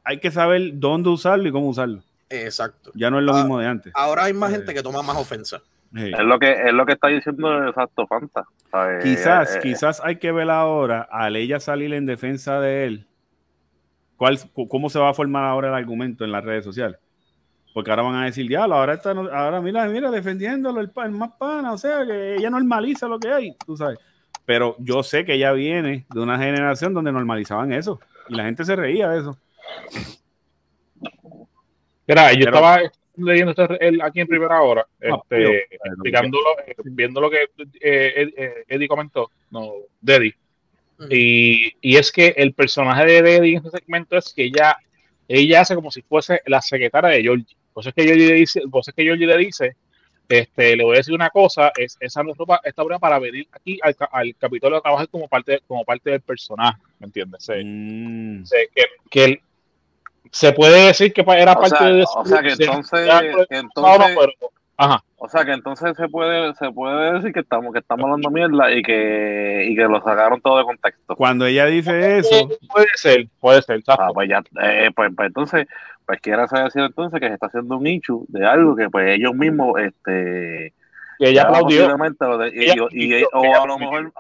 hay 0.04 0.20
que 0.20 0.32
saber 0.32 0.72
dónde 0.76 1.10
usarlo 1.10 1.48
y 1.48 1.52
cómo 1.52 1.70
usarlo. 1.70 2.04
Exacto. 2.42 2.92
Ya 2.96 3.10
no 3.10 3.20
es 3.20 3.26
lo 3.26 3.34
ah, 3.34 3.40
mismo 3.40 3.60
de 3.60 3.68
antes. 3.68 3.94
Ahora 3.96 4.26
hay 4.26 4.34
más 4.34 4.52
eh, 4.52 4.56
gente 4.56 4.74
que 4.74 4.82
toma 4.82 5.02
más 5.02 5.18
ofensa. 5.18 5.62
Es 5.96 6.20
lo 6.20 6.40
que 6.40 6.52
es 6.52 6.74
lo 6.74 6.88
que 6.88 6.94
está 6.94 7.08
diciendo 7.10 7.68
exacto 7.68 8.08
Fanta. 8.08 8.46
Quizás, 9.04 9.58
eh, 9.58 9.60
quizás 9.62 10.02
hay 10.04 10.16
que 10.16 10.32
ver 10.32 10.50
ahora 10.50 11.08
al 11.12 11.36
ella 11.36 11.60
salir 11.60 11.94
en 11.94 12.08
defensa 12.08 12.60
de 12.60 12.86
él. 12.86 13.08
¿Cuál, 14.18 14.40
¿Cómo 14.70 14.90
se 14.90 14.98
va 14.98 15.10
a 15.10 15.14
formar 15.14 15.46
ahora 15.46 15.68
el 15.68 15.76
argumento 15.76 16.24
en 16.24 16.32
las 16.32 16.44
redes 16.44 16.64
sociales? 16.64 16.98
Porque 17.74 17.92
ahora 17.92 18.04
van 18.04 18.16
a 18.16 18.26
decir, 18.26 18.50
ya, 18.50 18.64
ahora 18.64 18.94
está, 18.94 19.12
ahora 19.12 19.62
mira, 19.62 19.86
mira, 19.88 20.10
defendiéndolo 20.10 20.82
el, 20.82 20.92
el 20.96 21.12
más 21.12 21.32
pana, 21.38 21.74
o 21.74 21.78
sea, 21.78 22.06
que 22.06 22.36
ella 22.36 22.50
normaliza 22.50 23.08
lo 23.08 23.20
que 23.20 23.32
hay, 23.32 23.56
tú 23.66 23.76
sabes. 23.78 24.00
Pero 24.46 24.76
yo 24.80 25.04
sé 25.04 25.26
que 25.26 25.36
ella 25.36 25.52
viene 25.52 26.06
de 26.14 26.20
una 26.20 26.38
generación 26.38 26.94
donde 26.94 27.12
normalizaban 27.12 27.72
eso 27.72 28.00
y 28.30 28.36
la 28.36 28.44
gente 28.44 28.66
se 28.66 28.76
reía 28.76 29.10
de 29.10 29.20
eso. 29.20 29.38
Mira, 32.08 32.34
yo 32.34 32.46
estaba 32.46 32.82
leyendo 33.16 33.52
este, 33.52 33.98
aquí 34.02 34.22
en 34.22 34.28
primera 34.28 34.62
hora, 34.62 34.86
ah, 35.04 35.22
este, 35.30 35.68
viendo 36.86 37.22
lo 37.22 37.30
que 37.30 37.44
eh, 37.82 38.32
eh, 38.36 38.64
Eddie 38.68 38.88
comentó, 38.88 39.32
no, 39.52 39.74
Deddy. 40.02 40.34
Y, 41.10 41.74
y, 41.82 41.98
es 41.98 42.12
que 42.12 42.34
el 42.38 42.54
personaje 42.54 43.06
de 43.06 43.22
Deddy 43.22 43.52
en 43.52 43.58
este 43.58 43.72
segmento 43.72 44.18
es 44.18 44.34
que 44.34 44.46
ella, 44.46 44.78
ella 45.28 45.62
hace 45.62 45.76
como 45.76 45.92
si 45.92 46.02
fuese 46.02 46.42
la 46.46 46.62
secretaria 46.62 47.10
de 47.10 47.22
Georgie. 47.22 47.58
Por 47.74 47.82
eso 47.82 47.90
es 47.90 47.96
que 47.96 48.04
Georgie 48.04 48.28
le 48.28 48.34
dice, 48.36 48.62
por 48.72 48.82
es 48.86 48.94
que 48.94 49.04
Georgie 49.04 49.28
le 49.28 49.38
dice, 49.38 49.76
este, 50.30 50.76
le 50.76 50.84
voy 50.84 50.96
a 50.96 51.00
decir 51.00 51.14
una 51.14 51.30
cosa, 51.30 51.72
es, 51.76 51.98
esa 52.00 52.24
no 52.24 52.32
es 52.32 52.38
esta 52.64 52.84
obra 52.84 53.00
para 53.00 53.20
venir 53.20 53.48
aquí 53.52 53.80
al, 53.82 53.96
al 54.12 54.36
Capitolio 54.38 54.78
a 54.78 54.82
trabajar 54.82 55.10
como 55.10 55.28
parte, 55.28 55.62
como 55.68 55.84
parte 55.84 56.12
del 56.12 56.22
personaje, 56.22 56.82
¿me 57.00 57.08
entiendes? 57.08 57.50
Mm. 57.50 58.44
que, 58.74 58.86
que 59.10 59.24
el, 59.26 59.42
se 60.34 60.52
puede 60.52 60.88
decir 60.88 61.14
que 61.14 61.24
era 61.38 61.54
parte 61.54 61.86
de 61.86 62.04
o 62.04 62.26
sea 62.26 62.42
que 62.42 62.50
entonces, 62.50 63.08
o 65.18 65.30
sea 65.30 65.46
que 65.46 65.52
entonces 65.52 65.96
se 65.96 66.10
puede 66.10 66.56
se 66.56 66.72
puede 66.72 67.14
decir 67.14 67.32
que 67.32 67.42
estamos 67.42 67.72
que 67.72 67.80
estamos 67.80 68.06
hablando 68.06 68.32
mierda 68.32 68.72
y 68.72 68.82
que 68.82 69.68
y 69.70 69.76
que 69.76 69.84
lo 69.84 70.02
sacaron 70.02 70.42
todo 70.42 70.58
de 70.58 70.64
contexto. 70.64 71.16
Cuando 71.16 71.46
ella 71.46 71.68
dice 71.68 72.18
eso. 72.18 72.50
puede 72.68 72.88
ser 72.96 73.28
puede 73.40 73.62
ser 73.62 73.84
ah, 73.88 74.10
pues 74.12 74.28
ya 74.28 74.42
eh, 74.64 74.90
pues, 74.96 75.12
pues, 75.16 75.28
entonces 75.28 75.68
pues 76.04 76.20
quiere 76.20 76.42
decir 76.42 76.82
entonces 76.82 77.20
que 77.20 77.28
se 77.28 77.34
está 77.36 77.46
haciendo 77.46 77.78
un 77.78 77.84
nicho 77.84 78.22
de 78.28 78.44
algo 78.44 78.76
que 78.76 78.90
pues 78.90 79.16
ellos 79.16 79.36
mismos 79.36 79.80
este 79.80 80.74
que 81.20 81.30
ella 81.30 81.44
aplaudió. 81.44 81.96
y, 82.92 83.24
o 83.32 83.62
a 83.62 83.68
lo 83.68 83.78
mejor 83.78 84.12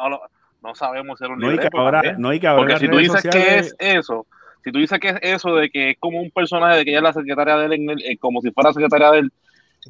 no 0.61 0.75
sabemos 0.75 1.17
si 1.17 1.25
era 1.25 1.33
un 1.33 1.39
no, 1.39 1.51
y 1.51 1.57
que 1.57 1.69
ahora, 1.73 2.01
no 2.19 2.31
y 2.31 2.39
que 2.39 2.47
ahora 2.47 2.61
porque 2.61 2.77
si 2.77 2.87
tú 2.87 2.97
dices 2.97 3.23
que 3.23 3.57
es 3.57 3.75
eso 3.79 4.27
si 4.63 4.71
tú 4.71 4.79
dices 4.79 4.99
que 4.99 5.09
es 5.09 5.17
eso 5.21 5.55
de 5.55 5.69
que 5.69 5.91
es 5.91 5.97
como 5.99 6.21
un 6.21 6.31
personaje 6.31 6.77
de 6.77 6.85
que 6.85 6.91
ella 6.91 6.99
es 6.99 7.03
la 7.03 7.13
secretaria 7.13 7.57
de 7.57 7.75
él, 7.75 8.01
eh, 8.05 8.17
como 8.17 8.41
si 8.41 8.51
fuera 8.51 8.71
secretaria 8.71 9.11
de 9.11 9.19
él 9.19 9.31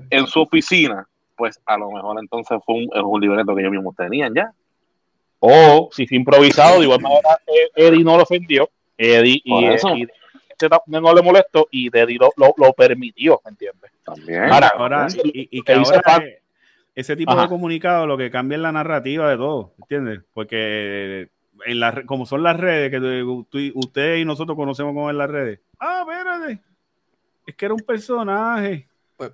en 0.09 0.25
su 0.27 0.41
oficina, 0.41 1.07
pues 1.35 1.61
a 1.65 1.77
lo 1.77 1.91
mejor 1.91 2.17
entonces 2.19 2.59
fue 2.65 2.75
un, 2.75 2.89
un 2.93 3.21
libreto 3.21 3.53
que 3.55 3.61
ellos 3.61 3.71
mismos 3.71 3.95
tenían 3.95 4.33
ya. 4.33 4.51
O 5.39 5.89
si 5.91 6.07
fue 6.07 6.17
improvisado, 6.17 6.79
de 6.79 6.85
igual 6.85 7.01
manera 7.01 7.37
Eddie 7.75 8.03
no 8.03 8.17
lo 8.17 8.23
ofendió, 8.23 8.69
Eddie 8.97 9.41
y, 9.43 9.65
Eddie, 9.65 10.07
no 10.87 11.13
le 11.13 11.21
molestó 11.21 11.67
y 11.69 11.95
Eddie 11.95 12.17
lo, 12.17 12.31
lo, 12.37 12.73
permitió, 12.73 13.41
¿me 13.43 13.51
entiendes? 13.51 13.91
También. 14.03 14.43
Ahora, 14.43 14.73
ahora 14.77 15.07
y, 15.23 15.61
que 15.61 15.73
ahora 15.73 16.23
ese 16.95 17.15
tipo 17.15 17.35
de 17.35 17.47
comunicado 17.47 18.07
lo 18.07 18.17
que 18.17 18.31
cambia 18.31 18.55
es 18.55 18.61
la 18.61 18.71
narrativa 18.71 19.29
de 19.29 19.37
todo, 19.37 19.73
¿entiendes? 19.79 20.21
Porque 20.33 21.29
en 21.65 21.79
la, 21.79 22.03
como 22.05 22.25
son 22.25 22.43
las 22.43 22.57
redes, 22.57 22.91
que 22.91 23.71
usted 23.73 24.15
y 24.15 24.25
nosotros 24.25 24.55
conocemos 24.55 24.93
como 24.93 25.09
en 25.09 25.17
las 25.17 25.29
redes. 25.29 25.59
Ah, 25.79 26.05
espérate. 26.07 26.61
Es 27.45 27.55
que 27.55 27.65
era 27.65 27.73
un 27.73 27.81
personaje. 27.81 28.87
Pues, 29.17 29.31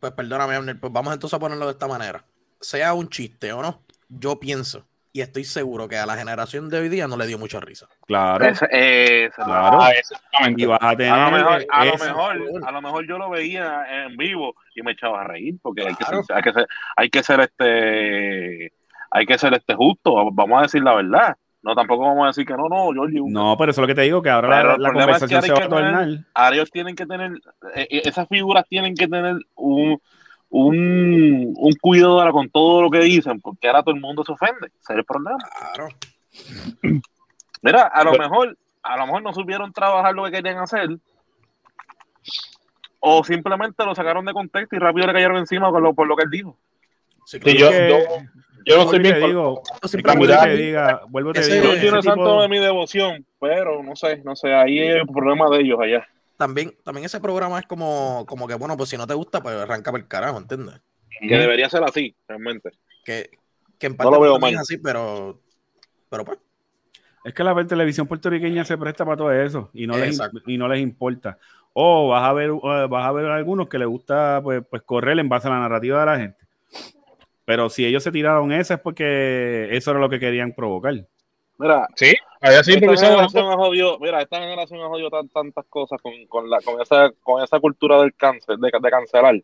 pues 0.00 0.12
perdóname, 0.12 0.74
pues 0.76 0.92
vamos 0.92 1.12
entonces 1.12 1.36
a 1.36 1.40
ponerlo 1.40 1.66
de 1.66 1.72
esta 1.72 1.88
manera. 1.88 2.24
Sea 2.60 2.94
un 2.94 3.08
chiste 3.08 3.52
o 3.52 3.62
no, 3.62 3.82
yo 4.08 4.38
pienso 4.40 4.84
y 5.12 5.20
estoy 5.20 5.44
seguro 5.44 5.88
que 5.88 5.96
a 5.96 6.06
la 6.06 6.16
generación 6.16 6.68
de 6.68 6.78
hoy 6.78 6.88
día 6.88 7.08
no 7.08 7.16
le 7.16 7.26
dio 7.26 7.38
mucha 7.38 7.60
risa. 7.60 7.88
Claro. 8.06 8.44
claro. 9.34 9.80
Ah, 9.80 9.90
y 10.56 10.64
vas 10.64 10.78
a, 10.80 10.96
tener 10.96 11.12
a, 11.12 11.30
lo 11.30 11.36
mejor, 11.36 11.66
a, 11.70 11.84
lo 11.84 11.98
mejor, 11.98 12.36
a 12.64 12.72
lo 12.72 12.82
mejor 12.82 13.06
yo 13.08 13.18
lo 13.18 13.30
veía 13.30 14.04
en 14.04 14.16
vivo 14.16 14.54
y 14.74 14.82
me 14.82 14.92
echaba 14.92 15.22
a 15.22 15.24
reír 15.24 15.56
porque 15.62 15.82
hay, 15.82 15.94
que 15.94 16.04
hay, 16.32 16.42
que 16.42 16.52
ser, 16.52 16.68
hay 16.96 17.10
que 17.10 17.22
ser 17.22 17.40
este 17.40 18.72
hay 19.10 19.26
que 19.26 19.38
ser 19.38 19.54
este 19.54 19.74
justo, 19.74 20.30
vamos 20.32 20.58
a 20.58 20.62
decir 20.62 20.82
la 20.82 20.94
verdad. 20.94 21.36
No, 21.60 21.74
tampoco 21.74 22.04
vamos 22.04 22.24
a 22.24 22.26
decir 22.28 22.46
que 22.46 22.54
no, 22.54 22.68
no, 22.68 22.92
Georgie. 22.92 23.20
No, 23.26 23.56
pero 23.58 23.72
eso 23.72 23.80
es 23.80 23.82
lo 23.82 23.88
que 23.88 23.94
te 23.94 24.02
digo, 24.02 24.22
que 24.22 24.30
ahora 24.30 24.78
la, 24.78 24.92
conversación 24.92 25.42
se 25.42 25.52
va 25.52 25.64
a 25.64 25.68
tornar. 25.68 26.08
Ahora 26.32 26.54
ellos 26.54 26.70
tienen 26.70 26.94
que 26.94 27.04
tener, 27.04 27.32
eh, 27.74 27.86
eh, 27.90 28.02
esas 28.04 28.28
figuras 28.28 28.64
tienen 28.68 28.94
que 28.94 29.08
tener 29.08 29.36
un, 29.56 30.00
un, 30.50 31.54
un 31.56 31.72
cuidado 31.80 32.30
con 32.32 32.48
todo 32.48 32.82
lo 32.82 32.90
que 32.90 33.00
dicen, 33.00 33.40
porque 33.40 33.66
ahora 33.66 33.82
todo 33.82 33.94
el 33.94 34.00
mundo 34.00 34.24
se 34.24 34.32
ofende. 34.32 34.68
Ese 34.68 34.92
es 34.92 34.98
el 34.98 35.04
problema. 35.04 35.38
Claro. 35.74 35.88
Mira, 37.62 37.82
a 37.82 38.04
lo 38.04 38.12
mejor, 38.12 38.56
a 38.82 38.96
lo 38.96 39.06
mejor 39.06 39.22
no 39.22 39.32
supieron 39.34 39.72
trabajar 39.72 40.14
lo 40.14 40.24
que 40.24 40.30
querían 40.30 40.58
hacer, 40.58 40.88
o 43.00 43.24
simplemente 43.24 43.84
lo 43.84 43.94
sacaron 43.94 44.24
de 44.24 44.32
contexto 44.32 44.76
y 44.76 44.78
rápido 44.78 45.06
le 45.06 45.12
cayeron 45.12 45.36
encima 45.38 45.70
por 45.70 45.82
lo, 45.82 45.92
por 45.92 46.06
lo 46.06 46.16
que 46.16 46.24
él 46.24 46.30
dijo. 46.30 46.56
Sí, 47.26 47.38
yo, 47.40 47.70
yo 47.70 47.96
no 48.76 48.88
soy 48.88 48.98
bien. 48.98 49.14
Te 49.14 49.26
digo, 49.26 49.62
te 49.80 50.56
diga, 50.56 51.02
vuelvo 51.08 51.32
te 51.32 51.40
digo. 51.42 51.74
Yo 51.74 52.02
santo 52.02 52.42
de 52.42 52.48
mi 52.48 52.58
devoción, 52.58 53.24
pero 53.40 53.82
no 53.82 53.96
sé, 53.96 54.18
no 54.24 54.36
sé, 54.36 54.54
ahí 54.54 54.78
es 54.80 54.96
el 54.96 55.06
problema 55.06 55.48
de 55.50 55.60
ellos 55.60 55.78
allá. 55.80 56.06
También, 56.36 56.74
también 56.84 57.04
ese 57.04 57.20
programa 57.20 57.58
es 57.58 57.66
como, 57.66 58.24
como 58.26 58.46
que, 58.46 58.54
bueno, 58.54 58.76
pues 58.76 58.90
si 58.90 58.96
no 58.96 59.06
te 59.06 59.14
gusta, 59.14 59.42
pues 59.42 59.56
arranca 59.56 59.90
por 59.90 60.00
el 60.00 60.06
carajo, 60.06 60.38
¿entiendes? 60.38 60.80
Que 61.20 61.36
debería 61.36 61.68
ser 61.68 61.82
así, 61.82 62.14
realmente. 62.28 62.70
Que, 63.04 63.30
que 63.78 63.86
en 63.88 63.96
parte 63.96 64.12
no 64.12 64.24
lo 64.24 64.38
veo 64.38 64.60
así, 64.60 64.78
pero, 64.78 65.40
pero 66.08 66.24
pues. 66.24 66.38
Es 67.24 67.34
que 67.34 67.44
la 67.44 67.66
televisión 67.66 68.06
puertorriqueña 68.06 68.64
se 68.64 68.78
presta 68.78 69.04
para 69.04 69.16
todo 69.16 69.32
eso 69.32 69.70
y 69.74 69.86
no, 69.86 69.98
les, 69.98 70.18
y 70.46 70.56
no 70.56 70.68
les 70.68 70.80
importa. 70.80 71.38
O 71.72 72.08
vas 72.08 72.22
a 72.22 72.32
ver, 72.32 72.50
eh, 72.50 72.86
vas 72.88 73.06
a 73.06 73.12
ver 73.12 73.26
algunos 73.26 73.68
que 73.68 73.78
les 73.78 73.88
gusta 73.88 74.40
pues, 74.42 74.62
pues 74.70 74.82
correr 74.82 75.18
en 75.18 75.28
base 75.28 75.48
a 75.48 75.50
la 75.50 75.60
narrativa 75.60 76.00
de 76.00 76.06
la 76.06 76.18
gente. 76.18 76.47
Pero 77.48 77.70
si 77.70 77.86
ellos 77.86 78.02
se 78.02 78.12
tiraron 78.12 78.52
esa 78.52 78.74
es 78.74 78.80
porque 78.80 79.74
eso 79.74 79.90
era 79.90 80.00
lo 80.00 80.10
que 80.10 80.20
querían 80.20 80.52
provocar. 80.52 80.92
Mira, 81.56 81.88
sí, 81.96 82.12
esta 82.42 82.62
generación 82.62 83.50
ha 83.50 83.56
jodido, 83.56 83.98
mira, 84.00 84.20
esta 84.20 84.38
generación 84.38 84.82
ha 84.82 84.88
jodido 84.88 85.08
tantas 85.32 85.64
cosas 85.70 85.98
con, 86.02 86.12
con, 86.26 86.50
la, 86.50 86.60
con, 86.60 86.78
esa, 86.82 87.10
con 87.22 87.42
esa 87.42 87.58
cultura 87.58 88.02
del 88.02 88.14
cáncer, 88.14 88.58
de, 88.58 88.70
de 88.78 88.90
cancelar, 88.90 89.42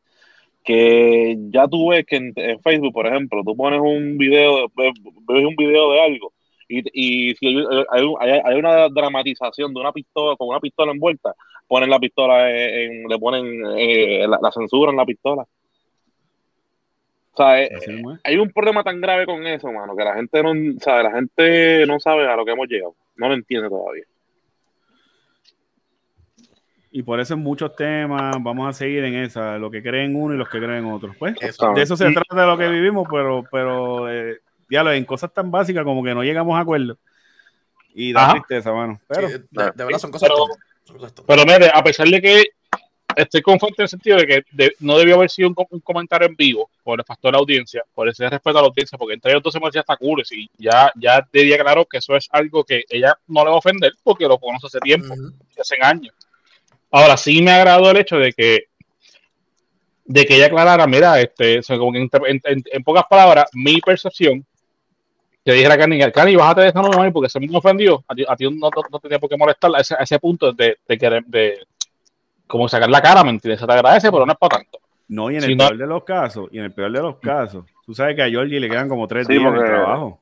que 0.63 1.35
ya 1.49 1.67
tú 1.67 1.89
ves 1.89 2.05
que 2.05 2.17
en, 2.17 2.61
Facebook, 2.61 2.93
por 2.93 3.07
ejemplo, 3.07 3.41
tú 3.43 3.57
pones 3.57 3.81
un 3.81 4.19
video, 4.19 4.67
ves, 4.77 4.93
un 5.27 5.57
video 5.57 5.93
de 5.93 6.01
algo 6.03 6.35
y, 6.69 7.31
y 7.31 7.35
si 7.37 7.57
hay, 7.91 8.43
hay, 8.45 8.59
una 8.59 8.87
dramatización 8.91 9.73
de 9.73 9.81
una 9.81 9.93
pistola 9.93 10.37
con 10.37 10.49
una 10.49 10.61
pistola 10.61 10.93
envuelta, 10.93 11.35
ponen 11.67 11.89
la 11.89 11.99
pistola, 11.99 12.51
en, 12.51 13.09
le 13.09 13.19
ponen 13.19 13.65
eh, 13.79 14.27
la, 14.29 14.39
la 14.43 14.53
censura 14.53 14.91
en 14.91 14.99
la 14.99 15.07
pistola. 15.07 15.47
O 17.35 17.37
sea, 17.37 17.61
eh, 17.61 17.69
hay 18.23 18.37
un 18.37 18.51
problema 18.53 18.85
tan 18.85 19.01
grave 19.01 19.27
con 19.27 19.45
eso, 19.45 19.73
mano, 19.73 19.97
que 19.97 20.05
la 20.05 20.15
gente 20.15 20.41
no 20.41 20.53
sabe, 20.81 21.03
la 21.03 21.13
gente 21.13 21.85
no 21.85 21.99
sabe 21.99 22.29
a 22.29 22.37
lo 22.37 22.45
que 22.45 22.53
hemos 22.53 22.69
llegado, 22.69 22.95
no 23.17 23.29
lo 23.29 23.35
entiende 23.35 23.69
todavía. 23.69 24.05
Y 26.93 27.03
por 27.03 27.19
eso 27.19 27.35
en 27.35 27.41
muchos 27.41 27.75
temas 27.75 28.37
vamos 28.41 28.69
a 28.69 28.73
seguir 28.73 29.03
en 29.03 29.17
esa, 29.17 29.59
lo 29.59 29.69
que 29.69 29.83
creen 29.83 30.15
uno 30.15 30.35
y 30.35 30.39
los 30.39 30.49
que 30.49 30.61
creen 30.61 30.85
otros. 30.85 31.17
Pues 31.17 31.35
de 31.35 31.83
eso 31.83 31.97
se 31.97 32.13
trata 32.13 32.41
de 32.41 32.47
lo 32.47 32.57
que 32.57 32.69
vivimos, 32.69 33.09
pero, 33.11 33.43
pero 33.51 34.09
eh, 34.09 34.39
ya 34.71 34.85
lo 34.85 34.93
en 34.93 35.05
cosas 35.05 35.33
tan 35.33 35.51
básicas 35.51 35.83
como 35.83 36.05
que 36.05 36.15
no 36.15 36.23
llegamos 36.23 36.57
a 36.57 36.61
acuerdo. 36.61 36.97
Y 37.95 38.13
da 38.13 38.31
tristeza, 38.31 38.73
mano. 38.73 39.01
Pero, 39.09 39.29
de, 39.29 39.45
verdad 39.51 39.99
son 39.99 40.13
cosas. 40.13 40.31
Pero, 40.87 41.25
pero 41.27 41.43
mire, 41.45 41.69
a 41.75 41.83
pesar 41.83 42.07
de 42.07 42.21
que 42.21 42.45
estoy 43.17 43.43
conforme 43.43 43.75
en 43.79 43.83
el 43.83 43.89
sentido 43.89 44.17
de 44.19 44.27
que 44.27 44.45
no 44.81 44.99
debió 44.99 45.17
haber 45.17 45.31
sido 45.31 45.49
un, 45.49 45.81
comentario 45.81 46.29
en 46.29 46.37
vivo 46.37 46.71
por 46.83 46.99
el 46.99 47.05
factor 47.05 47.31
de 47.31 47.33
la 47.33 47.39
audiencia, 47.39 47.83
por 47.95 48.09
ese 48.09 48.29
respeto 48.29 48.59
a 48.59 48.63
la 48.63 48.69
audiencia, 48.69 48.99
porque 48.99 49.15
entre 49.15 49.33
ellos 49.33 49.43
dos 49.43 49.53
se 49.53 49.61
me 49.61 49.67
decía 49.67 49.81
hasta 49.81 49.97
cool 49.97 50.23
y 50.31 50.49
ya, 50.59 50.93
ya 50.97 51.27
debía 51.33 51.59
claro 51.59 51.85
que 51.87 51.99
eso 51.99 52.17
es 52.17 52.29
algo 52.31 52.65
que 52.65 52.85
ella 52.89 53.17
no 53.29 53.45
le 53.45 53.51
va 53.51 53.57
a 53.57 53.59
ofender 53.59 53.93
porque 54.03 54.27
lo 54.27 54.39
conoce 54.39 54.67
hace 54.67 54.81
tiempo, 54.81 55.15
hace 55.59 55.77
años. 55.81 56.15
Ahora 56.91 57.17
sí 57.17 57.43
me 57.43 57.51
ha 57.51 57.57
agradado 57.57 57.91
el 57.91 57.97
hecho 57.97 58.17
de 58.17 58.33
que 58.33 58.65
de 60.07 60.27
que 60.27 60.37
ella 60.37 60.47
aclarara, 60.47 60.87
mira, 60.87 61.21
este, 61.21 61.61
en, 61.65 62.85
pocas 62.85 63.05
palabras, 63.09 63.47
mi 63.55 63.81
percepción, 63.81 64.45
que 65.45 65.53
dijera 65.53 65.77
Cani, 65.79 65.99
Cani, 66.13 66.37
bájate 66.37 66.63
de 66.63 66.69
esa 66.69 66.83
no 66.83 67.13
porque 67.13 67.29
se 67.29 67.41
me 67.41 67.49
ofendió, 67.57 68.05
a 68.09 68.15
ti, 68.15 68.25
a 68.27 68.37
ti 68.37 68.45
no, 68.45 68.71
no, 68.91 68.99
tenía 68.99 69.19
por 69.19 69.29
qué 69.29 69.37
molestarla 69.37 69.79
a 69.79 69.81
ese, 69.81 69.95
ese 69.99 70.19
punto 70.19 70.53
de, 70.53 70.79
de, 70.87 71.23
de, 71.27 71.67
como 72.47 72.69
sacar 72.69 72.89
la 72.89 73.03
cara, 73.03 73.25
¿me 73.25 73.31
entiendes? 73.31 73.61
Se 73.61 73.67
te 73.67 73.73
agradece, 73.73 74.11
pero 74.11 74.27
no 74.27 74.33
es 74.33 74.39
para 74.39 74.59
tanto. 74.59 74.79
No, 75.09 75.31
y 75.31 75.37
en 75.37 75.45
el 75.45 75.57
peor 75.57 75.77
de 75.77 75.87
los 75.87 76.05
casos, 76.05 76.49
y 76.51 76.59
en 76.59 76.65
el 76.65 76.73
peor 76.73 76.91
de 76.91 77.03
los 77.03 77.17
casos, 77.19 77.65
tú 77.85 77.95
sabes 77.95 78.17
que 78.17 78.23
a 78.23 78.29
Georgie 78.29 78.59
le 78.59 78.71
quedan 78.71 78.89
como 78.89 79.07
tres 79.07 79.29
días 79.29 79.53
de 79.53 79.61
trabajo. 79.61 80.21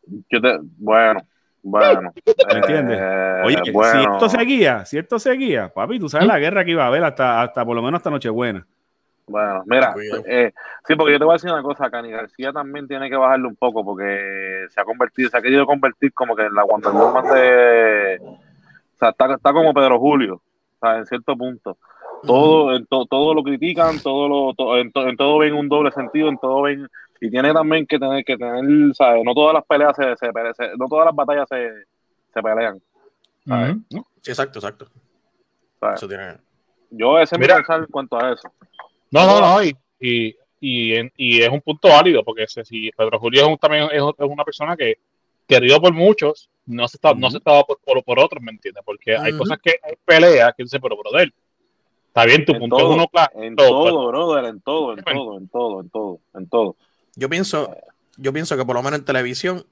bueno, 0.78 1.20
bueno. 1.62 2.12
¿Me 2.50 2.58
entiendes? 2.58 2.98
Eh, 3.00 3.42
Oye, 3.44 3.58
si 3.64 3.98
esto 4.00 4.28
seguía, 4.28 4.84
si 4.84 4.98
esto 4.98 5.18
seguía, 5.18 5.72
papi, 5.72 6.00
tú 6.00 6.08
sabes 6.08 6.26
la 6.26 6.38
guerra 6.38 6.64
que 6.64 6.72
iba 6.72 6.84
a 6.84 6.88
haber 6.88 7.04
hasta, 7.04 7.42
hasta 7.42 7.64
por 7.64 7.76
lo 7.76 7.82
menos 7.82 7.98
hasta 7.98 8.10
Nochebuena. 8.10 8.66
Bueno, 9.28 9.62
mira, 9.66 9.94
eh, 10.26 10.52
sí, 10.86 10.96
porque 10.96 11.12
yo 11.12 11.18
te 11.18 11.24
voy 11.24 11.32
a 11.32 11.36
decir 11.36 11.52
una 11.52 11.62
cosa, 11.62 11.88
Cani 11.88 12.10
García 12.10 12.52
también 12.52 12.88
tiene 12.88 13.08
que 13.08 13.16
bajarle 13.16 13.46
un 13.46 13.54
poco 13.54 13.84
porque 13.84 14.66
se 14.68 14.80
ha 14.80 14.84
convertido, 14.84 15.30
se 15.30 15.38
ha 15.38 15.42
querido 15.42 15.64
convertir 15.64 16.12
como 16.12 16.34
que 16.34 16.42
en 16.42 16.54
la 16.54 16.64
Wonder 16.64 16.90
Woman 16.90 17.24
de... 17.32 18.20
O 18.20 18.98
sea, 18.98 19.10
está, 19.10 19.32
está 19.32 19.52
como 19.52 19.72
Pedro 19.72 20.00
Julio, 20.00 20.34
o 20.34 20.78
sea, 20.80 20.98
en 20.98 21.06
cierto 21.06 21.36
punto 21.36 21.78
todo, 22.26 22.76
en 22.76 22.86
todo 22.86 23.34
lo 23.34 23.42
critican, 23.42 23.98
todo 24.00 24.28
lo, 24.56 24.76
en, 24.78 24.92
todo 24.92 25.38
ven 25.38 25.54
un 25.54 25.68
doble 25.68 25.90
sentido, 25.92 26.28
en 26.28 26.38
todo 26.38 26.62
ven, 26.62 26.88
y 27.20 27.30
tiene 27.30 27.52
también 27.52 27.86
que 27.86 27.98
tener, 27.98 28.24
que 28.24 28.36
tener, 28.36 28.94
¿sabes? 28.94 29.22
No 29.24 29.34
todas 29.34 29.54
las 29.54 29.64
peleas 29.64 29.94
se, 29.96 30.16
se, 30.16 30.76
no 30.76 30.88
todas 30.88 31.06
las 31.06 31.14
batallas 31.14 31.48
se, 31.48 31.70
se 32.32 32.42
pelean. 32.42 32.80
Sí, 34.20 34.30
exacto, 34.30 34.58
exacto. 34.58 34.86
Eso 35.94 36.08
tiene... 36.08 36.36
Yo 36.90 37.18
ese 37.18 37.38
Mira, 37.38 37.56
pensar 37.56 37.80
en 37.80 37.86
cuanto 37.86 38.16
a 38.20 38.32
eso. 38.32 38.52
No, 39.10 39.26
no, 39.26 39.40
no, 39.40 39.64
y, 39.64 39.74
y, 39.98 40.34
y, 41.16 41.42
es 41.42 41.48
un 41.48 41.60
punto 41.60 41.88
válido, 41.88 42.22
porque 42.22 42.46
si 42.46 42.90
Pedro 42.90 43.18
Julio 43.18 43.48
es 43.48 43.60
también 43.60 43.88
es, 43.90 44.02
una 44.18 44.44
persona 44.44 44.76
que, 44.76 44.98
querido 45.46 45.80
por 45.80 45.92
muchos, 45.92 46.50
no 46.66 46.86
se 46.86 46.98
está, 46.98 47.14
no 47.14 47.30
se 47.30 47.38
estaba 47.38 47.64
por, 47.64 48.04
por, 48.04 48.20
otros, 48.20 48.42
¿me 48.42 48.52
entiendes? 48.52 48.82
Porque 48.84 49.16
hay 49.16 49.36
cosas 49.36 49.58
que 49.62 49.74
hay 49.82 49.94
peleas 50.04 50.52
que 50.56 50.64
dice, 50.64 50.78
pero 50.78 50.96
él 51.18 51.32
Está 52.12 52.26
bien, 52.26 52.44
tu 52.44 52.52
punto 52.58 52.76
es 52.76 52.84
uno 52.84 53.08
claro. 53.08 53.30
En 53.42 53.56
todo, 53.56 54.08
brother, 54.08 54.44
en 54.44 54.60
todo, 54.60 54.92
en 54.92 55.02
todo, 55.02 55.38
en 55.38 55.48
todo, 55.48 55.80
en 55.80 55.88
todo, 55.88 56.20
en 56.34 56.46
todo. 56.46 56.76
Yo 57.16 57.30
pienso, 57.30 57.74
yo 58.18 58.34
pienso 58.34 58.54
que 58.54 58.66
por 58.66 58.76
lo 58.76 58.82
menos 58.82 58.98
en 58.98 59.06
televisión 59.06 59.64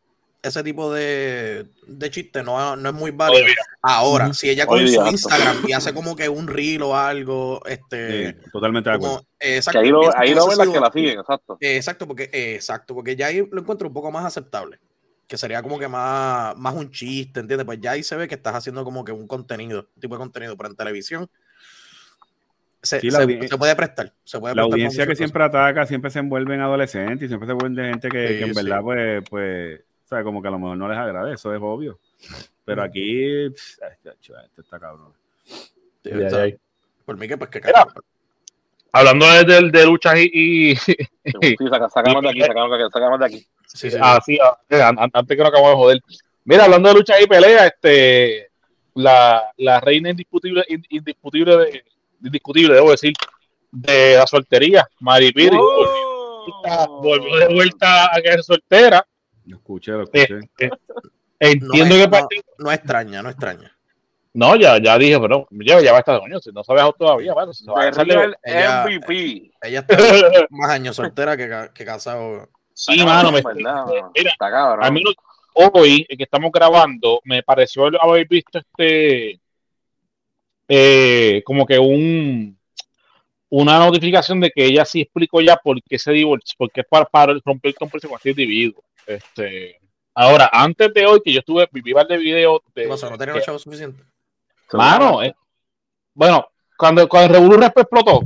ese 0.43 0.63
tipo 0.63 0.91
de, 0.91 1.67
de 1.87 2.11
chiste 2.11 2.43
no, 2.43 2.77
no 2.77 2.89
es 2.89 2.95
muy 2.95 3.11
válido. 3.11 3.45
Ahora, 3.83 4.33
si 4.33 4.49
ella 4.49 4.65
con 4.65 4.79
su 4.89 5.07
Instagram 5.07 5.69
y 5.69 5.75
hace 5.75 5.93
como 5.93 6.17
que 6.17 6.31
un 6.31 6.47
reel 6.47 6.81
o 6.81 6.97
algo, 6.97 7.61
este. 7.67 8.33
totalmente 8.51 8.89
de 8.89 8.97
acuerdo. 8.97 9.27
exacto, 9.39 9.81
ahí 9.81 9.89
lo, 9.91 10.01
ahí 10.17 10.33
ven 10.33 10.59
las 10.59 10.69
que 10.69 10.81
la 10.81 10.93
siguen, 10.93 11.19
exacto. 11.19 11.59
exacto, 11.61 12.07
porque, 12.07 12.31
exacto, 12.33 12.95
porque 12.95 13.17
ya 13.17 13.27
ahí 13.27 13.47
lo 13.51 13.61
encuentro 13.61 13.87
un 13.87 13.93
poco 13.93 14.11
más 14.11 14.25
aceptable. 14.25 14.79
Que 15.27 15.37
sería 15.37 15.63
como 15.63 15.79
que 15.79 15.89
más, 15.89 16.57
más 16.57 16.75
un 16.75 16.91
chiste, 16.91 17.41
¿entiendes? 17.41 17.67
Pues 17.67 17.79
ya 17.81 17.91
ahí 17.93 18.03
se 18.03 18.17
ve 18.17 18.27
que 18.27 18.35
estás 18.35 18.55
haciendo 18.55 18.83
como 18.83 19.05
que 19.05 19.13
un 19.13 19.29
contenido, 19.29 19.87
un 19.95 20.01
tipo 20.01 20.15
de 20.15 20.21
contenido, 20.21 20.57
pero 20.57 20.71
en 20.71 20.77
televisión 20.77 21.31
se, 22.83 23.01
puede 23.59 23.77
prestar. 23.77 24.13
la 24.55 24.63
audiencia 24.63 25.07
que 25.07 25.17
siempre 25.17 25.45
ataca 25.45 25.87
siempre 25.87 26.11
se 26.11 26.21
envuelve 26.21 26.55
en 26.55 26.63
adolescentes 26.63 27.27
y 27.27 27.29
siempre 27.29 27.47
se 27.47 27.53
envuelve 27.53 27.83
en 27.83 27.91
gente 27.91 28.09
que, 28.09 28.43
en 28.43 28.55
verdad, 28.55 28.81
pues, 28.83 29.23
pues, 29.29 29.81
o 29.81 30.09
sea, 30.09 30.23
como 30.23 30.41
que 30.41 30.49
a 30.49 30.51
lo 30.53 30.59
mejor 30.59 30.77
no 30.77 30.89
les 30.89 30.99
agrade, 30.99 31.35
eso 31.35 31.55
es 31.55 31.61
obvio. 31.63 31.99
Pero 32.65 32.83
aquí, 32.83 33.47
esto 33.47 34.63
está 34.63 34.79
cabrón. 34.79 35.13
Por 37.05 37.17
mí 37.19 37.29
que 37.29 37.37
pues 37.37 37.51
que 37.51 37.61
Hablando 38.93 39.27
de, 39.27 39.71
de, 39.71 39.87
luchas 39.87 40.15
y, 40.19 40.75
Sí, 40.77 41.57
sacamos 41.93 42.23
de 42.23 42.31
aquí, 42.31 42.41
sacamos 42.41 42.71
de 42.71 42.77
aquí, 42.77 42.93
sacamos 42.93 43.21
de 43.21 43.27
aquí. 43.27 43.47
Sí, 43.67 43.89
ah, 44.01 44.21
sí, 44.25 44.39
ah, 44.43 45.09
antes 45.13 45.37
que 45.37 45.43
no 45.43 45.49
acabamos 45.49 45.71
de 45.71 45.77
joder. 45.77 46.01
Mira, 46.45 46.65
hablando 46.65 46.89
de 46.89 46.95
luchas 46.97 47.21
y 47.23 47.27
peleas, 47.27 47.67
este, 47.67 48.51
la, 48.95 49.53
la 49.59 49.81
reina 49.81 50.11
indiscutible, 50.11 50.65
indiscutible 50.89 51.57
de, 51.57 51.85
indiscutible, 52.23 52.75
debo 52.75 52.91
decir, 52.91 53.13
de 53.71 54.17
la 54.17 54.27
soltería. 54.27 54.89
Mari 55.01 55.33
Piri 55.33 55.57
volvió 56.89 57.37
de 57.37 57.55
vuelta 57.55 58.15
a 58.15 58.21
que 58.21 58.31
es 58.31 58.47
soltera. 58.47 59.07
Lo 59.47 59.57
escuché, 59.57 59.93
lo 59.93 60.03
escuché. 60.05 60.39
Eh, 60.59 60.71
eh, 60.71 60.71
entiendo 61.41 61.95
que 61.97 62.09
no, 62.09 62.29
no, 62.59 62.73
extraña, 62.73 63.23
no 63.23 63.31
extraña. 63.31 63.77
No, 64.33 64.55
ya, 64.55 64.79
ya 64.79 64.97
dije, 64.97 65.19
pero 65.19 65.49
ya, 65.51 65.81
ya 65.81 65.91
va 65.91 65.99
a 65.99 66.01
estar 66.01 66.21
coño, 66.21 66.39
si 66.39 66.53
no 66.53 66.63
sabes 66.63 66.85
todavía, 66.97 67.33
bueno, 67.33 67.53
si 67.53 67.67
va 67.67 67.83
a 67.83 67.89
el 67.89 68.37
ella, 68.45 68.85
MVP. 68.85 69.51
Ella 69.61 69.81
está 69.81 69.97
más 70.51 70.71
años 70.71 70.95
soltera 70.95 71.37
que, 71.37 71.71
que 71.75 71.85
casado. 71.85 72.49
Sí, 72.73 73.05
mano, 73.05 73.33
me, 73.33 73.43
mira, 73.55 73.85
a 74.81 74.91
mí 74.91 75.03
hoy 75.55 76.07
que 76.07 76.23
estamos 76.23 76.51
grabando, 76.53 77.21
me 77.25 77.43
pareció 77.43 77.91
haber 78.01 78.27
visto 78.29 78.59
este 78.59 79.40
eh, 80.73 81.43
como 81.45 81.67
que 81.67 81.81
un 81.81 82.57
una 83.49 83.81
notificación 83.81 84.39
de 84.39 84.51
que 84.51 84.65
ella 84.65 84.85
sí 84.85 85.01
explicó 85.01 85.41
ya 85.41 85.57
por 85.57 85.83
qué 85.83 85.99
se 85.99 86.13
divorció, 86.13 86.55
porque 86.57 86.83
es 86.83 86.87
para, 86.87 87.05
para 87.05 87.35
romper 87.45 87.75
con 87.75 87.91
este 87.93 88.31
individuo. 88.31 88.85
Este, 89.05 89.81
ahora, 90.15 90.49
antes 90.53 90.95
de 90.95 91.05
hoy, 91.05 91.21
que 91.25 91.33
yo 91.33 91.41
estuve, 91.41 91.69
viví 91.73 91.93
de 92.09 92.17
video. 92.17 92.63
De, 92.73 92.87
¿No, 92.87 92.97
no 92.97 93.19
tenía 93.19 93.35
los 93.35 93.45
chavos 93.45 93.63
suficientes? 93.63 94.07
Mano, 94.73 95.21
eh, 95.25 95.35
bueno, 96.15 96.49
cuando, 96.79 97.09
cuando 97.09 97.35
el 97.35 97.43
Revolú 97.43 97.65
explotó, 97.65 98.21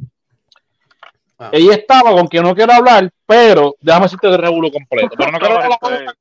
ah. 1.39 1.49
ella 1.51 1.75
estaba 1.77 2.13
con 2.13 2.29
que 2.29 2.43
no 2.43 2.55
quiero 2.55 2.75
hablar, 2.75 3.11
pero 3.25 3.77
déjame 3.81 4.05
decirte 4.05 4.29
de 4.29 4.37
Revolú 4.37 4.71
completo. 4.71 5.15
Pero 5.17 5.33
no 5.33 5.39
quiero 5.41 5.55
hablar. 5.55 6.15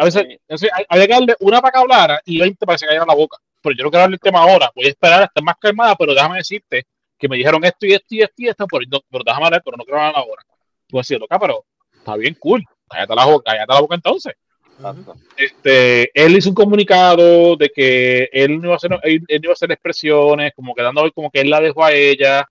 A 0.00 0.04
veces, 0.06 0.24
había 0.88 1.06
que 1.06 1.12
darle 1.12 1.36
una 1.40 1.60
para 1.60 1.72
que 1.72 1.78
hablara 1.78 2.22
y 2.24 2.40
20 2.40 2.64
para 2.64 2.76
que 2.76 2.78
se 2.80 2.86
cayera 2.86 3.04
la 3.06 3.14
boca 3.14 3.36
pero 3.60 3.76
yo 3.76 3.84
no 3.84 3.90
quiero 3.90 4.04
hablar 4.04 4.18
del 4.18 4.20
tema 4.20 4.40
ahora, 4.40 4.70
voy 4.74 4.86
a 4.86 4.88
esperar 4.88 5.22
a 5.22 5.24
estar 5.26 5.42
más 5.42 5.56
calmada, 5.60 5.94
pero 5.96 6.14
déjame 6.14 6.38
decirte 6.38 6.84
que 7.18 7.28
me 7.28 7.36
dijeron 7.36 7.64
esto 7.64 7.86
y 7.86 7.92
esto 7.92 8.06
y 8.10 8.20
esto 8.20 8.34
y 8.36 8.48
esto, 8.48 8.66
pero, 8.66 9.02
pero 9.10 9.24
déjame 9.24 9.46
hablar, 9.46 9.62
pero 9.64 9.76
no 9.76 9.84
quiero 9.84 10.00
hablar 10.00 10.16
ahora. 10.16 10.42
Tú 10.86 10.96
decís, 10.96 11.18
loca, 11.18 11.38
pero 11.38 11.64
está 11.92 12.16
bien 12.16 12.36
cool, 12.38 12.64
cállate 12.88 13.14
la 13.14 13.24
boca, 13.26 13.52
cállate 13.52 13.72
la 13.74 13.80
boca 13.80 13.94
entonces. 13.94 14.34
Este, 15.36 16.10
él 16.14 16.36
hizo 16.36 16.50
un 16.50 16.54
comunicado 16.54 17.56
de 17.56 17.68
que 17.68 18.28
él 18.32 18.60
no 18.60 18.66
iba 18.66 18.74
a 18.74 18.76
hacer, 18.76 18.92
él, 19.02 19.20
no 19.28 19.36
iba 19.42 19.50
a 19.50 19.54
hacer 19.54 19.72
expresiones, 19.72 20.52
como 20.54 20.74
que 20.74 20.82
dando 20.82 21.10
como 21.12 21.30
que 21.30 21.40
él 21.40 21.50
la 21.50 21.60
dejó 21.60 21.84
a 21.84 21.92
ella, 21.92 22.48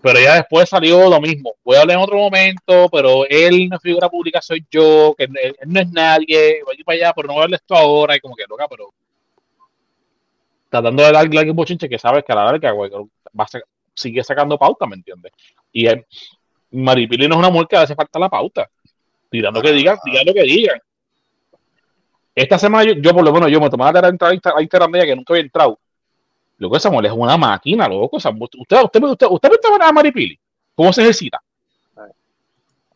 pero 0.00 0.20
ya 0.20 0.36
después 0.36 0.68
salió 0.68 1.10
lo 1.10 1.20
mismo. 1.20 1.54
Voy 1.64 1.76
a 1.76 1.80
hablar 1.80 1.96
en 1.96 2.02
otro 2.02 2.16
momento, 2.16 2.88
pero 2.92 3.26
él, 3.28 3.66
una 3.66 3.80
figura 3.80 4.08
pública 4.08 4.40
soy 4.40 4.64
yo, 4.70 5.14
que 5.18 5.24
él, 5.24 5.56
no 5.66 5.80
es 5.80 5.90
nadie, 5.90 6.62
voy 6.64 6.76
a 6.76 6.78
ir 6.78 6.84
para 6.84 6.96
allá, 6.96 7.12
pero 7.14 7.26
no 7.26 7.34
voy 7.34 7.40
a 7.40 7.44
hablar 7.44 7.60
esto 7.60 7.74
ahora, 7.74 8.16
y 8.16 8.20
como 8.20 8.36
que 8.36 8.44
loca, 8.48 8.66
pero 8.68 8.90
tratando 10.68 11.02
de 11.02 11.12
darle 11.12 11.38
algún 11.38 11.56
bochinche 11.56 11.88
que 11.88 11.98
sabes 11.98 12.24
que 12.24 12.32
a 12.32 12.36
la 12.36 12.44
larga 12.44 12.72
va 12.72 13.44
a 13.44 13.48
ser, 13.48 13.64
sigue 13.94 14.22
sacando 14.22 14.58
pauta, 14.58 14.86
¿me 14.86 14.96
entiendes? 14.96 15.32
Y 15.72 15.86
Maripili 16.70 17.28
no 17.28 17.34
es 17.34 17.38
una 17.38 17.50
mujer 17.50 17.68
que 17.68 17.76
hace 17.76 17.94
falta 17.94 18.18
la 18.18 18.28
pauta. 18.28 18.68
Tirando 19.30 19.60
que 19.60 19.72
digan, 19.72 19.98
digan 20.04 20.26
lo 20.26 20.34
que 20.34 20.42
digan. 20.42 20.80
Esta 22.34 22.58
semana 22.58 22.92
yo, 22.92 23.12
por 23.12 23.24
lo 23.24 23.32
menos 23.32 23.50
yo 23.50 23.60
me 23.60 23.68
tomaba 23.68 24.00
la 24.00 24.08
entrada 24.08 24.32
a 24.32 24.62
Instagram 24.62 24.92
de 24.92 24.98
ella 24.98 25.06
que 25.06 25.16
nunca 25.16 25.32
había 25.32 25.42
entrado. 25.42 25.78
Loco, 26.58 26.76
esa 26.76 26.90
mujer 26.90 27.06
es 27.06 27.12
una 27.12 27.36
máquina, 27.36 27.88
loco. 27.88 28.16
usted, 28.16 28.30
usted, 28.30 29.02
usted, 29.02 29.26
usted, 29.28 29.50
usted 29.50 29.68
a 29.80 29.92
Maripili. 29.92 30.38
¿Cómo 30.74 30.92
se 30.92 31.02
ejercita? 31.02 31.42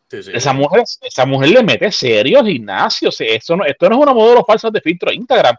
Esa, 0.09 0.53
mujer, 0.53 0.83
esa 1.01 1.25
mujer 1.25 1.49
le 1.49 1.63
mete 1.63 1.91
serio 1.91 2.43
gimnasio. 2.43 3.09
esto 3.09 3.55
no 3.55 3.65
es 3.65 3.75
una 3.79 4.13
modelo 4.13 4.45
falsa 4.45 4.69
de 4.69 4.79
filtro 4.79 5.09
de 5.09 5.15
Instagram. 5.15 5.55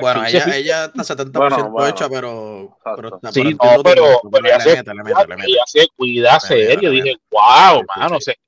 Bueno, 0.00 0.26
ella, 0.26 0.56
ella 0.56 0.84
está 0.84 1.16
70% 1.16 1.88
hecha, 1.88 2.08
pero. 2.08 2.76
pero 2.96 3.20
sí, 3.32 3.44
no, 3.44 3.82
pero, 3.82 4.20
pero 4.30 4.46
ella, 4.46 4.60
se, 4.60 4.72
ella 4.72 5.62
se 5.66 5.88
cuida 5.96 6.38
serio. 6.40 6.90
Dije, 6.90 7.16
wow, 7.30 7.82
mano. 7.96 8.20
sé 8.20 8.38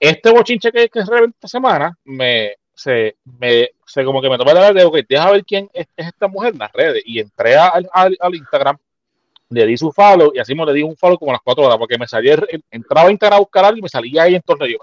este 0.00 0.30
bochinche 0.30 0.72
que, 0.72 0.88
que 0.88 1.04
se 1.04 1.24
esta 1.24 1.46
semana, 1.46 1.96
me, 2.04 2.54
se, 2.74 3.16
me, 3.38 3.68
se 3.84 4.02
como 4.02 4.22
que 4.22 4.30
me 4.30 4.38
tomé 4.38 4.54
la 4.54 4.72
de, 4.72 4.84
ok, 4.84 5.00
deja 5.06 5.30
ver 5.30 5.44
quién 5.44 5.68
es, 5.74 5.86
esta 5.94 6.26
mujer 6.26 6.54
en 6.54 6.58
las 6.58 6.72
redes. 6.72 7.02
Y 7.04 7.20
entré 7.20 7.56
al, 7.56 7.88
al, 7.92 8.34
Instagram, 8.34 8.78
le 9.50 9.66
di 9.66 9.76
su 9.76 9.92
follow 9.92 10.32
y 10.34 10.38
así 10.38 10.54
me 10.54 10.64
le 10.64 10.72
di 10.72 10.82
un 10.82 10.96
follow 10.96 11.18
como 11.18 11.32
a 11.32 11.34
las 11.34 11.42
4 11.42 11.64
horas, 11.64 11.76
porque 11.76 11.98
me 11.98 12.08
salía, 12.08 12.38
entraba 12.70 13.08
a 13.08 13.12
Instagram 13.12 13.36
a 13.36 13.40
buscar 13.40 13.64
algo 13.66 13.78
y 13.78 13.82
me 13.82 13.88
salía 13.90 14.22
ahí 14.22 14.34
en 14.34 14.42
torno. 14.42 14.66
Yo, 14.66 14.78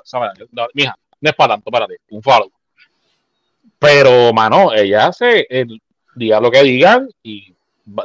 no, 0.52 0.68
mija, 0.74 0.96
no 1.20 1.30
es 1.30 1.36
para 1.36 1.56
tanto, 1.56 1.70
espérate, 1.72 1.98
un 2.12 2.22
follow. 2.22 2.52
Pero, 3.80 4.34
mano, 4.34 4.74
ella 4.74 5.08
hace, 5.08 5.46
el, 5.50 5.82
diga 6.16 6.40
lo 6.40 6.50
que 6.50 6.64
digan 6.64 7.10
y 7.22 7.54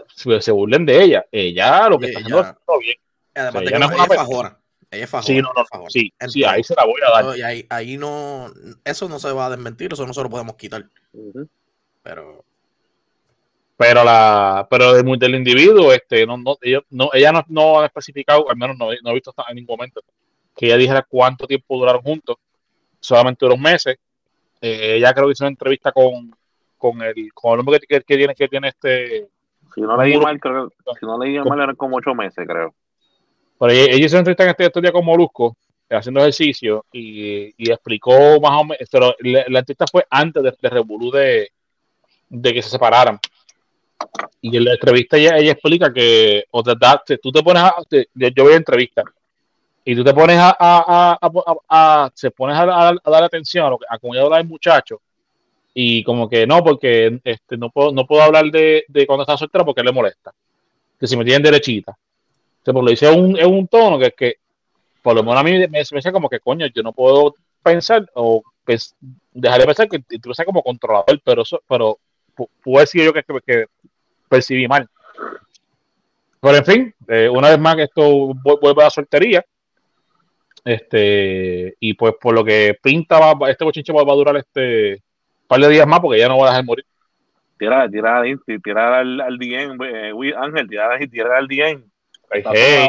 se 0.07 0.53
burlen 0.53 0.87
de 0.87 1.03
ella. 1.03 1.27
Ella 1.31 1.89
lo 1.89 1.99
que 1.99 2.07
está 2.07 2.21
haciendo 2.21 2.41
es 2.41 2.55
todo 2.67 2.79
bien. 2.79 2.97
Además, 3.35 3.63
ella, 3.63 3.79
no 3.79 3.87
es 3.87 3.93
una 3.93 4.07
fajora. 4.07 4.59
Ella 4.91 5.05
es 5.05 5.11
fajora. 5.11 5.27
Sí, 5.27 5.41
no, 5.41 5.53
no, 5.55 5.91
sí, 5.91 6.13
sí, 6.29 6.45
ahí 6.45 6.63
se 6.63 6.75
la 6.75 6.85
voy 6.85 7.01
a 7.07 7.23
dar. 7.23 7.39
Y 7.39 7.43
ahí, 7.43 7.67
ahí, 7.71 7.97
no, 7.97 8.53
eso 8.85 9.09
no 9.09 9.19
se 9.19 9.33
va 9.33 9.47
a 9.47 9.51
desmentir, 9.51 9.93
eso 9.93 10.07
no 10.07 10.13
se 10.13 10.23
lo 10.23 10.31
podemos 10.31 10.57
quitar. 10.57 10.87
Pero 12.03 12.45
pero 13.83 14.05
la 14.05 14.67
pero 14.71 14.93
del, 14.93 15.19
del 15.19 15.35
individuo 15.35 15.93
este 15.93 16.25
no, 16.25 16.37
no, 16.37 16.57
ella, 16.61 16.81
no, 16.91 17.11
ella 17.13 17.33
no, 17.33 17.45
no, 17.49 17.81
ha 17.81 17.87
especificado 17.87 18.49
al 18.49 18.57
menos 18.57 18.77
no, 18.79 18.87
no 19.03 19.11
he 19.11 19.15
visto 19.15 19.31
hasta 19.31 19.45
en 19.49 19.57
ningún 19.57 19.77
momento 19.77 20.03
que 20.55 20.67
ella 20.67 20.77
dijera 20.77 21.03
cuánto 21.03 21.49
tiempo 21.49 21.79
duraron 21.79 22.01
juntos 22.03 22.37
solamente 23.01 23.45
unos 23.45 23.59
meses 23.59 23.97
eh, 24.63 24.97
ella 24.97 25.13
creo 25.13 25.27
que 25.27 25.33
hizo 25.33 25.45
una 25.45 25.51
entrevista 25.51 25.91
con, 25.91 26.35
con 26.79 27.03
el 27.03 27.33
con 27.35 27.55
el 27.55 27.61
hombre 27.61 27.81
que, 27.81 28.01
que, 28.01 28.17
tiene 28.17 28.35
que 28.35 28.49
tiene 28.49 28.69
este 28.69 29.29
si 29.75 29.81
no 29.81 29.97
leí 30.01 30.17
mal 30.17 30.39
creo 30.39 30.71
si 30.99 31.05
no 31.05 31.19
leí 31.19 31.39
mal 31.41 31.61
eran 31.61 31.77
como 31.77 31.97
ocho 31.97 32.15
meses 32.15 32.47
creo. 32.47 32.73
Pero 33.59 33.73
ella, 33.73 33.93
ella 33.93 34.07
hizo 34.07 34.17
una 34.17 34.21
entrevista 34.21 34.45
en 34.45 34.55
este, 34.57 34.81
día 34.81 34.93
con 34.93 35.05
Molusco 35.05 35.57
haciendo 35.91 36.21
ejercicio 36.21 36.87
y, 36.93 37.53
y, 37.57 37.71
explicó 37.71 38.41
más 38.41 38.53
o 38.53 38.65
menos 38.65 38.89
pero 38.91 39.15
la, 39.19 39.45
la 39.49 39.59
entrevista 39.59 39.85
fue 39.91 40.07
antes 40.09 40.43
de, 40.43 40.55
de 40.63 40.71
Revolú 40.71 41.11
de, 41.11 41.51
de 42.29 42.55
que 42.55 42.63
se 42.63 42.71
separaran. 42.71 43.19
Y 44.41 44.57
en 44.57 44.65
la 44.65 44.73
entrevista 44.73 45.17
ella, 45.17 45.37
ella 45.37 45.53
explica 45.53 45.93
que 45.93 46.45
o 46.51 46.63
te 46.63 47.19
tú 47.19 47.31
te 47.31 47.43
pones 47.43 47.63
a, 47.63 47.75
yo 47.91 48.45
voy 48.45 48.53
a 48.55 48.57
entrevista 48.57 49.03
y 49.85 49.97
tú 49.97 50.05
te 50.05 50.15
pones 50.15 50.39
a, 50.39 50.57
a, 50.59 51.19
a, 51.69 52.11
se 52.15 52.31
pones 52.31 52.57
a, 52.57 52.65
dar 52.67 53.25
atención 53.25 53.67
a, 53.67 53.71
lo 53.71 53.79
que, 53.79 53.87
a 53.89 53.99
cómo 53.99 54.15
habla 54.15 54.39
el 54.39 54.47
muchacho 54.47 55.01
y 55.75 56.05
como 56.05 56.29
que 56.29 56.47
no, 56.47 56.63
porque 56.63 57.21
este, 57.25 57.57
no, 57.57 57.71
puedo, 57.71 57.93
no 57.93 58.07
puedo 58.07 58.23
hablar 58.23 58.45
de, 58.51 58.85
de 58.89 59.07
cuando 59.07 59.23
está 59.23 59.37
soltera 59.37 59.65
porque 59.65 59.83
le 59.83 59.93
molesta. 59.93 60.33
Que 61.01 61.07
si 61.07 61.17
me 61.17 61.25
tienen 61.25 61.43
derechita. 61.43 61.97
Se 62.65 62.73
pues 62.73 62.85
lo 62.85 62.91
dice 62.91 63.11
un, 63.11 63.37
es 63.37 63.47
un 63.47 63.67
tono 63.67 63.99
que 63.99 64.07
es 64.07 64.15
que, 64.15 64.35
por 65.01 65.17
lo 65.17 65.23
menos 65.23 65.41
a 65.41 65.43
mí 65.43 65.53
me, 65.53 65.69
me 65.69 65.81
dice 65.81 66.13
como 66.13 66.29
que 66.29 66.41
coño, 66.41 66.67
yo 66.67 66.83
no 66.83 66.93
puedo 66.93 67.35
pensar 67.63 68.09
o 68.15 68.43
pues, 68.65 68.95
dejar 69.33 69.61
de 69.61 69.67
pensar 69.67 69.89
que 69.89 69.99
tú 70.19 70.33
seas 70.35 70.47
como 70.47 70.63
controlador, 70.63 71.21
pero 71.25 71.43
eso, 71.43 71.61
pero 71.67 71.99
puedo 72.63 72.81
decir 72.81 73.05
yo 73.05 73.13
que, 73.13 73.25
que, 73.45 73.67
percibí 74.29 74.69
mal. 74.69 74.89
Pero 76.41 76.57
en 76.57 76.65
fin, 76.65 76.95
eh, 77.09 77.29
una 77.29 77.51
vez 77.51 77.59
más 77.59 77.79
esto 77.79 78.35
vuelve 78.35 78.83
a 78.83 78.85
la 78.85 78.91
soltería. 78.91 79.45
Este, 80.65 81.75
y 81.81 81.95
pues 81.95 82.15
por 82.21 82.35
lo 82.35 82.45
que 82.45 82.77
pinta, 82.81 83.19
va, 83.19 83.51
este 83.51 83.65
bochinche 83.65 83.93
va, 83.93 84.03
a 84.03 84.17
durar 84.17 84.37
este 84.37 85.03
par 85.49 85.61
de 85.61 85.69
días 85.69 85.87
más 85.87 86.01
porque 86.01 86.21
ya 86.21 86.29
no 86.29 86.39
va 86.39 86.47
a 86.47 86.51
dejar 86.51 86.65
morir. 86.65 86.87
Tira, 87.59 87.89
tira, 87.89 88.23
tira 88.63 88.99
al, 88.99 89.21
al 89.21 89.39
DM, 89.39 89.79
eh, 89.85 90.35
Ángel, 90.37 90.69
tira, 90.69 90.99
tira 91.11 91.37
al 91.37 91.49
DM. 91.49 91.85
Hey, 92.31 92.43
hey, 92.55 92.89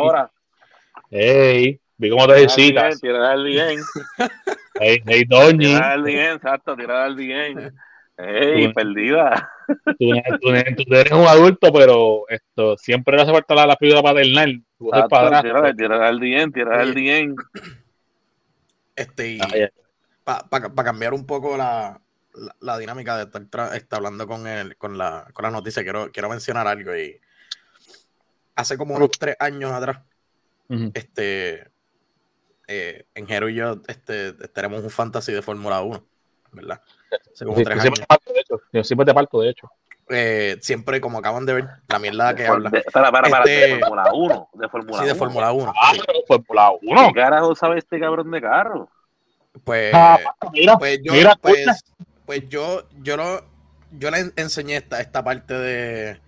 hey, 1.09 1.79
vi 1.97 2.09
cómo 2.09 2.27
te 2.27 2.33
necesitas. 2.41 3.01
Tira 3.01 3.31
al 3.31 3.43
DM. 3.43 3.81
hey, 4.79 5.01
hey, 5.05 5.23
Doñi. 5.27 5.65
Tira 5.65 5.91
al 5.93 6.03
DM, 6.03 6.35
exacto, 6.35 6.75
tira 6.75 7.05
al 7.05 7.15
DM. 7.15 7.71
¡Ey, 8.17 8.71
perdida! 8.73 9.49
Tú, 9.97 10.93
eres 10.93 11.11
un 11.11 11.25
adulto, 11.25 11.73
pero 11.73 12.25
esto 12.29 12.77
siempre 12.77 13.15
le 13.15 13.23
hace 13.23 13.31
falta 13.31 13.55
la, 13.55 13.65
la 13.65 13.75
figura 13.75 14.03
paternal. 14.03 14.61
Tú 14.83 14.93
eres 14.93 15.09
padrastro. 15.09 15.75
Tira 15.75 16.07
al 16.07 16.19
dien, 16.19 16.51
tira 16.51 16.81
al 16.81 16.93
dien. 16.93 17.35
Este, 18.95 19.39
ah, 20.25 20.45
para 20.49 20.83
cambiar 20.83 21.13
un 21.13 21.25
poco 21.25 21.57
la, 21.57 21.99
la, 22.59 22.77
dinámica 22.77 23.17
de 23.17 23.23
estar, 23.23 23.75
estar 23.75 23.97
hablando 23.97 24.27
con, 24.27 24.45
el, 24.45 24.75
con, 24.77 24.97
la, 24.97 25.27
con 25.33 25.43
la 25.43 25.51
noticia, 25.51 25.83
quiero, 25.83 26.11
quiero 26.11 26.29
mencionar 26.29 26.67
algo. 26.67 26.95
Y 26.95 27.19
hace 28.55 28.77
como 28.77 28.95
unos 28.95 29.11
tres 29.11 29.35
años 29.39 29.71
atrás, 29.71 29.99
este, 30.93 31.71
eh, 32.67 33.05
en 33.15 33.27
Jero 33.27 33.49
y 33.49 33.55
yo 33.55 33.81
este, 33.87 34.33
tenemos 34.49 34.83
un 34.83 34.89
fantasy 34.89 35.31
de 35.31 35.41
Fórmula 35.41 35.81
1, 35.81 36.05
¿verdad? 36.51 36.81
Siempre 37.33 37.63
te 37.63 37.75
de 37.75 38.39
hecho. 38.39 38.83
siempre 38.83 39.05
te 39.05 39.13
parto, 39.13 39.41
de 39.41 39.49
hecho. 39.49 39.69
Eh, 40.15 40.57
siempre, 40.61 41.01
como 41.01 41.17
acaban 41.17 41.45
de 41.45 41.53
ver, 41.53 41.67
la 41.87 41.97
mierda 41.97 42.35
que 42.35 42.45
habla. 42.45 42.69
espera, 42.69 43.07
espera, 43.07 43.27
espera, 43.27 43.43
de 43.45 43.63
este, 43.63 43.79
Fórmula 43.79 44.13
1. 44.13 44.49
De 44.53 44.69
Fórmula 44.69 44.99
sí, 44.99 45.05
de 45.05 45.15
Fórmula 45.15 45.51
1. 45.51 45.73
Ah, 45.75 45.93
de 45.93 46.23
Fórmula 46.27 46.71
1. 46.81 47.07
¿Qué 47.07 47.13
carajo 47.13 47.55
sabe 47.55 47.79
este 47.79 47.99
cabrón 47.99 48.29
de 48.29 48.41
carro? 48.41 48.89
Pues, 49.63 49.91
ah, 49.93 50.19
mira, 50.51 50.77
pues 50.77 50.99
yo, 51.03 51.13
mira, 51.13 51.35
pues, 51.35 51.83
pues 52.25 52.47
yo, 52.47 52.83
yo, 53.01 53.17
lo, 53.17 53.43
yo 53.91 54.11
le 54.11 54.31
enseñé 54.35 54.77
esta, 54.77 55.01
esta 55.01 55.23
parte 55.23 55.53
de, 55.55 56.19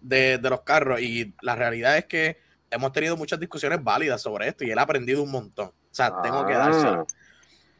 de, 0.00 0.38
de, 0.38 0.50
los 0.50 0.60
carros 0.60 1.00
y 1.00 1.34
la 1.42 1.56
realidad 1.56 1.96
es 1.96 2.04
que 2.04 2.38
hemos 2.70 2.92
tenido 2.92 3.16
muchas 3.16 3.40
discusiones 3.40 3.82
válidas 3.82 4.22
sobre 4.22 4.48
esto 4.48 4.64
y 4.64 4.70
él 4.70 4.78
ha 4.78 4.82
aprendido 4.82 5.22
un 5.22 5.30
montón. 5.30 5.68
O 5.68 5.94
sea, 5.94 6.22
tengo 6.22 6.46
que 6.46 6.54
dárselo. 6.54 7.06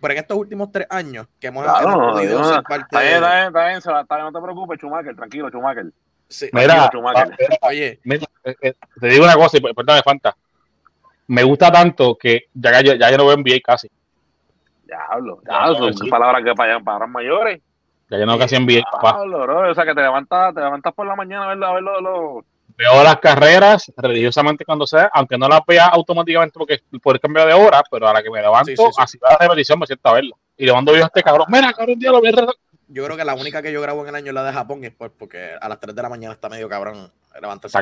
Pero 0.03 0.15
en 0.15 0.19
estos 0.19 0.37
últimos 0.37 0.73
tres 0.73 0.89
años 0.91 1.29
que 1.39 1.47
hemos, 1.47 1.63
claro, 1.63 2.11
podido 2.11 2.41
no, 2.41 2.45
ser 2.45 2.63
parte 2.65 2.85
está 2.91 3.01
bien, 3.03 3.15
está 3.15 3.67
bien, 3.67 3.79
está 3.79 4.17
bien, 4.17 4.25
no 4.25 4.33
te 4.33 4.41
preocupes, 4.43 4.81
Chumaker, 4.81 5.15
tranquilo, 5.15 5.49
Chumaker. 5.49 5.93
Sí, 6.29 6.51
mira, 6.53 6.89
Schumacher. 6.89 7.37
oye, 7.61 8.01
mira, 8.03 8.27
eh, 8.43 8.57
eh, 8.63 8.75
te 8.99 9.07
digo 9.07 9.25
una 9.25 9.35
cosa, 9.35 9.59
y 9.59 9.61
perdóname, 9.61 10.03
Fanta. 10.03 10.37
Me 11.29 11.45
gusta 11.45 11.71
tanto 11.71 12.17
que 12.17 12.47
ya, 12.53 12.83
ya, 12.83 12.97
ya 12.97 13.11
yo 13.13 13.19
no 13.19 13.27
veo 13.27 13.37
NBA 13.37 13.61
casi. 13.63 13.89
Diablo, 14.85 15.41
ya, 15.49 15.67
son 15.75 15.95
sí. 15.95 16.11
palabras 16.11 16.43
que 16.43 16.53
para, 16.53 16.81
para 16.81 17.07
mayores. 17.07 17.61
Ya 18.11 18.19
yo 18.19 18.27
no 18.27 18.37
casi 18.39 18.59
NBA, 18.59 18.83
papá. 18.91 19.23
Bro, 19.23 19.71
o 19.71 19.75
sea, 19.75 19.85
que 19.85 19.95
te 19.95 20.03
levantas, 20.03 20.53
te 20.53 20.61
levantas 20.63 20.93
por 20.95 21.07
la 21.07 21.15
mañana 21.15 21.45
a 21.45 21.55
ver, 21.55 21.65
a 21.65 21.73
ver 21.75 21.83
los, 21.83 22.45
veo 22.77 23.03
las 23.03 23.17
carreras 23.19 23.93
religiosamente 23.97 24.65
cuando 24.65 24.87
sea, 24.87 25.11
aunque 25.13 25.39
no 25.39 25.49
las 25.49 25.61
vea 25.67 25.87
automáticamente 25.87 26.59
porque 26.59 26.83
por 27.03 27.17
el 27.17 27.21
cambio 27.21 27.47
de 27.47 27.55
hora, 27.55 27.83
pero 27.91 28.09
a 28.09 28.13
la 28.13 28.23
que 28.23 28.31
me 28.31 28.41
levanto, 28.41 28.91
así 28.99 29.19
va 29.19 29.31
la 29.33 29.39
repetición, 29.39 29.79
me 29.79 29.87
siento 29.87 30.09
a 30.09 30.13
verlo. 30.15 30.39
Y 30.57 30.67
le 30.67 30.73
mando 30.73 30.95
yo 30.95 31.05
a 31.05 31.07
este 31.07 31.23
cabrón, 31.23 31.47
mira, 31.49 31.73
cabrón, 31.73 31.99
día 31.99 32.11
lo 32.11 32.23
Yo 32.89 33.05
creo 33.05 33.17
que 33.17 33.25
la 33.25 33.35
única 33.35 33.63
que 33.63 33.73
yo 33.73 33.81
grabo 33.81 34.03
en 34.03 34.09
el 34.09 34.15
año 34.15 34.29
es 34.29 34.35
la 34.35 34.45
de 34.45 34.53
Japón, 34.53 34.83
y 34.83 34.87
es 34.87 34.93
porque 34.95 35.53
a 35.61 35.69
las 35.69 35.81
3 35.81 35.95
de 35.95 36.03
la 36.03 36.09
mañana 36.09 36.35
está 36.35 36.49
medio 36.49 36.69
cabrón 36.69 37.11
levantarse. 37.41 37.79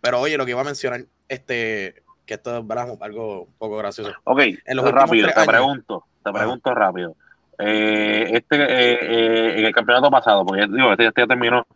Pero 0.00 0.20
oye, 0.20 0.36
lo 0.36 0.44
que 0.44 0.50
iba 0.50 0.60
a 0.60 0.64
mencionar, 0.64 1.04
este, 1.28 2.02
que 2.26 2.34
esto 2.34 2.58
es 2.58 2.64
algo 3.00 3.42
un 3.42 3.54
poco 3.58 3.76
gracioso. 3.76 4.12
Ok, 4.24 4.40
en 4.64 4.76
los 4.76 4.90
rápido, 4.90 5.28
te 5.28 5.46
pregunto, 5.46 6.04
te 6.22 6.32
pregunto 6.32 6.74
rápido. 6.74 7.16
Eh, 7.58 8.30
este, 8.32 8.56
eh, 8.56 8.98
eh, 9.00 9.58
en 9.58 9.64
el 9.64 9.72
campeonato 9.72 10.10
pasado, 10.10 10.44
porque 10.44 10.66
digo, 10.66 10.90
este, 10.90 11.06
este 11.06 11.20
ya 11.20 11.26
terminó, 11.26 11.66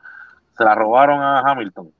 se 0.58 0.64
la 0.64 0.74
robaron 0.74 1.22
a 1.22 1.40
Hamilton. 1.40 1.92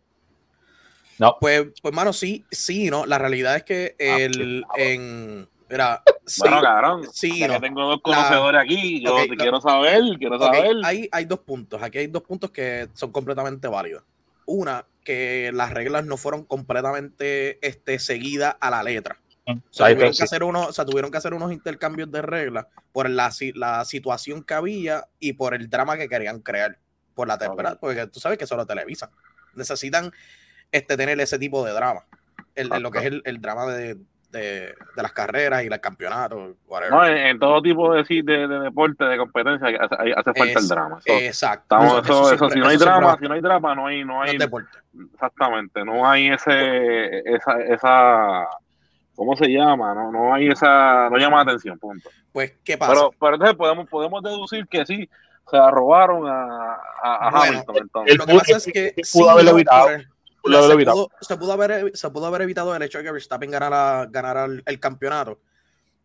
No. 1.19 1.37
Pues, 1.41 1.67
pues, 1.81 1.95
mano, 1.95 2.13
sí, 2.13 2.45
sí, 2.51 2.91
¿no? 2.91 3.07
La 3.07 3.19
realidad 3.19 3.57
es 3.57 3.63
que 3.65 3.97
ah, 4.01 4.19
el, 4.21 4.65
en... 4.77 5.49
Mira, 5.71 6.03
sí, 6.25 6.41
bueno, 6.41 6.63
cabrón, 6.63 7.07
sí, 7.13 7.47
no. 7.47 7.61
tengo 7.61 7.85
dos 7.85 8.01
conocedores 8.01 8.63
aquí, 8.63 9.05
yo 9.05 9.27
te 9.29 9.37
quiero 9.37 9.61
saber, 9.61 10.01
quiero 10.19 10.39
saber. 10.39 10.77
Hay, 10.83 11.11
hay 11.13 11.25
dos 11.27 11.41
puntos, 11.41 11.83
aquí 11.83 11.99
hay 11.99 12.07
dos 12.07 12.23
puntos 12.23 12.51
que 12.51 12.89
son 12.95 13.13
completamente 13.13 13.69
válidos. 13.69 14.03
Una, 14.47 14.87
que 15.05 15.51
las 15.53 15.71
reglas 15.73 16.07
no 16.07 16.17
fueron 16.17 16.45
completamente 16.45 17.59
este, 17.67 17.99
seguidas 17.99 18.57
a 18.61 18.71
la 18.71 18.83
letra. 18.83 19.21
Mm, 19.47 19.59
o 19.59 19.63
sea, 19.71 19.89
tuvieron 19.89 20.15
que 20.15 20.23
hacer 20.23 20.43
unos, 20.43 20.69
o 20.69 20.73
sea, 20.73 20.87
tuvieron 20.87 21.11
que 21.11 21.19
hacer 21.19 21.35
unos 21.35 21.53
intercambios 21.53 22.11
de 22.11 22.23
reglas 22.23 22.67
por 22.93 23.11
la, 23.11 23.31
la 23.55 23.85
situación 23.85 24.43
que 24.43 24.55
había 24.55 25.07
y 25.21 25.35
por 25.35 25.53
el 25.53 25.69
drama 25.69 25.99
que 25.99 26.09
querían 26.09 26.41
crear 26.41 26.79
por 27.19 27.27
la 27.27 27.37
temporada, 27.37 27.77
porque 27.81 28.07
tú 28.07 28.21
sabes 28.21 28.39
que 28.39 28.47
solo 28.47 28.65
televisan. 28.65 29.11
Necesitan 29.57 30.13
este, 30.71 30.97
tener 30.97 31.19
ese 31.21 31.37
tipo 31.37 31.65
de 31.65 31.73
drama. 31.73 32.05
en, 32.55 32.81
lo 32.81 32.93
que 32.93 32.99
es 33.01 33.13
el, 33.25 33.41
drama 33.41 33.67
de, 33.67 33.97
de, 34.31 34.73
las 34.95 35.13
carreras 35.13 35.65
y 35.65 35.67
el 35.67 35.81
campeonato. 35.81 36.55
No, 36.91 37.05
en, 37.05 37.37
todo 37.41 37.61
tipo 37.61 37.93
de, 37.93 38.05
de, 38.05 38.47
de, 38.47 38.59
deporte, 38.61 39.05
de 39.05 39.19
competencia, 39.19 39.67
hace, 39.69 40.33
falta 40.33 40.61
el 40.61 40.69
drama. 40.69 41.01
exacto. 41.07 41.99
eso, 41.99 42.51
si 42.51 42.61
no 42.61 42.69
hay 42.69 42.77
drama, 42.77 43.17
si 43.21 43.27
no 43.27 43.35
hay 43.35 43.41
drama, 43.41 43.75
no 43.75 43.87
hay, 43.89 44.05
no 44.05 44.23
hay 44.23 44.39
deporte. 44.39 44.79
Exactamente, 45.15 45.85
no 45.85 46.09
hay 46.09 46.29
ese, 46.29 47.19
esa, 47.35 47.61
esa, 47.63 48.47
¿cómo 49.17 49.35
se 49.35 49.49
llama? 49.49 49.93
No, 49.93 50.13
no 50.13 50.35
hay 50.35 50.51
esa, 50.51 51.11
no 51.11 51.19
llama 51.19 51.39
la 51.39 51.43
atención, 51.51 51.81
punto. 51.81 52.11
Pues, 52.31 52.55
¿qué 52.65 52.79
pasa? 52.79 52.93
Pero, 52.93 53.11
pero 53.19 53.35
entonces 53.35 53.57
podemos, 53.57 53.89
podemos 53.89 54.23
deducir 54.23 54.69
que 54.69 54.87
sí, 54.87 55.11
se 55.51 55.71
robaron 55.71 56.27
a, 56.27 56.79
a, 57.03 57.29
Hamilton. 57.29 57.77
Entonces. 57.77 58.17
Lo 58.17 58.27
que 58.27 58.35
pasa 58.35 58.57
es 58.57 58.67
que 58.67 58.95
pudo 59.13 59.31
haberlo 59.31 59.53
evitado 59.53 59.89
se, 61.21 61.37
pudo, 61.37 61.53
haber, 61.53 61.97
se 61.97 62.11
pudo 62.11 62.27
haber 62.27 62.43
evitado 62.43 62.75
el 62.75 62.83
hecho 62.83 62.99
de 62.99 63.05
que 63.05 63.13
Verstappen 63.13 63.51
ganara, 63.51 64.07
ganara 64.11 64.47
el, 64.65 64.81
campeonato. 64.81 65.41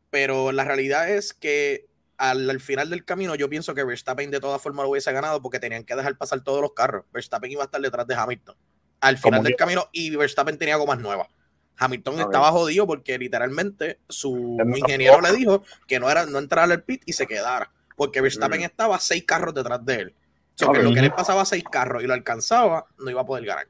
Pero 0.09 0.51
la 0.51 0.63
realidad 0.63 1.09
es 1.09 1.33
que 1.33 1.87
al, 2.17 2.59
final 2.59 2.89
del 2.89 3.05
camino 3.05 3.35
yo 3.35 3.49
pienso 3.49 3.73
que 3.73 3.83
Verstappen 3.83 4.31
de 4.31 4.39
todas 4.39 4.61
formas 4.61 4.83
lo 4.83 4.91
hubiese 4.91 5.11
ganado 5.11 5.41
porque 5.41 5.59
tenían 5.59 5.83
que 5.83 5.95
dejar 5.95 6.17
pasar 6.17 6.41
todos 6.41 6.61
los 6.61 6.73
carros. 6.73 7.05
Verstappen 7.13 7.51
iba 7.51 7.63
a 7.63 7.65
estar 7.65 7.81
detrás 7.81 8.07
de 8.07 8.15
Hamilton 8.15 8.55
al 9.01 9.17
final 9.17 9.43
del 9.43 9.57
camino 9.57 9.89
y 9.91 10.15
Verstappen 10.15 10.57
tenía 10.57 10.77
más 10.77 10.99
nuevas. 10.99 11.27
Hamilton 11.75 12.21
estaba 12.21 12.51
jodido 12.51 12.87
porque 12.87 13.17
literalmente 13.17 13.99
su 14.07 14.57
ingeniero 14.75 15.19
le 15.19 15.33
dijo 15.33 15.63
que 15.87 15.99
no 15.99 16.09
era 16.09 16.25
no 16.25 16.39
entrar 16.39 16.71
al 16.71 16.83
pit 16.83 17.01
y 17.05 17.13
se 17.13 17.27
quedara 17.27 17.69
porque 17.95 18.21
Verstappen 18.21 18.61
mm. 18.61 18.65
estaba 18.65 18.99
seis 18.99 19.23
carros 19.25 19.53
detrás 19.53 19.83
de 19.85 19.95
él. 19.95 20.15
O 20.61 20.71
que 20.71 20.83
lo 20.83 20.93
que 20.93 21.01
le 21.01 21.09
pasaba 21.09 21.45
seis 21.45 21.63
carros 21.63 22.03
y 22.03 22.07
lo 22.07 22.13
alcanzaba, 22.13 22.85
no 22.97 23.09
iba 23.09 23.21
a 23.21 23.25
poder 23.25 23.45
ganar. 23.45 23.67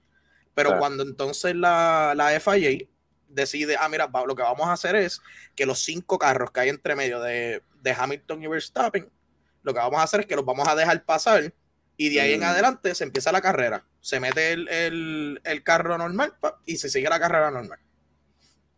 Pero 0.53 0.77
cuando 0.77 1.03
entonces 1.03 1.55
la, 1.55 2.13
la 2.15 2.39
FIA 2.39 2.85
decide, 3.27 3.75
ah, 3.79 3.89
mira, 3.89 4.09
lo 4.27 4.35
que 4.35 4.43
vamos 4.43 4.67
a 4.67 4.73
hacer 4.73 4.95
es 4.95 5.21
que 5.55 5.65
los 5.65 5.79
cinco 5.79 6.19
carros 6.19 6.51
que 6.51 6.59
hay 6.59 6.69
entre 6.69 6.95
medio 6.95 7.19
de, 7.19 7.63
de 7.81 7.91
Hamilton 7.91 8.43
y 8.43 8.47
Verstappen, 8.47 9.09
lo 9.63 9.73
que 9.73 9.79
vamos 9.79 9.99
a 9.99 10.03
hacer 10.03 10.21
es 10.21 10.25
que 10.25 10.35
los 10.35 10.45
vamos 10.45 10.67
a 10.67 10.75
dejar 10.75 11.03
pasar 11.03 11.53
y 11.95 12.09
de 12.09 12.21
ahí 12.21 12.33
en 12.33 12.43
adelante 12.43 12.93
se 12.95 13.03
empieza 13.03 13.31
la 13.31 13.41
carrera. 13.41 13.85
Se 14.01 14.19
mete 14.19 14.51
el, 14.51 14.67
el, 14.67 15.41
el 15.43 15.63
carro 15.63 15.97
normal 15.97 16.33
y 16.65 16.77
se 16.77 16.89
sigue 16.89 17.09
la 17.09 17.19
carrera 17.19 17.49
normal. 17.49 17.79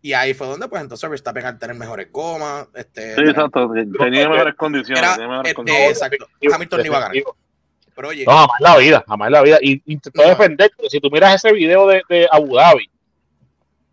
Y 0.05 0.13
ahí 0.13 0.35
fue 0.35 0.45
donde, 0.45 0.67
pues 0.67 0.83
entonces 0.83 1.09
Verstappen 1.09 1.43
al 1.47 1.57
tener 1.57 1.75
mejores 1.75 2.11
gomas. 2.11 2.67
Este, 2.75 3.15
sí, 3.15 3.21
exacto. 3.21 3.71
Tenía 3.97 4.29
mejores 4.29 4.53
condiciones. 4.53 5.03
Este, 5.03 5.55
condiciones. 5.55 5.89
exacto. 5.89 6.27
Hamilton 6.53 6.79
no 6.79 6.85
iba 6.85 6.97
a 6.97 6.99
ganar. 6.99 7.23
Pero 7.95 8.07
oye. 8.09 8.23
No, 8.23 8.31
jamás 8.33 8.59
en 8.59 8.63
la 8.63 8.77
vida, 8.77 9.03
jamás 9.07 9.25
en 9.25 9.31
la 9.33 9.41
vida. 9.41 9.57
Y 9.63 9.81
intentó 9.91 10.21
defender, 10.21 10.69
si 10.89 10.99
tú 10.99 11.09
miras 11.09 11.43
ese 11.43 11.51
video 11.53 11.87
de, 11.87 12.03
de, 12.07 12.27
Abu 12.31 12.55
Dhabi, 12.55 12.87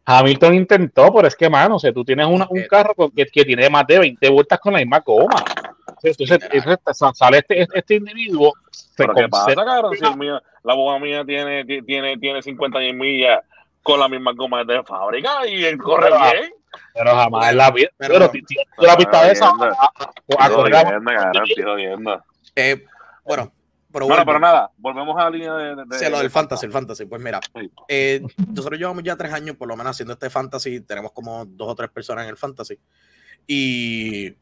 Hamilton 0.04 0.54
intentó, 0.54 1.14
pero 1.14 1.28
es 1.28 1.34
que, 1.34 1.48
mano, 1.48 1.76
o 1.76 1.78
sea, 1.78 1.94
tú 1.94 2.04
tienes 2.04 2.26
una, 2.26 2.46
un 2.50 2.62
carro 2.64 2.94
que, 2.94 3.24
que, 3.24 3.44
tiene 3.46 3.70
más 3.70 3.86
de 3.86 4.00
20 4.00 4.28
vueltas 4.28 4.60
con 4.60 4.74
la 4.74 4.80
misma 4.80 5.00
goma. 5.00 5.42
Entonces, 6.02 6.46
sale 7.14 7.38
este, 7.38 7.66
este 7.72 7.94
individuo. 7.94 8.52
Se 8.70 8.84
¿Pero 8.98 9.14
qué 9.14 9.28
pasa, 9.30 9.54
cabrón? 9.54 9.94
Si 9.94 10.04
la 10.62 10.74
boba 10.74 10.98
mía 10.98 11.24
tiene, 11.24 11.64
tiene, 11.64 12.18
tiene 12.18 12.42
50 12.42 12.78
millas 12.92 13.40
con 13.82 14.00
la 14.00 14.08
misma 14.08 14.32
goma 14.32 14.64
de 14.64 14.82
fábrica 14.82 15.46
y 15.46 15.64
él 15.64 15.78
corre 15.78 16.08
bien. 16.08 16.52
Pero 16.94 17.14
jamás 17.14 17.50
en 17.50 17.56
la 17.56 17.70
vida. 17.70 17.88
Pero, 17.98 18.30
tú 18.30 18.38
la 18.84 18.96
pista 18.96 19.24
de 19.24 19.32
esa. 19.32 19.48
A, 19.48 19.92
eh, 22.54 22.84
bueno, 23.24 23.52
pero 23.92 24.06
bueno, 24.06 24.24
pero 24.24 24.38
nada, 24.38 24.70
volvemos 24.78 25.18
a 25.18 25.24
la 25.24 25.30
línea 25.30 25.54
de. 25.54 25.84
de, 25.84 26.10
lo 26.10 26.18
del 26.18 26.30
fantasy, 26.30 26.66
el 26.66 26.72
fantasy. 26.72 27.04
Pues 27.04 27.20
mira, 27.20 27.40
eh, 27.88 28.22
nosotros 28.48 28.78
llevamos 28.78 29.02
ya 29.04 29.16
tres 29.16 29.32
años 29.32 29.56
por 29.56 29.68
lo 29.68 29.76
menos 29.76 29.90
haciendo 29.90 30.14
este 30.14 30.30
fantasy. 30.30 30.80
Tenemos 30.80 31.12
como 31.12 31.44
dos 31.44 31.68
o 31.68 31.74
tres 31.74 31.90
personas 31.90 32.24
en 32.24 32.30
el 32.30 32.36
fantasy. 32.36 32.78
Y 33.46 34.34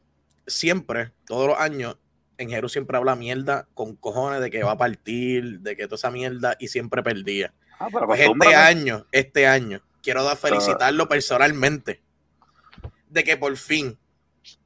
siempre, 0.47 1.11
todos 1.25 1.49
los 1.49 1.59
años, 1.59 1.97
en 2.37 2.49
Jeru 2.49 2.69
siempre 2.69 2.97
habla 2.97 3.15
mierda 3.15 3.67
con 3.73 3.95
cojones 3.95 4.39
de 4.39 4.49
que 4.49 4.63
va 4.63 4.71
a 4.71 4.77
partir, 4.77 5.59
de 5.59 5.75
que 5.75 5.85
toda 5.85 5.95
esa 5.95 6.11
mierda, 6.11 6.55
y 6.59 6.69
siempre 6.69 7.03
perdía. 7.03 7.53
Ah, 7.81 7.87
pues 7.89 8.19
este 8.19 8.53
año, 8.53 9.07
este 9.11 9.47
año, 9.47 9.81
quiero 10.03 10.23
dar 10.23 10.37
felicitarlo 10.37 11.07
personalmente 11.07 11.99
de 13.09 13.23
que 13.23 13.37
por 13.37 13.57
fin 13.57 13.97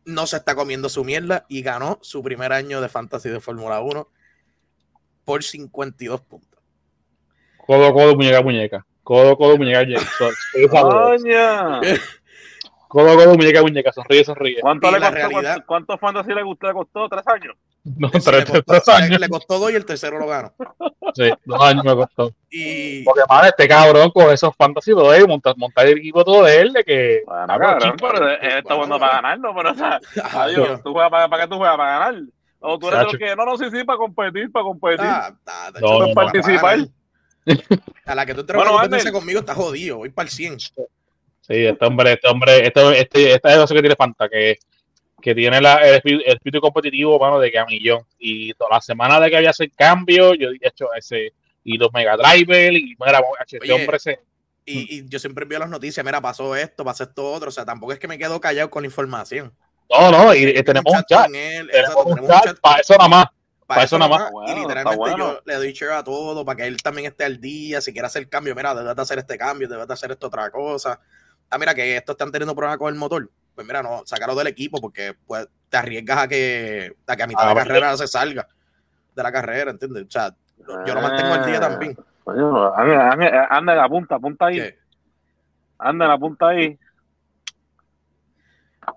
no 0.03 0.27
se 0.27 0.35
está 0.35 0.53
comiendo 0.53 0.89
su 0.89 1.05
mierda 1.05 1.45
y 1.47 1.61
ganó 1.61 1.97
su 2.01 2.21
primer 2.21 2.51
año 2.51 2.81
de 2.81 2.89
fantasy 2.89 3.29
de 3.29 3.39
Fórmula 3.39 3.79
1 3.79 4.09
por 5.23 5.43
52 5.45 6.21
puntos. 6.21 6.59
Codo, 7.65 7.93
codo, 7.93 8.17
muñeca, 8.17 8.41
muñeca. 8.41 8.85
Codo, 9.01 9.37
codo, 9.37 9.57
muñeca, 9.57 9.79
muñeca. 9.79 10.05
Codo, 12.89 13.15
codo, 13.15 13.35
muñeca, 13.35 13.61
muñeca. 13.61 13.93
Sonríe, 13.93 14.25
sonríe. 14.25 14.59
¿Cuánto, 14.59 14.91
le 14.91 14.99
costó, 14.99 15.63
¿Cuánto 15.65 15.97
fantasy 15.97 16.33
le, 16.33 16.43
gustó, 16.43 16.67
le 16.67 16.73
costó? 16.73 17.07
¿Tres 17.09 17.27
años? 17.27 17.55
No, 17.86 18.10
tres, 18.10 18.52
le 18.52 18.64
costó, 18.64 18.91
años. 18.94 19.20
Le 19.20 19.30
costó 19.30 19.60
dos 19.60 19.72
y 19.72 19.76
el 19.76 19.86
tercero 19.86 20.18
lo 20.18 20.26
ganó. 20.26 20.52
Sí, 21.14 21.30
dos 21.45 21.62
años 21.62 21.86
me 21.86 21.94
costó. 21.94 22.34
Y... 22.49 23.03
Porque, 23.03 23.22
madre, 23.30 23.49
este 23.49 23.68
cabrón 23.68 24.10
con 24.10 24.32
esos 24.32 24.56
fantasy 24.56 24.91
dos, 24.91 25.16
montar, 25.28 25.56
montar 25.56 25.86
el 25.86 25.99
equipo 25.99 26.26
todo 26.26 26.44
de 26.45 26.62
él, 26.62 26.74
de 26.74 26.84
que. 26.84 27.22
Bueno, 27.28 27.45
cabrón, 27.48 27.95
pero 27.99 28.28
él 28.28 28.57
está 28.57 28.74
bueno 28.74 28.99
para 28.99 29.16
ganarlo, 29.16 29.53
pero, 29.56 29.72
o 29.72 29.76
sea, 29.76 29.99
adiós, 30.34 30.82
¿tú 30.84 30.94
juegas 30.94 31.12
para, 31.12 31.30
para 31.30 31.44
qué 31.44 31.49
tú 31.49 31.57
juegas 31.57 31.78
para 31.78 31.99
ganar? 31.99 32.24
O 32.60 32.80
tú 32.80 32.88
eres 32.88 33.03
lo 33.03 33.20
que 33.20 33.36
no, 33.36 33.45
no, 33.45 33.57
sí, 33.57 33.66
sí, 33.72 33.84
para 33.84 33.99
competir, 33.99 34.52
para 34.52 34.64
competir. 34.64 34.99
Ah, 35.02 35.32
no, 35.80 35.99
para 35.99 36.14
participar. 36.14 36.80
A 38.06 38.16
la 38.16 38.26
que 38.26 38.34
tú 38.34 38.44
te 38.44 38.53
bueno, 38.53 38.72
competencia 38.72 39.12
conmigo 39.12 39.41
está 39.41 39.53
jodido, 39.53 39.98
voy 39.98 40.10
para 40.10 40.26
el 40.26 40.32
100. 40.32 40.60
Sí, 40.60 40.74
este 41.48 41.86
hombre, 41.86 42.14
este 42.14 42.28
hombre, 42.28 42.66
este, 42.66 42.99
este, 42.99 43.34
esta 43.34 43.53
es 43.53 43.60
lo 43.60 43.68
que 43.68 43.82
tiene 43.82 43.95
Fanta, 43.95 44.28
que, 44.28 44.57
que 45.26 45.34
tiene 45.34 45.60
la, 45.60 45.77
el, 45.77 45.95
espíritu, 46.23 46.61
competitivo, 46.61 47.18
mano, 47.18 47.39
de 47.39 47.49
que 47.49 47.57
a 47.57 47.65
millón. 47.65 48.06
Y 48.19 48.53
toda 48.53 48.76
la 48.76 48.80
semana 48.81 49.19
de 49.19 49.31
que 49.31 49.38
había 49.38 49.49
ese 49.49 49.72
cambio, 49.72 50.35
yo 50.35 50.49
he 50.49 50.68
hecho 50.68 50.93
ese, 50.93 51.34
y 51.64 51.80
los 51.80 51.91
Mega 51.91 52.15
Driver, 52.15 52.72
y 52.72 52.95
mira, 52.99 53.23
este 53.43 53.73
hombre 53.73 53.97
se. 53.97 54.19
Y, 54.65 54.99
y, 54.99 55.10
yo 55.10 55.18
siempre 55.18 55.41
envío 55.41 55.57
las 55.57 55.69
noticias, 55.69 56.06
mira, 56.06 56.22
pasó 56.22 56.56
esto, 56.56 56.85
pasó 56.85 57.06
esto 57.06 57.31
otro, 57.31 57.49
o 57.49 57.52
sea, 57.52 57.65
tampoco 57.65 57.91
es 57.91 57.97
que 57.97 58.07
me 58.07 58.19
quedo 58.19 58.39
callado 58.39 58.69
con 58.69 58.84
la 58.84 58.88
información. 58.88 59.52
No, 59.89 60.11
no, 60.11 60.35
y, 60.35 60.61
tenemos 60.61 60.93
un 60.93 61.03
chat. 61.06 61.27
tenemos 61.27 62.06
un 62.06 62.27
chat, 62.27 62.60
para 62.60 62.81
eso 62.81 62.93
nada 62.93 63.10
más. 63.10 63.26
Para, 63.65 63.84
eso, 63.84 63.97
nada 63.97 64.15
más. 64.15 64.31
y 64.47 64.60
literalmente 64.60 65.15
yo 65.18 65.41
le 65.43 65.56
doy 65.56 65.73
share 65.73 65.93
a 65.93 66.03
todo 66.03 66.45
para 66.45 66.57
que 66.57 66.68
él 66.68 66.77
también 66.84 67.07
esté 67.07 67.23
al 67.23 67.41
día. 67.41 67.81
Si 67.81 67.93
quiere 67.93 68.06
hacer 68.06 68.30
cambio, 68.30 68.53
mira, 68.53 68.76
debes 68.76 68.95
de 68.95 69.02
hacer 69.02 69.18
este 69.18 69.39
cambio, 69.39 69.68
debes 69.68 69.88
de 69.88 69.93
hacer 69.95 70.11
esto 70.11 70.27
otra 70.27 70.52
cosa. 70.52 70.99
Ah, 71.49 71.57
mira, 71.57 71.73
que 71.73 71.97
estos 71.97 72.14
están 72.14 72.31
teniendo 72.31 72.53
problemas 72.53 72.77
con 72.77 72.93
el 72.93 72.99
motor. 72.99 73.27
Pues 73.56 73.65
mira, 73.65 73.82
no, 73.82 74.03
sacarlo 74.06 74.36
del 74.36 74.48
equipo 74.48 74.80
porque 74.80 75.15
pues, 75.26 75.48
te 75.69 75.77
arriesgas 75.77 76.18
a 76.18 76.27
que, 76.27 76.95
a 77.07 77.15
que 77.15 77.23
a 77.23 77.27
mitad 77.27 77.48
de 77.48 77.56
la 77.56 77.61
ah, 77.61 77.65
carrera 77.65 77.98
se 77.98 78.07
salga 78.07 78.48
de 79.15 79.23
la 79.23 79.32
carrera, 79.32 79.72
¿entiendes? 79.72 80.06
O 80.07 80.11
sea, 80.11 80.36
yo 80.86 80.94
lo 80.94 81.02
mantengo 81.02 81.34
al 81.34 81.45
día 81.45 81.60
también. 81.60 81.98
Anda 82.26 83.73
en 83.73 83.77
la 83.77 83.90
punta, 83.90 84.19
punta 84.19 84.48
ahí. 84.48 84.76
Anda 85.77 86.06
en 86.06 86.11
la 86.11 86.18
punta 86.18 86.49
ahí. 86.49 86.77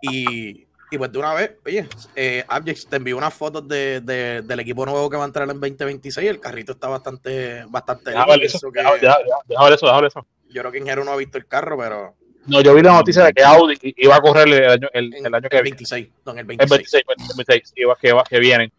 Y 0.02 0.68
y 0.90 0.96
pues 0.96 1.12
de 1.12 1.18
una 1.18 1.34
vez, 1.34 1.56
oye, 1.66 1.86
eh, 2.16 2.44
te 2.88 2.96
envió 2.96 3.16
unas 3.18 3.34
fotos 3.34 3.66
de, 3.68 4.00
de, 4.00 4.42
del 4.42 4.60
equipo 4.60 4.86
nuevo 4.86 5.10
que 5.10 5.18
va 5.18 5.24
a 5.24 5.26
entrar 5.26 5.48
en 5.48 5.60
2026. 5.60 6.28
El 6.28 6.40
carrito 6.40 6.72
está 6.72 6.88
bastante, 6.88 7.64
bastante 7.68 8.10
déjame 8.10 8.34
eso, 8.36 8.72
que, 8.72 8.80
eso, 8.80 10.06
eso. 10.06 10.26
Yo 10.48 10.62
creo 10.62 10.72
que 10.72 10.78
Ingeniero 10.78 11.04
no 11.04 11.12
ha 11.12 11.16
visto 11.16 11.36
el 11.36 11.46
carro, 11.46 11.76
pero. 11.76 12.14
No, 12.48 12.62
yo 12.62 12.74
vi 12.74 12.82
la 12.82 12.94
noticia 12.94 13.24
de 13.24 13.32
que 13.34 13.44
Audi 13.44 13.76
iba 13.82 14.16
a 14.16 14.20
correr 14.20 14.48
el 14.48 14.70
año, 14.70 14.88
el, 14.92 15.14
el 15.14 15.34
año 15.34 15.48
que 15.48 15.58
el 15.58 15.64
26, 15.64 16.08
no, 16.24 16.32
el 16.32 16.44
26. 16.46 16.58
El 16.58 16.68
26, 16.78 17.04
26 17.36 17.72
iba, 17.76 17.96
que, 17.96 18.14
que 18.28 18.38
vienen. 18.38 18.72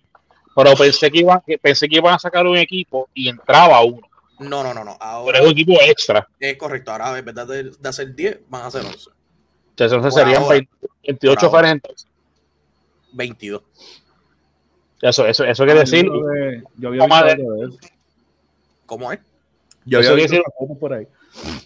Pero 0.56 0.74
pensé 0.76 1.12
que, 1.12 1.20
iban, 1.20 1.42
pensé 1.62 1.88
que 1.88 1.98
iban 1.98 2.16
a 2.16 2.20
sacar 2.20 2.48
un 2.48 2.58
equipo 2.58 3.10
y 3.14 3.30
entraba 3.30 3.82
uno. 3.84 4.02
No, 4.40 4.64
no, 4.64 4.74
no, 4.74 4.84
no. 4.84 4.98
Ahora, 5.00 5.34
pero 5.34 5.38
es 5.38 5.46
un 5.46 5.52
equipo 5.52 5.74
extra. 5.82 6.28
Es 6.40 6.58
correcto. 6.58 6.92
Ahora, 6.92 7.18
en 7.18 7.26
vez 7.26 7.36
de, 7.36 7.64
de 7.64 7.90
hacer 7.90 8.16
10, 8.16 8.40
van 8.50 8.64
a 8.64 8.66
hacer 8.68 8.82
11. 8.86 9.10
Entonces 9.78 10.14
serían 10.14 10.44
28 11.06 11.50
fares 11.50 11.72
entonces. 11.72 12.08
22. 13.14 13.62
Eso, 15.02 15.26
eso, 15.28 15.46
eso 15.46 15.64
quiere 15.64 15.82
decir. 15.82 16.06
yo 16.76 16.92
vi 16.92 16.98
de, 16.98 17.70
¿Cómo 18.86 19.12
es? 19.12 19.20
Yo 19.86 20.00
vi 20.16 20.24
decir, 20.24 20.42
por 20.80 20.94
ahí. 20.94 21.08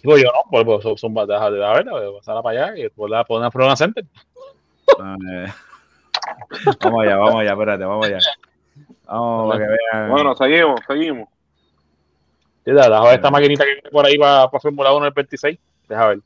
Digo 0.02 0.18
yo, 0.18 0.24
no, 0.24 0.50
pues, 0.50 0.64
pues 0.64 0.82
son, 0.82 0.98
son 0.98 1.14
de 1.14 1.26
la 1.26 1.48
verdad, 1.48 1.92
pasar 2.18 2.42
para 2.42 2.66
allá 2.66 2.78
y 2.78 2.82
después 2.82 3.10
la 3.10 3.24
poner 3.24 3.46
a 3.46 3.50
Frona 3.50 3.76
Center. 3.76 4.04
vamos 6.80 7.02
allá, 7.02 7.16
vamos 7.16 7.40
allá, 7.40 7.52
espérate, 7.52 7.84
vamos 7.84 8.06
allá. 8.06 8.18
Vamos 9.06 9.52
para 9.52 9.64
que 9.64 9.72
vean. 9.92 10.10
Bueno, 10.10 10.36
seguimos, 10.36 10.80
seguimos. 10.86 11.28
Deja 12.64 13.00
ver 13.02 13.14
esta 13.14 13.30
maquinita 13.30 13.64
que 13.64 13.74
viene 13.74 13.90
por 13.90 14.06
ahí 14.06 14.16
para, 14.16 14.48
para 14.48 14.60
Fórmula 14.60 14.92
1 14.92 15.06
el 15.06 15.12
26. 15.12 15.58
Deja 15.88 16.06
ver 16.08 16.20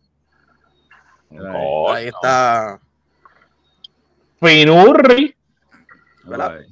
ahí 1.91 2.09
está. 2.09 2.81
Finurri. 4.41 5.35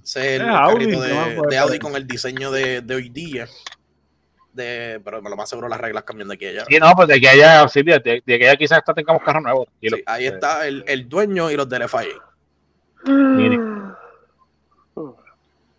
Ese 0.03 0.37
es 0.37 0.41
el 0.41 0.49
Audi, 0.51 0.87
de, 0.87 1.59
Audi 1.59 1.79
con 1.79 1.97
el 1.97 2.07
diseño 2.07 2.51
de, 2.51 2.83
de, 2.83 2.95
hoy 2.95 3.09
día. 3.09 3.49
De, 4.57 5.01
pero 5.05 5.23
me 5.23 5.31
lo 5.31 5.37
más 5.37 5.49
seguro 5.49 5.69
las 5.69 5.81
reglas 5.81 6.05
cambian 6.05 6.29
de 6.29 6.35
aquí 6.35 6.47
a 6.47 6.51
allá. 6.51 6.65
Sí, 6.69 6.79
no, 6.79 6.93
pues 6.97 7.09
de 7.09 7.15
aquí 7.15 7.27
a 7.27 7.31
allá, 7.31 7.69
sí, 7.69 7.83
de, 7.83 8.01
de, 8.01 8.35
aquí 8.35 8.45
a 8.45 8.49
allá 8.49 8.57
quizás 8.57 8.79
hasta 8.79 8.95
tengamos 8.95 9.23
carro 9.23 9.41
nuevo. 9.41 9.69
Sí, 9.81 9.89
ahí 10.07 10.27
está 10.27 10.67
el, 10.67 10.85
el, 10.89 11.09
dueño 11.09 11.51
y 11.51 11.57
los 11.57 11.69
del 11.69 11.89
FIA. 11.89 12.23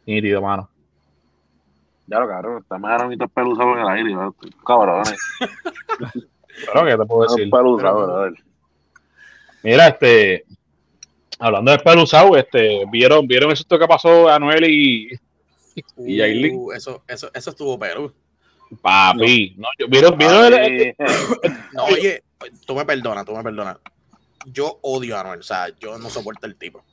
Nítido, 0.06 0.42
mano. 0.42 0.70
Ya 2.06 2.20
lo 2.20 2.28
cabrón, 2.28 2.62
está 2.62 2.78
más 2.78 3.02
ahora 3.02 3.28
peluzado 3.28 3.74
en 3.74 3.80
el 3.80 3.88
aire, 3.90 4.16
cabrones. 4.66 5.18
Claro 6.66 6.88
que 6.88 6.98
te 6.98 7.06
puedo 7.06 7.36
decir. 7.36 8.44
Mira, 9.62 9.88
este, 9.90 10.46
hablando 11.40 11.72
de 11.72 11.80
peluzado, 11.80 12.36
este, 12.36 12.84
vieron, 12.92 13.28
vieron 13.28 13.52
eso 13.52 13.64
que 13.78 13.88
pasó 13.88 14.28
a 14.28 14.40
Noel 14.40 14.64
y, 14.68 15.10
y 15.98 16.52
uh, 16.52 16.72
eso, 16.72 17.04
eso, 17.08 17.30
eso 17.34 17.50
estuvo 17.50 17.78
Perú. 17.78 18.12
Papi, 18.82 19.56
no, 19.58 19.68
yo, 19.80 19.88
vieron, 19.88 20.18
vieron 20.18 20.54
el, 20.54 20.96
no, 21.74 21.86
oye, 21.86 22.24
tú 22.66 22.76
me 22.76 22.86
perdonas, 22.86 23.26
tú 23.26 23.36
me 23.36 23.44
perdonas. 23.44 23.78
Yo 24.46 24.80
odio 24.82 25.18
a 25.18 25.24
Noel, 25.24 25.40
o 25.40 25.44
sea, 25.44 25.68
yo 25.80 25.98
no 25.98 26.10
soporto 26.10 26.46
el 26.46 26.56
tipo. 26.56 26.84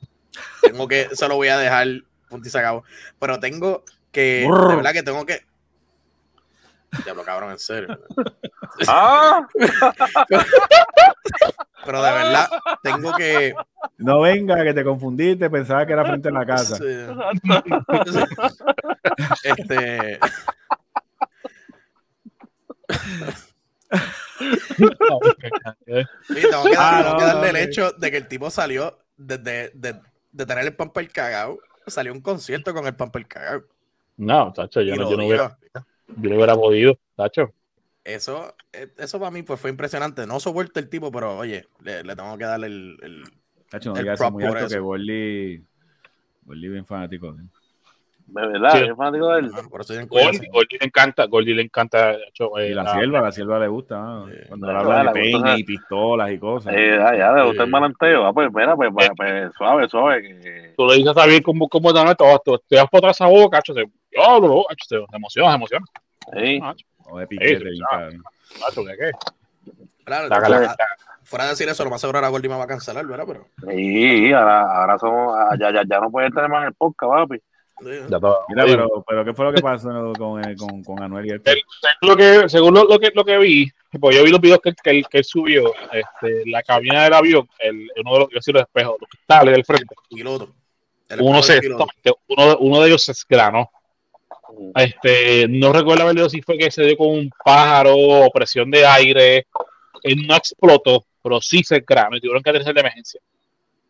Tengo 0.61 0.87
que, 0.87 1.09
se 1.13 1.27
lo 1.27 1.35
voy 1.35 1.49
a 1.49 1.57
dejar 1.57 1.87
punto 2.29 2.47
y. 2.47 2.83
Pero 3.19 3.39
tengo 3.39 3.83
que, 4.11 4.47
de 4.49 4.75
verdad 4.75 4.93
que 4.93 5.03
tengo 5.03 5.25
que. 5.25 5.45
Diablo, 7.03 7.23
cabrón, 7.23 7.51
en 7.51 7.59
serio. 7.59 7.99
Ah. 8.89 9.47
pero, 11.85 12.03
de 12.03 12.11
verdad, 12.11 12.49
tengo 12.83 13.15
que. 13.15 13.53
No 13.97 14.19
venga, 14.19 14.61
que 14.65 14.73
te 14.73 14.83
confundiste, 14.83 15.49
pensaba 15.49 15.85
que 15.85 15.93
era 15.93 16.03
frente 16.03 16.27
a 16.27 16.31
la 16.33 16.45
casa. 16.45 16.77
este. 19.43 20.19
Sí, 24.75 24.85
tengo 26.41 26.63
que, 26.65 26.75
ah, 26.77 27.17
darle 27.19 27.49
el 27.49 27.55
hecho 27.55 27.91
de 27.91 28.11
que 28.11 28.17
el 28.17 28.27
tipo 28.27 28.49
salió 28.49 28.97
desde 29.17 29.71
de, 29.73 30.01
de, 30.31 30.45
tener 30.45 30.65
el 30.65 30.75
pamper 30.75 31.09
cagado, 31.09 31.59
salió 31.87 32.11
un 32.13 32.21
concierto 32.21 32.73
con 32.73 32.85
el 32.85 32.95
pamper 32.95 33.27
cagado. 33.27 33.63
No, 34.17 34.51
tacho, 34.53 34.81
yo, 34.81 34.95
no, 34.95 35.09
yo, 35.09 35.17
no 35.17 35.25
hubiera, 35.25 35.57
yo 35.73 36.29
no 36.29 36.35
hubiera 36.35 36.55
podido, 36.55 36.97
tacho. 37.15 37.53
Eso, 38.03 38.55
eh, 38.71 38.93
eso 38.97 39.19
para 39.19 39.31
mí 39.31 39.41
pues, 39.43 39.59
fue 39.59 39.71
impresionante. 39.71 40.27
No 40.27 40.39
soporto 40.39 40.79
el 40.79 40.89
tipo, 40.89 41.11
pero 41.11 41.37
oye, 41.37 41.67
le, 41.81 42.03
le 42.03 42.15
tengo 42.15 42.37
que 42.37 42.45
darle 42.45 42.67
el. 42.67 42.97
el 43.01 43.23
tacho, 43.69 43.93
no 43.93 43.99
el 43.99 44.31
muy 44.31 44.43
alto 44.43 44.67
que 44.67 44.79
Bolly, 44.79 45.65
Bolly 46.43 46.69
bien 46.69 46.85
fanático 46.85 47.33
de 47.33 47.43
de 48.27 48.47
verdad, 48.47 48.83
es 48.83 48.95
fanático 48.95 49.29
de 49.29 49.39
él. 49.39 49.51
Por 49.69 49.81
eso 49.81 49.93
Goldie, 50.07 50.49
Goldie 50.51 50.77
le 50.79 50.85
encanta, 50.87 51.25
Goldie 51.25 51.53
le 51.53 51.61
encanta. 51.61 52.15
y 52.15 52.73
la, 52.73 52.93
sierva, 52.93 53.21
la 53.21 53.31
sierva 53.31 53.59
le 53.59 53.67
gusta, 53.67 53.97
¿no? 53.97 54.27
cuando 54.47 54.67
le 54.67 54.77
habla 54.77 55.03
de 55.03 55.11
peine 55.11 55.57
y 55.57 55.63
pistolas 55.63 56.31
y 56.31 56.39
cosas. 56.39 56.73
Eh, 56.75 56.97
ya, 56.97 57.15
ya, 57.15 57.31
le 57.33 57.45
gusta 57.45 57.63
el 57.63 57.69
malanteo. 57.69 58.25
Ah, 58.25 58.33
pues, 58.33 58.51
mira, 58.51 58.75
pues, 58.75 58.89
pues, 58.93 59.09
pues, 59.15 59.53
suave, 59.55 59.87
suave. 59.87 60.21
Que... 60.21 60.73
Tú 60.75 60.87
le 60.87 60.95
dices 60.95 61.11
a 61.11 61.21
David 61.21 61.43
cómo, 61.43 61.69
cómo 61.69 61.93
te 61.93 62.15
todo 62.15 62.35
esto. 62.35 62.63
Te 62.67 62.75
das 62.77 62.89
por 62.89 62.97
atrás 62.99 63.17
esa 63.17 63.27
boca, 63.27 63.57
cacho, 63.57 63.73
se, 63.73 63.83
oh, 64.17 64.39
no, 64.39 64.63
cacho, 64.67 65.05
se 65.09 65.15
emociona, 65.15 65.49
se 65.51 65.55
emociona. 65.55 65.85
Sí. 66.33 66.59
O 67.07 67.19
de 67.19 67.27
piquete, 67.27 67.63
Cacho, 68.59 68.83
¿qué 68.85 68.97
qué? 68.97 69.11
Claro, 70.03 70.29
fuera 71.23 71.45
de 71.45 71.51
decir 71.51 71.67
eso, 71.67 71.83
lo 71.83 71.89
más 71.89 72.01
seguro 72.01 72.19
ahora 72.19 72.29
Goldie 72.29 72.49
me 72.49 72.57
va 72.57 72.63
a 72.63 72.67
cancelar, 72.67 73.05
¿verdad? 73.05 73.25
Pero... 73.27 73.47
Sí, 73.71 74.31
ahora, 74.31 74.61
ahora 74.61 74.97
somos, 74.99 75.35
ya, 75.59 75.71
ya, 75.71 75.83
ya 75.87 75.99
no 75.99 76.11
puede 76.11 76.29
tener 76.29 76.49
más 76.49 76.67
el 76.67 76.73
podcast, 76.73 77.11
papi. 77.11 77.41
Mira, 77.81 78.19
pero, 78.65 79.03
pero 79.05 79.25
¿qué 79.25 79.33
fue 79.33 79.45
lo 79.45 79.53
que 79.53 79.61
pasó 79.61 79.89
con, 80.17 80.41
con, 80.55 80.83
con 80.83 81.03
Anuel 81.03 81.25
y 81.25 81.29
el 81.31 81.41
lo 82.01 82.15
que, 82.15 82.47
según 82.47 82.73
lo, 82.73 82.85
lo, 82.85 82.97
que, 82.97 83.11
lo 83.13 83.25
que 83.25 83.37
vi, 83.37 83.69
pues 83.99 84.15
yo 84.15 84.23
vi 84.23 84.31
los 84.31 84.39
videos 84.39 84.59
que, 84.63 84.73
que, 84.81 85.03
que 85.03 85.17
él 85.17 85.23
subió, 85.25 85.73
este, 85.91 86.49
la 86.49 86.63
cabina 86.63 87.03
del 87.03 87.13
avión, 87.13 87.49
el, 87.59 87.89
uno 87.97 88.13
de 88.13 88.19
los, 88.19 88.29
yo 88.45 88.53
los 88.53 88.61
espejos, 88.61 88.95
los 88.99 89.09
cristales 89.09 89.53
del 89.53 89.65
frente. 89.65 89.95
uno, 91.19 91.43
se, 91.43 91.59
uno, 92.27 92.57
uno, 92.59 92.81
de 92.81 92.87
ellos 92.87 93.03
se 93.03 93.11
esgranó. 93.11 93.69
Este, 94.75 95.47
no 95.49 95.73
recuerdo 95.73 96.03
haber 96.03 96.29
si 96.29 96.41
fue 96.41 96.57
que 96.57 96.71
se 96.71 96.83
dio 96.83 96.95
con 96.95 97.09
un 97.09 97.29
pájaro 97.43 97.93
o 97.93 98.31
presión 98.31 98.71
de 98.71 98.85
aire, 98.85 99.47
él 100.01 100.25
no 100.25 100.35
explotó, 100.35 101.03
pero 101.21 101.41
sí 101.41 101.61
se 101.63 101.77
esgranó 101.77 102.15
y 102.15 102.21
tuvieron 102.21 102.41
que 102.41 102.51
hacer 102.51 102.73
de 102.73 102.79
emergencia. 102.79 103.19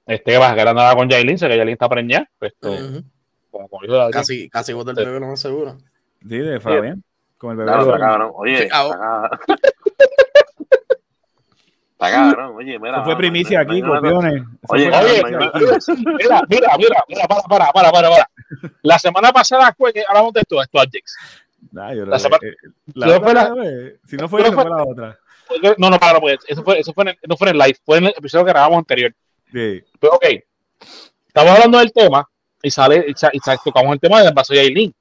Este, 0.07 0.31
que 0.31 0.37
vas 0.37 0.57
a 0.57 0.73
nada 0.73 0.95
con 0.95 1.09
Jailin, 1.09 1.37
sé 1.37 1.47
que 1.47 1.55
Jailin 1.55 1.73
está 1.73 1.89
preñada. 1.89 2.29
Pues, 2.39 2.53
casi, 4.11 4.49
casi 4.49 4.73
vos 4.73 4.85
del 4.85 4.95
bebé 4.95 5.19
lo 5.19 5.27
más 5.27 5.39
seguro. 5.39 5.77
Sí, 6.21 6.37
de 6.37 6.59
Fabián. 6.59 7.03
Con 7.37 7.51
el 7.51 7.57
bebé. 7.57 7.71
Claro, 7.71 7.85
está 7.85 7.99
cabrón. 7.99 8.31
Oye, 8.35 8.69
ah, 8.71 9.29
está 11.91 12.11
cabrón. 12.11 12.55
Oye, 12.55 12.79
mira. 12.79 13.03
fue 13.03 13.17
primicia 13.17 13.61
aquí, 13.61 13.81
copiones. 13.81 14.43
Oye, 14.69 14.89
oye, 14.89 15.23
mira, 15.25 16.41
mira, 16.47 16.77
mira, 16.77 17.03
mira, 17.07 17.27
para, 17.27 17.41
para, 17.43 17.71
para, 17.71 17.91
para, 17.91 18.09
para. 18.09 18.29
La 18.81 18.99
semana 18.99 19.31
pasada 19.31 19.73
fue 19.77 19.93
que 19.93 20.03
hablamos 20.07 20.33
de 20.33 20.41
esto, 20.41 20.61
esto 20.61 20.79
Ajax. 20.79 21.17
Nah, 21.71 21.93
yo 21.93 22.05
la 22.05 22.19
semana, 22.19 22.39
eh, 22.43 22.55
la 22.93 23.17
otra, 23.17 23.33
la, 23.33 23.53
si 24.05 24.15
no 24.17 24.29
fue, 24.29 24.43
no 24.43 24.53
fue 24.53 24.69
la 24.69 24.83
otra. 24.83 25.19
No, 25.77 25.89
no, 25.89 25.99
para, 25.99 26.19
pues, 26.19 26.39
eso 26.47 26.63
fue, 26.63 26.79
eso 26.79 26.93
fue 26.93 27.09
en, 27.09 27.17
no 27.27 27.37
fue 27.37 27.49
en 27.49 27.55
el 27.55 27.59
live, 27.59 27.77
fue 27.83 27.97
en 27.97 28.05
el 28.05 28.13
episodio 28.17 28.45
que 28.45 28.51
grabamos 28.51 28.79
anterior. 28.79 29.13
Sí. 29.51 29.83
Pero, 29.99 30.13
ok, 30.13 30.25
estamos 31.27 31.51
hablando 31.51 31.79
del 31.79 31.91
tema 31.91 32.27
y 32.65 32.71
sale, 32.71 33.05
y, 33.07 33.11
y, 33.11 33.39
tocamos 33.63 33.93
el 33.93 33.99
tema 33.99 34.23
del 34.23 34.33
vaso 34.33 34.53
de 34.53 34.61
Aileen, 34.61 34.93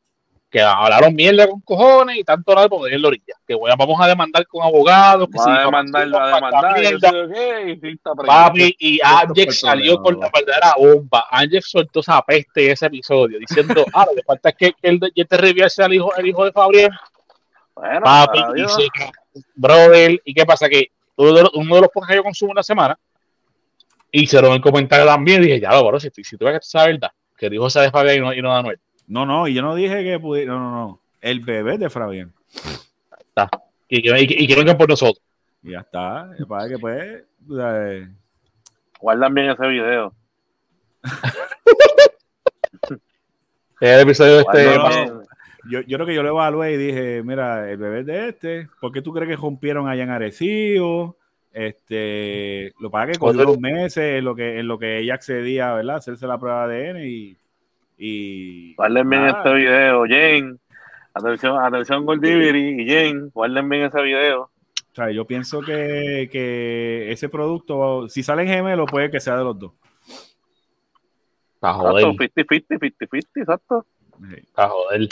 que 0.51 0.61
hablaron 0.61 1.15
mierda 1.15 1.49
con 1.49 1.61
cojones 1.63 2.19
y 2.19 2.25
tanto 2.25 2.55
nada 2.55 2.69
por 2.69 2.93
en 2.93 3.01
la 3.01 3.09
orilla. 3.09 3.35
Que 3.47 3.55
voy 3.55 3.71
a, 3.71 3.75
vamos 3.75 3.99
a 4.01 4.07
demandar 4.07 4.47
con 4.47 4.63
abogados. 4.63 5.29
Que 5.33 5.39
va 5.39 5.63
a 5.63 5.65
demandar, 5.65 6.15
va 6.15 6.25
a 6.25 6.35
demandar. 6.35 6.75
Papi, 8.27 8.77
y 8.79 9.01
Ángel 9.03 9.53
salió 9.53 10.01
con 10.01 10.21
la 10.21 10.31
verdadera 10.33 10.75
bomba. 10.79 11.27
Ángel 11.31 11.63
soltó 11.63 12.01
esa 12.01 12.21
peste 12.23 12.71
ese 12.71 12.87
episodio, 12.87 13.39
diciendo, 13.39 13.85
ah, 13.95 14.05
lo 14.09 14.15
que 14.15 14.23
falta 14.23 14.51
es 14.51 14.55
que, 14.57 14.73
que 14.75 14.89
el 14.89 15.01
Jete 15.15 15.37
Rivier 15.39 15.71
sea 15.71 15.87
el 15.87 15.95
hijo, 15.95 16.15
el 16.17 16.27
hijo 16.27 16.45
de 16.45 16.53
Fabriel. 16.53 16.91
Bueno, 17.75 18.03
Papi, 18.03 18.41
y 18.57 18.89
brother, 19.57 20.21
¿y 20.23 20.35
qué 20.35 20.45
pasa? 20.45 20.69
Que 20.69 20.89
uno 21.17 21.33
de 21.33 21.43
los, 21.43 21.55
uno 21.55 21.75
de 21.77 21.81
los 21.81 21.91
que 22.07 22.15
yo 22.15 22.23
consumo 22.23 22.53
una 22.53 22.63
semana, 22.63 22.97
y 24.13 24.27
se 24.29 24.41
lo 24.41 24.55
en 24.55 24.63
comentario 24.63 25.07
también, 25.07 25.43
y 25.43 25.47
dije, 25.47 25.61
ya, 25.61 25.73
lo, 25.73 25.85
bro, 25.85 25.99
si, 25.99 26.11
si 26.23 26.37
tú 26.37 26.45
ves 26.45 26.61
que 26.61 26.67
sabes 26.67 27.01
verdad 27.01 27.11
que 27.37 27.51
dijo 27.51 27.67
esa 27.67 27.83
de 27.83 27.91
Fabián 27.91 28.17
y 28.17 28.21
no, 28.21 28.33
y 28.35 28.43
no 28.43 28.53
de 28.53 28.59
Anuel. 28.59 28.81
No, 29.07 29.27
no, 29.27 29.47
y 29.49 29.55
yo 29.55 29.63
no 29.63 29.75
dije 29.75 30.03
que 30.03 30.19
pudiera, 30.19 30.53
no, 30.53 30.61
no, 30.61 30.71
no. 30.71 31.01
El 31.21 31.41
bebé 31.41 31.79
de 31.79 31.91
Fabián. 31.91 32.33
Está. 33.19 33.51
Y 33.89 34.03
que, 34.03 34.21
y, 34.21 34.47
que 34.47 34.55
vengan 34.57 34.77
por 34.77 34.89
nosotros. 34.89 35.23
Y 35.63 35.73
ya 35.73 35.81
está. 35.81 36.31
Para 36.49 36.69
que 36.69 36.79
pues. 36.79 37.25
Guardan 39.01 39.35
bien 39.35 39.51
ese 39.51 39.67
video. 39.67 40.15
el 43.81 44.01
episodio 44.01 44.41
este. 44.41 44.75
Yo, 45.67 45.81
yo 45.81 45.97
creo 45.97 46.07
que 46.07 46.15
yo 46.15 46.23
lo 46.23 46.29
evalué 46.29 46.73
y 46.73 46.77
dije, 46.77 47.23
mira, 47.23 47.71
el 47.71 47.79
bebé 47.79 48.05
de 48.05 48.29
este, 48.29 48.69
¿por 48.81 48.93
qué 48.93 49.01
tú 49.01 49.15
crees 49.15 49.31
que 49.31 49.37
rompieron 49.37 49.89
allá 49.89 50.03
en 50.03 50.11
Arecibo? 50.11 51.17
Este, 51.55 52.73
lo 52.81 52.91
pagué 52.91 53.17
con 53.17 53.39
unos 53.39 53.61
meses 53.61 54.19
en 54.19 54.25
lo 54.25 54.35
que 54.35 54.59
en 54.59 54.67
lo 54.67 54.77
que 54.77 54.99
ella 54.99 55.15
accedía, 55.15 55.73
¿verdad? 55.73 55.97
Hacerse 55.97 56.27
la 56.27 56.37
prueba 56.37 56.67
de 56.67 56.91
ADN 56.91 57.05
y. 57.05 57.37
y 57.97 58.75
guarden 58.75 59.09
bien 59.09 59.27
este 59.27 59.55
video, 59.55 60.03
Jane. 60.03 60.57
Atención, 61.15 61.57
atención 61.65 62.05
Goldiviri 62.05 62.83
y 62.83 62.89
Jane, 62.89 63.31
guarden 63.33 63.69
bien 63.69 63.85
ese 63.85 64.03
video. 64.03 64.43
O 64.43 64.95
sea, 64.95 65.13
yo 65.13 65.25
pienso 65.27 65.61
que, 65.61 66.29
que 66.31 67.13
ese 67.13 67.29
producto, 67.29 68.09
si 68.09 68.25
sale 68.25 68.43
en 68.43 68.49
gemelo, 68.49 68.87
puede 68.87 69.13
que 69.13 69.21
sea 69.21 69.37
de 69.37 69.45
los 69.45 69.57
dos. 69.57 69.73
A 71.61 71.73
joder. 71.73 72.05
50-50, 72.05 72.67
50-50, 72.67 73.27
exacto. 73.37 73.87
A 74.57 74.69
joder. 74.69 75.09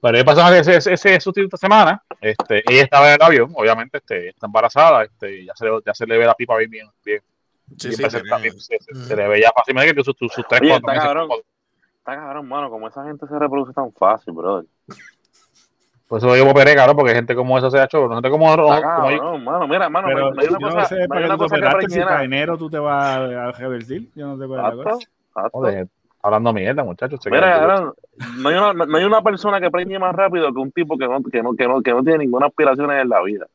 Pero 0.00 0.18
¿qué 0.18 0.24
pasó 0.24 0.54
ese, 0.54 0.76
ese, 0.76 0.92
ese 0.92 1.20
sustituto 1.20 1.56
esta 1.56 1.66
semana? 1.66 2.02
Este, 2.20 2.62
ella 2.70 2.82
estaba 2.82 3.08
en 3.08 3.14
el 3.14 3.22
avión, 3.22 3.52
obviamente, 3.54 3.98
este, 3.98 4.28
está 4.28 4.46
embarazada, 4.46 5.04
este, 5.04 5.44
ya, 5.44 5.54
se 5.56 5.64
le, 5.64 5.72
ya 5.84 5.94
se 5.94 6.06
le 6.06 6.18
ve 6.18 6.24
la 6.24 6.34
pipa 6.34 6.56
bien, 6.56 6.70
bien, 6.70 6.86
bien, 7.04 7.20
sí, 7.76 7.92
sí, 7.92 8.04
se, 8.08 9.16
le 9.16 9.28
ve 9.28 9.40
ya 9.40 9.50
fácilmente 9.54 9.94
que 9.94 10.04
sus, 10.04 10.16
sus, 10.16 10.32
sus 10.32 10.46
tres, 10.46 10.62
Oye, 10.62 10.74
está 10.74 10.94
Cabrón, 10.94 11.28
está 11.98 12.14
cabrón, 12.14 12.48
mano, 12.48 12.70
como 12.70 12.86
esa 12.86 13.04
gente 13.04 13.26
se 13.26 13.38
reproduce 13.38 13.72
tan 13.72 13.92
fácil, 13.92 14.34
brother. 14.34 14.66
Pues 16.06 16.22
eso 16.22 16.36
yo 16.36 16.48
operé, 16.48 16.74
cabrón, 16.74 16.96
porque 16.96 17.14
gente 17.14 17.34
como 17.34 17.58
esa 17.58 17.70
se 17.70 17.78
ha 17.78 17.84
hecho, 17.84 18.06
no 18.06 18.14
gente 18.14 18.30
como... 18.30 18.50
Está 18.50 18.80
cabrón, 18.80 19.44
mano, 19.44 19.66
mira, 19.66 19.88
mano, 19.88 20.08
Pero, 20.08 20.30
me, 20.30 20.42
me 20.42 20.48
una 20.48 20.58
cosa, 20.60 20.78
no 20.78 20.86
sé, 20.86 21.08
me 21.08 21.24
una 21.24 21.36
cosa 21.36 21.56
que 21.80 21.90
si 21.90 22.00
para 22.00 22.24
enero 22.24 22.56
tú 22.56 22.70
te 22.70 22.78
vas 22.78 23.18
a 23.18 23.52
revertir, 23.52 24.10
yo 24.14 24.36
no 24.36 24.46
la 24.46 24.72
cosa. 24.72 25.08
Joder, 25.52 25.88
hablando 26.22 26.52
mierda, 26.52 26.84
muchachos. 26.84 27.20
Mira, 27.30 27.94
no, 28.36 28.48
hay 28.48 28.54
una, 28.56 28.72
no 28.72 28.96
hay 28.96 29.04
una 29.04 29.22
persona 29.22 29.60
que 29.60 29.70
preñe 29.70 29.98
más 29.98 30.14
rápido 30.14 30.52
que 30.52 30.58
un 30.58 30.72
tipo 30.72 30.98
que 30.98 31.06
no, 31.06 31.22
que 31.22 31.42
no, 31.42 31.54
que 31.54 31.66
no, 31.66 31.82
que 31.82 31.92
no 31.92 32.02
tiene 32.02 32.18
ninguna 32.18 32.46
aspiración 32.46 32.90
en 32.90 33.08
la 33.08 33.22
vida. 33.22 33.46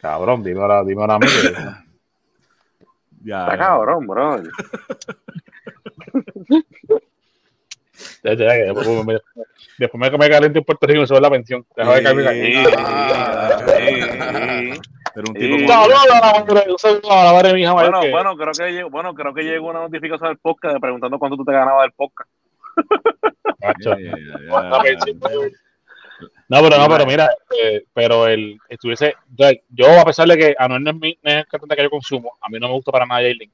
Cabrón, 0.00 0.42
dime 0.42 0.60
ahora, 0.60 0.84
dime 0.84 1.00
ahora 1.00 1.14
a 1.14 1.18
mí. 1.18 1.26
ya, 3.24 3.44
Está 3.44 3.58
cabrón, 3.58 4.06
bro. 4.06 4.42
Después 8.24 8.88
me, 10.00 10.10
me 10.10 10.30
caliente 10.30 10.58
en 10.58 10.64
Puerto 10.64 10.86
Rico 10.86 11.02
y 11.02 11.06
se 11.06 11.12
va 11.14 11.20
la 11.20 11.30
pensión. 11.30 11.66
Deja 11.76 11.94
de 11.94 12.02
caerme 12.02 12.22
Pero 15.14 15.24
un 15.28 15.34
tipo 15.34 15.56
bueno, 17.74 18.00
bueno, 18.10 18.36
creo 18.36 18.52
que 18.52 18.72
llegó, 18.72 18.90
bueno, 18.90 19.14
creo 19.14 19.34
que 19.34 19.42
llegó 19.42 19.68
una 19.68 19.80
notificación 19.80 20.30
del 20.30 20.38
podcast 20.38 20.80
preguntando 20.80 21.18
cuánto 21.18 21.36
tú 21.36 21.44
te 21.44 21.52
ganabas 21.52 21.82
del 21.82 21.92
podcast. 21.92 22.30
No, 26.48 26.62
pero 26.62 26.78
no, 26.78 26.88
pero 26.88 27.06
mira, 27.06 27.30
eh, 27.62 27.84
pero 27.92 28.26
el 28.26 28.58
estuviese, 28.68 29.14
yo 29.68 30.00
a 30.00 30.04
pesar 30.04 30.28
de 30.28 30.36
que 30.36 30.54
Anuel 30.58 30.82
no 30.82 30.90
es, 30.90 30.96
mi, 30.96 31.18
no 31.22 31.30
es 31.30 31.36
el 31.38 31.46
cantante 31.46 31.76
que 31.76 31.82
yo 31.82 31.90
consumo, 31.90 32.32
a 32.40 32.48
mí 32.48 32.58
no 32.58 32.68
me 32.68 32.74
gusta 32.74 32.92
para 32.92 33.06
nada 33.06 33.20
Jaylin. 33.20 33.52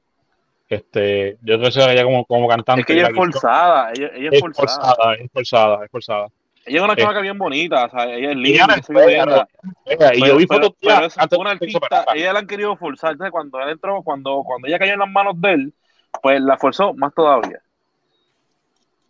Este, 0.71 1.37
yo 1.41 1.59
creo 1.59 1.69
que 1.69 1.91
ella 1.91 2.03
como, 2.05 2.23
como 2.23 2.47
cantante. 2.47 2.79
Es 2.79 2.87
que 2.87 2.93
ella 2.93 3.07
es 3.09 3.13
forzada, 3.13 3.91
ella, 3.93 4.09
ella 4.15 4.29
es, 4.31 4.35
es 4.35 4.39
forzada. 4.39 4.95
forzada. 4.95 5.13
Es 5.15 5.31
forzada, 5.33 5.83
es 5.83 5.91
forzada. 5.91 6.27
Ella 6.65 6.77
es 6.77 6.83
una 6.83 6.93
eh, 6.93 7.21
bien 7.21 7.37
bonita, 7.37 7.85
o 7.85 7.89
sea, 7.89 8.05
ella 8.05 8.31
es 8.31 8.37
linda. 8.37 8.75
Ella, 8.87 9.47
ella, 9.85 10.11
y 10.15 10.25
yo 10.25 10.37
vi 10.37 10.47
fotos 10.47 10.71
pero 10.79 11.41
una 11.41 11.51
artista, 11.51 12.05
ella 12.15 12.31
la 12.31 12.39
han 12.39 12.47
querido 12.47 12.77
forzar. 12.77 13.11
Entonces, 13.11 13.31
cuando 13.33 13.59
él 13.59 13.71
entró, 13.71 14.01
cuando, 14.01 14.43
cuando 14.45 14.65
ella 14.69 14.79
cayó 14.79 14.93
en 14.93 14.99
las 14.99 15.09
manos 15.09 15.33
de 15.41 15.51
él, 15.51 15.73
pues 16.21 16.39
la 16.39 16.57
forzó 16.57 16.93
más 16.93 17.13
todavía. 17.13 17.59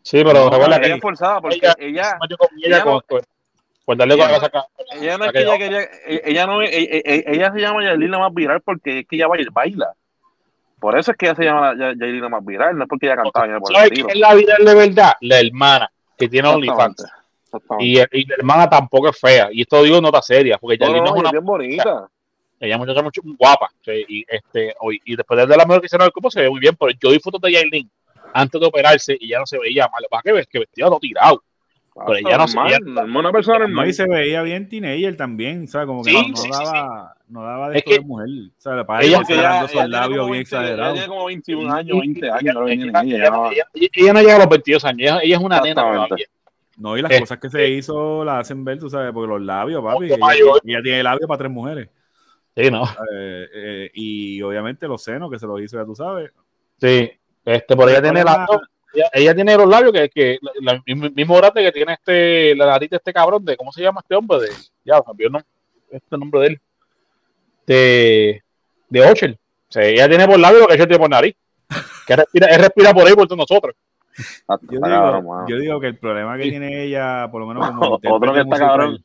Sí, 0.01 0.23
pero 0.23 0.49
no, 0.49 0.65
ella 0.65 0.95
es 0.95 0.99
forzada 1.01 1.41
porque 1.41 1.57
ella, 1.57 1.75
ella, 1.77 2.17
ella, 2.63 2.83
pues 3.85 3.97
darle 3.99 4.15
ella, 4.15 4.33
con 4.33 4.45
acá. 4.45 4.65
Ella 4.99 5.17
no 5.19 5.25
es 5.25 5.31
que 5.31 5.41
ella 5.41 5.57
quería, 5.59 5.81
ella 6.07 6.47
no, 6.47 6.61
ella, 6.63 7.01
ella 7.05 7.53
se 7.53 7.59
llama 7.59 7.83
Yailin 7.83 8.09
la 8.09 8.17
más 8.17 8.33
viral 8.33 8.61
porque 8.61 8.99
es 8.99 9.07
que 9.07 9.17
ella 9.17 9.27
baila. 9.27 9.93
Por 10.81 10.97
eso 10.97 11.11
es 11.11 11.17
que 11.17 11.27
ella 11.27 11.35
se 11.35 11.43
llama 11.43 11.75
la 11.75 12.29
más 12.29 12.43
viral, 12.43 12.75
no 12.75 12.85
es 12.85 12.89
porque 12.89 13.05
ella 13.05 13.17
cantaba. 13.17 13.59
¿Sabes 13.71 13.91
quién 13.91 14.09
es 14.09 14.17
la 14.17 14.33
viral 14.33 14.65
de 14.65 14.73
verdad? 14.73 15.13
La 15.21 15.39
hermana, 15.39 15.91
que 16.17 16.27
tiene 16.27 16.47
OnlyFans. 16.47 17.05
Y, 17.79 17.99
y, 17.99 18.25
la 18.25 18.35
hermana 18.39 18.67
tampoco 18.67 19.09
es 19.09 19.19
fea. 19.19 19.49
Y 19.51 19.61
esto 19.61 19.83
digo 19.83 20.01
nota 20.01 20.23
seria, 20.23 20.57
porque 20.57 20.79
Yailin 20.79 21.03
no, 21.03 21.13
es 21.13 21.21
una. 21.21 21.31
bien 21.31 21.45
bonita. 21.45 22.09
Ella 22.59 22.73
es 22.73 22.79
muchacha 22.79 23.03
mucho 23.03 23.21
guapa. 23.23 23.69
Y, 23.85 24.25
este, 24.27 24.73
y 25.05 25.15
después 25.15 25.47
de 25.47 25.55
la 25.55 25.65
mejor 25.65 25.81
que 25.81 25.85
hicieron 25.85 26.07
el 26.07 26.11
cuerpo 26.11 26.31
se 26.31 26.41
ve 26.41 26.49
muy 26.49 26.59
bien. 26.59 26.75
Pero 26.79 26.91
yo 26.99 27.11
vi 27.11 27.19
fotos 27.19 27.41
de 27.41 27.51
Yailin 27.51 27.87
antes 28.33 28.59
de 28.59 28.65
operarse 28.65 29.15
y 29.19 29.27
ya 29.29 29.37
no 29.37 29.45
se 29.45 29.59
veía 29.59 29.87
mal. 29.87 30.03
¿Para 30.09 30.23
que 30.23 30.31
ves? 30.31 30.47
Que 30.47 30.59
vestía 30.59 30.87
todo 30.87 30.99
tirado. 30.99 31.43
Pero 31.93 32.15
ella 32.15 32.37
no, 32.37 32.47
se 32.47 32.59
veía, 32.59 32.79
una 32.81 33.31
persona 33.31 33.59
normal. 33.59 33.87
Y 33.87 33.93
se 33.93 34.07
veía 34.07 34.41
bien 34.41 34.67
teenager 34.67 35.15
también, 35.15 35.67
¿sabes? 35.67 35.85
Como 35.85 36.03
que 36.03 36.09
sí, 36.09 36.31
no, 36.31 36.43
no, 36.43 36.65
daba, 36.65 37.15
no 37.31 37.43
daba 37.43 37.69
de 37.69 37.77
es 37.77 37.79
esto 37.79 37.91
que, 37.91 37.99
de 37.99 38.05
mujer. 38.05 38.27
¿sabes? 38.57 38.85
Para 38.85 39.03
ella, 39.03 39.21
que 39.25 39.33
ella, 39.33 39.65
ella, 39.71 39.87
labios 39.87 40.27
bien 40.27 40.41
exagerados. 40.41 40.93
Ella 40.93 40.93
tiene 40.93 41.07
como 41.07 41.25
21 41.25 41.73
años, 41.73 41.99
20 41.99 42.29
años. 42.29 42.55
Ella, 42.67 43.67
ella, 43.73 44.13
no 44.13 44.19
llega 44.19 44.35
a 44.35 44.39
los 44.39 44.49
22 44.49 44.85
años, 44.85 44.99
ella, 44.99 45.19
ella 45.23 45.35
es 45.37 45.41
una 45.41 45.61
nena 45.61 46.07
No, 46.77 46.97
y 46.97 47.01
las 47.01 47.19
cosas 47.19 47.39
que 47.39 47.49
se 47.49 47.69
hizo 47.69 48.25
las 48.25 48.41
hacen 48.41 48.63
ver, 48.65 48.79
tú 48.79 48.89
sabes, 48.89 49.11
porque 49.13 49.29
los 49.29 49.41
labios, 49.41 49.83
papi. 49.83 50.11
Ella, 50.65 50.81
tiene 50.83 51.03
labios 51.03 51.27
para 51.27 51.37
tres 51.37 51.51
mujeres. 51.51 51.89
Sí, 52.55 52.69
¿no? 52.69 52.83
Eh, 52.83 53.47
eh, 53.53 53.91
y 53.93 54.41
obviamente 54.41 54.87
los 54.87 55.01
senos 55.01 55.31
que 55.31 55.39
se 55.39 55.47
los 55.47 55.61
hizo, 55.61 55.77
ya 55.77 55.85
tú 55.85 55.95
sabes. 55.95 56.31
Sí, 56.79 57.09
este, 57.45 57.75
por 57.75 57.89
ella 57.89 58.01
tiene 58.01 58.23
la 58.23 58.45
ella, 59.13 59.33
tiene 59.33 59.55
los 59.55 59.67
labios 59.67 59.93
que, 59.93 60.09
que 60.09 60.39
la, 60.59 60.81
mismo 60.85 61.37
grande 61.37 61.63
que 61.63 61.71
tiene 61.71 61.93
este, 61.93 62.55
la 62.55 62.65
narita 62.67 62.97
este 62.97 63.13
cabrón 63.13 63.45
de, 63.45 63.55
¿cómo 63.55 63.71
se 63.71 63.81
llama 63.81 64.01
este 64.01 64.15
hombre? 64.15 64.39
De, 64.39 64.49
ya, 64.83 65.01
cambió 65.01 65.27
el 65.27 65.33
nombre, 65.33 65.49
este 65.89 66.17
nombre 66.17 66.41
de 66.41 66.47
él. 66.47 66.61
De, 67.65 68.43
de 68.89 69.01
Ochel. 69.01 69.37
O 69.69 69.71
sea, 69.71 69.83
ella 69.83 70.09
tiene 70.09 70.27
por 70.27 70.39
labio 70.39 70.61
lo 70.61 70.67
que 70.67 70.75
ella 70.75 70.87
tiene 70.87 70.99
por 70.99 71.09
nariz. 71.09 71.35
Que 72.05 72.15
respira, 72.15 72.47
él 72.47 72.61
respira 72.61 72.93
por 72.93 73.07
ahí 73.07 73.13
por 73.13 73.27
todos 73.27 73.37
nosotros. 73.37 73.75
Yo 74.69 74.79
digo, 74.79 75.45
yo 75.47 75.57
digo, 75.57 75.79
que 75.79 75.87
el 75.87 75.97
problema 75.97 76.35
que 76.37 76.43
tiene 76.43 76.83
ella, 76.83 77.29
por 77.31 77.41
lo 77.41 77.47
menos 77.47 77.71
como 77.71 78.15
otro 78.15 78.33
que 78.33 78.41
está 78.41 78.57
cabrón, 78.57 79.03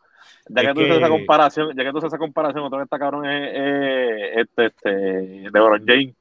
ya 0.48 0.62
que, 0.62 0.74
tú 0.74 0.80
haces 0.80 0.96
esa 0.96 1.08
comparación, 1.08 1.76
ya 1.76 1.84
que 1.84 1.90
tú 1.92 1.98
haces 1.98 2.08
esa 2.08 2.18
comparación, 2.18 2.64
otro 2.64 2.78
que 2.78 2.84
está 2.84 2.98
cabrón 2.98 3.26
es, 3.26 3.50
es 3.54 4.36
este, 4.38 4.66
este, 4.66 4.90
de 4.90 5.82
James 5.86 6.14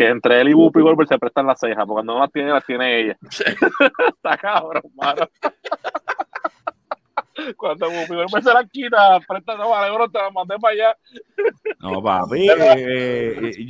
que 0.00 0.08
entre 0.08 0.40
él 0.40 0.48
y 0.48 0.54
Whoopi 0.54 0.80
Goldberg 0.80 1.08
se 1.08 1.18
prestan 1.18 1.46
las 1.46 1.60
cejas, 1.60 1.84
porque 1.84 1.92
cuando 1.92 2.14
no 2.14 2.20
las 2.20 2.32
tiene, 2.32 2.50
las 2.50 2.64
tiene 2.64 3.00
ella. 3.00 3.18
Está 4.08 4.38
cabrón, 4.38 4.84
mano. 4.94 5.28
Cuando 7.56 7.88
Whoopi 7.88 8.14
Goldberg 8.14 8.44
se 8.44 8.52
las 8.52 8.70
quita, 8.70 9.20
presta, 9.26 9.56
no, 9.56 9.70
vale, 9.70 9.94
bro, 9.94 10.08
te 10.08 10.18
la 10.18 10.30
mandé 10.30 10.56
para 10.58 10.74
allá. 10.74 10.96
No, 11.80 12.02
papi, 12.02 12.48
eh, 12.50 13.54
eh, 13.58 13.66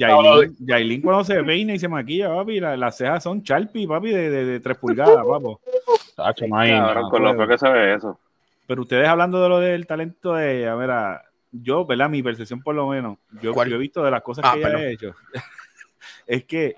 Yailin, 0.58 1.02
cuando 1.02 1.24
se 1.24 1.42
peina 1.42 1.74
y 1.74 1.78
se 1.78 1.88
maquilla, 1.88 2.34
papi, 2.34 2.60
las 2.60 2.96
cejas 2.96 3.22
son 3.22 3.42
charpi, 3.42 3.86
papi, 3.86 4.10
de, 4.10 4.30
de, 4.30 4.44
de 4.44 4.60
3 4.60 4.78
pulgadas, 4.78 5.24
papo. 5.26 5.60
Tacho, 6.16 6.46
cabrón, 6.48 7.10
con 7.10 7.24
lo 7.24 7.48
que 7.48 7.58
se 7.58 7.68
ve 7.68 7.94
eso. 7.94 8.18
Pero 8.66 8.82
ustedes 8.82 9.08
hablando 9.08 9.42
de 9.42 9.48
lo 9.48 9.58
del 9.58 9.86
talento 9.86 10.34
de 10.34 10.60
ella, 10.60 10.74
ver, 10.74 10.90
yo, 11.50 11.84
¿verdad? 11.84 12.08
Mi 12.08 12.22
percepción 12.22 12.62
por 12.62 12.74
lo 12.74 12.88
menos, 12.88 13.18
yo, 13.42 13.52
yo 13.52 13.74
he 13.74 13.78
visto 13.78 14.04
de 14.04 14.10
las 14.10 14.22
cosas 14.22 14.44
ah, 14.46 14.54
que 14.54 14.60
ella 14.60 14.76
ha 14.76 14.86
hecho 14.86 15.14
es 16.26 16.44
que 16.44 16.76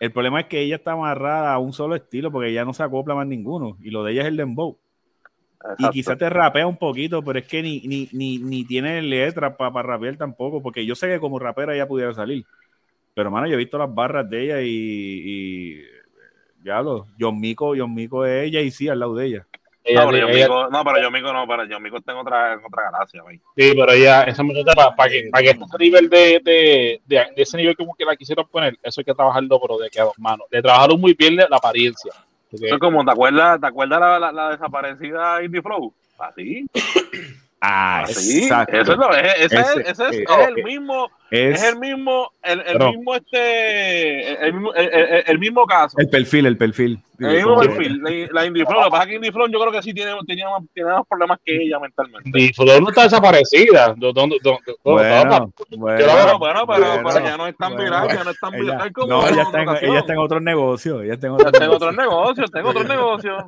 el 0.00 0.12
problema 0.12 0.40
es 0.40 0.46
que 0.46 0.60
ella 0.60 0.76
está 0.76 0.92
amarrada 0.92 1.52
a 1.52 1.58
un 1.58 1.72
solo 1.72 1.94
estilo 1.94 2.30
porque 2.30 2.50
ella 2.50 2.64
no 2.64 2.74
se 2.74 2.82
acopla 2.82 3.14
más 3.14 3.26
ninguno. 3.26 3.76
Y 3.80 3.90
lo 3.90 4.04
de 4.04 4.12
ella 4.12 4.22
es 4.22 4.28
el 4.28 4.36
dembow. 4.36 4.78
Y 5.78 5.88
quizás 5.90 6.18
te 6.18 6.28
rapea 6.28 6.66
un 6.66 6.76
poquito, 6.76 7.22
pero 7.22 7.38
es 7.38 7.46
que 7.46 7.62
ni, 7.62 7.80
ni, 7.80 8.08
ni, 8.12 8.38
ni 8.38 8.64
tiene 8.66 9.00
letras 9.02 9.56
para 9.56 9.82
rapear 9.82 10.16
tampoco, 10.16 10.62
porque 10.62 10.84
yo 10.84 10.94
sé 10.94 11.08
que 11.08 11.20
como 11.20 11.38
rapera 11.38 11.74
ella 11.74 11.88
pudiera 11.88 12.12
salir. 12.12 12.44
Pero, 13.14 13.30
mano, 13.30 13.46
yo 13.46 13.54
he 13.54 13.58
visto 13.58 13.78
las 13.78 13.94
barras 13.94 14.28
de 14.28 14.42
ella 14.42 14.60
y, 14.60 14.68
y 14.68 15.82
ya 16.64 16.82
lo, 16.82 17.06
John 17.18 17.40
Mico, 17.40 17.74
John 17.76 17.94
Mico 17.94 18.26
es 18.26 18.46
ella 18.46 18.60
y 18.60 18.70
sí, 18.70 18.88
al 18.88 19.00
lado 19.00 19.14
de 19.14 19.26
ella 19.26 19.46
no, 19.92 20.10
pero 20.10 20.18
yo 20.18 20.28
Mico, 20.28 20.70
no, 20.70 20.84
pero 20.84 21.02
yo 21.02 21.10
Mico 21.10 21.32
no, 21.32 21.46
pero 21.46 21.64
yo 21.66 21.80
Mico 21.80 22.00
tengo 22.00 22.20
otra, 22.20 22.58
otra 22.66 22.90
galaxia, 22.90 23.22
güey. 23.22 23.36
Sí, 23.56 23.72
pero 23.74 23.92
ella, 23.92 24.22
esa 24.22 24.42
muchacha, 24.42 24.94
para, 24.96 25.10
que, 25.10 25.28
para 25.30 25.42
que 25.42 25.50
este 25.50 25.78
nivel 25.78 26.08
de, 26.08 26.40
de, 26.42 27.02
de, 27.04 27.26
ese 27.36 27.58
nivel 27.58 27.76
como 27.76 27.94
que 27.94 28.04
la 28.04 28.16
quisieron 28.16 28.48
poner, 28.48 28.78
eso 28.82 29.00
hay 29.00 29.04
que 29.04 29.14
trabajarlo, 29.14 29.60
pero 29.60 29.78
de 29.78 29.90
que 29.90 30.00
a 30.00 30.04
dos 30.04 30.18
manos. 30.18 30.46
De 30.50 30.62
trabajar 30.62 30.96
muy 30.96 31.12
bien 31.12 31.36
la 31.36 31.48
apariencia. 31.50 32.12
Eso 32.54 32.74
es 32.74 32.78
como, 32.78 33.04
¿te 33.04 33.10
acuerdas, 33.10 33.60
¿te 33.60 33.66
acuerdas 33.66 34.00
la, 34.00 34.18
la, 34.18 34.32
la 34.32 34.50
desaparecida 34.50 35.42
Indie 35.42 35.62
Flow? 35.62 35.92
Así. 36.18 36.66
Ah, 37.66 38.04
exacto. 38.06 38.76
Eso 38.76 38.92
es, 38.92 38.98
lo, 38.98 39.10
ese, 39.14 39.44
ese, 39.44 39.60
es, 39.60 39.76
ese 39.76 40.04
es, 40.08 40.12
es, 40.18 40.48
el 40.48 40.62
mismo, 40.62 41.10
es, 41.30 41.62
el 41.62 41.78
mismo, 41.78 42.32
el, 42.42 42.60
el 42.60 42.78
mismo 42.78 43.14
este, 43.14 44.46
el, 44.46 44.52
mismo, 44.52 44.74
el, 44.74 45.24
el, 45.26 45.38
mismo 45.38 45.66
caso. 45.66 45.96
El 45.98 46.08
perfil, 46.08 46.46
el 46.46 46.56
perfil. 46.56 47.02
El 47.18 47.36
mismo 47.36 47.58
perfil, 47.58 48.02
la, 48.02 48.10
la 48.32 48.46
Indie 48.46 48.66
Flow. 48.66 48.80
Lo 48.80 48.84
que 48.86 48.90
pasa 48.90 49.02
es 49.04 49.08
que 49.08 49.14
Indie 49.16 49.32
Flow 49.32 49.48
yo 49.48 49.60
creo 49.60 49.72
que 49.72 49.82
sí 49.82 49.94
tiene, 49.94 50.12
tenía, 50.26 50.46
tiene 50.72 50.90
más 50.90 51.06
problemas 51.08 51.38
que 51.44 51.62
ella 51.62 51.78
mentalmente. 51.78 52.28
Indie 52.28 52.52
Flow 52.52 52.80
no 52.80 52.88
está 52.88 53.04
desaparecida. 53.04 53.94
¿Dónde, 53.96 54.38
dónde, 54.42 54.66
bueno, 54.82 55.52
bueno, 55.70 56.38
bueno, 56.38 56.66
pero, 56.66 57.02
pero, 57.04 57.24
ya 57.24 57.36
no 57.36 57.46
es 57.46 57.56
tan 57.56 57.76
viral, 57.76 58.08
ya 58.08 58.24
no 58.24 58.30
es 58.30 58.40
tan 58.40 58.52
viral 58.52 58.92
como 58.92 59.06
no, 59.06 59.28
ella 59.28 59.42
está, 59.42 59.62
en, 59.62 59.68
ella 59.68 59.98
está 60.00 60.12
en 60.12 60.18
otros 60.18 60.42
negocios. 60.42 61.02
Ella 61.02 61.14
está 61.14 61.26
en 61.26 61.32
otros 61.32 61.52
negocios. 61.52 61.74
Otro 61.74 61.92
negocios, 61.92 62.50
tengo 62.50 62.68
otros 62.70 62.88
negocios. 62.88 63.44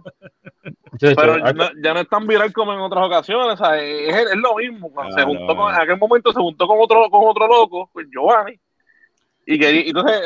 Pero 0.98 1.38
ya 1.38 1.52
no, 1.52 1.64
ya 1.82 1.94
no 1.94 2.00
es 2.00 2.08
tan 2.08 2.26
viral 2.26 2.52
como 2.52 2.72
en 2.72 2.80
otras 2.80 3.04
ocasiones. 3.04 3.60
O 3.60 3.64
sea, 3.64 3.78
es, 3.82 4.30
es, 4.30 4.36
lo 4.36 4.56
mismo. 4.56 4.90
se 5.14 5.22
juntó 5.22 5.56
con, 5.56 5.74
en 5.74 5.80
aquel 5.80 5.98
momento 5.98 6.32
se 6.32 6.40
juntó 6.40 6.66
con 6.66 6.78
otro, 6.80 7.10
con 7.10 7.22
otro 7.26 7.46
loco, 7.46 7.65
pues 7.68 8.06
Giovanni. 8.10 8.58
Y 9.46 9.58
que 9.58 9.88
entonces, 9.88 10.22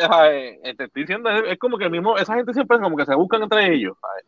eh, 0.62 0.74
te 0.76 0.84
estoy 0.84 1.02
diciendo, 1.02 1.28
es, 1.30 1.58
como 1.58 1.76
que 1.76 1.90
mismo, 1.90 2.16
esa 2.16 2.34
gente 2.34 2.54
siempre 2.54 2.78
como 2.78 2.96
que 2.96 3.04
se 3.04 3.14
buscan 3.14 3.42
entre 3.42 3.74
ellos. 3.74 3.96
¿sabes? 4.00 4.24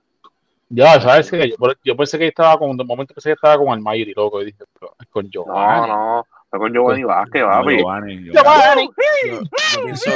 Ya, 0.68 1.00
sabes 1.00 1.30
que 1.30 1.50
yo, 1.50 1.56
yo, 1.84 1.96
pensé 1.96 2.18
que 2.18 2.28
estaba 2.28 2.58
con, 2.58 2.78
el 2.78 2.86
momento 2.86 3.14
pensé 3.14 3.30
que 3.30 3.34
estaba 3.34 3.56
con 3.56 3.68
Almayri, 3.70 4.12
loco, 4.14 4.42
y 4.42 4.46
dije, 4.46 4.64
con 5.10 5.30
Giovanni. 5.30 5.86
No, 5.88 6.16
no, 6.16 6.26
fue 6.50 6.58
con 6.58 6.72
Giovanni 6.72 7.04
Vázquez, 7.04 7.42
papi. 7.42 7.76
Giovanni, 7.78 8.24
Giovanni. 8.24 8.90
Yo, 9.26 9.40
yo, 9.40 9.84
pienso, 9.84 10.10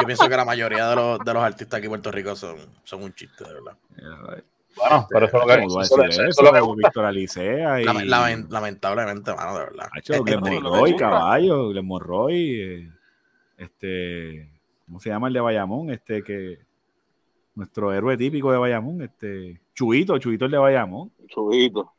yo 0.00 0.06
pienso 0.06 0.28
que 0.28 0.36
la 0.36 0.44
mayoría 0.44 0.88
de 0.88 0.96
los, 0.96 1.18
de 1.18 1.34
los 1.34 1.42
artistas 1.42 1.78
aquí 1.78 1.86
en 1.86 1.90
Puerto 1.90 2.12
Rico 2.12 2.34
son, 2.36 2.56
son 2.84 3.02
un 3.02 3.14
chiste, 3.14 3.44
de 3.44 3.54
verdad. 3.54 3.76
Bueno, 4.78 5.06
pero 5.10 5.26
eso 5.26 5.82
es 5.82 6.42
lo 6.42 6.52
que 6.52 6.58
es 6.58 6.76
Víctor 6.76 7.04
Alicea 7.04 7.80
y... 7.80 7.84
lamentablemente, 7.84 9.34
mano, 9.34 9.58
de 9.58 9.64
verdad. 9.64 9.88
Glenn 10.24 10.62
Roy, 10.62 10.96
caballo, 10.96 11.68
Glenn 11.68 11.88
Roy, 11.98 12.60
eh, 12.60 12.92
este, 13.56 14.50
¿cómo 14.86 15.00
se 15.00 15.10
llama 15.10 15.28
el 15.28 15.34
de 15.34 15.40
Bayamón? 15.40 15.90
Este 15.90 16.22
que 16.22 16.58
nuestro 17.54 17.92
héroe 17.92 18.16
típico 18.16 18.52
de 18.52 18.58
Bayamón, 18.58 19.02
este, 19.02 19.60
Chuito, 19.74 20.16
Chuito 20.18 20.44
el 20.44 20.50
de 20.52 20.58
Bayamón. 20.58 21.10
Chuito. 21.26 21.92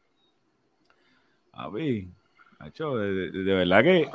A 1.52 1.68
ver, 1.70 2.06
Nacho, 2.60 2.96
de, 2.96 3.32
de, 3.32 3.54
verdad 3.54 3.84
que, 3.84 4.10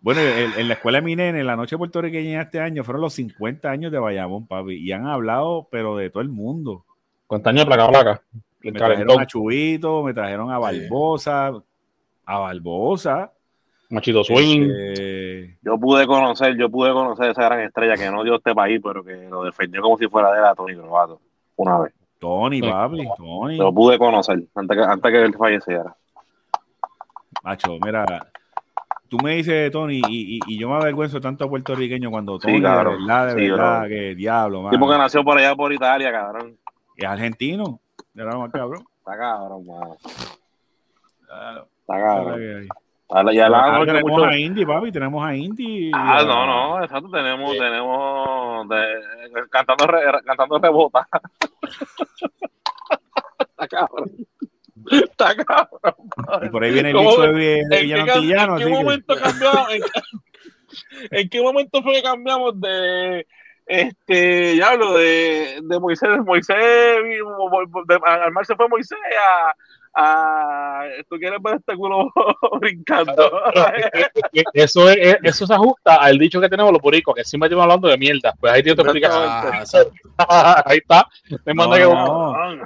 bueno, 0.00 0.20
en, 0.20 0.68
la 0.68 0.74
escuela 0.74 0.98
de 0.98 1.04
mi 1.04 1.16
nene, 1.16 1.40
en 1.40 1.46
la 1.46 1.56
noche 1.56 1.76
puertorriqueña 1.76 2.42
este 2.42 2.60
año, 2.60 2.84
fueron 2.84 3.02
los 3.02 3.14
50 3.14 3.68
años 3.68 3.90
de 3.90 3.98
Bayamón, 3.98 4.46
papi, 4.46 4.74
y 4.74 4.92
han 4.92 5.06
hablado, 5.06 5.68
pero 5.70 5.96
de 5.96 6.10
todo 6.10 6.22
el 6.22 6.28
mundo. 6.28 6.84
¿Cuántos 7.26 7.50
años 7.50 7.64
de 7.64 7.66
placa 7.66 7.88
placa? 7.88 8.22
Me 8.62 8.72
trajeron 8.72 9.20
a 9.20 9.26
Chubito, 9.26 10.02
me 10.02 10.12
trajeron 10.12 10.50
a 10.50 10.58
Barbosa, 10.58 11.52
a 12.24 12.38
Barbosa. 12.38 13.32
Machito 13.90 14.24
Swing. 14.24 14.68
Este, 14.68 15.58
yo 15.62 15.78
pude 15.78 16.06
conocer, 16.06 16.56
yo 16.56 16.68
pude 16.68 16.92
conocer 16.92 17.30
esa 17.30 17.44
gran 17.44 17.60
estrella 17.60 17.94
que 17.94 18.10
no 18.10 18.24
dio 18.24 18.36
este 18.36 18.54
país, 18.54 18.80
pero 18.82 19.04
que 19.04 19.28
lo 19.28 19.44
defendió 19.44 19.80
como 19.80 19.96
si 19.96 20.08
fuera 20.08 20.32
de 20.32 20.40
la 20.40 20.54
Tony 20.54 20.74
Croato 20.74 21.20
una 21.56 21.78
vez. 21.78 21.92
Tony, 22.18 22.60
papi, 22.60 23.06
Tony. 23.16 23.56
Lo 23.56 23.72
pude 23.72 23.98
conocer 23.98 24.42
antes 24.54 24.76
que, 24.76 24.82
antes 24.82 25.12
que 25.12 25.22
él 25.22 25.34
falleciera. 25.36 25.94
Macho, 27.44 27.78
mira, 27.80 28.26
tú 29.08 29.18
me 29.18 29.36
dices 29.36 29.70
Tony 29.70 30.00
y, 30.08 30.40
y, 30.44 30.58
yo 30.58 30.68
me 30.68 30.76
avergüenzo 30.76 31.20
tanto 31.20 31.48
puertorriqueño 31.48 32.10
cuando 32.10 32.38
Tony, 32.38 32.54
de 32.54 32.60
verdad, 32.60 33.34
de 33.34 33.50
verdad, 33.50 33.86
que 33.86 34.14
diablo, 34.14 34.62
man. 34.62 34.72
Tipo 34.72 34.88
que 34.88 34.98
nació 34.98 35.22
por 35.22 35.38
allá 35.38 35.54
por 35.54 35.72
Italia, 35.72 36.10
cabrón. 36.10 36.56
Es 36.96 37.06
argentino, 37.06 37.80
de 38.14 38.24
más 38.24 38.50
cabrón. 38.50 38.84
Está 38.98 39.16
cabrón, 39.18 39.66
man. 39.66 39.90
Claro. 41.26 41.68
Está 41.80 41.98
cabrón. 41.98 42.68
Ya 43.32 43.48
la, 43.48 43.84
tenemos 43.86 44.22
a 44.24 44.36
Indy, 44.36 44.66
papi, 44.66 44.90
tenemos 44.90 45.24
a 45.24 45.34
Indy. 45.34 45.92
Ah, 45.94 46.24
no, 46.26 46.46
no, 46.46 46.82
exacto, 46.82 47.08
tenemos, 47.08 47.56
tenemos 47.56 48.68
de, 48.68 49.48
cantando, 49.48 49.86
re, 49.86 50.00
cantando 50.24 50.58
rebota. 50.58 51.06
Está 53.38 53.68
cabrón. 53.68 54.10
Está 54.90 55.36
cabrón. 55.36 55.94
Y 56.42 56.48
por 56.48 56.64
ahí 56.64 56.72
viene 56.72 56.90
el 56.90 56.96
bicho 56.96 57.22
de, 57.32 57.62
de 57.68 57.80
Villano 57.82 58.58
¿En 58.58 58.66
qué, 58.66 58.74
momento 58.74 59.14
cambiamos? 59.16 59.68
En, 61.10 61.28
qué 61.28 61.40
momento 61.40 61.82
fue 61.82 61.94
que 61.94 62.02
cambiamos 62.02 62.60
de 62.60 63.26
este, 63.66 64.56
ya 64.56 64.70
hablo 64.70 64.94
de, 64.94 65.60
de 65.62 65.80
Moisés, 65.80 66.08
Moisés, 66.24 66.56
de, 66.56 68.00
al 68.04 68.32
se 68.46 68.54
fue 68.54 68.68
Moisés 68.68 68.98
a, 69.20 69.54
Ah, 69.98 70.84
tú 71.08 71.16
quieres 71.16 71.40
ver 71.42 71.54
este 71.56 71.74
culo 71.74 72.12
brincando. 72.60 73.30
eso, 74.52 74.90
es, 74.90 75.16
eso 75.22 75.46
se 75.46 75.54
ajusta 75.54 75.96
al 75.96 76.18
dicho 76.18 76.38
que 76.38 76.50
tenemos 76.50 76.70
los 76.70 76.82
buricos, 76.82 77.14
que 77.14 77.24
siempre 77.24 77.46
estamos 77.46 77.62
hablando 77.62 77.88
de 77.88 77.96
mierda. 77.96 78.34
Pues 78.38 78.52
ahí 78.52 78.62
tiene 78.62 78.82
ah, 80.18 80.62
ahí 80.66 80.76
está. 80.76 81.08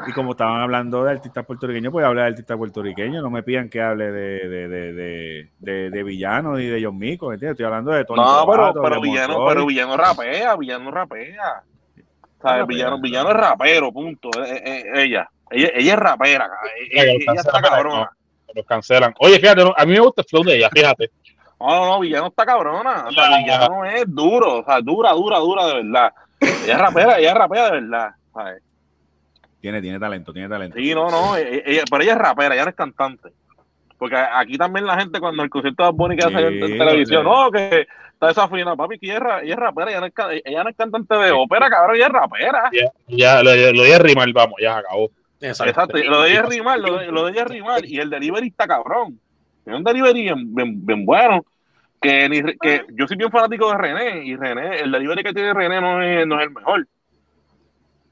Y 0.09 0.13
como 0.13 0.33
estaban 0.33 0.61
hablando 0.61 1.05
de 1.05 1.13
artistas 1.13 1.47
puertorriqueños, 1.47 1.93
pues 1.93 2.05
hablar 2.05 2.25
de 2.25 2.31
artistas 2.31 2.57
puertorriqueños. 2.57 3.23
No 3.23 3.31
me 3.31 3.45
pidan 3.45 3.69
que 3.69 3.81
hable 3.81 4.11
de, 4.11 4.49
de, 4.49 4.69
de, 4.69 5.51
de, 5.61 5.91
de, 5.91 6.03
Villano 6.03 6.59
y 6.59 6.67
de 6.67 6.85
John 6.85 6.99
Mico. 6.99 7.33
Estoy 7.33 7.65
hablando 7.65 7.93
de 7.93 8.05
Tony 8.05 8.21
No, 8.21 8.45
pero, 8.51 8.73
pero, 8.83 9.01
Villano, 9.01 9.47
pero 9.47 9.67
Villano 9.67 9.97
rapea, 9.97 10.57
Villano 10.57 10.91
rapea. 10.91 11.63
O 12.41 12.43
sea, 12.43 12.65
villano, 12.65 13.01
villano 13.01 13.31
es 13.31 13.37
rapero, 13.37 13.93
punto. 13.93 14.31
Eh, 14.43 14.63
eh, 14.65 14.85
ella. 14.95 15.31
Ella, 15.51 15.71
ella 15.75 15.93
es 15.95 15.99
rapera, 15.99 16.51
ella, 16.91 17.13
ella 17.13 17.41
está 17.41 17.61
cabrona. 17.61 18.11
Los 18.55 18.67
cancelan. 18.67 19.15
Oye, 19.19 19.39
fíjate, 19.39 19.63
a 19.63 19.87
mí 19.87 19.93
me 19.93 20.01
gusta 20.01 20.23
el 20.23 20.29
flow 20.29 20.43
de 20.43 20.57
ella, 20.57 20.71
fíjate. 20.71 21.11
No, 21.61 21.67
no, 21.69 21.87
no, 21.87 22.01
Villano 22.01 22.29
está 22.29 22.47
cabrona. 22.47 23.07
O 23.07 23.13
sea, 23.13 23.39
Villano 23.39 23.85
es 23.85 24.05
duro, 24.07 24.61
o 24.61 24.65
sea, 24.65 24.81
dura, 24.81 25.13
dura, 25.13 25.39
dura 25.39 25.67
de 25.67 25.75
verdad. 25.75 26.13
Ella 26.41 26.75
es 26.75 26.79
rapera, 26.79 27.19
ella 27.19 27.29
es 27.31 27.37
rapera 27.37 27.65
de 27.67 27.81
verdad, 27.81 28.11
¿sabes? 28.33 28.63
Tiene, 29.61 29.83
tiene 29.83 30.01
talento, 30.01 30.33
tiene 30.33 30.49
talento. 30.49 30.77
Sí, 30.77 30.95
no, 30.95 31.11
no, 31.11 31.37
ella, 31.37 31.83
pero 31.91 32.03
ella 32.03 32.13
es 32.13 32.19
rapera, 32.19 32.55
ella 32.55 32.65
no 32.65 32.71
es 32.71 32.77
cantante. 32.77 33.31
Porque 33.99 34.17
aquí 34.17 34.57
también 34.57 34.87
la 34.87 34.99
gente, 34.99 35.21
cuando 35.21 35.43
el 35.43 35.51
concierto 35.51 35.85
de 35.85 35.91
Bonnie 35.93 36.17
que 36.17 36.25
hace 36.25 36.47
en, 36.47 36.79
televisión, 36.79 37.25
no, 37.25 37.51
que 37.51 37.87
está 38.15 38.29
desafinada, 38.29 38.75
papi, 38.75 38.99
que 38.99 39.07
ella, 39.07 39.41
es 39.43 39.57
rapera, 39.57 39.91
ella 39.91 40.01
no 40.01 40.07
es, 40.07 40.43
ella 40.47 40.65
no 40.65 40.71
es 40.71 40.77
cantante 40.77 41.15
de 41.15 41.31
ópera, 41.31 41.69
cabrón, 41.69 41.97
ella 41.97 42.07
es 42.07 42.13
rapera. 42.13 42.71
Ya, 42.73 42.91
ya 43.07 43.43
lo, 43.43 43.55
lo 43.55 43.83
de 43.83 43.99
rimar, 43.99 44.33
vamos, 44.33 44.55
ya 44.59 44.79
acabó. 44.79 45.11
Exacto. 45.41 45.97
Lo 45.97 46.23
de 46.23 46.33
ella 46.33 46.43
rimar, 46.43 46.79
lo 46.79 46.99
de, 46.99 47.07
lo 47.07 47.25
de 47.25 47.33
ella 47.33 47.45
rimar, 47.45 47.85
y 47.85 47.99
el 47.99 48.11
delivery 48.11 48.49
está 48.49 48.67
cabrón. 48.67 49.19
Es 49.65 49.75
un 49.75 49.85
delivery 49.85 50.33
bien, 50.35 51.05
bueno. 51.05 51.45
Que, 52.01 52.29
ni, 52.31 52.43
que 52.59 52.87
yo 52.93 53.07
soy 53.07 53.19
bien 53.19 53.31
fanático 53.31 53.71
de 53.71 53.77
René, 53.77 54.25
y 54.25 54.35
René, 54.35 54.81
el 54.81 54.91
delivery 54.91 55.23
que 55.23 55.35
tiene 55.35 55.53
René 55.53 55.81
no 55.81 56.03
es, 56.03 56.27
no 56.27 56.41
es 56.41 56.47
el 56.47 56.51
mejor. 56.53 56.87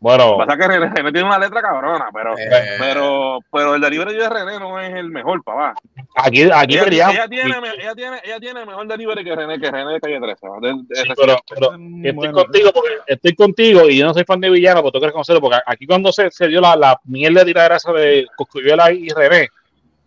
Bueno. 0.00 0.38
Pasa 0.38 0.56
que 0.56 0.68
René, 0.68 0.90
tiene 0.94 1.24
una 1.24 1.38
letra 1.40 1.60
cabrona, 1.60 2.08
pero, 2.12 2.38
eh. 2.38 2.76
pero, 2.78 3.40
pero 3.50 3.74
el 3.74 3.80
delivery 3.80 4.14
de 4.14 4.28
René 4.28 4.58
no 4.60 4.78
es 4.78 4.94
el 4.94 5.10
mejor, 5.10 5.42
papá. 5.42 5.74
Aquí, 6.14 6.48
aquí 6.52 6.78
ella, 6.78 7.10
ella, 7.10 7.28
tiene, 7.28 7.54
ella, 7.80 7.94
tiene, 7.94 8.20
ella 8.22 8.38
tiene 8.38 8.64
mejor 8.64 8.86
delivery 8.86 9.24
que 9.24 9.34
René, 9.34 9.58
que 9.58 9.70
René 9.70 9.94
de 9.94 10.00
calle 10.00 10.20
13. 10.20 10.46
sí, 10.92 11.12
pero, 11.16 11.36
pero 11.48 11.72
estoy 12.04 12.32
contigo 12.32 12.70
porque 12.72 12.90
estoy 13.08 13.34
contigo 13.34 13.88
y 13.88 13.98
yo 13.98 14.06
no 14.06 14.14
soy 14.14 14.24
fan 14.24 14.40
de 14.40 14.50
Villano, 14.50 14.82
pero 14.82 14.92
tú 14.92 14.98
quieres 14.98 15.12
conocerlo, 15.12 15.40
porque 15.40 15.58
aquí 15.66 15.84
cuando 15.84 16.12
se, 16.12 16.30
se 16.30 16.46
dio 16.46 16.60
la, 16.60 16.76
la 16.76 17.00
miel 17.04 17.34
de 17.34 17.44
tiradera 17.44 17.76
esa 17.76 17.92
de 17.92 18.26
Coscuyuela 18.36 18.92
y 18.92 19.08
René, 19.08 19.48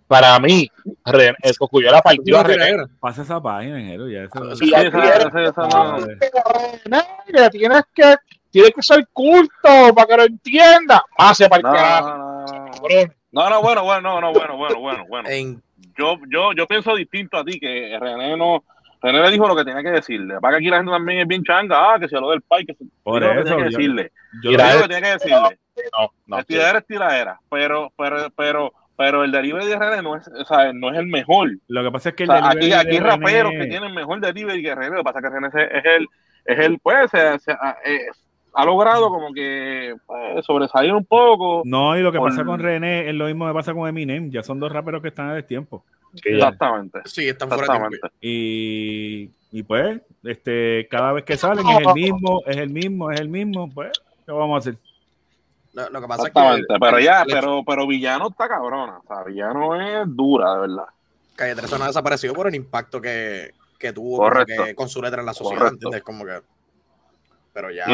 para 0.08 0.40
mí, 0.40 0.70
René, 1.04 1.36
el 1.42 1.58
Coscuyuela 1.58 2.02
partió 2.02 2.40
a 2.40 2.44
René. 2.44 2.86
Pasa 3.02 3.24
esa 3.24 3.42
página, 3.42 3.78
Ingeniero, 3.78 4.08
ya 4.08 4.24
eso. 4.24 4.56
Sí, 4.56 4.72
esa, 4.74 4.88
esa, 4.88 5.44
esa, 5.44 5.98
René, 6.86 7.50
tienes 7.50 7.84
que 7.94 8.16
tiene 8.52 8.72
que 8.72 8.82
ser 8.82 9.08
culto 9.12 9.94
para 9.96 10.08
que 10.08 10.18
lo 10.18 10.24
entienda. 10.24 11.04
Pase 11.18 11.50
para 11.50 11.60
el 12.90 13.12
no, 13.32 13.44
no, 13.44 13.50
no, 13.50 13.62
bueno, 13.62 13.84
bueno, 13.84 14.02
no, 14.02 14.22
no, 14.22 14.34
bueno, 14.34 14.58
bueno, 14.58 14.80
bueno, 14.80 15.06
bueno. 15.08 15.30
Yo, 15.98 16.18
yo, 16.30 16.52
yo 16.54 16.68
pienso 16.68 16.94
distinto 16.96 17.38
a 17.38 17.46
ti, 17.46 17.60
que 17.60 17.98
René 18.00 18.36
no, 18.36 18.64
René 19.02 19.22
le 19.22 19.32
dijo 19.32 19.48
lo 19.48 19.56
que 19.56 19.64
tenía 19.64 19.82
que 19.82 19.92
decirle. 19.92 20.40
Para 20.42 20.54
que 20.54 20.58
aquí 20.58 20.70
la 20.70 20.78
gente 20.78 20.92
también 20.92 21.20
es 21.20 21.28
bien 21.28 21.44
changa, 21.44 21.94
ah, 21.94 22.00
que 22.00 22.08
se 22.08 22.20
lo 22.20 22.30
del 22.30 22.42
pai, 22.42 22.66
que 22.66 22.74
se 22.76 22.86
Por 23.04 23.24
eso, 23.24 23.34
lo 23.34 23.44
que 23.44 23.50
tenía 23.50 23.64
que 23.64 23.70
decirle. 23.72 24.12
Yo, 24.44 24.52
lo 24.52 24.58
que 24.58 24.88
tenía 24.88 25.02
que 25.02 25.14
decirle. 25.14 25.60
No, 25.94 26.12
no. 26.28 26.40
es 26.40 26.46
tiradera, 26.86 27.40
pero, 27.50 27.92
pero, 27.98 28.30
pero, 28.36 28.74
pero 28.98 29.24
el 29.24 29.32
delivery 29.32 29.66
de 29.66 29.80
René 29.80 30.02
no 30.02 30.18
es, 30.18 30.28
o 30.28 30.46
sea, 30.46 30.74
no 30.74 30.92
es 30.92 30.98
el 30.98 31.08
mejor. 31.08 31.50
Lo 31.68 31.84
que 31.84 31.92
pasa 31.92 32.10
es 32.10 32.16
que 32.16 32.24
el 32.24 32.32
aquí, 32.32 32.74
aquí 32.74 32.90
hay 32.92 33.00
raperos 33.00 33.54
que 33.54 33.68
tienen 33.68 33.94
mejor 33.94 34.20
delivery 34.20 34.62
que 34.62 34.76
René. 34.76 34.90
Lo 34.90 34.98
que 34.98 35.04
pasa 35.04 35.20
es 35.20 35.24
que 35.24 35.30
René 35.32 35.48
es 35.48 35.86
el, 35.86 36.08
es 36.46 36.60
el, 36.60 36.80
pues, 36.80 37.10
se, 37.10 37.40
se, 37.40 37.56
ha 38.54 38.66
logrado 38.66 39.10
como 39.10 39.34
que 39.34 39.96
pues, 40.06 40.46
sobresalir 40.46 40.94
un 40.94 41.06
poco. 41.06 41.62
No, 41.66 41.98
y 41.98 42.02
lo 42.02 42.12
que 42.12 42.20
pasa 42.20 42.44
con 42.44 42.60
René 42.60 43.10
es 43.10 43.16
lo 43.16 43.26
mismo 43.26 43.48
que 43.48 43.54
pasa 43.54 43.74
con 43.74 43.88
Eminem. 43.88 44.30
Ya 44.32 44.44
son 44.44 44.60
dos 44.60 44.72
raperos 44.72 45.02
que 45.02 45.10
están 45.10 45.30
a 45.30 45.34
destiempo. 45.34 45.84
Exactamente. 46.24 47.00
Sí, 47.06 47.28
están 47.30 47.50
fuera 47.50 47.80
de 47.90 48.00
y, 48.20 49.30
y 49.52 49.64
pues, 49.64 50.02
este, 50.24 50.88
cada 50.90 51.14
vez 51.14 51.24
que 51.24 51.38
salen 51.38 51.68
es 51.68 51.80
el 51.80 51.94
mismo, 51.94 52.42
es 52.46 52.58
el 52.58 52.70
mismo, 52.70 53.12
es 53.12 53.20
el 53.20 53.30
mismo. 53.30 53.70
Pues, 53.72 53.92
¿qué 54.26 54.32
vamos 54.32 54.56
a 54.56 54.70
hacer? 54.70 54.78
Lo, 55.74 56.02
que 56.02 56.08
pasa 56.08 56.28
es 56.28 56.34
que. 56.34 56.78
pero 56.80 57.00
ya, 57.00 57.24
pero, 57.26 57.64
pero 57.66 57.88
Villano 57.88 58.28
está 58.30 58.50
cabrona. 58.50 58.98
O 58.98 59.08
sea, 59.08 59.24
Villano 59.24 59.80
es 59.80 60.06
dura, 60.08 60.56
de 60.56 60.60
verdad. 60.62 60.86
Calle 61.36 61.56
13 61.56 61.78
no 61.78 61.84
ha 61.86 61.88
desaparecido 61.88 62.34
por 62.34 62.48
el 62.48 62.56
impacto 62.56 63.00
que, 63.00 63.52
que 63.80 63.94
tuvo 63.94 64.30
con 64.76 64.90
su 64.90 65.02
letra 65.02 65.22
en 65.22 65.26
la 65.26 65.34
sociedad. 65.34 65.70
¿Entiendes? 65.70 66.04
Como 66.04 66.26
que 66.26 66.42
pero 67.54 67.70
ya. 67.72 67.86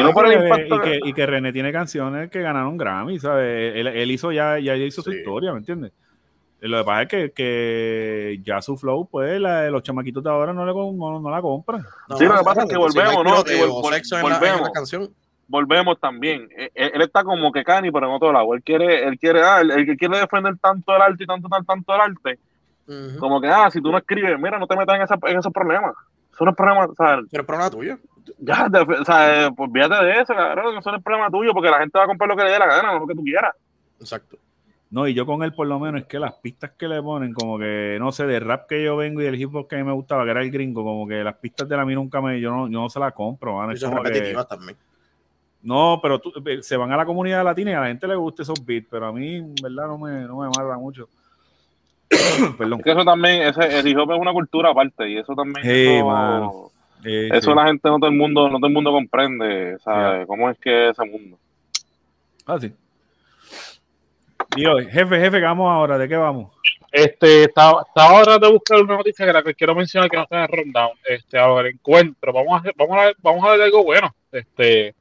Y, 1.04 1.12
que, 1.12 1.26
René 1.26 1.52
tiene 1.52 1.72
canciones 1.72 2.30
que 2.30 2.40
ganaron 2.40 2.76
Grammy, 2.76 3.18
¿sabes? 3.18 3.74
Él, 3.76 4.10
hizo 4.10 4.30
ya, 4.30 4.58
ya 4.58 4.74
hizo 4.76 5.02
su 5.02 5.12
historia, 5.12 5.52
¿me 5.52 5.58
entiendes? 5.58 5.92
Lo 6.60 6.78
que 6.78 6.84
pasa 6.84 7.02
es 7.02 7.08
que, 7.08 7.32
que 7.32 8.40
ya 8.44 8.60
su 8.60 8.76
flow, 8.76 9.08
pues 9.08 9.40
los 9.40 9.82
chamaquitos 9.82 10.22
de 10.24 10.30
ahora 10.30 10.52
no, 10.52 10.66
le, 10.66 10.72
no, 10.72 11.30
la 11.30 11.40
compran. 11.40 11.82
sí, 12.16 12.24
lo 12.24 12.38
que 12.38 12.44
pasa 12.44 12.64
es 12.64 12.68
que 12.68 12.76
volvemos, 12.76 13.24
¿no? 13.24 13.44
volvemos, 14.22 14.70
canción. 14.70 15.08
volvemos 15.46 16.00
también. 16.00 16.48
E, 16.56 16.70
e, 16.74 16.90
él, 16.94 17.02
está 17.02 17.22
como 17.22 17.52
que 17.52 17.62
Cani, 17.62 17.92
pero 17.92 18.06
en 18.06 18.12
otro 18.12 18.32
lado. 18.32 18.54
Él 18.54 18.62
quiere, 18.62 19.06
él 19.06 19.18
quiere, 19.18 19.42
ah, 19.42 19.60
el, 19.60 19.86
que 19.86 19.96
quiere 19.96 20.18
defender 20.18 20.56
tanto 20.58 20.96
el 20.96 21.02
arte 21.02 21.22
y 21.22 21.26
tanto, 21.26 21.48
tanto, 21.48 21.72
tanto 21.72 21.94
el 21.94 22.00
arte, 22.00 22.38
como 23.20 23.40
que, 23.40 23.48
ah, 23.48 23.70
si 23.70 23.80
tú 23.80 23.92
no 23.92 23.98
escribes, 23.98 24.38
mira, 24.40 24.58
no 24.58 24.66
te 24.66 24.74
metas 24.74 24.96
en, 24.96 25.02
esa, 25.02 25.18
en 25.26 25.38
esos 25.38 25.52
problemas. 25.52 25.94
Eso 26.32 26.44
no 26.44 26.50
es 26.50 26.56
problema, 26.56 26.86
o 26.86 26.94
sea, 26.94 27.20
Pero 27.30 27.42
es 27.42 27.46
problema 27.46 27.70
tuyo 27.70 27.98
ya, 28.38 28.70
o 29.00 29.04
sea, 29.04 29.50
pues 29.56 29.70
fíjate 29.72 30.04
de 30.04 30.20
eso, 30.20 30.34
cabrón, 30.34 30.74
no 30.74 30.80
es 30.80 30.86
el 30.86 31.02
problema 31.02 31.30
tuyo, 31.30 31.52
porque 31.52 31.70
la 31.70 31.78
gente 31.78 31.98
va 31.98 32.04
a 32.04 32.08
comprar 32.08 32.28
lo 32.28 32.36
que 32.36 32.44
le 32.44 32.50
dé 32.50 32.58
la 32.58 32.66
gana, 32.66 32.92
no 32.92 33.00
lo 33.00 33.06
que 33.06 33.14
tú 33.14 33.22
quieras. 33.22 33.54
Exacto. 34.00 34.38
No, 34.90 35.06
y 35.06 35.12
yo 35.12 35.26
con 35.26 35.42
él 35.42 35.52
por 35.52 35.66
lo 35.66 35.78
menos 35.78 36.00
es 36.00 36.06
que 36.06 36.18
las 36.18 36.34
pistas 36.34 36.70
que 36.78 36.88
le 36.88 37.02
ponen, 37.02 37.34
como 37.34 37.58
que, 37.58 37.98
no 38.00 38.10
sé, 38.10 38.26
de 38.26 38.40
rap 38.40 38.66
que 38.66 38.82
yo 38.82 38.96
vengo 38.96 39.20
y 39.20 39.24
del 39.24 39.40
hip 39.40 39.54
hop 39.54 39.68
que 39.68 39.76
a 39.76 39.78
mí 39.78 39.84
me 39.84 39.92
gustaba, 39.92 40.24
que 40.24 40.30
era 40.30 40.42
el 40.42 40.50
gringo, 40.50 40.82
como 40.82 41.06
que 41.06 41.22
las 41.22 41.36
pistas 41.36 41.68
de 41.68 41.76
la 41.76 41.84
mí 41.84 41.94
nunca 41.94 42.22
me, 42.22 42.40
yo 42.40 42.50
no, 42.50 42.68
yo 42.68 42.80
no 42.80 42.88
se 42.88 42.98
las 42.98 43.12
compro, 43.12 43.56
van. 43.56 43.76
son 43.76 43.96
repetitivas 43.96 44.48
también. 44.48 44.76
No, 45.62 45.98
pero 46.00 46.20
tú, 46.20 46.32
eh, 46.46 46.62
se 46.62 46.76
van 46.76 46.92
a 46.92 46.96
la 46.96 47.04
comunidad 47.04 47.44
latina 47.44 47.72
y 47.72 47.74
a 47.74 47.80
la 47.80 47.88
gente 47.88 48.06
le 48.06 48.14
gusta 48.14 48.42
esos 48.42 48.64
beats, 48.64 48.86
pero 48.90 49.06
a 49.06 49.12
mí, 49.12 49.36
en 49.36 49.54
verdad, 49.56 49.88
no 49.88 49.98
me, 49.98 50.22
no 50.22 50.38
me 50.38 50.46
mata 50.46 50.78
mucho. 50.78 51.08
Perdón. 52.56 52.80
que 52.80 52.92
eso 52.92 53.04
también, 53.04 53.42
ese, 53.42 53.78
el 53.78 53.86
hip 53.86 53.98
hop 53.98 54.12
es 54.12 54.18
una 54.18 54.32
cultura 54.32 54.70
aparte 54.70 55.06
y 55.10 55.18
eso 55.18 55.34
también. 55.34 55.66
Sí, 57.02 57.28
eso 57.32 57.54
la 57.54 57.66
gente, 57.66 57.88
no 57.88 57.98
todo 57.98 58.10
el 58.10 58.16
mundo, 58.16 58.48
no 58.48 58.58
todo 58.58 58.66
el 58.66 58.72
mundo 58.72 58.90
comprende, 58.90 59.78
¿sabes? 59.78 60.26
¿Cómo 60.26 60.50
es 60.50 60.58
que 60.58 60.88
ese 60.88 61.04
mundo? 61.04 61.38
Ah, 62.44 62.58
sí. 62.60 62.72
jefe, 64.90 65.20
jefe, 65.20 65.38
¿qué 65.38 65.44
vamos 65.44 65.70
ahora? 65.70 65.98
¿De 65.98 66.08
qué 66.08 66.16
vamos? 66.16 66.50
Este, 66.90 67.44
estaba, 67.44 67.84
ahora 67.94 68.38
de 68.38 68.50
buscar 68.50 68.80
una 68.80 68.96
noticia 68.96 69.26
que 69.26 69.32
la 69.32 69.42
que 69.42 69.54
quiero 69.54 69.74
mencionar 69.74 70.10
que 70.10 70.16
no 70.16 70.22
está 70.22 70.36
en 70.38 70.42
el 70.42 70.48
rundown. 70.48 70.92
Este, 71.04 71.38
ahora 71.38 71.68
encuentro. 71.68 72.32
Vamos 72.32 72.64
a, 72.64 72.70
vamos 72.76 72.96
a, 72.98 73.12
vamos 73.22 73.44
a 73.44 73.52
ver 73.52 73.62
algo 73.62 73.84
bueno. 73.84 74.14
Este, 74.32 74.94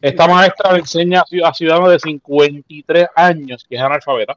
esta 0.00 0.26
maestra 0.26 0.72
le 0.72 0.80
enseña 0.80 1.22
a 1.44 1.54
ciudadanos 1.54 1.90
de 1.90 1.98
53 2.00 3.06
años, 3.14 3.64
que 3.66 3.76
es 3.76 3.80
analfabeta, 3.80 4.36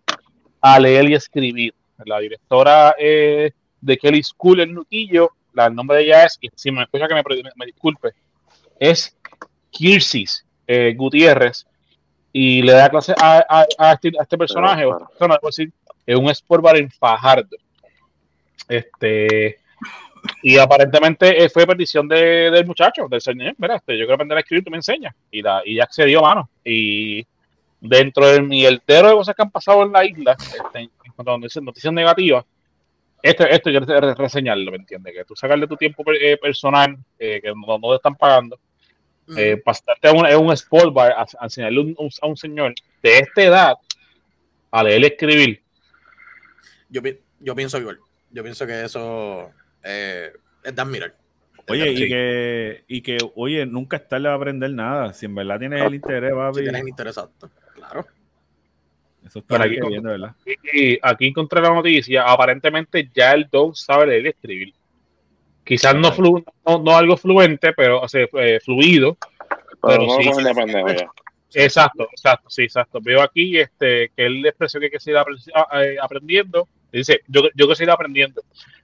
a 0.62 0.80
leer 0.80 1.10
y 1.10 1.16
escribir. 1.16 1.74
La 2.06 2.20
directora 2.20 2.96
eh, 3.00 3.52
de 3.82 3.98
Kelly 3.98 4.22
School 4.22 4.60
en 4.60 4.76
Nuquillo 4.76 5.32
el 5.66 5.76
nombre 5.76 5.98
de 5.98 6.04
ella 6.04 6.26
es, 6.26 6.38
y 6.40 6.50
si 6.56 6.72
me 6.72 6.84
escucha 6.84 7.08
que 7.08 7.16
me, 7.16 7.66
disculpe, 7.66 8.12
es 8.80 9.18
Kirsis 9.72 10.46
eh, 10.68 10.94
Gutiérrez. 10.96 11.66
y 12.32 12.62
le 12.62 12.74
da 12.74 12.90
clase 12.90 13.16
a, 13.20 13.66
este, 13.94 14.12
este, 14.20 14.38
personaje, 14.38 14.84
es 16.06 16.16
un 16.16 16.30
sport 16.30 16.64
bar 16.64 16.78
en 16.78 16.92
Fajardo. 16.92 17.58
Este, 18.70 19.60
y 20.44 20.58
aparentemente 20.58 21.50
fue 21.50 21.66
petición 21.66 22.08
de, 22.08 22.52
del 22.52 22.66
muchacho, 22.66 23.08
del 23.10 23.22
señor. 23.22 23.56
Mira, 23.58 23.76
este, 23.78 23.98
yo 23.98 24.06
quiero 24.06 24.16
aprender 24.16 24.38
a 24.38 24.42
escribir, 24.42 24.64
tú 24.64 24.72
me 24.72 24.78
enseñas. 24.78 25.16
Y, 25.32 25.42
la, 25.42 25.62
y 25.66 25.76
ya 25.76 25.84
accedió, 25.84 26.22
mano. 26.22 26.50
Y 26.64 27.26
dentro 27.80 28.28
del 28.28 28.44
mierdero 28.44 29.10
de 29.10 29.14
cosas 29.16 29.36
que 29.36 29.42
han 29.42 29.52
pasado 29.52 29.84
en 29.84 29.92
la 29.92 30.06
isla, 30.06 30.36
este, 30.40 30.80
en 30.80 31.12
cuanto 31.16 31.34
a 31.34 31.62
noticias 31.62 31.94
negativas, 31.94 32.46
esto, 33.30 33.46
esto 33.46 33.70
yo 33.70 33.80
reseñarlo, 34.16 34.72
¿me 34.72 34.78
entiendes? 34.78 35.14
Que 35.14 35.26
tú 35.26 35.36
sacarle 35.36 35.68
tu 35.68 35.76
tiempo 35.76 36.04
eh, 36.14 36.38
personal, 36.38 36.98
eh, 37.20 37.42
que 37.42 37.54
no, 37.54 37.80
te 37.80 37.96
están 37.96 38.16
pagando, 38.16 38.60
eh, 39.36 39.58
pasarte 39.64 40.08
a 40.08 40.12
un, 40.14 40.26
un 40.26 40.54
sport 40.54 40.94
bar 40.94 41.12
a, 41.12 41.26
enseñarle 41.44 41.96
a 42.22 42.28
un 42.28 42.38
señor 42.38 42.74
de 43.02 43.20
esta 43.20 43.44
edad 43.44 43.78
a 44.72 44.84
leer 44.84 45.02
y 45.02 45.06
escribir. 45.06 45.62
Yo, 46.90 47.02
yo 47.40 47.56
pienso 47.56 47.78
igual. 47.78 48.00
Yo 48.32 48.44
pienso 48.44 48.68
que 48.68 48.84
eso 48.84 49.52
eh, 49.84 50.32
es 50.64 50.76
de 50.76 50.82
admirar. 50.82 51.16
Oye, 51.70 51.92
y 51.92 52.08
que, 52.08 52.84
y 52.88 53.02
que, 53.02 53.18
oye, 53.36 53.66
nunca 53.66 53.98
es 53.98 54.08
tarde 54.08 54.30
a 54.30 54.34
aprender 54.34 54.72
nada. 54.72 55.14
Si 55.14 55.26
en 55.26 55.36
verdad 55.36 55.60
tienes 55.60 55.82
el 55.82 55.96
interés, 55.96 56.34
va 56.34 56.50
a 56.50 56.54
Si 56.54 56.62
tienes 56.62 56.88
interés, 56.88 57.20
claro. 57.76 58.06
Eso 59.28 59.40
está 59.40 59.62
aquí, 59.62 59.78
viendo, 59.88 60.10
¿verdad? 60.10 60.36
Y 60.74 60.98
aquí 61.02 61.28
encontré 61.28 61.62
la 61.62 61.70
noticia. 61.70 62.24
Aparentemente 62.24 63.10
ya 63.14 63.34
el 63.34 63.48
Don 63.52 63.76
sabe 63.76 64.08
leer 64.08 64.26
y 64.26 64.30
escribir. 64.30 64.74
Quizás 65.64 65.96
no, 65.96 66.14
flu, 66.14 66.46
no, 66.66 66.96
algo 66.96 67.18
fluente, 67.18 67.74
pero 67.74 68.02
o 68.02 68.08
sea, 68.08 68.26
eh, 68.34 68.60
fluido. 68.64 69.18
Pero, 69.82 70.08
sí, 70.22 70.30
Exacto, 71.54 72.08
exacto, 72.12 72.50
sí, 72.50 72.64
exacto. 72.64 73.00
Veo 73.02 73.22
aquí 73.22 73.58
este, 73.58 74.12
que 74.16 74.26
él 74.26 74.46
expresó 74.46 74.80
que 74.80 74.86
hay 74.86 74.92
que 74.92 75.00
seguir 75.00 75.20
aprendiendo. 76.02 76.68
Dice, 76.92 77.22
yo, 77.28 77.44
yo 77.54 77.68
que 77.68 77.76
seguir 77.76 77.92
aprendiendo. 77.92 78.42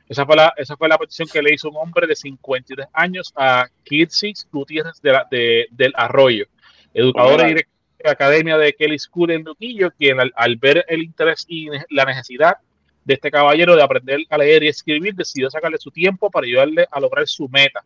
Esa 0.10 0.26
fue, 0.26 0.36
la, 0.36 0.54
esa 0.58 0.76
fue 0.76 0.90
la 0.90 0.98
petición 0.98 1.28
que 1.32 1.42
le 1.42 1.54
hizo 1.54 1.70
un 1.70 1.78
hombre 1.78 2.06
de 2.08 2.16
53 2.16 2.88
años 2.94 3.34
a 3.36 3.68
Kirsis 3.84 4.48
Gutiérrez 4.52 5.02
de 5.02 5.68
del 5.72 5.94
Arroyo, 5.96 6.46
educador 6.94 7.42
y 7.42 7.48
director 7.48 7.73
de 7.73 7.73
la 7.73 7.73
Academia 8.10 8.58
de 8.58 8.74
Kelly 8.74 9.00
School 9.00 9.32
en 9.32 9.44
Luquillo, 9.44 9.92
quien 9.92 10.18
al, 10.20 10.56
ver 10.58 10.86
el 10.88 11.04
interés 11.04 11.46
y 11.48 11.68
la 11.90 12.06
necesidad 12.06 12.58
de 13.04 13.16
este 13.16 13.32
caballero 13.32 13.76
de 13.76 13.84
aprender 13.84 14.20
a 14.30 14.38
leer 14.38 14.64
y 14.64 14.70
escribir, 14.70 15.14
decidió 15.16 15.50
sacarle 15.50 15.78
su 15.78 15.92
tiempo 15.92 16.30
para 16.30 16.46
ayudarle 16.46 16.88
a 16.92 17.00
lograr 17.00 17.28
su 17.28 17.50
meta. 17.50 17.84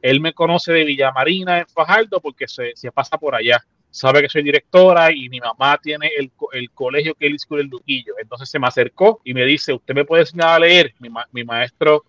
Él 0.00 0.20
me 0.20 0.32
conoce 0.32 0.72
de 0.72 0.84
Villamarina 0.84 1.60
en 1.60 1.66
Fajardo 1.66 2.20
porque 2.20 2.46
se, 2.48 2.74
pasa 2.92 3.18
por 3.18 3.34
allá 3.34 3.64
sabe 3.90 4.22
que 4.22 4.28
soy 4.28 4.42
directora 4.42 5.12
y 5.12 5.28
mi 5.28 5.38
mamá 5.38 5.78
tiene 5.80 6.10
el, 6.18 6.32
colegio 6.72 7.14
él 7.20 7.36
hizo 7.36 7.56
el 7.58 7.68
Luquillo. 7.68 8.14
Entonces 8.20 8.50
se 8.50 8.58
me 8.58 8.66
acercó 8.66 9.20
y 9.22 9.32
me 9.32 9.44
dice, 9.44 9.72
¿usted 9.72 9.94
me 9.94 10.04
puede 10.04 10.22
enseñar 10.22 10.48
a 10.48 10.58
leer? 10.58 10.94
Mi, 10.98 11.08
mi 11.30 11.44
maestro 11.44 12.04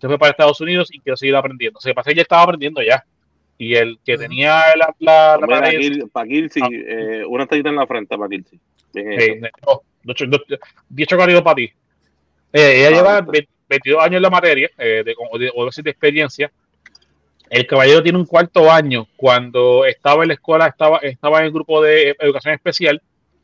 se 0.00 0.06
fue 0.06 0.18
para 0.18 0.30
Estados 0.30 0.60
Unidos 0.60 0.88
y 0.92 1.00
quiero 1.00 1.16
seguir 1.16 1.36
aprendiendo. 1.36 1.78
O 1.78 1.80
sea, 1.80 1.94
pasé 1.94 2.14
ya 2.14 2.22
estaba 2.22 2.42
aprendiendo 2.42 2.82
ya. 2.82 3.04
Y 3.60 3.74
el 3.74 3.98
que 4.04 4.16
tenía 4.16 4.74
la... 4.74 4.94
la, 4.98 5.38
la 5.38 5.46
para 6.10 6.26
Kirsi, 6.26 6.60
ah. 6.62 6.68
eh, 6.72 7.24
una 7.28 7.46
tallita 7.46 7.68
en 7.68 7.76
la 7.76 7.86
frente 7.86 8.16
para 8.16 8.28
Kirsi. 8.28 8.58
Eh, 8.94 9.40
no, 9.66 9.82
10 10.88 11.08
chocolates 11.08 11.42
para 11.42 11.54
ti. 11.56 11.70
Eh, 12.52 12.86
ella 12.86 12.88
ah, 12.88 13.20
lleva 13.20 13.26
22 13.68 14.02
años 14.02 14.16
en 14.16 14.22
la 14.22 14.30
materia, 14.30 14.70
eh, 14.78 15.02
de, 15.04 15.14
o 15.18 15.38
de, 15.38 15.52
de 15.82 15.90
experiencia, 15.90 16.50
el 17.50 17.66
caballero 17.66 18.02
tiene 18.02 18.16
un 18.16 18.26
cuarto 18.26 18.70
año. 18.70 19.08
Cuando 19.16 19.84
estaba 19.84 20.22
en 20.22 20.28
la 20.28 20.34
escuela, 20.34 20.68
estaba, 20.68 20.98
estaba 20.98 21.40
en 21.40 21.46
el 21.46 21.52
grupo 21.52 21.82
de 21.82 22.16
educación 22.20 22.54
especial 22.54 23.02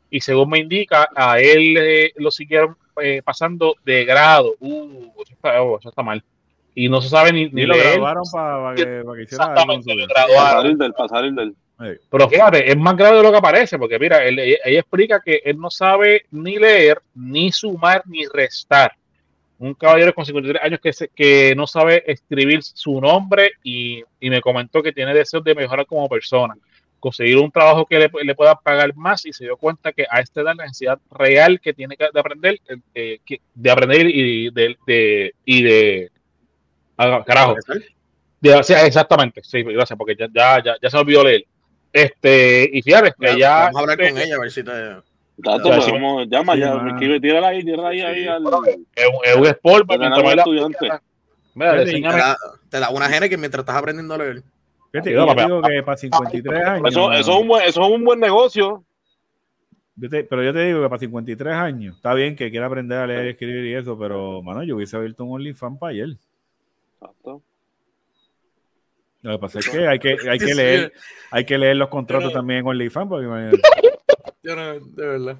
y 0.09 0.21
según 0.21 0.49
me 0.49 0.59
indica, 0.59 1.09
a 1.13 1.39
él 1.39 1.75
eh, 1.77 2.13
lo 2.15 2.31
siguieron 2.31 2.77
eh, 3.03 3.21
pasando 3.23 3.75
de 3.83 4.05
grado. 4.05 4.55
Uh, 4.59 5.11
oh, 5.13 5.77
eso 5.77 5.89
está, 5.89 6.01
mal. 6.01 6.23
Y 6.79 6.89
no 6.89 7.01
se 7.01 7.09
sabe 7.09 7.33
ni, 7.33 7.49
ni 7.49 7.65
lo 7.65 7.75
graduaron 7.75 8.23
para 8.31 8.75
que, 8.75 8.83
que 8.83 9.23
hiciera 9.23 9.45
Exactamente, 9.45 9.95
lo 9.95 10.05
graduaron. 10.05 10.77
Del, 10.77 10.93
pasar 10.93 11.25
el 11.25 11.33
del. 11.33 11.55
Pero 12.11 12.29
fíjate, 12.29 12.69
es 12.69 12.77
más 12.77 12.95
grave 12.95 13.17
de 13.17 13.23
lo 13.23 13.31
que 13.31 13.41
parece, 13.41 13.79
porque 13.79 13.97
mira, 13.97 14.23
ella 14.23 14.59
explica 14.79 15.19
que 15.19 15.41
él 15.43 15.57
no 15.57 15.71
sabe 15.71 16.25
ni 16.29 16.57
leer, 16.57 17.01
ni 17.15 17.51
sumar, 17.51 18.03
ni 18.05 18.27
restar 18.31 18.91
un 19.57 19.73
caballero 19.73 20.13
con 20.13 20.23
53 20.23 20.63
años 20.63 20.79
que, 20.79 20.91
que 21.15 21.55
no 21.55 21.65
sabe 21.65 22.03
escribir 22.05 22.61
su 22.61 23.01
nombre 23.01 23.53
y, 23.63 24.03
me 24.21 24.39
comentó 24.39 24.83
que 24.83 24.93
tiene 24.93 25.15
deseos 25.15 25.43
de 25.43 25.55
mejorar 25.55 25.87
como 25.87 26.07
persona, 26.07 26.53
conseguir 26.99 27.39
un 27.39 27.51
trabajo 27.51 27.87
que 27.87 27.97
le, 27.97 28.35
pueda 28.35 28.53
pagar 28.53 28.95
más 28.95 29.25
y 29.25 29.33
se 29.33 29.45
dio 29.45 29.57
cuenta 29.57 29.93
que 29.93 30.05
a 30.07 30.19
esta 30.19 30.41
edad 30.41 30.53
la 30.55 30.65
necesidad 30.65 30.99
real 31.09 31.59
que 31.59 31.73
tiene 31.73 31.97
que 31.97 32.07
de 32.13 32.19
aprender, 32.19 32.59
eh, 32.93 33.19
de 33.55 33.71
aprender 33.71 34.05
y 34.07 34.51
de, 34.51 34.77
de 34.85 35.33
y 35.43 35.63
de 35.63 36.11
ah, 36.97 37.23
carajo. 37.25 37.55
exactamente, 38.41 39.41
sí, 39.43 39.63
gracias, 39.63 39.97
porque 39.97 40.15
ya, 40.15 40.27
ya, 40.33 40.75
ya, 40.81 40.89
se 40.89 40.97
me 40.97 41.01
olvidó 41.01 41.23
leer. 41.23 41.45
Este, 41.93 42.69
y 42.71 42.81
fíjate, 42.81 43.13
que 43.19 43.39
ya. 43.39 43.65
Vamos 43.65 43.77
a 43.77 43.79
hablar 43.79 43.97
con 43.97 44.17
ella 44.17 44.35
a 44.35 44.39
ver 44.39 44.51
si 44.51 44.63
te 44.63 44.71
Tato, 45.43 45.69
pues, 45.69 45.85
llama 46.29 46.55
ya, 46.55 46.75
me 46.75 46.91
escribe, 46.91 47.19
tírala 47.19 47.49
ahí, 47.49 47.63
tírala 47.63 47.89
ahí, 47.89 48.01
ahí 48.01 48.27
al, 48.27 48.43
es, 48.95 49.35
un 49.35 49.45
sport 49.45 49.87
para 49.87 50.09
que 50.09 50.33
estudiante. 50.33 50.89
Mira, 51.53 51.83
te, 51.83 52.01
da, 52.01 52.37
te 52.69 52.79
da 52.79 52.89
una 52.89 53.07
gene 53.07 53.29
que 53.29 53.37
mientras 53.37 53.61
estás 53.61 53.75
aprendiendo 53.75 54.15
a 54.15 54.17
leer. 54.17 54.43
Fíjate, 54.91 55.11
yo 55.11 55.25
digo 55.35 55.61
que 55.61 55.83
para 55.83 55.97
53 55.97 56.65
años. 56.65 56.87
Eso, 56.89 57.11
eso, 57.11 57.31
es 57.31 57.39
un 57.39 57.47
buen, 57.47 57.63
eso 57.67 57.81
es 57.81 57.87
un 57.87 58.03
buen 58.03 58.19
negocio. 58.19 58.83
pero 59.99 60.43
yo 60.43 60.53
te 60.53 60.65
digo 60.65 60.81
que 60.81 60.89
para 60.89 60.99
53 60.99 61.53
años, 61.53 61.95
está 61.97 62.15
bien 62.15 62.35
que 62.35 62.49
quiera 62.49 62.65
aprender 62.65 62.97
a 62.97 63.05
leer 63.05 63.25
y 63.27 63.29
escribir 63.29 63.65
y 63.65 63.75
eso, 63.75 63.97
pero, 63.97 64.41
mano, 64.41 64.63
yo 64.63 64.75
hubiese 64.75 64.97
abierto 64.97 65.23
un 65.23 65.35
OnlyFans 65.35 65.77
para 65.77 65.91
ayer. 65.91 66.09
Exacto. 66.99 67.43
Lo 69.21 69.31
que 69.33 69.39
pasa 69.39 69.59
es 69.59 69.69
que 69.69 69.87
hay 69.87 69.99
que, 69.99 70.17
hay 70.29 70.39
que 70.39 70.55
leer, 70.55 70.93
hay 71.31 71.45
que 71.45 71.57
leer 71.57 71.77
los 71.77 71.89
contratos 71.89 72.31
también 72.33 72.59
en 72.59 72.67
OnlyFans, 72.67 73.09
porque 73.09 73.25
yo 74.43 74.55
no, 74.55 74.73
de 74.79 75.07
verdad. 75.07 75.37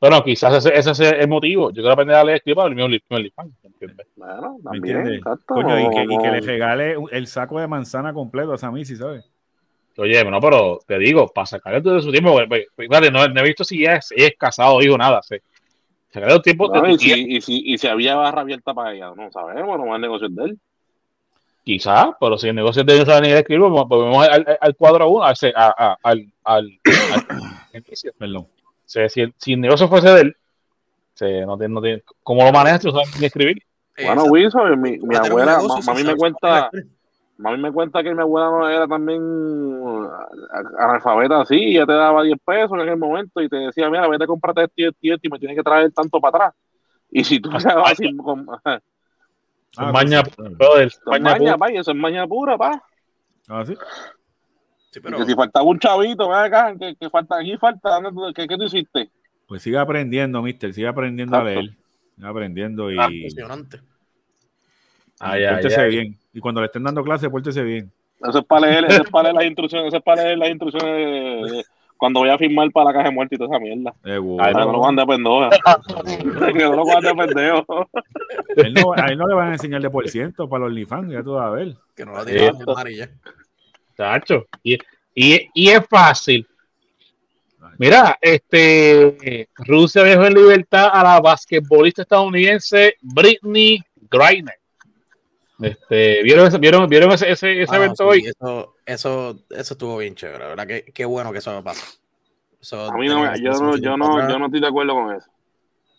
Bueno, 0.00 0.24
quizás 0.24 0.64
ese, 0.64 0.76
ese 0.76 0.90
es 0.90 1.00
el 1.00 1.28
motivo. 1.28 1.70
Yo 1.70 1.76
quiero 1.76 1.92
aprender 1.92 2.16
a 2.16 2.24
leer 2.24 2.38
escribir 2.38 2.56
para 2.56 2.68
el 2.68 2.74
mío 2.74 2.86
OnlyFans. 2.86 3.52
Bueno, 4.16 4.58
también, 4.64 5.20
Coño, 5.46 5.78
y, 5.78 5.90
que, 5.90 6.02
y, 6.02 6.18
que, 6.18 6.30
le 6.30 6.40
regale 6.40 6.96
el 7.10 7.26
saco 7.26 7.60
de 7.60 7.68
manzana 7.68 8.12
completo 8.12 8.52
a 8.52 8.58
Samisi, 8.58 8.96
¿sabes? 8.96 9.30
Oye, 9.98 10.24
no, 10.24 10.40
pero 10.40 10.80
te 10.86 10.98
digo, 10.98 11.28
para 11.28 11.46
sacarle 11.46 11.82
todo 11.82 12.00
su 12.00 12.10
tiempo, 12.10 12.38
fíjate, 12.76 13.10
no, 13.10 13.28
no, 13.28 13.40
he 13.40 13.44
visto 13.44 13.62
si 13.62 13.84
es, 13.84 14.08
es 14.16 14.32
casado, 14.38 14.80
hijo, 14.82 14.96
nada, 14.96 15.20
sí. 15.22 15.36
Sacarle 16.10 16.36
el 16.36 16.42
tiempo 16.42 16.68
no, 16.68 16.88
y, 16.88 16.98
si, 16.98 17.12
y, 17.12 17.40
si, 17.40 17.62
y 17.64 17.78
si 17.78 17.86
había 17.86 18.14
barra 18.14 18.40
abierta 18.40 18.72
para 18.74 18.94
ella, 18.94 19.12
no 19.14 19.30
sabemos, 19.30 19.78
no 19.78 19.86
más 19.86 20.00
negocios 20.00 20.34
de 20.34 20.44
él. 20.44 20.60
Quizás, 21.64 22.08
pero 22.18 22.36
si 22.36 22.48
el 22.48 22.56
negocio 22.56 22.82
de 22.82 23.20
ni 23.22 23.28
escribir, 23.30 23.68
volvemos 23.68 24.26
al, 24.26 24.58
al, 24.60 24.76
cuadro 24.76 25.08
uno, 25.08 25.22
al, 25.22 25.36
al, 25.54 25.96
al, 26.02 26.32
al 26.44 26.80
Perdón. 28.18 28.48
si, 28.84 29.20
el, 29.20 29.32
si, 29.36 29.52
el, 29.52 29.60
negocio 29.60 29.86
fuese 29.86 30.08
de 30.08 30.20
él, 30.22 30.36
se, 31.14 31.46
no 31.46 31.56
tiene, 31.56 31.74
no 31.74 31.80
tiene, 31.80 32.02
¿cómo 32.24 32.44
lo 32.44 32.52
manejas? 32.52 32.80
¿Tú 32.80 32.90
sabes 32.90 33.18
ni 33.20 33.26
escribir? 33.26 33.62
Bueno, 34.04 34.24
Wilson, 34.24 34.80
mi, 34.80 34.98
mi 34.98 35.14
abuela, 35.14 35.60
mami 35.86 36.02
me 36.02 36.16
cuenta, 36.16 36.68
mami 37.36 37.58
me 37.58 37.70
cuenta 37.70 38.02
que 38.02 38.12
mi 38.12 38.20
abuela 38.20 38.50
no 38.50 38.68
era 38.68 38.88
también 38.88 39.22
analfabeta 40.78 41.42
así, 41.42 41.56
y 41.56 41.74
ya 41.74 41.86
te 41.86 41.92
daba 41.92 42.24
10 42.24 42.38
pesos 42.44 42.72
en 42.72 42.80
aquel 42.80 42.96
momento 42.96 43.40
y 43.40 43.48
te 43.48 43.56
decía, 43.56 43.88
mira, 43.88 44.08
vete 44.08 44.24
a 44.24 44.26
comprarte 44.26 44.64
este 44.64 44.90
y 45.00 45.12
este 45.12 45.28
y 45.28 45.30
me 45.30 45.38
tienes 45.38 45.56
que 45.56 45.62
traer 45.62 45.92
tanto 45.92 46.20
para 46.20 46.38
atrás. 46.38 46.54
Y 47.08 47.22
si 47.22 47.38
tú 47.38 47.50
vas 47.50 47.96
sin, 47.96 48.16
con, 48.16 48.46
Ah, 49.76 49.90
maña, 49.90 50.22
pues, 50.22 51.00
maña, 51.06 51.30
maña, 51.38 51.58
pa, 51.58 51.68
eso 51.68 51.92
es 51.92 51.96
maña 51.96 52.26
pura, 52.26 52.58
pa. 52.58 52.82
Ah, 53.48 53.64
sí. 53.66 53.74
sí 54.90 55.00
pero... 55.00 55.18
Que 55.18 55.24
si 55.24 55.34
faltaba 55.34 55.64
un 55.64 55.78
chavito, 55.78 56.28
ven 56.28 56.38
acá, 56.38 56.74
que, 56.78 56.94
que 56.96 57.08
falta 57.08 57.38
aquí, 57.38 57.56
falta, 57.56 58.00
¿qué, 58.34 58.46
¿qué 58.46 58.56
tú 58.56 58.64
hiciste? 58.64 59.10
Pues 59.46 59.62
sigue 59.62 59.78
aprendiendo, 59.78 60.42
mister, 60.42 60.72
sigue 60.74 60.88
aprendiendo 60.88 61.36
a 61.36 61.44
leer. 61.44 61.70
Sigue 62.16 62.28
aprendiendo 62.28 62.90
y. 62.90 62.98
Ah, 62.98 63.08
impresionante. 63.10 63.80
Ay, 65.20 65.44
ay, 65.44 65.90
bien. 65.90 66.18
Y 66.32 66.40
cuando 66.40 66.60
le 66.60 66.66
estén 66.66 66.82
dando 66.82 67.02
clase, 67.02 67.30
pórtese 67.30 67.62
bien. 67.62 67.92
Eso 68.20 68.38
es 68.38 68.44
para 68.44 68.66
leer, 68.66 68.84
eso 68.84 69.02
es 69.02 69.10
para 69.10 69.24
leer 69.24 69.34
las 69.34 69.44
instrucciones, 69.46 69.88
eso 69.88 69.96
es 69.96 70.02
para 70.02 70.24
leer 70.24 70.38
las 70.38 70.50
instrucciones 70.50 71.52
de, 71.52 71.64
cuando 72.02 72.18
voy 72.18 72.30
a 72.30 72.36
firmar 72.36 72.68
para 72.72 72.86
la 72.86 72.94
caja 72.94 73.04
de 73.10 73.14
muerte 73.14 73.36
y 73.36 73.38
toda 73.38 73.50
esa 73.50 73.60
mierda. 73.60 73.94
Ahí 74.02 74.54
no 74.54 74.72
lo 74.72 74.80
van 74.80 74.96
de 74.96 75.06
pendejo. 75.06 75.50
que 76.52 76.64
no 76.64 76.72
lo 76.74 76.84
van 76.84 77.00
de 77.00 77.14
pendejo. 77.14 77.88
ahí 78.96 79.14
no 79.14 79.28
le 79.28 79.34
van 79.36 79.50
a 79.50 79.52
enseñar 79.52 79.80
de 79.80 79.88
por 79.88 80.08
ciento 80.08 80.48
para 80.48 80.64
los 80.64 80.70
OnlyFans, 80.70 81.12
ya 81.12 81.22
tú 81.22 81.34
vas 81.34 81.46
a 81.46 81.50
ver. 81.50 81.76
Que 81.94 82.04
no 82.04 82.16
lo 82.16 82.24
tienen 82.24 82.56
amarilla. 82.66 83.08
Tacho. 83.94 84.46
Y, 84.64 84.78
y, 85.14 85.48
y 85.54 85.68
es 85.68 85.86
fácil. 85.88 86.44
Mira, 87.78 88.18
este 88.20 89.48
Rusia 89.58 90.02
dejó 90.02 90.24
en 90.24 90.34
libertad 90.34 90.90
a 90.92 91.04
la 91.04 91.20
basquetbolista 91.20 92.02
estadounidense 92.02 92.96
Britney 93.00 93.80
Griner. 94.10 94.58
Este, 95.62 96.22
¿Vieron 96.22 96.46
ese, 96.46 96.58
vieron, 96.58 96.88
vieron 96.88 97.12
ese, 97.12 97.30
ese, 97.30 97.62
ese 97.62 97.74
ah, 97.74 97.78
evento 97.78 98.06
hoy? 98.06 98.26
Eso, 98.26 98.74
eso, 98.84 99.38
eso 99.50 99.74
estuvo 99.74 99.98
bien 99.98 100.14
chévere, 100.14 100.46
¿verdad? 100.48 100.66
Qué, 100.66 100.84
qué 100.92 101.04
bueno 101.04 101.32
que 101.32 101.38
eso 101.38 101.54
me 101.54 101.62
pasa. 101.62 101.86
a 102.72 102.96
mí 102.96 103.08
no, 103.08 103.36
yo, 103.36 103.52
no, 103.52 103.76
yo, 103.76 103.96
no, 103.96 104.28
yo 104.28 104.38
no 104.38 104.46
estoy 104.46 104.60
de 104.60 104.66
acuerdo 104.68 104.94
con 104.94 105.14
eso. 105.14 105.28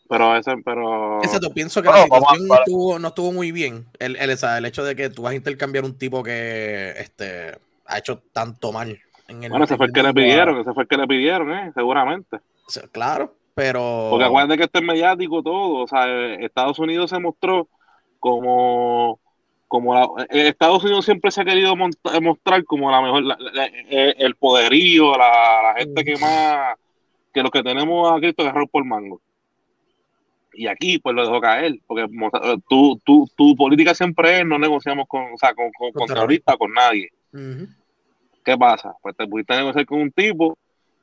Pero 0.09 0.35
ese, 0.35 0.57
pero. 0.63 1.23
Exacto, 1.23 1.53
pienso 1.53 1.81
que 1.81 1.89
la 1.89 2.03
situación 2.03 2.47
no 2.47 2.55
estuvo, 2.55 2.99
no 2.99 3.07
estuvo, 3.07 3.31
muy 3.31 3.51
bien. 3.51 3.85
El, 3.99 4.15
el, 4.17 4.29
el, 4.29 4.65
hecho 4.65 4.83
de 4.83 4.95
que 4.95 5.09
tú 5.09 5.23
vas 5.23 5.31
a 5.31 5.35
intercambiar 5.35 5.85
un 5.85 5.97
tipo 5.97 6.21
que 6.21 6.93
este, 6.97 7.57
ha 7.87 7.97
hecho 7.97 8.21
tanto 8.31 8.71
mal. 8.71 8.99
En 9.27 9.43
el, 9.43 9.49
bueno, 9.49 9.65
ese 9.65 9.77
fue 9.77 9.87
el 9.87 9.93
que 9.93 10.03
le 10.03 10.13
pidieron, 10.13 10.59
ese 10.59 10.73
fue 10.73 10.83
el 10.83 10.89
que 10.89 10.97
le 10.97 11.07
pidieron, 11.07 11.51
¿eh? 11.51 11.71
seguramente. 11.73 12.39
Claro, 12.91 13.33
pero. 13.55 14.07
Porque 14.11 14.25
acuérdense 14.25 14.57
que 14.57 14.63
esto 14.65 14.79
es 14.79 14.85
mediático 14.85 15.41
todo. 15.41 15.83
O 15.83 15.87
sea, 15.87 16.05
Estados 16.35 16.77
Unidos 16.79 17.09
se 17.09 17.19
mostró 17.19 17.67
como. 18.19 19.19
Como 19.73 19.95
la, 19.95 20.07
Estados 20.29 20.83
Unidos 20.83 21.03
siempre 21.03 21.31
se 21.31 21.41
ha 21.41 21.45
querido 21.45 21.75
mostrar 21.75 22.63
como 22.63 22.91
la 22.91 23.01
mejor. 23.01 23.23
Eh, 23.89 24.13
el 24.19 24.35
poderío, 24.35 25.17
la, 25.17 25.73
gente 25.79 26.03
que 26.03 26.15
más. 26.17 26.77
que 27.33 27.41
los 27.41 27.49
que 27.49 27.63
tenemos 27.63 28.11
a 28.11 28.19
Cristo 28.19 28.43
agarrar 28.43 28.67
por 28.69 28.85
mango. 28.85 29.19
Y 30.53 30.67
aquí, 30.67 30.99
pues 30.99 31.15
lo 31.15 31.23
dejó 31.23 31.41
caer, 31.41 31.79
porque 31.87 32.05
tu, 32.69 33.01
tu, 33.03 33.27
tu 33.35 33.55
política 33.55 33.95
siempre 33.95 34.41
es 34.41 34.45
no 34.45 34.59
negociamos 34.59 35.07
con, 35.07 35.33
o 35.33 35.37
sea, 35.39 35.55
con, 35.55 35.71
con, 35.71 36.05
terroristas, 36.05 36.55
con 36.55 36.71
nadie. 36.71 37.09
¿Qué 38.45 38.55
pasa? 38.55 38.93
Pues 39.01 39.17
te 39.17 39.25
pudiste 39.25 39.55
negociar 39.55 39.87
con 39.87 40.01
un 40.01 40.11
tipo, 40.11 40.55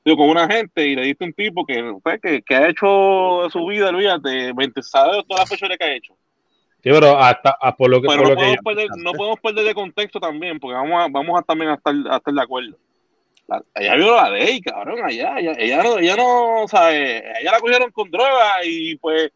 digo, 0.05 0.17
con 0.17 0.29
una 0.29 0.47
gente, 0.47 0.87
y 0.87 0.95
le 0.95 1.03
diste 1.03 1.25
un 1.25 1.33
tipo 1.33 1.67
que, 1.67 1.93
pues, 2.05 2.21
que, 2.21 2.41
que 2.43 2.55
ha 2.55 2.69
hecho 2.69 3.51
su 3.51 3.67
vida, 3.67 3.89
olvídate, 3.89 4.53
20, 4.53 4.81
¿sabes 4.85 5.25
todas 5.27 5.41
las 5.41 5.49
fechorías 5.49 5.77
que 5.77 5.85
ha 5.85 5.97
hecho? 5.97 6.15
Sí, 6.83 6.89
pero 6.91 7.19
hasta 7.19 7.57
por 7.77 7.91
lo 7.91 8.01
que, 8.01 8.09
pero 8.09 8.29
no, 8.29 8.35
podemos 8.35 8.57
perder, 8.65 8.89
no 8.97 9.13
podemos 9.13 9.41
perder 9.41 9.65
de 9.67 9.75
contexto 9.75 10.19
también, 10.19 10.59
porque 10.59 10.75
vamos 10.75 11.03
a, 11.03 11.09
vamos 11.11 11.39
a 11.39 11.43
también 11.43 11.71
a 11.71 11.75
estar, 11.75 11.95
a 12.11 12.17
estar 12.17 12.33
de 12.33 12.43
acuerdo. 12.43 12.77
ella 13.75 13.95
vio 13.97 14.17
la 14.17 14.31
ley, 14.31 14.61
cabrón, 14.63 15.05
allá, 15.05 15.39
ella, 15.39 15.53
ella 15.59 15.83
no, 15.83 15.99
ella 15.99 16.17
no, 16.17 16.67
¿sabes? 16.69 17.23
Ella 17.41 17.53
la 17.53 17.61
cogieron 17.61 17.91
con 17.91 18.11
droga 18.11 18.65
y 18.65 18.97
pues 18.97 19.31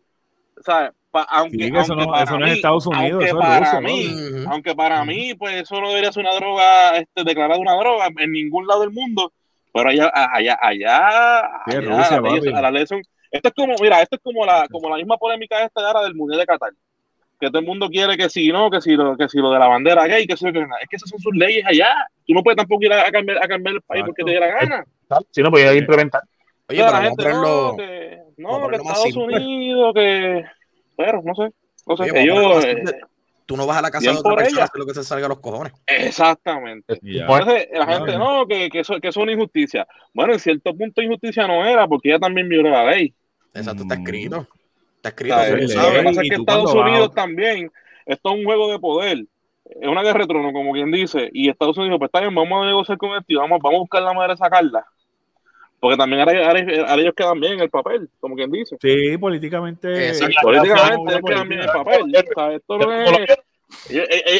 aunque, 1.12 1.66
eso, 1.66 1.94
no, 1.94 2.16
es 2.16 2.56
Estados 2.56 2.86
Unidos, 2.86 3.24
aunque 3.30 3.38
para 3.38 3.80
mí, 3.80 4.16
aunque 4.48 4.74
para 4.74 5.04
mí, 5.04 5.34
pues 5.34 5.62
eso 5.62 5.80
no 5.80 5.88
debería 5.90 6.12
ser 6.12 6.24
una 6.24 6.34
droga, 6.34 6.96
este, 6.96 7.24
declarada 7.24 7.60
una 7.60 7.76
droga 7.76 8.08
en 8.16 8.32
ningún 8.32 8.66
lado 8.66 8.80
del 8.80 8.90
mundo, 8.90 9.32
pero 9.72 9.90
allá, 9.90 10.10
allá, 10.14 10.58
allá, 10.60 11.38
a 11.38 12.62
la 12.62 12.70
ley 12.70 12.84
esto 13.30 13.48
es 13.48 13.54
como, 13.54 13.74
mira, 13.80 14.00
esto 14.00 14.14
es 14.14 14.22
como 14.22 14.46
la, 14.46 14.68
como 14.68 14.88
la 14.88 14.96
misma 14.96 15.16
polémica 15.16 15.60
esta 15.64 15.84
ahora 15.84 16.02
del 16.02 16.14
Mundial 16.14 16.38
de 16.38 16.46
Qatar, 16.46 16.72
que 17.44 17.50
todo 17.50 17.60
el 17.60 17.66
mundo 17.66 17.88
quiere 17.88 18.16
que 18.16 18.28
si 18.28 18.50
no, 18.50 18.70
que 18.70 18.80
si 18.80 18.96
lo, 18.96 19.16
que 19.16 19.28
si 19.28 19.38
lo 19.38 19.50
de 19.50 19.58
la 19.58 19.68
bandera 19.68 20.06
gay, 20.06 20.26
que 20.26 20.36
si 20.36 20.50
que 20.52 20.60
es 20.60 20.88
que 20.88 20.96
esas 20.96 21.08
son 21.08 21.18
sus 21.18 21.34
leyes 21.34 21.64
allá, 21.66 21.94
tú 22.26 22.34
no 22.34 22.42
puedes 22.42 22.56
tampoco 22.56 22.84
ir 22.84 22.92
a, 22.92 23.10
cambiar, 23.10 23.42
a 23.42 23.48
cambiar 23.48 23.76
el 23.76 23.82
país 23.82 24.04
porque 24.06 24.24
te 24.24 24.30
dé 24.30 24.40
la 24.40 24.46
gana. 24.46 24.84
Si 25.30 25.42
no, 25.42 25.50
puedes 25.50 25.76
implementar. 25.76 26.22
Oye, 26.68 26.78
pero 26.78 26.90
la 26.90 27.02
gente, 27.02 27.28
no, 27.28 27.76
que, 27.76 28.18
no, 28.38 28.68
que 28.68 28.76
Estados 28.76 29.16
Unidos, 29.16 29.94
que. 29.94 30.44
Pero, 30.96 31.22
no 31.22 31.34
sé. 31.34 31.50
No 31.86 31.96
sé, 31.96 32.22
ellos. 32.22 32.64
Eh, 32.64 32.82
tú 33.46 33.56
no 33.56 33.66
vas 33.66 33.76
a 33.76 33.82
la 33.82 33.90
casa 33.90 34.10
de 34.10 34.16
otra 34.16 34.36
persona 34.36 34.66
lo 34.74 34.86
que 34.86 34.94
se 34.94 35.04
salga 35.04 35.26
a 35.26 35.28
los 35.28 35.40
cojones. 35.40 35.72
Exactamente. 35.86 36.98
Entonces, 37.02 37.68
la 37.72 37.86
gente, 37.86 38.16
no, 38.16 38.46
que, 38.46 38.70
que, 38.70 38.80
eso, 38.80 38.98
que 39.00 39.08
es 39.08 39.16
una 39.16 39.32
injusticia. 39.32 39.86
Bueno, 40.14 40.32
en 40.32 40.38
cierto 40.38 40.74
punto 40.74 41.02
injusticia 41.02 41.46
no 41.46 41.64
era, 41.66 41.86
porque 41.86 42.08
ella 42.08 42.18
también 42.18 42.48
violó 42.48 42.70
la 42.70 42.90
ley. 42.90 43.14
Exacto, 43.52 43.82
está 43.82 43.94
escrito. 43.94 44.48
Está 45.05 45.09
escrito. 45.10 45.36
Lo 45.36 45.93
que 45.93 46.02
pasa 46.02 46.22
es 46.22 46.28
que 46.31 46.36
Estados 46.36 46.74
Unidos 46.74 47.14
también, 47.14 47.70
esto 48.06 48.31
es 48.31 48.39
un 48.39 48.44
juego 48.44 48.72
de 48.72 48.78
poder. 48.78 49.24
Es 49.64 49.89
una 49.89 50.02
guerra 50.02 50.20
de 50.20 50.26
trono, 50.26 50.52
como 50.52 50.72
quien 50.72 50.90
dice. 50.90 51.31
Y 51.32 51.48
Estados 51.48 51.76
Unidos, 51.76 51.98
pues 51.98 52.09
está 52.09 52.20
bien, 52.20 52.35
vamos 52.35 52.62
a 52.62 52.66
negociar 52.66 52.97
con 52.98 53.10
esto 53.10 53.24
y 53.28 53.35
vamos, 53.35 53.60
vamos 53.62 53.76
a 53.76 53.81
buscar 53.81 54.02
la 54.02 54.12
manera 54.12 54.35
de 54.35 54.39
sacarla. 54.39 54.86
Porque 55.81 55.98
también 55.98 56.22
ahora, 56.22 56.59
ellos 57.01 57.12
quedan 57.14 57.40
bien 57.40 57.55
en 57.55 57.60
el 57.60 57.70
papel, 57.70 58.09
como 58.18 58.35
quien 58.35 58.51
dice. 58.51 58.76
Sí, 58.81 59.18
políticamente. 59.18 60.12
políticamente 60.43 61.12
ellos 61.12 61.22
quedan 61.26 61.48
bien 61.48 61.60
en 61.60 61.68
el 61.68 61.72
papel. 61.72 62.14
Esto 62.14 62.78
no 62.78 62.93
es, 62.93 63.28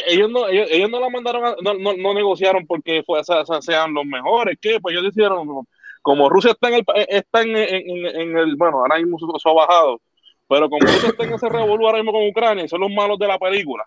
ellos, 0.07 0.29
no, 0.31 0.47
ellos, 0.47 0.89
no 0.89 0.99
la 0.99 1.09
mandaron, 1.09 1.45
a, 1.45 1.55
no, 1.61 1.73
no, 1.73 2.13
negociaron 2.13 2.65
porque 2.65 3.03
fue, 3.05 3.21
sean 3.61 3.93
los 3.93 4.05
mejores. 4.05 4.57
¿Qué? 4.59 4.79
Pues 4.79 4.93
ellos 4.93 5.05
decidieron, 5.05 5.67
como 6.01 6.29
Rusia 6.29 6.51
está 6.51 6.69
en 6.69 6.75
el, 6.75 6.85
está 7.09 7.41
en, 7.41 7.55
en, 7.55 8.05
en 8.05 8.37
el 8.37 8.55
bueno, 8.55 8.79
ahora 8.79 8.97
mismo 8.97 9.17
se, 9.19 9.49
ha 9.49 9.53
bajado, 9.53 10.01
pero 10.47 10.69
como 10.69 10.85
Rusia 10.85 11.09
está 11.09 11.23
en 11.23 11.33
ese 11.33 11.49
revolú 11.49 11.85
ahora 11.85 11.99
mismo 11.99 12.11
con 12.11 12.27
Ucrania 12.27 12.65
y 12.65 12.69
son 12.69 12.81
los 12.81 12.91
malos 12.91 13.17
de 13.19 13.27
la 13.27 13.37
película, 13.37 13.85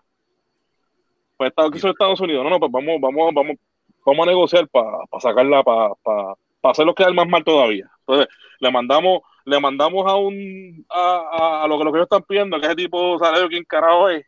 pues 1.37 1.49
Estados, 1.49 1.83
Estados 1.83 2.19
Unidos, 2.19 2.43
no, 2.43 2.49
no, 2.49 2.59
pues 2.59 2.71
vamos, 2.71 2.99
vamos, 2.99 3.33
vamos, 3.33 3.57
vamos 4.05 4.27
a 4.27 4.29
negociar 4.29 4.67
para 4.67 4.97
sacarla, 5.19 5.63
para 5.63 6.35
para 6.61 6.71
hacerlo 6.71 6.93
quedar 6.93 7.13
más 7.13 7.27
mal 7.27 7.43
todavía. 7.43 7.89
Entonces, 7.99 8.27
le 8.59 8.71
mandamos, 8.71 9.21
le 9.45 9.59
mandamos 9.59 10.05
a 10.07 10.15
un 10.15 10.85
a, 10.89 11.63
a, 11.63 11.67
lo 11.67 11.77
que 11.77 11.83
los 11.83 11.93
que 11.93 11.99
ellos 11.99 12.07
están 12.11 12.23
pidiendo, 12.23 12.59
que 12.59 12.65
ese 12.67 12.75
tipo 12.75 13.17
salario 13.19 13.47
quién 13.47 13.63
carajo 13.63 14.09
es 14.09 14.25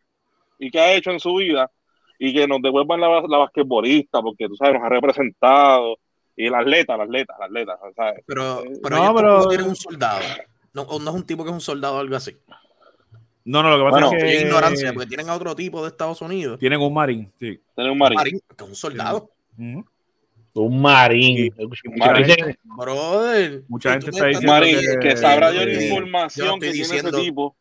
y 0.58 0.70
qué 0.70 0.80
ha 0.80 0.94
hecho 0.94 1.10
en 1.10 1.20
su 1.20 1.34
vida, 1.34 1.70
y 2.18 2.32
que 2.32 2.46
nos 2.46 2.62
devuelvan 2.62 3.00
la, 3.00 3.22
la 3.22 3.38
basquetbolista, 3.38 4.22
porque 4.22 4.46
tú 4.46 4.54
sabes, 4.54 4.74
nos 4.74 4.84
ha 4.84 4.88
representado, 4.88 5.96
y 6.36 6.46
el 6.46 6.54
atleta, 6.54 6.94
el 6.94 7.00
atleta, 7.00 7.34
el 7.36 7.44
atleta, 7.44 7.78
¿sabes? 7.96 8.22
Pero, 8.26 8.60
eh, 8.60 8.78
pero, 8.80 8.96
no, 8.96 9.14
pero... 9.14 9.66
un 9.66 9.74
soldado. 9.74 10.20
No, 10.74 10.86
no 10.98 11.10
es 11.10 11.16
un 11.16 11.24
tipo 11.24 11.44
que 11.44 11.50
es 11.50 11.54
un 11.54 11.60
soldado 11.60 11.96
o 11.96 11.98
algo 11.98 12.16
así. 12.16 12.36
No, 13.44 13.62
no, 13.62 13.76
lo 13.76 13.84
que 13.84 13.90
pasa 13.90 14.16
es 14.16 14.22
que. 14.22 14.34
Es 14.34 14.42
ignorancia, 14.42 14.92
porque 14.92 15.08
tienen 15.08 15.28
a 15.28 15.34
otro 15.34 15.54
tipo 15.54 15.82
de 15.82 15.88
Estados 15.88 16.20
Unidos. 16.22 16.58
Tienen 16.58 16.80
un 16.80 16.94
marín, 16.94 17.30
sí. 17.38 17.60
Tienen 17.74 17.92
un 17.92 17.98
marín. 17.98 18.18
Un 18.18 18.22
marín, 18.22 18.40
que 18.56 18.64
es 18.64 18.70
un 18.70 18.76
soldado. 18.76 19.30
Un 20.54 20.80
marín. 20.80 21.52
Mucha, 21.58 22.14
gente, 22.14 22.58
brother, 22.64 23.64
mucha 23.68 23.92
gente 23.92 24.10
está 24.10 24.26
diciendo 24.26 24.52
marín, 24.52 24.78
que, 25.00 25.16
sabrá 25.16 25.50
de 25.50 25.66
la 25.66 25.82
información 25.82 26.60
que 26.60 26.72
diciendo, 26.72 27.10
tiene 27.10 27.18
ese 27.18 27.30
tipo. 27.30 27.56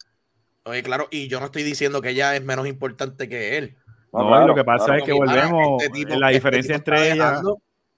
Oye, 0.63 0.83
claro, 0.83 1.07
y 1.09 1.27
yo 1.27 1.39
no 1.39 1.47
estoy 1.47 1.63
diciendo 1.63 2.01
que 2.01 2.09
ella 2.09 2.35
es 2.35 2.43
menos 2.43 2.67
importante 2.67 3.27
que 3.27 3.57
él. 3.57 3.77
No, 4.13 4.45
lo 4.45 4.53
que 4.53 4.63
pasa 4.63 4.97
es 4.97 5.03
que 5.03 5.13
volvemos 5.13 5.81
este 5.81 6.17
la 6.17 6.29
diferencia 6.29 6.75
entre 6.75 7.13
ellas. 7.13 7.41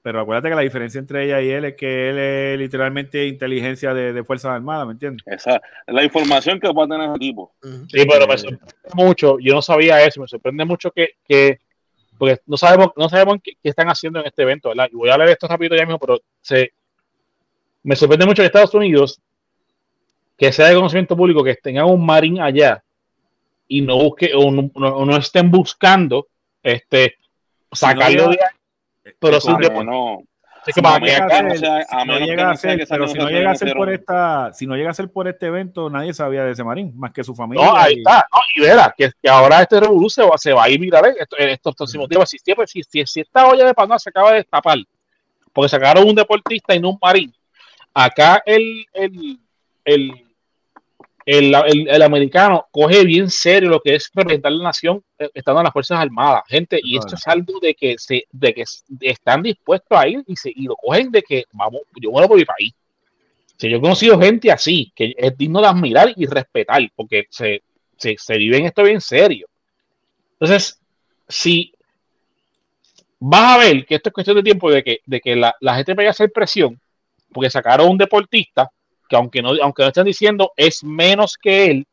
Pero 0.03 0.19
acuérdate 0.19 0.49
que 0.49 0.55
la 0.55 0.61
diferencia 0.61 0.99
entre 0.99 1.25
ella 1.25 1.41
y 1.41 1.49
él 1.49 1.63
es 1.63 1.75
que 1.75 2.09
él 2.09 2.19
es 2.19 2.59
literalmente 2.59 3.25
inteligencia 3.25 3.93
de, 3.93 4.11
de 4.11 4.23
Fuerzas 4.25 4.51
Armadas, 4.51 4.85
¿me 4.85 4.93
entiendes? 4.93 5.23
Esa, 5.25 5.61
la 5.87 6.03
información 6.03 6.59
que 6.59 6.71
va 6.73 6.83
a 6.83 6.87
tener 6.87 7.09
ese 7.09 7.19
tipo. 7.19 7.53
Sí, 7.61 8.05
pero 8.05 8.27
me 8.27 8.37
sorprende 8.37 8.73
mucho, 8.95 9.39
yo 9.39 9.53
no 9.53 9.61
sabía 9.61 10.03
eso, 10.03 10.19
me 10.19 10.27
sorprende 10.27 10.65
mucho 10.65 10.91
que, 10.91 11.11
que 11.25 11.59
porque 12.17 12.41
no 12.45 12.57
sabemos, 12.57 12.89
no 12.97 13.07
sabemos 13.07 13.37
qué, 13.41 13.53
están 13.63 13.87
haciendo 13.87 14.19
en 14.19 14.25
este 14.25 14.41
evento, 14.41 14.69
¿verdad? 14.69 14.89
Y 14.91 14.95
voy 14.95 15.09
a 15.09 15.17
leer 15.17 15.29
esto 15.29 15.47
rápido 15.47 15.73
ya 15.73 15.85
mismo, 15.85 15.99
pero 15.99 16.19
se, 16.41 16.73
me 17.83 17.95
sorprende 17.95 18.25
mucho 18.25 18.41
en 18.41 18.47
Estados 18.47 18.73
Unidos 18.73 19.21
que 20.37 20.51
sea 20.51 20.67
de 20.67 20.75
conocimiento 20.75 21.15
público 21.15 21.45
que 21.45 21.55
tengan 21.55 21.85
un 21.85 22.05
marín 22.05 22.41
allá 22.41 22.83
y 23.69 23.81
no 23.81 23.97
busque 23.97 24.31
o 24.35 24.51
no, 24.51 25.17
estén 25.17 25.49
buscando 25.49 26.27
este 26.61 27.15
sacarlo 27.71 28.29
de 28.29 28.39
ahí, 28.41 28.62
pero 29.19 29.41
si 29.41 29.49
no, 29.49 30.23
es 30.65 30.75
que 30.75 30.81
para 30.81 30.99
que 30.99 31.11
si 31.11 32.05
no 32.05 32.19
llega 32.19 32.51
a 32.51 32.55
ser, 32.55 32.87
pero 32.89 33.07
si 33.07 33.17
no 33.17 33.29
llega 33.29 33.51
a 33.51 33.55
ser 33.55 33.73
por 33.73 33.91
esta, 33.91 34.53
si 34.53 34.65
no 34.65 34.75
llega 34.75 34.91
a 34.91 34.93
ser 34.93 35.11
por 35.11 35.27
este 35.27 35.47
evento, 35.47 35.89
nadie 35.89 36.13
sabía 36.13 36.45
de 36.45 36.51
ese 36.51 36.63
marín, 36.63 36.93
más 36.95 37.11
que 37.11 37.23
su 37.23 37.35
familia. 37.35 37.65
No, 37.65 37.75
ahí 37.75 37.95
está, 37.95 38.25
no, 38.31 38.39
y 38.55 38.61
verá, 38.61 38.93
que, 38.97 39.11
que, 39.21 39.29
ahora 39.29 39.61
este 39.61 39.79
revolución 39.81 40.29
se 40.37 40.53
va, 40.53 40.63
a 40.63 40.69
ir 40.69 40.79
viral 40.79 41.15
en 41.37 41.49
estos 41.49 41.75
próximos 41.75 42.07
días. 42.07 42.29
Si, 42.29 42.37
si, 42.37 42.83
si, 42.83 43.05
si, 43.05 43.19
esta 43.19 43.45
olla 43.47 43.65
de 43.65 43.73
pan 43.73 43.89
se 43.99 44.09
acaba 44.09 44.31
de 44.31 44.37
destapar, 44.37 44.77
porque 45.51 45.69
sacaron 45.69 46.07
un 46.07 46.15
deportista 46.15 46.73
y 46.73 46.79
no 46.79 46.91
un 46.91 46.99
marín, 47.01 47.33
acá 47.93 48.41
el, 48.45 48.85
el, 48.93 49.39
el 49.83 50.22
el, 51.25 51.55
el, 51.87 52.01
americano 52.01 52.67
coge 52.71 53.03
bien 53.05 53.29
serio 53.29 53.69
lo 53.69 53.81
que 53.81 53.95
es 53.95 54.09
representar 54.13 54.51
la 54.51 54.63
nación 54.63 55.03
eh, 55.17 55.29
estando 55.33 55.61
en 55.61 55.65
las 55.65 55.73
Fuerzas 55.73 55.99
Armadas, 55.99 56.43
gente, 56.47 56.79
y 56.83 56.97
esto 56.97 57.15
es 57.15 57.27
algo 57.27 57.59
de 57.61 57.73
que 57.75 57.95
se, 57.97 58.25
de 58.31 58.53
que 58.53 58.63
están 59.01 59.41
dispuestos 59.41 59.97
a 59.97 60.07
ir 60.07 60.23
y, 60.27 60.35
se, 60.35 60.51
y 60.53 60.63
lo 60.63 60.75
cogen 60.75 61.11
de 61.11 61.21
que 61.21 61.45
vamos, 61.53 61.81
yo 61.99 62.11
muero 62.11 62.27
por 62.27 62.37
mi 62.37 62.45
país. 62.45 62.73
Si 63.57 63.69
yo 63.69 63.77
he 63.77 63.81
conocido 63.81 64.19
gente 64.19 64.51
así, 64.51 64.91
que 64.95 65.13
es 65.15 65.37
digno 65.37 65.61
de 65.61 65.67
admirar 65.67 66.11
y 66.15 66.25
respetar, 66.25 66.81
porque 66.95 67.27
se, 67.29 67.63
se, 67.97 68.15
se 68.17 68.37
vive 68.37 68.57
en 68.57 68.65
esto 68.65 68.83
bien 68.83 68.99
serio. 68.99 69.47
Entonces, 70.33 70.79
si 71.27 71.73
vas 73.19 73.55
a 73.55 73.57
ver 73.59 73.85
que 73.85 73.95
esto 73.95 74.09
es 74.09 74.13
cuestión 74.13 74.35
de 74.37 74.43
tiempo 74.43 74.69
de 74.69 74.83
que, 74.83 74.99
de 75.05 75.21
que 75.21 75.35
la, 75.35 75.55
la 75.61 75.75
gente 75.75 75.93
vaya 75.93 76.09
a 76.09 76.11
hacer 76.11 76.31
presión, 76.31 76.79
porque 77.31 77.49
sacaron 77.49 77.89
un 77.89 77.97
deportista 77.97 78.69
que 79.07 79.15
aunque 79.15 79.41
no, 79.41 79.51
aunque 79.61 79.83
no 79.83 79.87
estén 79.89 80.05
diciendo 80.05 80.51
es 80.55 80.83
menos 80.83 81.37
que 81.37 81.65
él, 81.65 81.87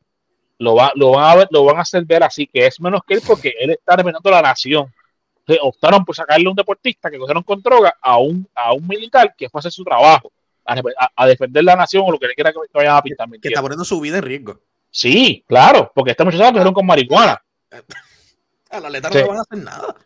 lo, 0.58 0.74
va, 0.74 0.92
lo, 0.94 1.12
van 1.12 1.24
a 1.24 1.36
ver, 1.36 1.48
lo 1.50 1.64
van 1.64 1.78
a 1.78 1.82
hacer 1.82 2.04
ver 2.04 2.22
así, 2.22 2.46
que 2.46 2.66
es 2.66 2.80
menos 2.80 3.00
que 3.06 3.14
él 3.14 3.22
porque 3.26 3.54
él 3.58 3.70
está 3.70 3.96
representando 3.96 4.30
la 4.30 4.42
nación. 4.42 4.92
Entonces, 5.38 5.58
optaron 5.62 6.04
por 6.04 6.14
sacarle 6.14 6.46
a 6.46 6.50
un 6.50 6.56
deportista 6.56 7.10
que 7.10 7.18
cogieron 7.18 7.42
con 7.42 7.62
droga 7.62 7.94
a 8.00 8.18
un, 8.18 8.46
a 8.54 8.72
un 8.72 8.86
militar 8.86 9.34
que 9.36 9.48
fue 9.48 9.58
a 9.58 9.60
hacer 9.60 9.72
su 9.72 9.82
trabajo, 9.82 10.30
a, 10.64 11.26
defender 11.26 11.64
la 11.64 11.76
nación 11.76 12.04
o 12.06 12.12
lo 12.12 12.18
que 12.18 12.28
le 12.28 12.34
quiera 12.34 12.52
que 12.52 12.58
vaya 12.72 12.96
a 12.96 13.02
pintar. 13.02 13.28
Que 13.40 13.48
está 13.48 13.62
poniendo 13.62 13.84
su 13.84 13.98
vida 14.00 14.18
en 14.18 14.22
riesgo. 14.22 14.60
Sí, 14.90 15.44
claro, 15.46 15.90
porque 15.94 16.10
esta 16.10 16.24
muchacha 16.24 16.44
lo 16.44 16.50
cogieron 16.50 16.74
con 16.74 16.86
marihuana. 16.86 17.42
A 18.70 18.78
la 18.78 18.90
letra 18.90 19.10
no 19.10 19.16
le 19.16 19.24
van 19.24 19.38
a 19.38 19.40
hacer 19.40 19.58
nada. 19.58 19.96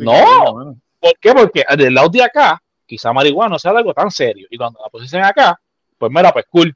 no, 0.00 0.76
¿por 0.98 1.18
qué? 1.20 1.32
Porque 1.32 1.64
del 1.76 1.94
lado 1.94 2.08
de 2.08 2.24
acá 2.24 2.60
quizá 2.84 3.12
marihuana 3.12 3.50
no 3.50 3.58
sea 3.60 3.70
algo 3.70 3.94
tan 3.94 4.10
serio. 4.10 4.48
Y 4.50 4.56
cuando 4.56 4.80
la 4.82 4.88
pusieron 4.88 5.24
acá, 5.24 5.60
pues 5.98 6.12
mira, 6.12 6.32
pues 6.32 6.46
cool. 6.48 6.74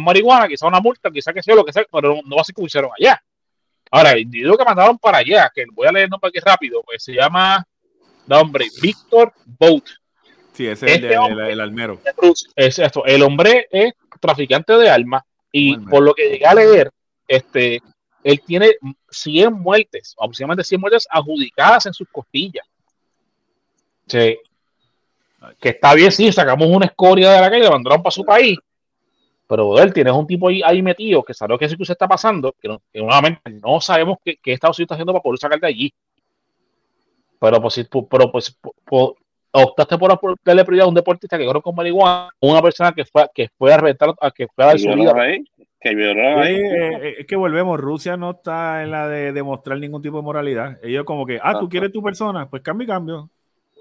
marihuana, 0.00 0.48
quizá 0.48 0.66
una 0.66 0.80
multa, 0.80 1.10
quizá 1.10 1.32
que 1.32 1.42
sea 1.42 1.54
lo 1.54 1.64
que 1.64 1.72
sea, 1.72 1.84
pero 1.90 2.20
no 2.24 2.36
va 2.36 2.42
a 2.42 2.44
ser 2.44 2.54
como 2.54 2.66
hicieron 2.66 2.90
allá. 2.98 3.22
Ahora, 3.90 4.12
el 4.12 4.20
individuo 4.20 4.56
que 4.56 4.64
mandaron 4.64 4.98
para 4.98 5.18
allá, 5.18 5.50
que 5.54 5.64
voy 5.72 5.86
a 5.86 5.92
leer 5.92 6.04
el 6.04 6.10
nombre 6.10 6.28
aquí 6.28 6.38
rápido, 6.40 6.82
pues 6.82 7.04
se 7.04 7.12
llama, 7.12 7.66
nombre, 8.26 8.66
Víctor 8.80 9.32
Boat. 9.44 9.84
Sí, 10.52 10.66
ese 10.66 10.86
es 10.86 10.96
el, 10.98 11.04
este 11.04 11.52
el, 11.52 11.60
almero. 11.60 12.00
Es 12.56 12.78
esto, 12.78 13.04
el 13.04 13.22
hombre 13.22 13.68
es 13.70 13.92
traficante 14.20 14.74
de 14.74 14.88
armas 14.88 15.22
y 15.50 15.76
por 15.76 16.02
lo 16.02 16.14
que 16.14 16.30
llegué 16.30 16.46
a 16.46 16.54
leer, 16.54 16.90
este, 17.28 17.82
él 18.24 18.40
tiene 18.46 18.76
100 19.10 19.52
muertes, 19.52 20.14
aproximadamente 20.18 20.64
100 20.64 20.80
muertes 20.80 21.06
adjudicadas 21.10 21.86
en 21.86 21.94
sus 21.94 22.08
costillas. 22.08 22.66
Sí. 24.06 24.38
Que 25.60 25.70
está 25.70 25.94
bien, 25.94 26.12
sí, 26.12 26.30
sacamos 26.32 26.68
una 26.68 26.86
escoria 26.86 27.30
de 27.32 27.40
la 27.40 27.50
calle, 27.50 27.64
lo 27.64 27.72
mandaron 27.72 28.02
para 28.02 28.10
su 28.12 28.24
país, 28.24 28.58
pero 29.46 29.78
él 29.78 29.92
tienes 29.92 30.12
un 30.12 30.26
tipo 30.26 30.48
ahí, 30.48 30.62
ahí 30.64 30.82
metido 30.82 31.22
que 31.22 31.34
sabe 31.34 31.58
que 31.58 31.66
eso 31.66 31.76
que 31.76 31.84
se 31.84 31.92
está 31.92 32.08
pasando, 32.08 32.54
que, 32.60 32.68
nuevamente 32.94 33.50
no 33.50 33.80
sabemos 33.80 34.18
qué, 34.24 34.36
qué, 34.42 34.52
Estados 34.52 34.78
Unidos 34.78 34.86
está 34.86 34.94
haciendo 34.94 35.12
para 35.12 35.22
poder 35.22 35.38
sacar 35.38 35.60
de 35.60 35.66
allí. 35.66 35.94
Pero 37.38 37.60
pues, 37.60 37.88
pero, 38.08 38.30
pues, 38.30 38.56
optaste 39.52 39.98
por, 39.98 40.18
darle 40.44 40.64
prioridad 40.64 40.86
a 40.86 40.88
un 40.88 40.94
deportista 40.94 41.36
que 41.36 41.44
corre 41.44 41.60
con 41.60 41.74
marihuana, 41.74 42.30
una 42.40 42.62
persona 42.62 42.92
que 42.92 43.04
fue, 43.04 43.28
que 43.34 43.48
fue 43.58 43.72
a 43.72 43.76
reventar, 43.76 44.14
que 44.34 44.46
fue 44.48 44.64
a 44.64 44.68
dar 44.68 44.78
su 44.78 44.88
vida. 44.92 45.12
Que 45.82 45.90
eh, 45.90 47.14
es 47.18 47.26
que 47.26 47.34
volvemos, 47.34 47.78
Rusia 47.80 48.16
no 48.16 48.30
está 48.30 48.84
en 48.84 48.92
la 48.92 49.08
de 49.08 49.32
demostrar 49.32 49.78
ningún 49.78 50.00
tipo 50.00 50.18
de 50.18 50.22
moralidad. 50.22 50.78
Ellos 50.82 51.04
como 51.04 51.26
que, 51.26 51.40
ah, 51.42 51.58
tú 51.58 51.68
quieres 51.68 51.90
tu 51.90 52.02
persona, 52.02 52.48
pues 52.48 52.62
cambio 52.62 52.84
y 52.84 52.88
cambio. 52.88 53.30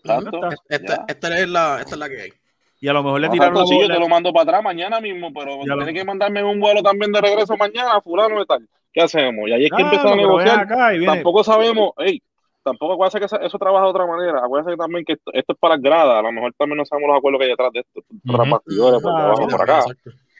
Esta, 0.03 1.05
esta, 1.07 1.39
es 1.39 1.49
la, 1.49 1.79
esta 1.79 1.91
es 1.91 1.97
la 1.97 2.09
que 2.09 2.21
hay. 2.21 2.31
Y 2.79 2.87
a 2.87 2.93
lo 2.93 3.03
mejor 3.03 3.21
le 3.21 3.29
tiraron. 3.29 3.67
Sí, 3.67 3.79
yo 3.79 3.87
te 3.87 3.99
lo 3.99 4.09
mando 4.09 4.33
para 4.33 4.43
atrás 4.43 4.63
mañana 4.63 4.99
mismo, 4.99 5.31
pero 5.31 5.59
tiene 5.63 5.93
que 5.93 6.03
mandarme 6.03 6.43
un 6.43 6.59
vuelo 6.59 6.81
también 6.81 7.11
de 7.11 7.21
regreso 7.21 7.55
mañana, 7.55 8.01
fulano 8.01 8.39
de 8.39 8.45
tal. 8.45 8.67
¿Qué 8.91 9.01
hacemos? 9.01 9.47
Y 9.47 9.53
ahí 9.53 9.65
es 9.65 9.71
que 9.71 9.81
empezamos 9.81 10.13
a 10.13 10.15
negociar. 10.15 10.67
Tampoco 11.05 11.43
sabemos, 11.43 11.91
hey, 11.97 12.21
tampoco 12.63 12.93
acuérdense 12.93 13.19
que 13.19 13.45
eso, 13.45 13.57
trabaja 13.59 13.85
de 13.85 13.91
otra 13.91 14.05
manera. 14.07 14.39
Acuérdense 14.43 14.77
también 14.77 15.05
que 15.05 15.13
esto, 15.13 15.31
es 15.33 15.59
para 15.59 15.75
las 15.75 15.83
gradas. 15.83 16.15
A 16.15 16.21
lo 16.23 16.31
mejor 16.31 16.53
también 16.57 16.77
no 16.77 16.85
sabemos 16.85 17.09
los 17.09 17.17
acuerdos 17.19 17.39
que 17.39 17.45
hay 17.45 17.51
detrás 17.51 17.71
de 17.71 17.79
esto. 17.81 18.01
por, 18.25 19.49
por 19.49 19.61
acá. 19.61 19.83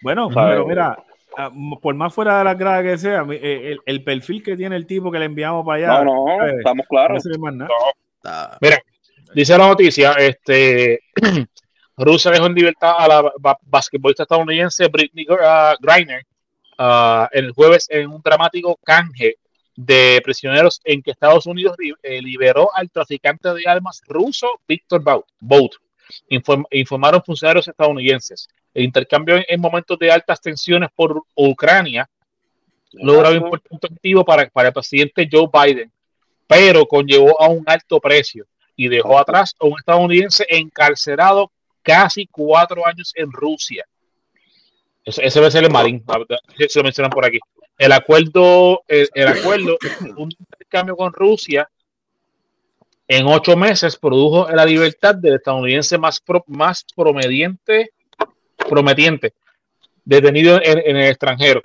Bueno, 0.02 0.30
pero 0.34 0.66
mira, 0.66 0.98
ah, 1.38 1.52
por 1.80 1.94
más 1.94 2.14
fuera 2.14 2.40
de 2.40 2.44
las 2.44 2.58
gradas 2.58 2.84
que 2.84 2.98
sea, 2.98 3.24
eh, 3.30 3.78
el, 3.86 4.04
perfil 4.04 4.42
que 4.42 4.58
tiene 4.58 4.76
el 4.76 4.88
tipo 4.88 5.12
que 5.12 5.20
le 5.20 5.26
enviamos 5.26 5.64
para 5.64 5.78
allá. 5.78 6.04
No, 6.04 6.26
no, 6.26 6.46
eh, 6.48 6.56
estamos 6.58 6.88
claros. 6.88 7.24
Mira, 8.62 8.84
dice 9.34 9.58
la 9.58 9.68
noticia, 9.68 10.14
este 10.14 11.02
Rusia 11.98 12.32
dejó 12.32 12.48
en 12.48 12.56
libertad 12.56 12.94
a 12.98 13.08
la 13.08 13.34
basquetbolista 13.64 14.24
estadounidense 14.24 14.88
Britney 14.88 15.26
uh, 15.30 15.76
Griner 15.80 16.26
uh, 16.80 17.28
el 17.32 17.52
jueves 17.52 17.88
en 17.90 18.10
un 18.10 18.22
dramático 18.22 18.78
canje 18.84 19.36
de 19.76 20.22
prisioneros 20.24 20.82
en 20.84 21.02
que 21.02 21.12
Estados 21.12 21.46
Unidos 21.46 21.76
eh, 22.04 22.22
liberó 22.22 22.70
al 22.76 22.90
traficante 22.90 23.54
de 23.54 23.64
armas 23.66 24.02
ruso 24.08 24.48
Víctor 24.68 25.02
Bout. 25.40 25.76
informaron 26.72 27.24
funcionarios 27.24 27.68
estadounidenses. 27.68 28.48
El 28.74 28.84
intercambio 28.84 29.40
en, 29.48 29.62
momentos 29.62 29.98
de 29.98 30.12
altas 30.12 30.42
tensiones 30.42 30.90
por 30.94 31.24
Ucrania 31.36 32.10
logró 32.94 33.30
un 33.30 33.38
importante 33.38 33.88
objetivo 33.88 34.26
para, 34.26 34.50
para 34.50 34.68
el 34.68 34.74
presidente 34.74 35.28
Joe 35.32 35.50
Biden, 35.52 35.92
pero 36.48 36.86
conllevó 36.86 37.42
a 37.42 37.48
un 37.48 37.64
alto 37.66 38.00
precio 38.00 38.46
y 38.82 38.88
dejó 38.88 39.20
atrás 39.20 39.56
a 39.60 39.68
un 39.68 39.78
estadounidense 39.78 40.44
encarcelado 40.50 41.52
casi 41.84 42.26
cuatro 42.26 42.84
años 42.86 43.14
en 43.16 43.32
Rusia. 43.32 43.86
Ese, 45.06 45.24
ese 45.24 45.60
el 45.60 45.70
Marín, 45.70 46.04
se 46.68 46.80
lo 46.80 46.84
mencionan 46.84 47.12
por 47.12 47.24
aquí. 47.24 47.38
El 47.78 47.92
acuerdo, 47.92 48.82
el, 48.88 49.28
acuerdo, 49.28 49.78
un 50.18 50.32
intercambio 50.32 50.96
con 50.96 51.14
Rusia 51.14 51.70
en 53.08 53.28
ocho 53.28 53.56
meses 53.56 53.98
produjo 53.98 54.50
la 54.50 54.66
libertad 54.66 55.14
del 55.14 55.36
estadounidense 55.36 56.00
más, 56.00 56.24
más 56.48 56.84
promediente, 56.96 57.92
prometiente 58.68 59.34
detenido 60.04 60.60
en, 60.64 60.98
el 60.98 61.08
extranjero. 61.08 61.62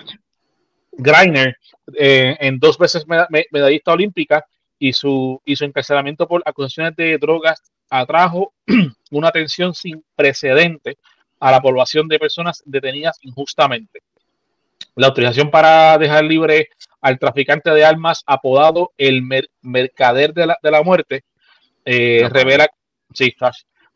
Greiner, 0.92 1.56
eh, 1.98 2.36
en 2.40 2.58
dos 2.58 2.76
veces 2.76 3.06
medallista 3.50 3.92
olímpica, 3.92 4.44
y 4.78 4.92
su, 4.92 5.40
y 5.44 5.56
su 5.56 5.64
encarcelamiento 5.64 6.26
por 6.26 6.42
acusaciones 6.44 6.94
de 6.96 7.18
drogas 7.18 7.62
atrajo 7.90 8.52
una 9.10 9.28
atención 9.28 9.74
sin 9.74 10.04
precedente 10.14 10.98
a 11.40 11.50
la 11.50 11.60
población 11.60 12.08
de 12.08 12.18
personas 12.18 12.62
detenidas 12.64 13.18
injustamente. 13.22 14.00
La 14.94 15.08
autorización 15.08 15.50
para 15.50 15.98
dejar 15.98 16.24
libre 16.24 16.70
al 17.00 17.18
traficante 17.18 17.70
de 17.70 17.84
armas 17.84 18.22
apodado 18.26 18.92
el 18.96 19.22
mercader 19.60 20.32
de 20.32 20.46
la, 20.46 20.58
de 20.62 20.70
la 20.70 20.82
muerte 20.82 21.24
eh, 21.84 22.28
revela, 22.30 22.66
sí, 23.14 23.34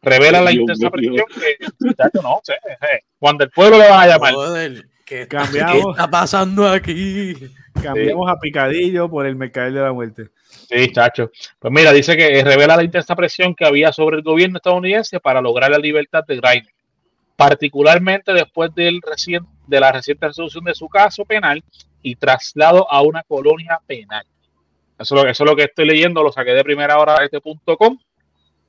revela 0.01 0.41
la 0.41 0.53
intensa 0.53 0.91
presión 0.91 1.17
que 1.17 1.57
no, 2.23 2.41
sé, 2.43 2.53
eh, 2.53 3.01
cuando 3.19 3.45
el 3.45 3.51
pueblo 3.51 3.79
le 3.79 3.89
va 3.89 4.03
a 4.03 4.07
llamar. 4.07 4.35
¿qué, 5.05 5.23
está, 5.23 6.09
pasando 6.09 6.69
aquí? 6.69 7.35
Cambiamos 7.83 8.31
a 8.31 8.39
picadillo 8.39 9.11
por 9.11 9.27
el 9.27 9.35
mercader 9.35 9.73
de 9.73 9.81
la 9.81 9.93
muerte. 9.93 10.29
Sí, 10.71 10.93
chacho. 10.93 11.33
Pues 11.59 11.73
mira, 11.73 11.93
dice 11.93 12.17
que 12.17 12.45
revela 12.45 12.77
la 12.77 12.85
intensa 12.85 13.17
presión 13.17 13.57
que 13.57 13.67
había 13.67 13.93
sobre 13.93 14.19
el 14.19 14.23
gobierno 14.23 14.59
estadounidense 14.59 15.19
para 15.19 15.41
lograr 15.41 15.69
la 15.69 15.79
libertad 15.79 16.25
de 16.25 16.37
Greiner, 16.37 16.73
particularmente 17.35 18.33
después 18.33 18.73
del 18.73 19.01
reciente, 19.03 19.51
de 19.67 19.81
la 19.81 19.91
reciente 19.91 20.29
resolución 20.29 20.63
de 20.63 20.75
su 20.77 20.89
caso 20.89 21.25
penal 21.25 21.65
y 22.03 22.15
traslado 22.15 22.87
a 22.89 23.03
una 23.03 23.25
colonia 23.25 23.81
penal. 23.85 24.25
Eso 24.97 25.27
es 25.27 25.41
lo, 25.41 25.57
que 25.57 25.65
estoy 25.65 25.87
leyendo, 25.87 26.23
lo 26.23 26.31
saqué 26.31 26.53
de 26.53 26.63
primera 26.63 26.99
hora 26.99 27.17
de 27.19 27.25
este 27.25 27.41
punto 27.41 27.77
com, 27.77 27.99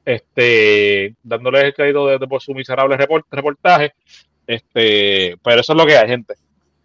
este, 0.04 1.14
dándoles 1.22 1.66
el 1.66 1.74
crédito 1.76 2.08
de, 2.08 2.28
por 2.28 2.42
su 2.42 2.56
miserable 2.56 2.98
reportaje. 2.98 3.94
Este, 4.48 5.38
pero 5.44 5.62
eso 5.62 5.74
es 5.74 5.78
lo 5.78 5.86
que 5.86 5.98
hay, 5.98 6.08
gente. 6.08 6.34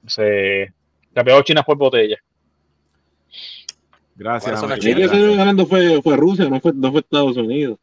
Se 0.07 0.75
cambió 1.15 1.41
chinas 1.41 1.65
por 1.65 1.79
botella. 1.79 2.19
Gracias. 4.17 4.63
El 4.63 4.81
que 4.81 5.09
salió 5.09 5.37
ganando 5.37 5.67
fue, 5.67 6.01
fue 6.03 6.17
Rusia, 6.17 6.49
no 6.49 6.61
fue, 6.61 6.73
no 6.75 6.91
fue 6.91 7.01
Estados 7.01 7.37
Unidos. 7.37 7.79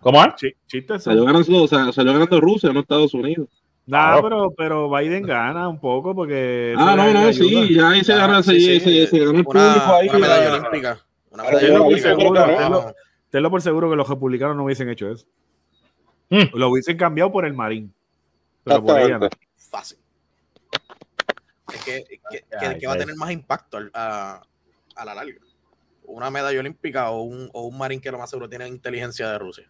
¿Cómo 0.00 0.22
es? 0.24 0.34
Sí, 0.66 0.84
salió, 0.98 1.24
ganando, 1.24 1.62
o 1.62 1.68
sea, 1.68 1.92
salió 1.92 2.12
ganando 2.12 2.40
Rusia, 2.40 2.72
no 2.72 2.80
Estados 2.80 3.14
Unidos. 3.14 3.48
Nada, 3.86 4.20
pero, 4.20 4.50
pero 4.56 4.90
Biden 4.90 5.22
gana 5.22 5.68
un 5.68 5.78
poco 5.78 6.14
porque. 6.14 6.74
Ah, 6.76 6.96
no, 6.96 7.12
no, 7.12 7.32
sí, 7.32 7.74
ya 7.74 7.90
ahí 7.90 8.02
se 8.02 8.14
gana, 8.16 8.42
se, 8.42 8.58
se, 8.58 9.06
se, 9.06 9.18
ganó 9.18 9.38
el 9.38 9.44
público 9.44 9.94
ahí. 9.94 10.08
Una 10.08 10.18
medalla 10.18 10.54
olímpica. 10.54 11.00
Una 11.30 11.44
medalla 11.44 11.80
olímpica. 11.80 12.94
Tenlo 13.30 13.50
por 13.50 13.62
seguro 13.62 13.88
que 13.88 13.96
los 13.96 14.08
republicanos 14.08 14.56
no 14.56 14.64
hubiesen 14.64 14.88
hecho 14.88 15.10
eso. 15.10 15.26
Mm. 16.30 16.56
Lo 16.56 16.70
hubiesen 16.70 16.96
cambiado 16.96 17.30
por 17.30 17.46
el 17.46 17.54
Marín. 17.54 17.92
Pero 18.64 18.84
por 18.84 18.98
ella 18.98 19.18
no. 19.18 19.28
Fácil. 19.56 19.98
Es 21.72 21.84
que, 21.84 22.04
que, 22.30 22.78
que, 22.78 22.86
va 22.86 22.94
a 22.94 22.98
tener 22.98 23.14
más 23.16 23.30
impacto 23.30 23.78
a, 23.92 24.42
a 24.96 25.04
la 25.04 25.14
larga 25.14 25.34
una 26.06 26.30
medalla 26.30 26.60
olímpica 26.60 27.10
o 27.10 27.22
un, 27.22 27.48
o 27.52 27.66
un 27.66 27.78
marín 27.78 28.00
que 28.00 28.10
lo 28.10 28.18
más 28.18 28.30
seguro 28.30 28.48
tiene 28.48 28.68
inteligencia 28.68 29.30
de 29.30 29.38
Rusia. 29.38 29.68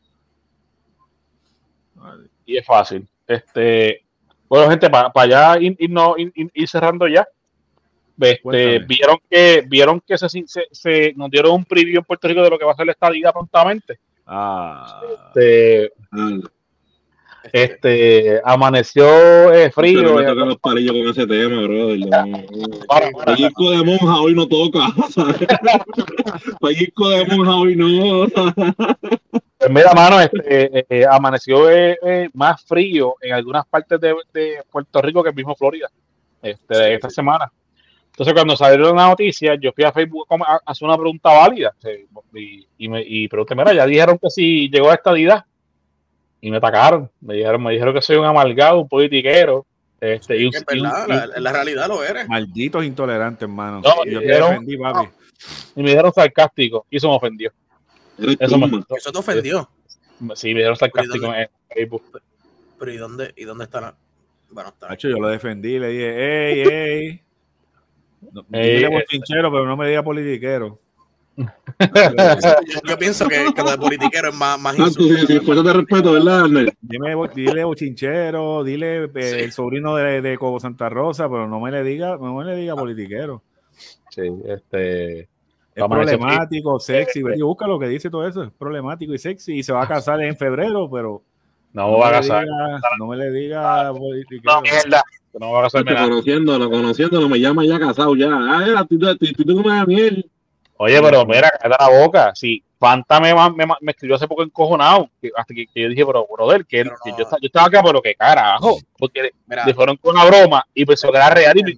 Y 2.44 2.56
es 2.56 2.66
fácil. 2.66 3.08
Este, 3.26 4.04
bueno, 4.48 4.70
gente, 4.70 4.88
para 4.88 5.10
allá 5.14 5.58
ir, 5.60 5.76
ir, 5.78 6.68
cerrando 6.68 7.08
ya. 7.08 7.26
Este, 8.18 8.78
vieron 8.80 9.18
que 9.28 9.62
vieron 9.66 10.00
que 10.00 10.16
se, 10.16 10.28
se, 10.70 11.12
nos 11.16 11.30
dieron 11.30 11.52
un 11.52 11.64
preview 11.64 11.98
en 11.98 12.04
Puerto 12.04 12.26
Rico 12.26 12.42
de 12.42 12.50
lo 12.50 12.58
que 12.58 12.64
va 12.64 12.72
a 12.72 12.76
ser 12.76 12.86
la 12.86 12.92
estadía 12.92 13.32
prontamente. 13.32 13.98
Ah. 14.26 15.02
Este, 15.12 15.92
ah. 16.12 16.38
Este, 17.52 18.40
amaneció 18.44 19.52
eh, 19.52 19.70
frío. 19.70 20.20
No 20.22 20.34
me 20.34 20.46
los 20.46 20.58
palillos 20.58 20.92
con 20.92 21.08
ese 21.08 21.26
tema. 21.26 21.62
Pellizco 23.26 23.70
de 23.70 23.84
monja 23.84 24.20
hoy 24.20 24.34
no 24.34 24.46
toca. 24.46 24.88
Pellizco 26.60 27.08
de 27.10 27.26
monja 27.26 27.56
hoy 27.56 27.76
no. 27.76 28.26
Pues 29.58 29.70
mira, 29.70 29.92
mano, 29.94 30.20
este, 30.20 30.78
eh, 30.78 30.86
eh, 30.88 31.06
amaneció 31.10 31.70
eh, 31.70 32.28
más 32.34 32.62
frío 32.64 33.16
en 33.20 33.32
algunas 33.32 33.66
partes 33.66 33.98
de, 34.00 34.14
de, 34.32 34.58
Puerto 34.70 35.00
Rico 35.00 35.22
que 35.22 35.30
el 35.30 35.34
mismo 35.34 35.56
Florida 35.56 35.90
este, 36.42 36.94
esta 36.94 37.08
semana. 37.08 37.50
Entonces, 38.06 38.34
cuando 38.34 38.56
salieron 38.56 38.96
la 38.96 39.08
noticia, 39.08 39.54
yo 39.56 39.72
fui 39.72 39.84
a 39.84 39.92
Facebook 39.92 40.26
a 40.46 40.60
hacer 40.64 40.86
una 40.86 40.96
pregunta 40.96 41.30
válida 41.30 41.74
y, 42.34 42.66
y, 42.78 42.88
me, 42.88 43.02
y 43.02 43.28
pregunté, 43.28 43.54
mira, 43.54 43.72
ya 43.72 43.86
dijeron 43.86 44.18
que 44.18 44.30
si 44.30 44.68
llegó 44.68 44.90
a 44.90 44.94
esta 44.94 45.12
vida 45.12 45.46
y 46.40 46.50
me 46.50 46.58
atacaron. 46.58 47.10
Me 47.20 47.34
dijeron, 47.34 47.62
me 47.62 47.72
dijeron 47.72 47.94
que 47.94 48.02
soy 48.02 48.16
un 48.16 48.24
amalgado, 48.24 48.80
un 48.80 48.88
politiquero. 48.88 49.66
Este, 50.00 50.36
y, 50.36 50.50
la, 50.76 51.52
realidad 51.52 51.88
lo 51.88 52.04
eres. 52.04 52.28
Malditos 52.28 52.84
intolerantes, 52.84 53.42
hermano. 53.42 53.80
y, 54.04 54.10
yo 54.10 54.20
defendí, 54.20 54.76
papi. 54.76 55.08
y 55.74 55.82
me 55.82 55.90
dijeron 55.90 56.12
sarcástico 56.12 56.86
y 56.90 56.98
eso 56.98 57.08
me 57.08 57.16
ofendió. 57.16 57.52
Eso, 58.18 58.58
me, 58.58 58.82
eso 58.96 59.12
te 59.12 59.18
ofendió. 59.18 59.68
Sí, 60.34 60.48
me 60.54 60.60
dieron 60.60 60.76
sarcástico 60.76 61.32
en 61.34 61.48
Facebook. 61.68 62.20
Pero 62.78 62.92
¿y 62.92 62.96
dónde, 62.96 63.32
y 63.36 63.44
dónde 63.44 63.64
están? 63.64 63.94
Bueno, 64.50 64.70
está. 64.70 64.92
Hecho, 64.92 65.08
yo 65.08 65.18
lo 65.18 65.28
defendí, 65.28 65.78
le 65.78 65.88
dije, 65.88 66.52
ey, 66.52 66.68
ey. 66.70 67.22
No, 68.32 68.44
ey 68.52 68.76
dile 68.76 68.88
bochinchero, 68.88 69.50
pero 69.50 69.66
no 69.66 69.76
me 69.76 69.88
diga 69.88 70.02
politiquero. 70.02 70.78
yo, 72.88 72.98
pienso 72.98 73.28
que, 73.28 73.52
que, 73.54 73.62
lo 73.62 73.70
de 73.70 73.78
politiquero 73.78 74.30
es 74.30 74.34
más, 74.34 74.58
más 74.58 74.74
ah, 74.80 74.88
sí, 74.88 75.26
sí, 75.26 75.38
de 75.38 75.72
respeto, 75.72 76.12
¿verdad, 76.12 76.44
Dime, 76.80 77.14
dile 77.34 77.64
bochinchero, 77.64 78.64
dile 78.64 79.04
eh, 79.04 79.44
el 79.44 79.52
sobrino 79.52 79.96
de, 79.96 80.22
de 80.22 80.38
Cobo 80.38 80.58
Santa 80.58 80.88
Rosa, 80.88 81.28
pero 81.28 81.46
no 81.46 81.60
me 81.60 81.70
le 81.70 81.82
diga, 81.82 82.16
no 82.16 82.34
me 82.34 82.44
le 82.44 82.56
diga 82.56 82.74
politiquero. 82.74 83.42
Sí, 84.10 84.22
este 84.46 85.28
es 85.76 85.84
problemático, 85.84 86.80
sexy. 86.80 87.20
Eh, 87.20 87.42
busca 87.42 87.66
lo 87.66 87.78
que 87.78 87.86
dice 87.86 88.08
todo 88.08 88.26
eso. 88.26 88.44
Es 88.44 88.50
problemático 88.50 89.12
y 89.12 89.18
sexy. 89.18 89.58
Y 89.58 89.62
se 89.62 89.74
va 89.74 89.82
a 89.82 89.88
casar 89.88 90.22
en 90.22 90.34
febrero, 90.34 90.88
pero. 90.90 91.22
No, 91.74 91.90
no 91.90 91.98
va 91.98 92.08
a 92.08 92.12
casar. 92.12 92.46
no 92.98 93.06
me 93.06 93.16
le 93.18 93.30
diga. 93.30 93.92
No, 93.92 94.62
mierda. 94.62 95.04
No 95.38 95.52
va 95.52 95.60
a 95.60 95.62
casar. 95.64 95.84
Conociéndolo, 95.84 96.70
conociéndolo, 96.70 97.28
me 97.28 97.38
llama 97.38 97.66
ya 97.66 97.78
casado 97.78 98.16
ya. 98.16 98.30
Ah, 98.32 98.86
tú, 98.88 98.98
tú, 98.98 99.16
tú, 99.18 99.44
tú 99.44 99.62
me 99.62 99.84
miel. 99.84 100.30
Oye, 100.78 101.00
pero 101.00 101.24
mira, 101.24 101.50
cállate 101.60 101.84
la 101.84 102.04
boca. 102.04 102.32
Si 102.34 102.62
Fanta 102.78 103.20
me, 103.20 103.34
me, 103.34 103.66
me, 103.80 103.92
escribió 103.92 104.16
hace 104.16 104.28
poco 104.28 104.42
encojonado, 104.42 105.08
que, 105.20 105.30
hasta 105.34 105.54
que, 105.54 105.66
que, 105.66 105.82
yo 105.82 105.88
dije, 105.88 106.04
pero 106.04 106.26
brother, 106.30 106.66
que, 106.66 106.84
que 106.84 107.10
yo, 107.10 107.16
yo, 107.18 107.38
estaba 107.40 107.66
acá, 107.66 107.82
pero 107.82 108.02
que 108.02 108.14
carajo, 108.14 108.78
porque 108.98 109.30
le 109.46 109.74
fueron 109.74 109.96
con 109.96 110.14
una 110.14 110.26
broma 110.26 110.66
y 110.74 110.84
pensó 110.84 111.10
que 111.10 111.16
era 111.16 111.30
real 111.30 111.56
y 111.56 111.62
me, 111.62 111.72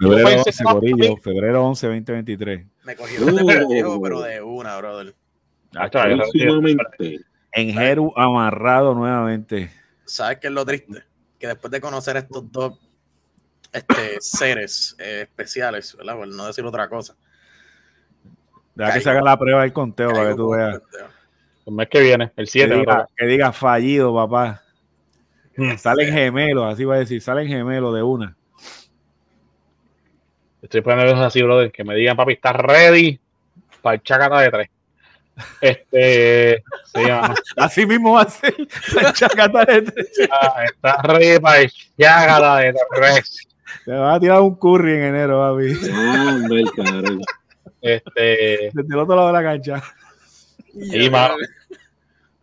Febrero 0.00 0.28
11, 0.28 0.64
Corillo, 0.64 1.16
febrero 1.18 1.64
11, 1.66 1.86
2023. 1.86 2.66
Me 2.84 2.96
cogieron 2.96 3.36
de 3.36 3.44
pendejo, 3.44 4.00
pero 4.00 4.20
de 4.22 4.40
una, 4.40 4.78
brother. 4.78 5.14
En 7.52 7.72
Jeru 7.74 8.12
amarrado 8.16 8.94
nuevamente. 8.94 9.70
¿Sabes 10.06 10.38
qué 10.38 10.46
es 10.46 10.52
lo 10.52 10.64
triste? 10.64 11.04
Que 11.38 11.48
después 11.48 11.70
de 11.70 11.80
conocer 11.80 12.16
estos 12.16 12.50
dos 12.50 12.78
este, 13.72 14.20
seres 14.20 14.96
eh, 14.98 15.22
especiales, 15.22 15.94
¿verdad? 15.96 16.16
Por 16.16 16.28
no 16.28 16.46
decir 16.46 16.64
otra 16.64 16.88
cosa. 16.88 17.14
Deja 18.74 18.92
que 18.94 19.00
se 19.00 19.10
haga 19.10 19.22
la 19.22 19.38
prueba 19.38 19.62
del 19.62 19.72
conteo 19.72 20.10
para 20.12 20.30
que 20.30 20.34
tú 20.34 20.50
veas. 20.50 20.80
El 21.66 21.74
mes 21.74 21.88
que 21.88 22.00
viene, 22.00 22.32
el 22.36 22.46
7. 22.46 22.84
Que 23.16 23.26
diga, 23.26 23.52
fallido, 23.52 24.14
papá. 24.14 24.62
Hmm. 25.56 25.76
Salen 25.76 26.12
gemelos, 26.12 26.72
así 26.72 26.84
va 26.84 26.94
a 26.94 26.98
decir, 26.98 27.20
salen 27.20 27.46
gemelos 27.46 27.94
de 27.94 28.02
una. 28.02 28.36
Estoy 30.62 30.80
poniendo 30.82 31.22
así, 31.24 31.42
brother, 31.42 31.70
que 31.72 31.84
me 31.84 31.94
digan, 31.94 32.16
papi, 32.16 32.34
¿estás 32.34 32.56
ready 32.56 33.18
para 33.82 33.94
el 33.94 34.02
chacata 34.02 34.40
de 34.40 34.50
tres? 34.50 34.70
Este, 35.60 36.62
Así 37.56 37.86
mismo 37.86 38.12
va 38.12 38.22
a 38.22 38.28
ser 38.28 38.54
el 38.58 39.12
chacata 39.12 39.64
de 39.64 39.82
tres. 39.82 40.28
Ah, 40.30 40.64
¿Estás 40.64 41.02
ready 41.02 41.38
para 41.40 41.60
el 41.60 41.72
chacata 41.98 42.56
de 42.58 42.74
tres? 42.94 43.48
Te 43.84 43.92
va 43.92 44.14
a 44.14 44.20
tirar 44.20 44.40
un 44.40 44.54
curry 44.54 44.92
en 44.94 45.02
enero, 45.02 45.40
papi. 45.40 45.74
Este. 47.80 48.70
Desde 48.72 48.94
el 48.94 48.98
otro 48.98 49.16
lado 49.16 49.28
de 49.28 49.32
la 49.32 49.42
cancha. 49.42 49.82
Y, 50.74 51.10
más, 51.10 51.32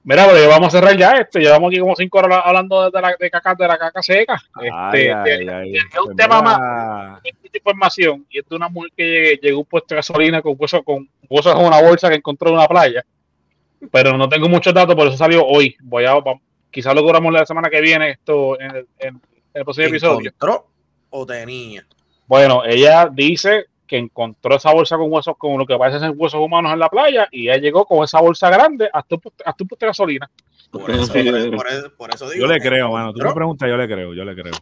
Mira, 0.08 0.26
pues 0.26 0.48
vamos 0.48 0.68
a 0.70 0.72
cerrar 0.72 0.96
ya 0.96 1.12
este. 1.18 1.42
Llevamos 1.42 1.68
aquí 1.68 1.80
como 1.80 1.94
cinco 1.94 2.20
horas 2.20 2.42
hablando 2.46 2.90
de, 2.90 3.02
la, 3.02 3.14
de 3.20 3.30
caca, 3.30 3.56
de 3.56 3.68
la 3.68 3.78
caca 3.78 4.02
seca. 4.02 4.42
Este, 4.62 5.12
es 5.12 5.84
un 6.00 6.06
pues 6.06 6.16
tema 6.16 6.42
más 6.42 7.22
de 7.22 7.34
información. 7.54 8.26
Y 8.30 8.40
esto 8.40 8.56
es 8.56 8.58
una 8.58 8.70
mujer 8.70 8.92
que 8.96 9.38
llegó 9.42 9.60
un 9.60 9.66
puesto 9.66 9.88
de 9.90 9.98
gasolina 9.98 10.42
con 10.42 10.56
huesos 10.58 10.82
con 10.86 11.10
huesos 11.30 11.54
en 11.60 11.66
una 11.66 11.82
bolsa 11.82 12.08
que 12.08 12.16
encontró 12.16 12.52
en 12.52 12.56
una 12.56 12.70
playa. 12.70 13.06
Pero 13.92 14.18
no 14.18 14.30
tengo 14.30 14.48
muchos 14.48 14.74
datos, 14.74 14.96
por 14.96 15.10
eso 15.10 15.18
salió 15.18 15.46
hoy. 15.46 15.76
Voy 15.82 16.06
a, 16.06 16.14
quizás 16.72 16.96
lo 16.96 17.04
cobramos 17.04 17.34
la 17.34 17.46
semana 17.46 17.70
que 17.70 17.82
viene 17.82 18.12
esto 18.12 18.58
en 18.62 18.76
el, 18.78 18.88
en 19.00 19.22
el 19.54 19.64
próximo 19.66 19.88
episodio. 19.88 20.30
¿Encontró 20.30 20.68
o 21.10 21.26
tenía? 21.26 21.86
Bueno, 22.28 22.64
ella 22.66 23.10
dice 23.12 23.66
que 23.88 23.98
encontró 23.98 24.56
esa 24.56 24.74
bolsa 24.74 24.98
con 24.98 25.12
huesos, 25.12 25.36
con 25.38 25.58
lo 25.58 25.66
que 25.66 25.78
parece 25.78 26.00
ser 26.00 26.12
huesos 26.12 26.40
humanos 26.40 26.74
en 26.74 26.80
la 26.80 26.90
playa, 26.90 27.28
y 27.32 27.50
ella 27.50 27.58
llegó 27.58 27.86
con 27.86 28.04
esa 28.04 28.22
bolsa 28.22 28.50
grande 28.50 28.90
hasta 28.92 29.16
un, 29.16 29.22
hasta 29.46 29.64
un 29.64 29.70
de 29.80 29.88
gasolina. 29.88 30.30
Por 30.72 30.92
eso, 30.92 31.14
por, 31.98 32.14
eso, 32.14 32.30
digo, 32.30 32.46
yo 32.46 32.54
le 32.54 32.60
creo, 32.60 32.92
mano. 32.92 33.14
Tú 33.14 33.26
me 33.26 33.34
preguntas, 33.34 33.70
yo 33.70 33.78
le 33.78 33.88
creo, 33.88 34.14
yo 34.14 34.26
le 34.26 34.36
creo. 34.36 34.54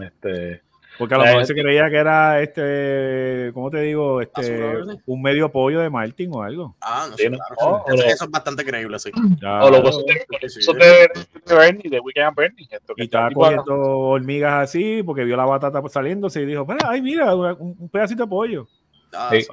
Este, 0.00 0.62
porque 1.00 1.14
a 1.14 1.18
lo 1.18 1.24
mejor 1.24 1.46
se 1.46 1.54
creía 1.54 1.88
que 1.88 1.96
era 1.96 2.42
este, 2.42 3.50
¿cómo 3.54 3.70
te 3.70 3.80
digo? 3.80 4.20
Este, 4.20 4.74
un 5.06 5.22
medio 5.22 5.46
apoyo 5.46 5.80
de 5.80 5.88
Martin 5.88 6.30
o 6.30 6.42
algo. 6.42 6.76
Ah, 6.78 7.06
no 7.10 7.16
sé, 7.16 7.30
claro. 7.30 7.84
eso, 7.88 8.24
es 8.26 8.30
bastante 8.30 8.66
creíble, 8.66 8.98
sí. 8.98 9.10
o 9.14 9.70
los 9.70 9.82
huesos 9.82 10.04
de, 10.04 11.08
Bernie, 11.46 11.88
de 11.88 12.00
Weekend 12.00 12.36
Bernie. 12.36 12.68
y 12.96 13.04
estaba 13.04 13.30
cogiendo 13.30 13.74
hormigas 13.74 14.68
así 14.68 15.02
porque 15.02 15.24
vio 15.24 15.38
la 15.38 15.46
batata 15.46 15.82
saliéndose 15.88 16.42
y 16.42 16.44
dijo, 16.44 16.66
ay, 16.84 17.00
mira, 17.00 17.34
un, 17.34 17.88
pedacito 17.88 18.24
de 18.24 18.28
pollo. 18.28 18.68
Ah, 19.14 19.30
sí. 19.32 19.46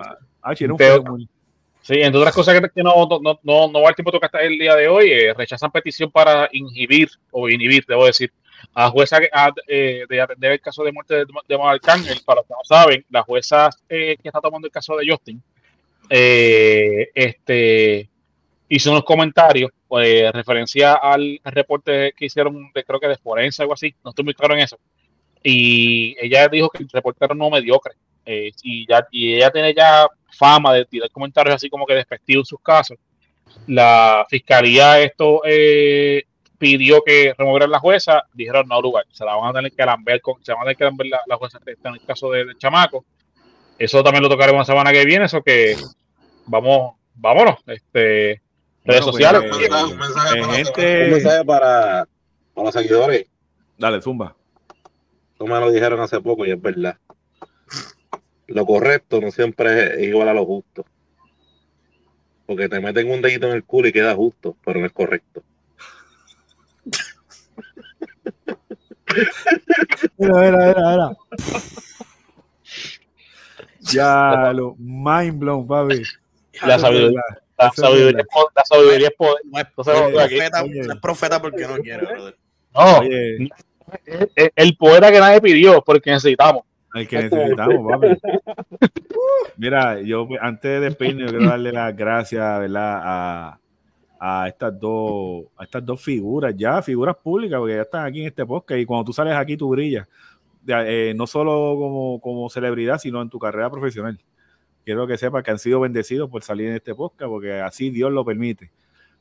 Ah, 0.43 0.53
un 0.59 1.29
Sí, 1.81 1.93
entre 2.01 2.19
otras 2.19 2.35
cosas 2.35 2.59
que, 2.59 2.83
no, 2.83 3.07
no, 3.07 3.39
no, 3.41 3.71
no 3.71 3.81
va 3.81 3.87
el 3.87 3.95
tiempo 3.95 4.11
tocar 4.11 4.27
hasta 4.27 4.41
el 4.41 4.59
día 4.59 4.75
de 4.75 4.89
hoy, 4.89 5.09
eh, 5.09 5.33
rechazan 5.33 5.71
petición 5.71 6.11
para 6.11 6.49
inhibir 6.51 7.07
o 7.31 7.47
inhibir, 7.47 7.85
debo 7.87 8.05
decir, 8.05 8.33
a 8.73 8.89
jueza 8.89 9.19
eh, 9.67 10.05
de 10.07 10.21
atender 10.21 10.51
el 10.51 10.61
caso 10.61 10.83
de 10.83 10.91
muerte 10.91 11.15
de, 11.15 11.25
de 11.47 11.61
Arcángel, 11.61 12.19
para 12.25 12.41
los 12.41 12.47
que 12.47 12.53
no 12.53 12.63
saben, 12.63 13.05
la 13.09 13.23
jueza 13.23 13.69
eh, 13.89 14.17
que 14.21 14.27
está 14.27 14.39
tomando 14.39 14.67
el 14.67 14.71
caso 14.71 14.95
de 14.95 15.09
Justin, 15.09 15.41
eh, 16.09 17.09
este, 17.13 18.09
hizo 18.69 18.91
unos 18.91 19.03
comentarios 19.03 19.71
pues, 19.87 20.31
referencia 20.31 20.93
al, 20.93 21.39
reporte 21.43 22.13
que 22.15 22.25
hicieron, 22.25 22.71
de, 22.73 22.83
creo 22.83 22.99
que 22.99 23.07
de 23.07 23.17
forense, 23.17 23.63
algo 23.63 23.73
así, 23.73 23.95
no 24.03 24.11
estoy 24.11 24.25
muy 24.25 24.33
claro 24.33 24.53
en 24.53 24.61
eso. 24.61 24.77
Y 25.43 26.15
ella 26.19 26.47
dijo 26.47 26.69
que 26.69 26.83
el 26.83 26.89
reporte 26.89 27.25
era 27.25 27.33
no 27.33 27.49
mediocre. 27.49 27.93
y, 28.25 28.85
ya, 28.87 29.07
y 29.11 29.35
ella 29.35 29.49
tiene 29.49 29.73
ya 29.73 30.07
fama 30.37 30.73
de 30.73 30.85
tirar 30.85 31.09
comentarios 31.09 31.55
así 31.55 31.69
como 31.69 31.85
que 31.85 31.93
despectivos 31.93 32.41
en 32.41 32.45
sus 32.45 32.61
casos. 32.61 32.97
La 33.67 34.25
fiscalía 34.29 34.99
esto 35.01 35.41
eh, 35.45 36.23
pidió 36.57 37.03
que 37.03 37.33
removieran 37.37 37.71
la 37.71 37.79
jueza, 37.79 38.23
dijeron 38.33 38.67
no 38.67 38.81
lugar, 38.81 39.05
se 39.11 39.25
la 39.25 39.35
van 39.35 39.49
a 39.49 39.53
tener 39.53 39.71
que 39.71 39.85
lamber 39.85 40.21
con, 40.21 40.43
se 40.43 40.51
van 40.51 40.61
a 40.61 40.63
tener 40.65 40.77
que 40.77 40.83
lamber 40.83 41.07
la, 41.07 41.19
la 41.27 41.37
jueza 41.37 41.59
en 41.65 41.93
el 41.93 42.05
caso 42.05 42.31
del 42.31 42.57
chamaco. 42.57 43.05
Eso 43.77 44.03
también 44.03 44.23
lo 44.23 44.29
tocaremos 44.29 44.59
la 44.59 44.65
semana 44.65 44.91
que 44.91 45.05
viene, 45.05 45.25
eso 45.25 45.43
que 45.43 45.77
vamos, 46.47 46.95
vámonos, 47.13 47.57
este 47.67 48.41
redes 48.87 49.05
sociales. 49.05 49.43
Pues, 49.49 49.69
un, 49.69 49.97
mensaje 49.97 51.45
para, 51.45 52.07
para, 52.53 52.65
los 52.65 52.73
seguidores. 52.73 53.27
Dale, 53.77 54.01
zumba. 54.01 54.35
No 55.39 55.45
me 55.45 55.59
lo 55.59 55.71
dijeron 55.71 55.99
hace 55.99 56.19
poco 56.19 56.45
y 56.45 56.51
es 56.51 56.61
verdad. 56.61 56.97
Lo 58.47 58.65
correcto 58.65 59.21
no 59.21 59.29
siempre 59.29 60.01
es 60.01 60.07
igual 60.07 60.29
a 60.29 60.33
lo 60.33 60.45
justo. 60.45 60.85
Porque 62.45 62.69
te 62.69 62.79
meten 62.79 63.11
un 63.11 63.21
dedito 63.21 63.47
en 63.47 63.53
el 63.53 63.65
culo 63.65 63.89
y 63.89 63.93
queda 63.93 64.15
justo, 64.15 64.55
pero 64.63 64.79
no 64.79 64.85
es 64.85 64.93
correcto. 64.93 65.43
Mira, 70.17 70.33
mira, 70.33 70.57
mira, 70.57 70.91
mira. 70.91 71.17
Ya, 73.91 74.51
lo 74.53 74.75
mind 74.77 75.39
blown, 75.39 75.67
papi. 75.67 76.03
La 76.65 76.79
sabiduría. 76.79 77.21
La 77.57 77.71
sabiduría, 77.71 78.25
la 78.55 78.65
sabiduría 78.65 79.07
es 79.07 79.15
poder. 79.15 79.41
No 79.45 79.59
es, 79.59 79.65
profeta, 79.73 80.63
no 80.63 80.93
es 80.93 80.99
profeta 80.99 81.41
porque 81.41 81.67
no 81.67 81.77
quiere, 81.77 82.05
brother. 82.05 82.37
No, 82.73 83.01
el 84.55 84.77
poeta 84.77 85.11
que 85.11 85.19
nadie 85.19 85.41
pidió, 85.41 85.81
porque 85.81 86.11
necesitamos. 86.11 86.63
El 86.93 87.07
que 87.07 87.23
necesitamos, 87.23 87.91
papi. 87.91 88.07
Mira, 89.57 89.99
yo 90.01 90.27
antes 90.39 90.71
de 90.71 90.79
despedirme, 90.79 91.25
quiero 91.25 91.49
darle 91.49 91.71
las 91.71 91.95
gracias, 91.95 92.59
¿verdad? 92.59 93.01
A, 93.03 93.59
a 94.19 94.47
estas 94.47 94.79
dos 94.79 95.45
a 95.55 95.63
estas 95.63 95.85
dos 95.85 96.01
figuras 96.01 96.55
ya 96.55 96.81
figuras 96.81 97.15
públicas 97.15 97.59
porque 97.59 97.75
ya 97.75 97.81
están 97.81 98.05
aquí 98.05 98.21
en 98.21 98.27
este 98.27 98.45
podcast 98.45 98.79
y 98.79 98.85
cuando 98.85 99.05
tú 99.05 99.13
sales 99.13 99.35
aquí 99.35 99.57
tú 99.57 99.69
brillas. 99.69 100.07
Eh, 100.67 101.13
no 101.15 101.25
solo 101.27 101.75
como, 101.77 102.19
como 102.19 102.49
celebridad 102.49 102.97
sino 102.97 103.21
en 103.21 103.29
tu 103.29 103.39
carrera 103.39 103.69
profesional. 103.69 104.19
Quiero 104.83 105.07
que 105.07 105.17
sepas 105.17 105.43
que 105.43 105.51
han 105.51 105.59
sido 105.59 105.79
bendecidos 105.79 106.29
por 106.29 106.43
salir 106.43 106.67
en 106.67 106.75
este 106.75 106.95
podcast 106.95 107.29
porque 107.29 107.53
así 107.59 107.89
Dios 107.89 108.11
lo 108.11 108.25
permite. 108.25 108.71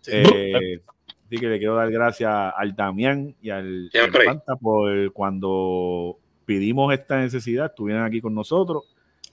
Eh, 0.09 0.81
así 1.27 1.39
que 1.39 1.49
le 1.49 1.59
quiero 1.59 1.75
dar 1.75 1.91
gracias 1.91 2.33
al 2.57 2.75
Damián 2.75 3.35
y 3.41 3.51
al, 3.51 3.91
Fanta 4.25 4.57
por 4.57 5.13
cuando 5.13 6.19
pedimos 6.45 6.93
esta 6.95 7.21
necesidad 7.21 7.67
estuvieran 7.67 8.05
aquí 8.05 8.21
con 8.21 8.35
nosotros. 8.35 8.85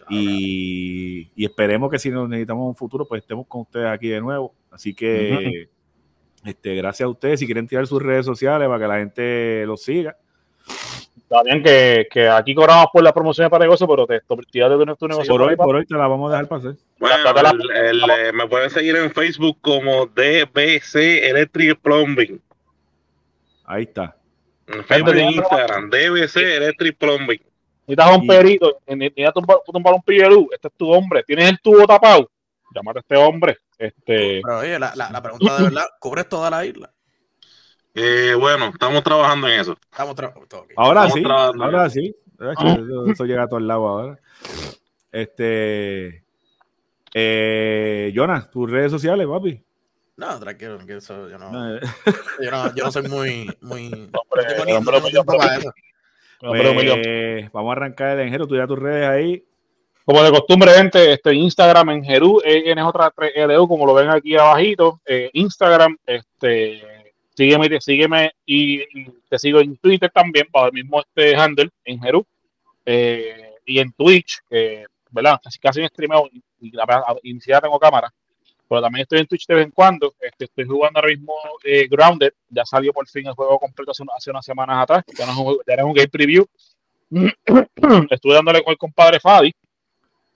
Y, 0.10 1.32
y, 1.34 1.46
esperemos 1.46 1.90
que 1.90 1.98
si 1.98 2.10
nos 2.10 2.28
necesitamos 2.28 2.68
un 2.68 2.76
futuro 2.76 3.08
pues 3.08 3.22
estemos 3.22 3.48
con 3.48 3.62
ustedes 3.62 3.88
aquí 3.88 4.10
de 4.10 4.20
nuevo 4.20 4.54
Así 4.74 4.94
que, 4.94 5.70
este, 6.44 6.76
gracias 6.76 7.06
a 7.06 7.10
ustedes. 7.10 7.40
Si 7.40 7.46
quieren 7.46 7.68
tirar 7.68 7.86
sus 7.86 8.02
redes 8.02 8.26
sociales 8.26 8.68
para 8.68 8.80
que 8.80 8.88
la 8.88 8.98
gente 8.98 9.64
los 9.66 9.84
siga. 9.84 10.18
También 11.30 11.64
que, 11.64 12.08
que, 12.12 12.28
aquí 12.28 12.54
cobramos 12.54 12.88
por 12.92 13.04
las 13.04 13.14
promociones 13.14 13.50
para 13.50 13.66
negocio, 13.66 13.88
pero 13.88 14.06
te 14.06 14.18
estoy 14.18 14.38
de 14.38 14.96
tu 14.96 15.08
negocio. 15.08 15.34
por, 15.34 15.42
hoy, 15.42 15.56
por 15.56 15.76
hoy 15.76 15.86
te 15.86 15.96
la 15.96 16.08
vamos 16.08 16.30
a 16.30 16.36
dejar 16.36 16.48
pasar. 16.48 16.76
Bueno, 17.00 17.16
eh, 17.76 18.32
me 18.34 18.48
pueden 18.48 18.70
seguir 18.70 18.96
en 18.96 19.12
Facebook 19.12 19.58
como 19.62 20.06
DBC 20.06 20.96
Electric 21.30 21.80
Plumbing. 21.80 22.40
Ahí 23.66 23.84
está. 23.84 24.16
En 24.68 24.84
Facebook 24.84 25.16
y 25.16 25.22
Instagram, 25.22 25.90
DBC 25.90 26.38
Electric 26.38 26.98
Plumbing. 26.98 27.42
Necesitas 27.88 28.18
un 28.18 28.28
perito, 28.28 28.78
necesitas 28.88 29.34
tumbar 29.66 29.94
un 29.94 30.02
pillerú, 30.04 30.50
este 30.54 30.70
es 30.70 30.74
tu 30.76 30.90
hombre, 30.90 31.22
tienes 31.24 31.50
el 31.50 31.60
tubo 31.60 31.86
tapado, 31.86 32.30
llámate 32.74 33.00
a 33.00 33.02
este 33.02 33.18
hombre. 33.18 33.58
Este... 33.78 34.42
Pero 34.44 34.60
oye, 34.60 34.80
la, 34.80 34.94
la, 34.96 35.10
la 35.10 35.22
pregunta 35.22 35.58
de 35.58 35.64
verdad, 35.64 35.86
¿cubres 36.00 36.30
toda 36.30 36.50
la 36.50 36.66
isla? 36.66 36.92
Eh, 37.96 38.36
bueno, 38.40 38.72
estamos 38.74 39.04
trabajando 39.04 39.48
en 39.48 39.60
eso. 39.60 39.78
Estamos 39.92 40.16
trabajando. 40.16 40.66
Ahora 40.76 41.10
sí, 41.10 41.24
ahora 41.24 41.90
sí. 41.90 42.16
Eso, 43.12 43.26
llega 43.26 43.44
a 43.44 43.48
todos 43.48 43.62
lados 43.62 43.88
ahora. 43.88 44.20
Este. 45.12 46.24
Eh, 47.14 48.12
Jonas, 48.16 48.50
tus 48.50 48.70
redes 48.70 48.92
sociales, 48.92 49.28
papi. 49.28 49.64
No, 50.16 50.40
tranquilo, 50.40 50.80
yo 50.86 51.38
no, 51.38 51.80
yo 51.80 52.52
no, 52.52 52.76
yo 52.76 52.84
no 52.84 52.92
soy 52.92 53.08
muy, 53.08 53.58
muy. 53.62 54.10
Hombre, 54.12 54.46
pues, 56.42 57.52
vamos 57.52 57.70
a 57.70 57.72
arrancar 57.72 58.20
el 58.20 58.28
enjero, 58.28 58.48
tú 58.48 58.56
ya 58.56 58.68
tus 58.68 58.80
redes 58.80 59.08
ahí. 59.08 59.46
Como 60.06 60.22
de 60.22 60.32
costumbre, 60.32 60.72
gente, 60.74 61.14
este 61.14 61.34
Instagram 61.34 61.90
en 61.92 62.04
Jerú, 62.04 62.42
en 62.44 62.78
otra 62.80 63.14
LU, 63.48 63.68
como 63.68 63.86
lo 63.86 63.94
ven 63.94 64.10
aquí 64.10 64.36
abajito. 64.36 65.00
Eh, 65.06 65.30
Instagram, 65.32 65.98
este, 66.06 66.82
sígueme, 67.34 67.80
sígueme 67.80 68.32
y, 68.46 68.82
te 69.30 69.40
sigo 69.40 69.62
en 69.62 69.78
Twitter 69.78 70.12
también, 70.14 70.48
para 70.52 70.68
el 70.68 70.74
mismo 70.74 71.00
este 71.00 71.36
handle, 71.36 71.70
en 71.86 72.02
Jerú. 72.02 72.26
Eh, 72.86 73.54
y 73.66 73.80
en 73.80 73.94
Twitch, 73.94 74.40
que, 74.50 74.86
¿verdad? 75.10 75.40
Casi, 75.42 75.60
casi 75.60 75.80
en 75.80 75.88
streameo, 75.88 76.28
y, 76.62 76.74
ni 77.34 77.40
siquiera 77.40 77.62
tengo 77.62 77.80
cámara 77.80 78.14
pero 78.74 78.82
también 78.82 79.04
estoy 79.04 79.20
en 79.20 79.28
Twitch 79.28 79.46
de 79.46 79.54
vez 79.54 79.66
en 79.66 79.72
cuando. 79.72 80.16
Este, 80.20 80.46
estoy 80.46 80.66
jugando 80.66 81.00
ahora 81.00 81.14
mismo 81.14 81.36
eh, 81.64 81.88
Grounded. 81.88 82.34
Ya 82.50 82.66
salió 82.66 82.92
por 82.92 83.08
fin 83.08 83.28
el 83.28 83.34
juego 83.34 83.60
completo 83.60 83.92
hace, 83.92 84.04
hace 84.18 84.32
unas 84.32 84.44
semanas 84.44 84.82
atrás. 84.82 85.04
Ya, 85.16 85.28
no 85.28 85.40
un, 85.44 85.58
era 85.68 85.86
un 85.86 85.94
game 85.94 86.08
preview. 86.08 86.44
Estuve 88.10 88.34
dándole 88.34 88.64
con 88.64 88.72
el 88.72 88.78
compadre 88.80 89.20
Fadi, 89.20 89.54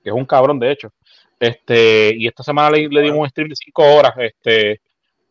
que 0.04 0.10
es 0.10 0.16
un 0.16 0.26
cabrón 0.26 0.60
de 0.60 0.72
hecho. 0.72 0.92
Este, 1.40 2.14
y 2.16 2.28
esta 2.28 2.44
semana 2.44 2.72
le, 2.72 3.02
dimos 3.02 3.20
un 3.20 3.30
stream 3.30 3.50
de 3.50 3.56
5 3.56 3.84
horas 3.84 4.14
este, 4.18 4.82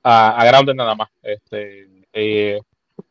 a, 0.02 0.40
a, 0.40 0.44
Grounded 0.46 0.74
nada 0.74 0.94
más. 0.94 1.08
Este, 1.22 1.88
eh, 2.12 2.60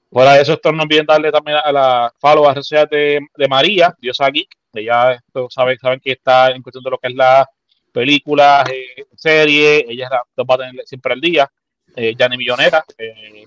fuera 0.10 0.34
de 0.34 0.42
eso, 0.42 0.60
olviden 0.64 1.06
darle 1.06 1.32
también 1.32 1.58
a 1.64 1.72
la 1.72 2.14
follow 2.20 2.48
a 2.48 2.54
la 2.56 2.62
red 2.62 2.90
de, 2.90 3.20
de 3.36 3.48
María, 3.48 3.94
Dios 4.00 4.20
aquí. 4.22 4.48
Ella 4.74 5.14
esto, 5.14 5.48
saben, 5.50 5.78
saben 5.78 6.00
que 6.00 6.12
está 6.12 6.52
en 6.52 6.62
cuestión 6.62 6.84
de 6.84 6.90
lo 6.90 6.98
que 6.98 7.08
es 7.08 7.16
la 7.16 7.48
películas, 7.96 8.70
eh, 8.70 9.06
series, 9.16 9.86
ella 9.88 10.10
va 10.10 10.56
a 10.56 10.58
tener 10.58 10.86
siempre 10.86 11.14
al 11.14 11.22
día. 11.22 11.50
Eh, 11.96 12.14
Jani 12.18 12.38
Millonera, 12.38 12.84
eh, 12.98 13.46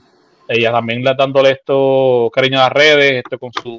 ella 0.48 0.72
también 0.72 1.04
le 1.04 1.14
dándole 1.14 1.50
esto 1.50 2.30
cariño 2.32 2.58
a 2.58 2.62
las 2.62 2.72
redes, 2.72 3.22
esto 3.22 3.38
con 3.38 3.52
su 3.52 3.78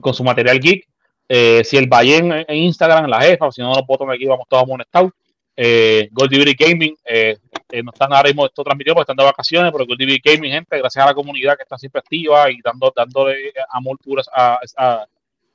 con 0.00 0.14
su 0.14 0.22
material 0.22 0.60
geek. 0.60 0.86
Eh, 1.28 1.62
si 1.64 1.76
el 1.76 1.88
Valle 1.88 2.18
en, 2.18 2.56
Instagram, 2.56 3.04
en 3.04 3.10
la 3.10 3.20
jefa, 3.20 3.50
si 3.50 3.60
no 3.60 3.68
nos 3.68 3.86
botan 3.86 4.10
aquí, 4.10 4.26
vamos 4.26 4.46
todos 4.48 4.62
amonestados. 4.62 5.12
Eh, 5.56 6.08
Gold 6.12 6.54
Gaming, 6.58 6.94
eh, 7.04 7.38
no 7.82 7.90
están 7.90 8.12
ahora 8.12 8.28
mismo 8.28 8.44
esto 8.44 8.62
transmitido 8.62 8.94
porque 8.94 9.04
están 9.04 9.16
de 9.16 9.24
vacaciones, 9.24 9.72
pero 9.72 9.86
Gold 9.86 10.20
Gaming, 10.22 10.52
gente, 10.52 10.78
gracias 10.78 11.02
a 11.02 11.08
la 11.08 11.14
comunidad 11.14 11.56
que 11.56 11.62
está 11.62 11.78
siempre 11.78 12.00
activa 12.00 12.50
y 12.50 12.60
dando, 12.62 12.92
dándole 12.94 13.52
amor 13.70 13.98
puro 13.98 14.22
a, 14.32 14.60
a, 14.76 15.06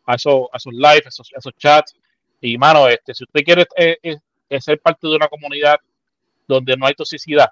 a, 0.05 0.15
esos, 0.15 0.47
a 0.51 0.57
esos 0.57 0.73
lives, 0.73 1.05
esos, 1.05 1.29
esos 1.35 1.53
chats, 1.55 1.95
y 2.41 2.57
mano, 2.57 2.87
este, 2.87 3.13
si 3.13 3.23
usted 3.23 3.43
quiere 3.43 3.67
eh, 3.77 3.97
eh, 4.49 4.61
ser 4.61 4.81
parte 4.81 5.07
de 5.07 5.15
una 5.15 5.27
comunidad 5.27 5.79
donde 6.47 6.75
no 6.75 6.87
hay 6.87 6.95
toxicidad, 6.95 7.49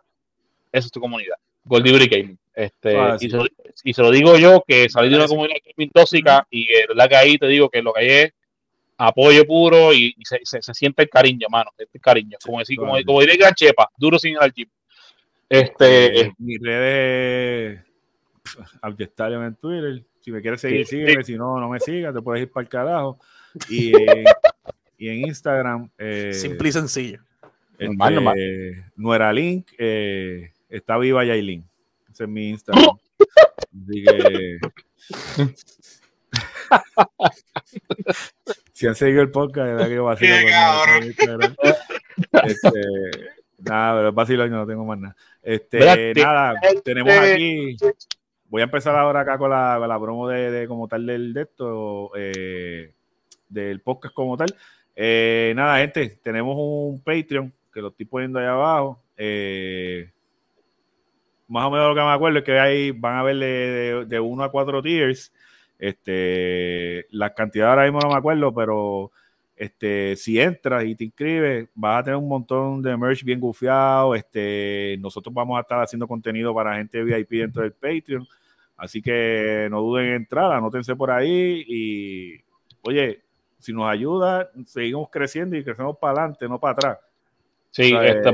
esa 0.72 0.88
es 0.88 0.92
tu 0.92 1.00
comunidad. 1.00 1.36
Goldie 1.64 2.08
Gaming. 2.08 2.38
Este, 2.54 2.98
ah, 2.98 3.16
y, 3.20 3.94
se, 3.94 4.02
lo 4.02 4.12
digo 4.12 4.38
yo, 4.38 4.64
que 4.68 4.90
salí 4.90 5.10
de 5.10 5.16
una 5.16 5.28
comunidad 5.28 5.60
gaming 5.66 5.92
tóxica 5.92 6.46
y 6.50 6.64
eh, 6.64 6.88
la 6.94 7.08
que 7.08 7.16
ahí 7.16 7.38
te 7.38 7.48
digo 7.48 7.70
que 7.70 7.82
lo 7.82 7.94
que 7.94 8.02
hay 8.02 8.10
es 8.10 8.34
apoyo 8.98 9.46
puro 9.46 9.94
y, 9.94 10.14
se, 10.24 10.40
se, 10.44 10.74
siente 10.74 11.04
el 11.04 11.10
cariño, 11.10 11.48
mano, 11.50 11.72
el 11.78 12.02
cariño. 12.02 12.38
como 12.44 12.60
decir, 12.60 12.78
como, 12.78 12.94
como 13.06 13.22
diré 13.22 13.38
Gran 13.38 13.54
Chepa, 13.54 13.90
duro 13.98 14.20
sin 14.20 14.32
ir 14.32 14.40
al 14.42 14.52
gym. 14.52 14.68
Este, 15.48 16.34
mi 16.38 16.58
red 16.58 17.74
es 17.74 17.80
en 19.10 19.56
Twitter. 19.56 20.04
Si 20.20 20.32
me 20.32 20.42
quieres 20.42 20.60
seguir, 20.60 20.86
sígueme. 20.86 21.24
Si 21.24 21.36
no, 21.36 21.60
no 21.60 21.70
me 21.70 21.80
sigas, 21.80 22.14
te 22.14 22.22
puedes 22.22 22.44
ir 22.44 22.52
para 22.52 22.64
el 22.64 22.70
carajo. 22.70 23.20
Y 23.70 23.94
y 25.00 25.08
en 25.08 25.28
Instagram. 25.28 25.90
Eh, 25.98 26.34
Simple 26.34 26.70
y 26.70 26.72
sencillo. 26.72 27.22
Este, 27.80 28.84
no 28.98 29.16
era 29.16 29.32
Link, 29.32 29.72
eh, 29.78 30.52
está 30.70 30.98
viva 30.98 31.26
Yailin. 31.26 31.68
Ese 32.12 32.24
es 32.24 32.30
mi 32.30 32.50
Instagram. 32.50 32.98
Así 33.88 34.04
que. 34.04 34.60
si 38.74 38.88
han 38.88 38.96
seguido 38.96 39.22
el 39.22 39.32
podcast, 39.32 39.68
verdad 39.68 39.88
que 39.88 39.96
yo 39.96 40.06
vacilo 40.06 40.36
este, 42.44 42.82
nada, 43.60 44.00
pero 44.00 44.14
vacilo 44.14 44.48
no 44.48 44.68
tengo 44.68 44.86
más 44.86 45.00
nada. 45.00 45.16
Este, 45.42 46.14
nada, 46.16 46.56
tenemos 46.84 47.14
aquí. 47.14 47.78
Voy 48.50 48.62
a 48.62 48.66
empezar 48.66 48.96
ahora 48.96 49.22
acá 49.22 49.38
con 49.38 49.52
la, 49.52 49.78
con 49.80 49.88
la 49.88 50.00
promo 50.00 50.28
de, 50.28 50.50
de, 50.50 50.68
como 50.68 50.88
tal 50.88 51.06
del 51.06 51.34
de 51.34 51.42
esto, 51.44 52.12
eh, 52.16 52.94
del 53.48 53.82
podcast 53.82 54.14
como 54.14 54.38
tal. 54.38 54.56
Eh, 54.96 55.54
nada, 55.56 55.78
gente, 55.78 56.20
tenemos 56.24 56.56
un 56.58 57.02
Patreon 57.04 57.54
que 57.72 57.82
lo 57.82 57.90
estoy 57.90 58.06
poniendo 58.06 58.40
ahí 58.40 58.46
abajo. 58.46 59.04
Eh, 59.18 60.12
más 61.50 61.66
o 61.66 61.72
menos 61.72 61.90
lo 61.90 61.96
que 61.96 62.02
me 62.02 62.12
acuerdo 62.12 62.40
es 62.40 62.46
que 62.46 62.60
ahí 62.60 62.92
van 62.92 63.18
a 63.18 63.24
ver 63.24 63.38
de, 63.38 64.06
de, 64.08 64.20
uno 64.20 64.44
a 64.44 64.52
cuatro 64.52 64.82
tiers. 64.82 65.34
Este, 65.80 67.08
la 67.12 67.34
cantidad 67.34 67.70
ahora 67.72 67.84
mismo 67.84 68.00
no 68.00 68.10
me 68.10 68.16
acuerdo, 68.16 68.54
pero 68.54 69.12
este, 69.56 70.16
si 70.16 70.40
entras 70.40 70.86
y 70.86 70.96
te 70.96 71.06
inscribes, 71.06 71.68
vas 71.76 72.00
a 72.00 72.04
tener 72.04 72.18
un 72.18 72.28
montón 72.30 72.82
de 72.82 72.96
merch 72.96 73.24
bien 73.24 73.40
gufiado. 73.40 74.16
Este, 74.16 74.98
nosotros 75.00 75.34
vamos 75.34 75.58
a 75.58 75.62
estar 75.62 75.82
haciendo 75.82 76.08
contenido 76.08 76.54
para 76.54 76.78
gente 76.78 77.04
VIP 77.04 77.32
dentro 77.32 77.64
del 77.64 77.74
Patreon. 77.74 78.26
Así 78.78 79.02
que 79.02 79.68
no 79.70 79.82
duden 79.82 80.06
en 80.08 80.14
entrar, 80.14 80.52
anótense 80.54 80.96
por 80.96 81.12
ahí 81.12 81.66
y, 81.68 82.42
oye, 82.84 83.22
si 83.58 83.74
nos 83.74 83.90
ayuda, 83.90 84.50
seguimos 84.66 85.10
creciendo 85.10 85.58
y 85.58 85.64
crecemos 85.64 85.98
para 85.98 86.22
adelante, 86.22 86.48
no 86.48 86.60
para 86.60 86.74
atrás. 86.74 87.09
Sí, 87.72 87.94
este, 88.04 88.32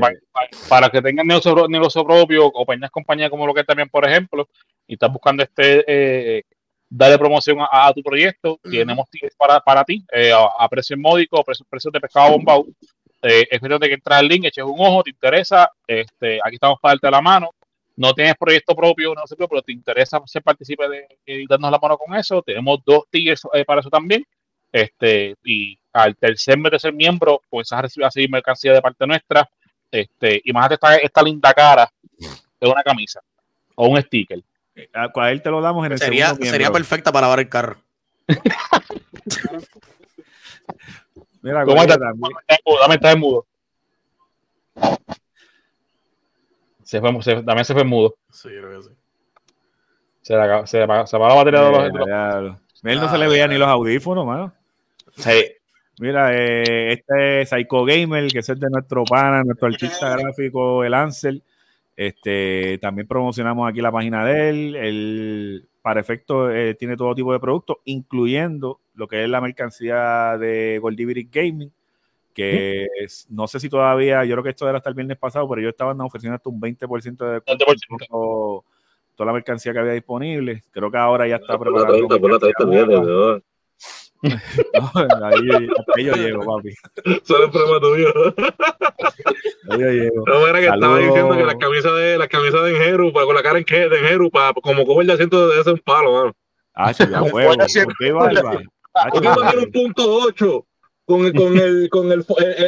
para, 0.68 0.88
que 0.88 1.02
tengan 1.02 1.26
negocio, 1.26 1.68
negocio 1.68 2.04
propio 2.04 2.46
o 2.46 2.64
pequeñas 2.64 2.90
compañías 2.90 3.28
como 3.28 3.46
lo 3.46 3.52
que 3.52 3.64
también, 3.64 3.88
por 3.88 4.08
ejemplo, 4.08 4.48
y 4.86 4.94
estás 4.94 5.12
buscando 5.12 5.42
este 5.42 5.84
eh, 5.86 6.42
darle 6.88 7.18
promoción 7.18 7.58
a, 7.60 7.92
tu 7.92 8.02
proyecto, 8.02 8.58
tenemos 8.62 9.10
tickets 9.10 9.36
para, 9.36 9.60
para 9.60 9.84
ti 9.84 10.04
eh, 10.12 10.32
a, 10.32 10.68
precio 10.68 10.96
módico, 10.96 11.42
precios 11.44 11.68
precio 11.68 11.90
de 11.90 12.00
pescado 12.00 12.32
bombado. 12.32 12.64
Eh, 13.22 13.46
es 13.50 13.58
cuestión 13.58 13.80
de 13.80 13.88
que 13.88 13.94
entras 13.94 14.20
al 14.20 14.28
link, 14.28 14.44
eches 14.44 14.64
un 14.64 14.76
ojo, 14.78 15.02
te 15.02 15.10
interesa, 15.10 15.70
este, 15.86 16.38
aquí 16.42 16.54
estamos 16.54 16.78
para 16.80 16.94
darte 16.94 17.10
la 17.10 17.20
mano. 17.20 17.50
No 17.96 18.12
tienes 18.12 18.36
proyecto 18.36 18.74
propio, 18.74 19.14
no 19.14 19.26
sé, 19.26 19.36
pero 19.36 19.62
te 19.62 19.72
interesa 19.72 20.20
ser 20.26 20.42
participe 20.42 20.86
de, 20.88 21.08
y 21.24 21.46
darnos 21.46 21.70
la 21.70 21.78
mano 21.78 21.96
con 21.96 22.14
eso. 22.14 22.42
Tenemos 22.42 22.78
dos 22.84 23.04
tickets 23.10 23.42
para 23.66 23.80
eso 23.80 23.88
también. 23.88 24.22
Este, 24.70 25.34
y 25.44 25.78
al 25.96 26.16
tercer 26.16 26.58
mes 26.58 26.72
de 26.72 26.78
ser 26.78 26.92
miembro, 26.92 27.40
pues 27.48 27.70
vas 27.70 27.78
a 27.78 27.82
recibir 27.82 28.06
así 28.06 28.28
mercancía 28.28 28.72
de 28.72 28.82
parte 28.82 29.06
nuestra. 29.06 29.48
Este, 29.90 30.42
imagínate 30.44 30.74
esta, 30.74 30.96
esta 30.96 31.22
linda 31.22 31.54
cara 31.54 31.90
de 32.60 32.68
una 32.68 32.82
camisa 32.82 33.22
o 33.74 33.88
un 33.88 34.02
sticker. 34.02 34.42
Eh, 34.74 34.90
a 34.92 35.30
él 35.30 35.40
te 35.40 35.50
lo 35.50 35.62
damos 35.62 35.86
en 35.86 35.92
el 35.92 35.98
sería, 35.98 36.34
sería 36.34 36.70
perfecta 36.70 37.10
para 37.12 37.22
lavar 37.22 37.40
el 37.40 37.48
carro. 37.48 37.78
Mira, 41.40 41.64
¿Cómo 41.64 41.80
está? 41.80 41.96
Dame 41.96 42.94
estar 42.94 43.16
mudo. 43.16 43.46
Se 46.82 47.00
fue, 47.00 47.22
se, 47.22 47.42
también 47.42 47.64
se 47.64 47.72
fue 47.72 47.84
mudo. 47.84 48.16
Sí, 48.30 48.48
creo 48.48 48.82
que 48.82 48.88
sí. 48.88 48.94
Se, 50.22 50.34
la, 50.34 50.66
se, 50.66 50.84
va, 50.84 51.06
se 51.06 51.16
va 51.16 51.28
la 51.28 51.34
batería 51.34 51.62
de 51.62 51.70
los. 51.70 51.84
De 52.82 52.92
él 52.92 53.00
no 53.00 53.08
se 53.08 53.16
le 53.16 53.28
veía 53.28 53.48
ni 53.48 53.56
los 53.56 53.68
audífonos, 53.68 54.26
mano. 54.26 54.52
Mira, 55.98 56.36
eh, 56.36 56.92
este 56.92 57.42
es 57.42 57.48
Psycho 57.48 57.84
Gamer, 57.84 58.28
que 58.28 58.40
es 58.40 58.48
el 58.50 58.58
de 58.58 58.68
nuestro 58.70 59.04
pana, 59.04 59.42
nuestro 59.42 59.68
artista 59.68 60.16
gráfico, 60.16 60.84
el 60.84 60.92
Ansel. 60.92 61.42
Este, 61.96 62.76
también 62.78 63.08
promocionamos 63.08 63.68
aquí 63.68 63.80
la 63.80 63.90
página 63.90 64.24
de 64.26 64.50
él. 64.50 64.76
Él, 64.76 65.68
para 65.80 66.00
efecto, 66.00 66.50
eh, 66.50 66.74
tiene 66.74 66.96
todo 66.96 67.14
tipo 67.14 67.32
de 67.32 67.40
productos, 67.40 67.78
incluyendo 67.84 68.80
lo 68.94 69.08
que 69.08 69.24
es 69.24 69.30
la 69.30 69.40
mercancía 69.40 70.36
de 70.38 70.78
Goldivity 70.82 71.28
Gaming, 71.32 71.72
que 72.34 72.86
no 73.30 73.46
sé 73.46 73.58
si 73.58 73.70
todavía, 73.70 74.22
yo 74.24 74.34
creo 74.34 74.44
que 74.44 74.50
esto 74.50 74.68
era 74.68 74.76
hasta 74.78 74.90
el 74.90 74.94
viernes 74.94 75.16
pasado, 75.16 75.48
pero 75.48 75.62
yo 75.62 75.70
estaba 75.70 75.92
ofreciendo 76.04 76.36
hasta 76.36 76.50
un 76.50 76.60
20% 76.60 77.24
de 77.24 77.40
descuento 77.40 78.64
toda 79.14 79.26
la 79.26 79.32
mercancía 79.32 79.72
que 79.72 79.78
había 79.78 79.92
disponible. 79.92 80.62
Creo 80.70 80.90
que 80.90 80.98
ahora 80.98 81.26
ya 81.26 81.36
está 81.36 81.58
preparado. 81.58 83.42
no, 84.74 85.26
ahí, 85.26 85.68
ahí, 85.96 86.04
yo 86.04 86.14
llego, 86.14 86.44
papi. 86.44 86.70
Solo 87.24 87.44
el 87.44 87.50
problema 87.50 87.80
tuyo. 87.80 88.34
Ahí 89.70 89.80
yo 89.80 89.90
llego. 89.90 90.24
No, 90.26 90.46
era 90.46 90.60
que 90.60 90.66
estaba 90.66 90.98
diciendo 90.98 91.36
que 91.36 91.44
las 91.44 91.56
camisas 91.56 91.94
de 91.96 92.18
las 92.18 92.28
camisas 92.28 92.62
de 92.62 92.70
Enjeru, 92.70 93.12
con 93.12 93.34
la 93.34 93.42
cara 93.42 93.58
en 93.58 93.64
que 93.64 93.88
de 93.88 93.98
Enjeru, 93.98 94.30
para 94.30 94.52
como 94.54 94.86
coger 94.86 95.06
de 95.06 95.12
asiento 95.14 95.48
de 95.48 95.60
ese 95.60 95.70
un 95.72 95.78
palo, 95.78 96.12
mano. 96.12 96.36
Ah, 96.74 96.92
sí, 96.92 97.04
ya 97.10 97.22
huevo. 97.22 97.54
¿Por 97.56 97.66
qué? 97.66 99.28
¿Por 99.28 99.50
qué 99.50 99.58
un 99.58 99.72
punto 99.72 100.18
8? 100.26 100.66
Con 101.06 101.24
el, 101.24 101.32
con 101.34 101.56
el, 101.56 101.88
con 101.88 102.12
el, 102.12 102.24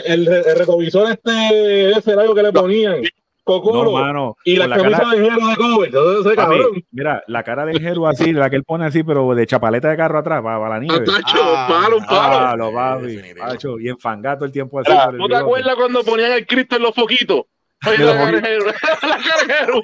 el, 0.07 0.29
el, 0.29 0.57
retrovisor 0.57 1.11
este, 1.11 1.91
ese 1.91 2.13
algo 2.13 2.35
que 2.35 2.43
le 2.45 2.53
ponían. 2.53 3.03
Cocoro, 3.49 4.37
y 4.45 4.57
la, 4.57 4.69
camisa 4.69 5.07
de 5.11 5.25
Jero 5.25 5.79
de. 5.81 5.87
Entonces, 5.87 6.37
cabrón. 6.37 6.85
Mira, 6.91 7.25
la 7.29 7.43
cara 7.43 7.65
de 7.65 7.81
Jero 7.81 8.07
así, 8.07 8.35
la 8.35 8.51
que 8.51 8.57
él 8.57 8.65
pone 8.65 8.85
así, 8.85 9.03
pero 9.03 9.35
de 9.35 9.47
chapaleta 9.47 9.89
de 9.89 9.97
carro 9.97 10.19
atrás, 10.19 10.43
para, 10.43 10.59
para 10.59 10.75
la 10.75 10.81
nieve. 10.81 11.07
Ah, 11.35 11.67
palo, 11.67 11.99
palo. 12.07 12.57
Lo 12.59 12.75
papi. 12.75 13.19
Tacho, 13.39 13.81
y 13.81 13.89
enfangato 13.89 14.45
el 14.45 14.53
tiempo 14.53 14.81
así. 14.81 14.93
¿No 15.15 15.29
te 15.29 15.37
acuerdas 15.37 15.77
cuando 15.77 16.05
ponían 16.05 16.33
el 16.33 16.47
Cristo 16.47 16.77
en 16.77 16.83
los 16.83 16.95
foquitos? 16.95 17.45
Oye, 17.87 18.05
la 18.05 18.13
cara 18.13 18.33
de 18.33 18.43
Jero. 18.43 18.67
La 18.67 19.19
cara 19.19 19.37
de 19.47 19.55
Jero. 19.55 19.83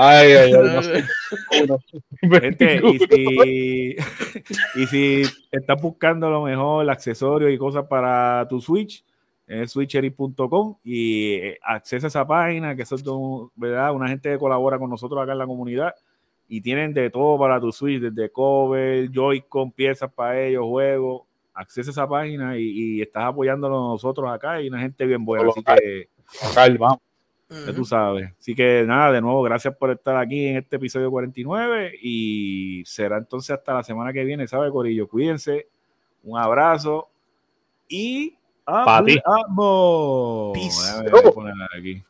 Ay, 0.00 0.30
ay, 0.32 0.52
ay. 0.54 1.04
Gente, 2.40 2.80
y 2.84 2.98
si, 3.00 3.96
y 4.76 4.86
si 4.86 5.22
estás 5.50 5.82
buscando 5.82 6.30
lo 6.30 6.42
mejor, 6.44 6.88
accesorios 6.88 7.50
y 7.50 7.58
cosas 7.58 7.84
para 7.88 8.46
tu 8.48 8.60
Switch, 8.60 9.04
es 9.44 9.72
switchery.com 9.72 10.76
y 10.84 11.32
eh, 11.32 11.58
accesa 11.64 12.06
a 12.06 12.10
esa 12.10 12.24
página, 12.24 12.76
que 12.76 12.82
es 12.82 12.90
¿verdad? 13.56 13.92
una 13.92 14.06
gente 14.06 14.30
que 14.30 14.38
colabora 14.38 14.78
con 14.78 14.88
nosotros 14.88 15.20
acá 15.20 15.32
en 15.32 15.38
la 15.38 15.46
comunidad 15.46 15.92
y 16.46 16.60
tienen 16.60 16.94
de 16.94 17.10
todo 17.10 17.36
para 17.36 17.60
tu 17.60 17.72
Switch, 17.72 18.00
desde 18.00 18.30
cover, 18.30 19.10
Joy-Con, 19.10 19.72
piezas 19.72 20.12
para 20.12 20.40
ellos, 20.40 20.64
juegos. 20.64 21.22
Accesa 21.54 21.90
a 21.90 21.92
esa 21.92 22.08
página 22.08 22.56
y, 22.56 23.02
estás 23.02 23.24
apoyándonos 23.24 23.94
nosotros 23.94 24.30
acá 24.30 24.62
y 24.62 24.68
una 24.68 24.78
gente 24.78 25.04
bien 25.06 25.24
buena. 25.24 25.50
Así 25.50 25.64
que. 25.64 26.08
vamos. 26.78 27.07
Ya 27.50 27.74
tú 27.74 27.84
sabes. 27.84 28.30
Así 28.38 28.54
que 28.54 28.84
nada, 28.86 29.12
de 29.12 29.20
nuevo, 29.22 29.42
gracias 29.42 29.74
por 29.74 29.90
estar 29.90 30.16
aquí 30.16 30.48
en 30.48 30.58
este 30.58 30.76
episodio 30.76 31.10
49 31.10 31.92
y 32.02 32.82
será 32.84 33.16
entonces 33.16 33.50
hasta 33.50 33.72
la 33.72 33.82
semana 33.82 34.12
que 34.12 34.24
viene, 34.24 34.46
¿sabes, 34.46 34.70
Corillo? 34.70 35.08
Cuídense, 35.08 35.66
un 36.24 36.38
abrazo 36.38 37.08
y 37.88 38.38
¡Vamos! 38.70 40.52
Voy 40.52 41.22
a 41.24 41.30
poner 41.32 41.54
aquí. 41.74 42.04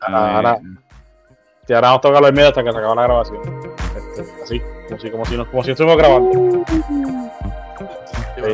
Ahora, 0.00 0.60
y 1.66 1.72
ahora 1.72 1.90
nos 1.92 2.00
toca 2.02 2.20
medio 2.32 2.48
hasta 2.48 2.62
que 2.62 2.72
se 2.72 2.78
acabe 2.78 2.96
la 2.96 3.02
grabación. 3.02 3.40
Este, 3.96 4.42
así, 4.42 4.60
como 4.88 4.98
si, 5.00 5.10
como 5.10 5.24
si, 5.24 5.36
como 5.36 5.64
si 5.64 5.70
estuviéramos 5.70 6.02
grabando. 6.02 6.64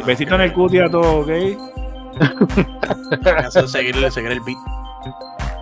Besito 0.06 0.34
en 0.36 0.40
el 0.42 0.52
cutie 0.52 0.84
a 0.84 0.90
todos, 0.90 1.24
¿ok? 1.24 1.75
seguir, 3.66 4.12
seguir 4.12 4.32
el 4.32 4.40
beat. 4.40 4.58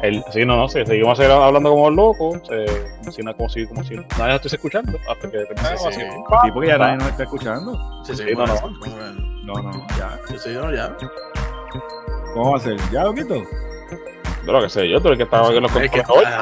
El, 0.02 0.22
sí, 0.32 0.44
no, 0.44 0.56
no, 0.56 0.68
sí, 0.68 0.84
seguimos 0.84 1.18
hablando 1.18 1.70
como 1.70 1.90
locos, 1.90 2.42
eh, 2.50 2.84
como, 2.98 3.10
si, 3.10 3.22
como, 3.22 3.48
si, 3.48 3.66
como 3.66 3.82
si 3.84 3.94
nadie 3.94 4.04
nos 4.18 4.34
estuviese 4.34 4.56
escuchando, 4.56 4.98
hasta 5.08 5.30
que 5.30 5.38
terminemos 5.38 5.94
sí, 5.94 6.00
sí. 6.00 6.50
porque 6.52 6.68
ya 6.68 6.78
nadie 6.78 6.96
nos 6.98 7.08
está 7.08 7.22
escuchando. 7.22 8.04
Sí, 8.04 8.14
sí, 8.14 8.24
no, 8.36 8.46
no. 8.46 8.54
No, 9.44 9.62
no, 9.62 9.86
ya. 9.98 10.18
Sí, 10.28 10.36
sí, 10.38 10.50
no, 10.50 10.70
ya. 10.74 10.94
¿Cómo 12.34 12.50
va 12.52 12.56
a 12.58 12.60
ser? 12.60 12.76
¿Ya, 12.90 13.04
Loquito? 13.04 13.34
De 13.34 14.52
lo 14.52 14.60
que 14.60 14.68
sé 14.68 14.88
yo, 14.88 15.00
tú 15.00 15.08
eres 15.08 15.18
que 15.18 15.24
estaba 15.24 15.48
en 15.48 15.62
los 15.62 15.72
controles 15.72 16.04
hoy. 16.08 16.24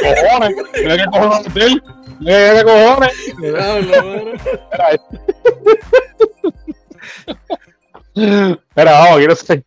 cojones, 0.00 0.56
mira 0.80 0.96
qué 0.96 1.04
cojones 1.06 1.54
de 1.54 1.64
él. 1.64 1.82
Mira 2.20 2.54
qué 2.54 2.62
cojones. 2.64 3.12
Espera, 8.14 8.92
vamos, 9.00 9.18
quiero 9.18 9.36
ser. 9.36 9.64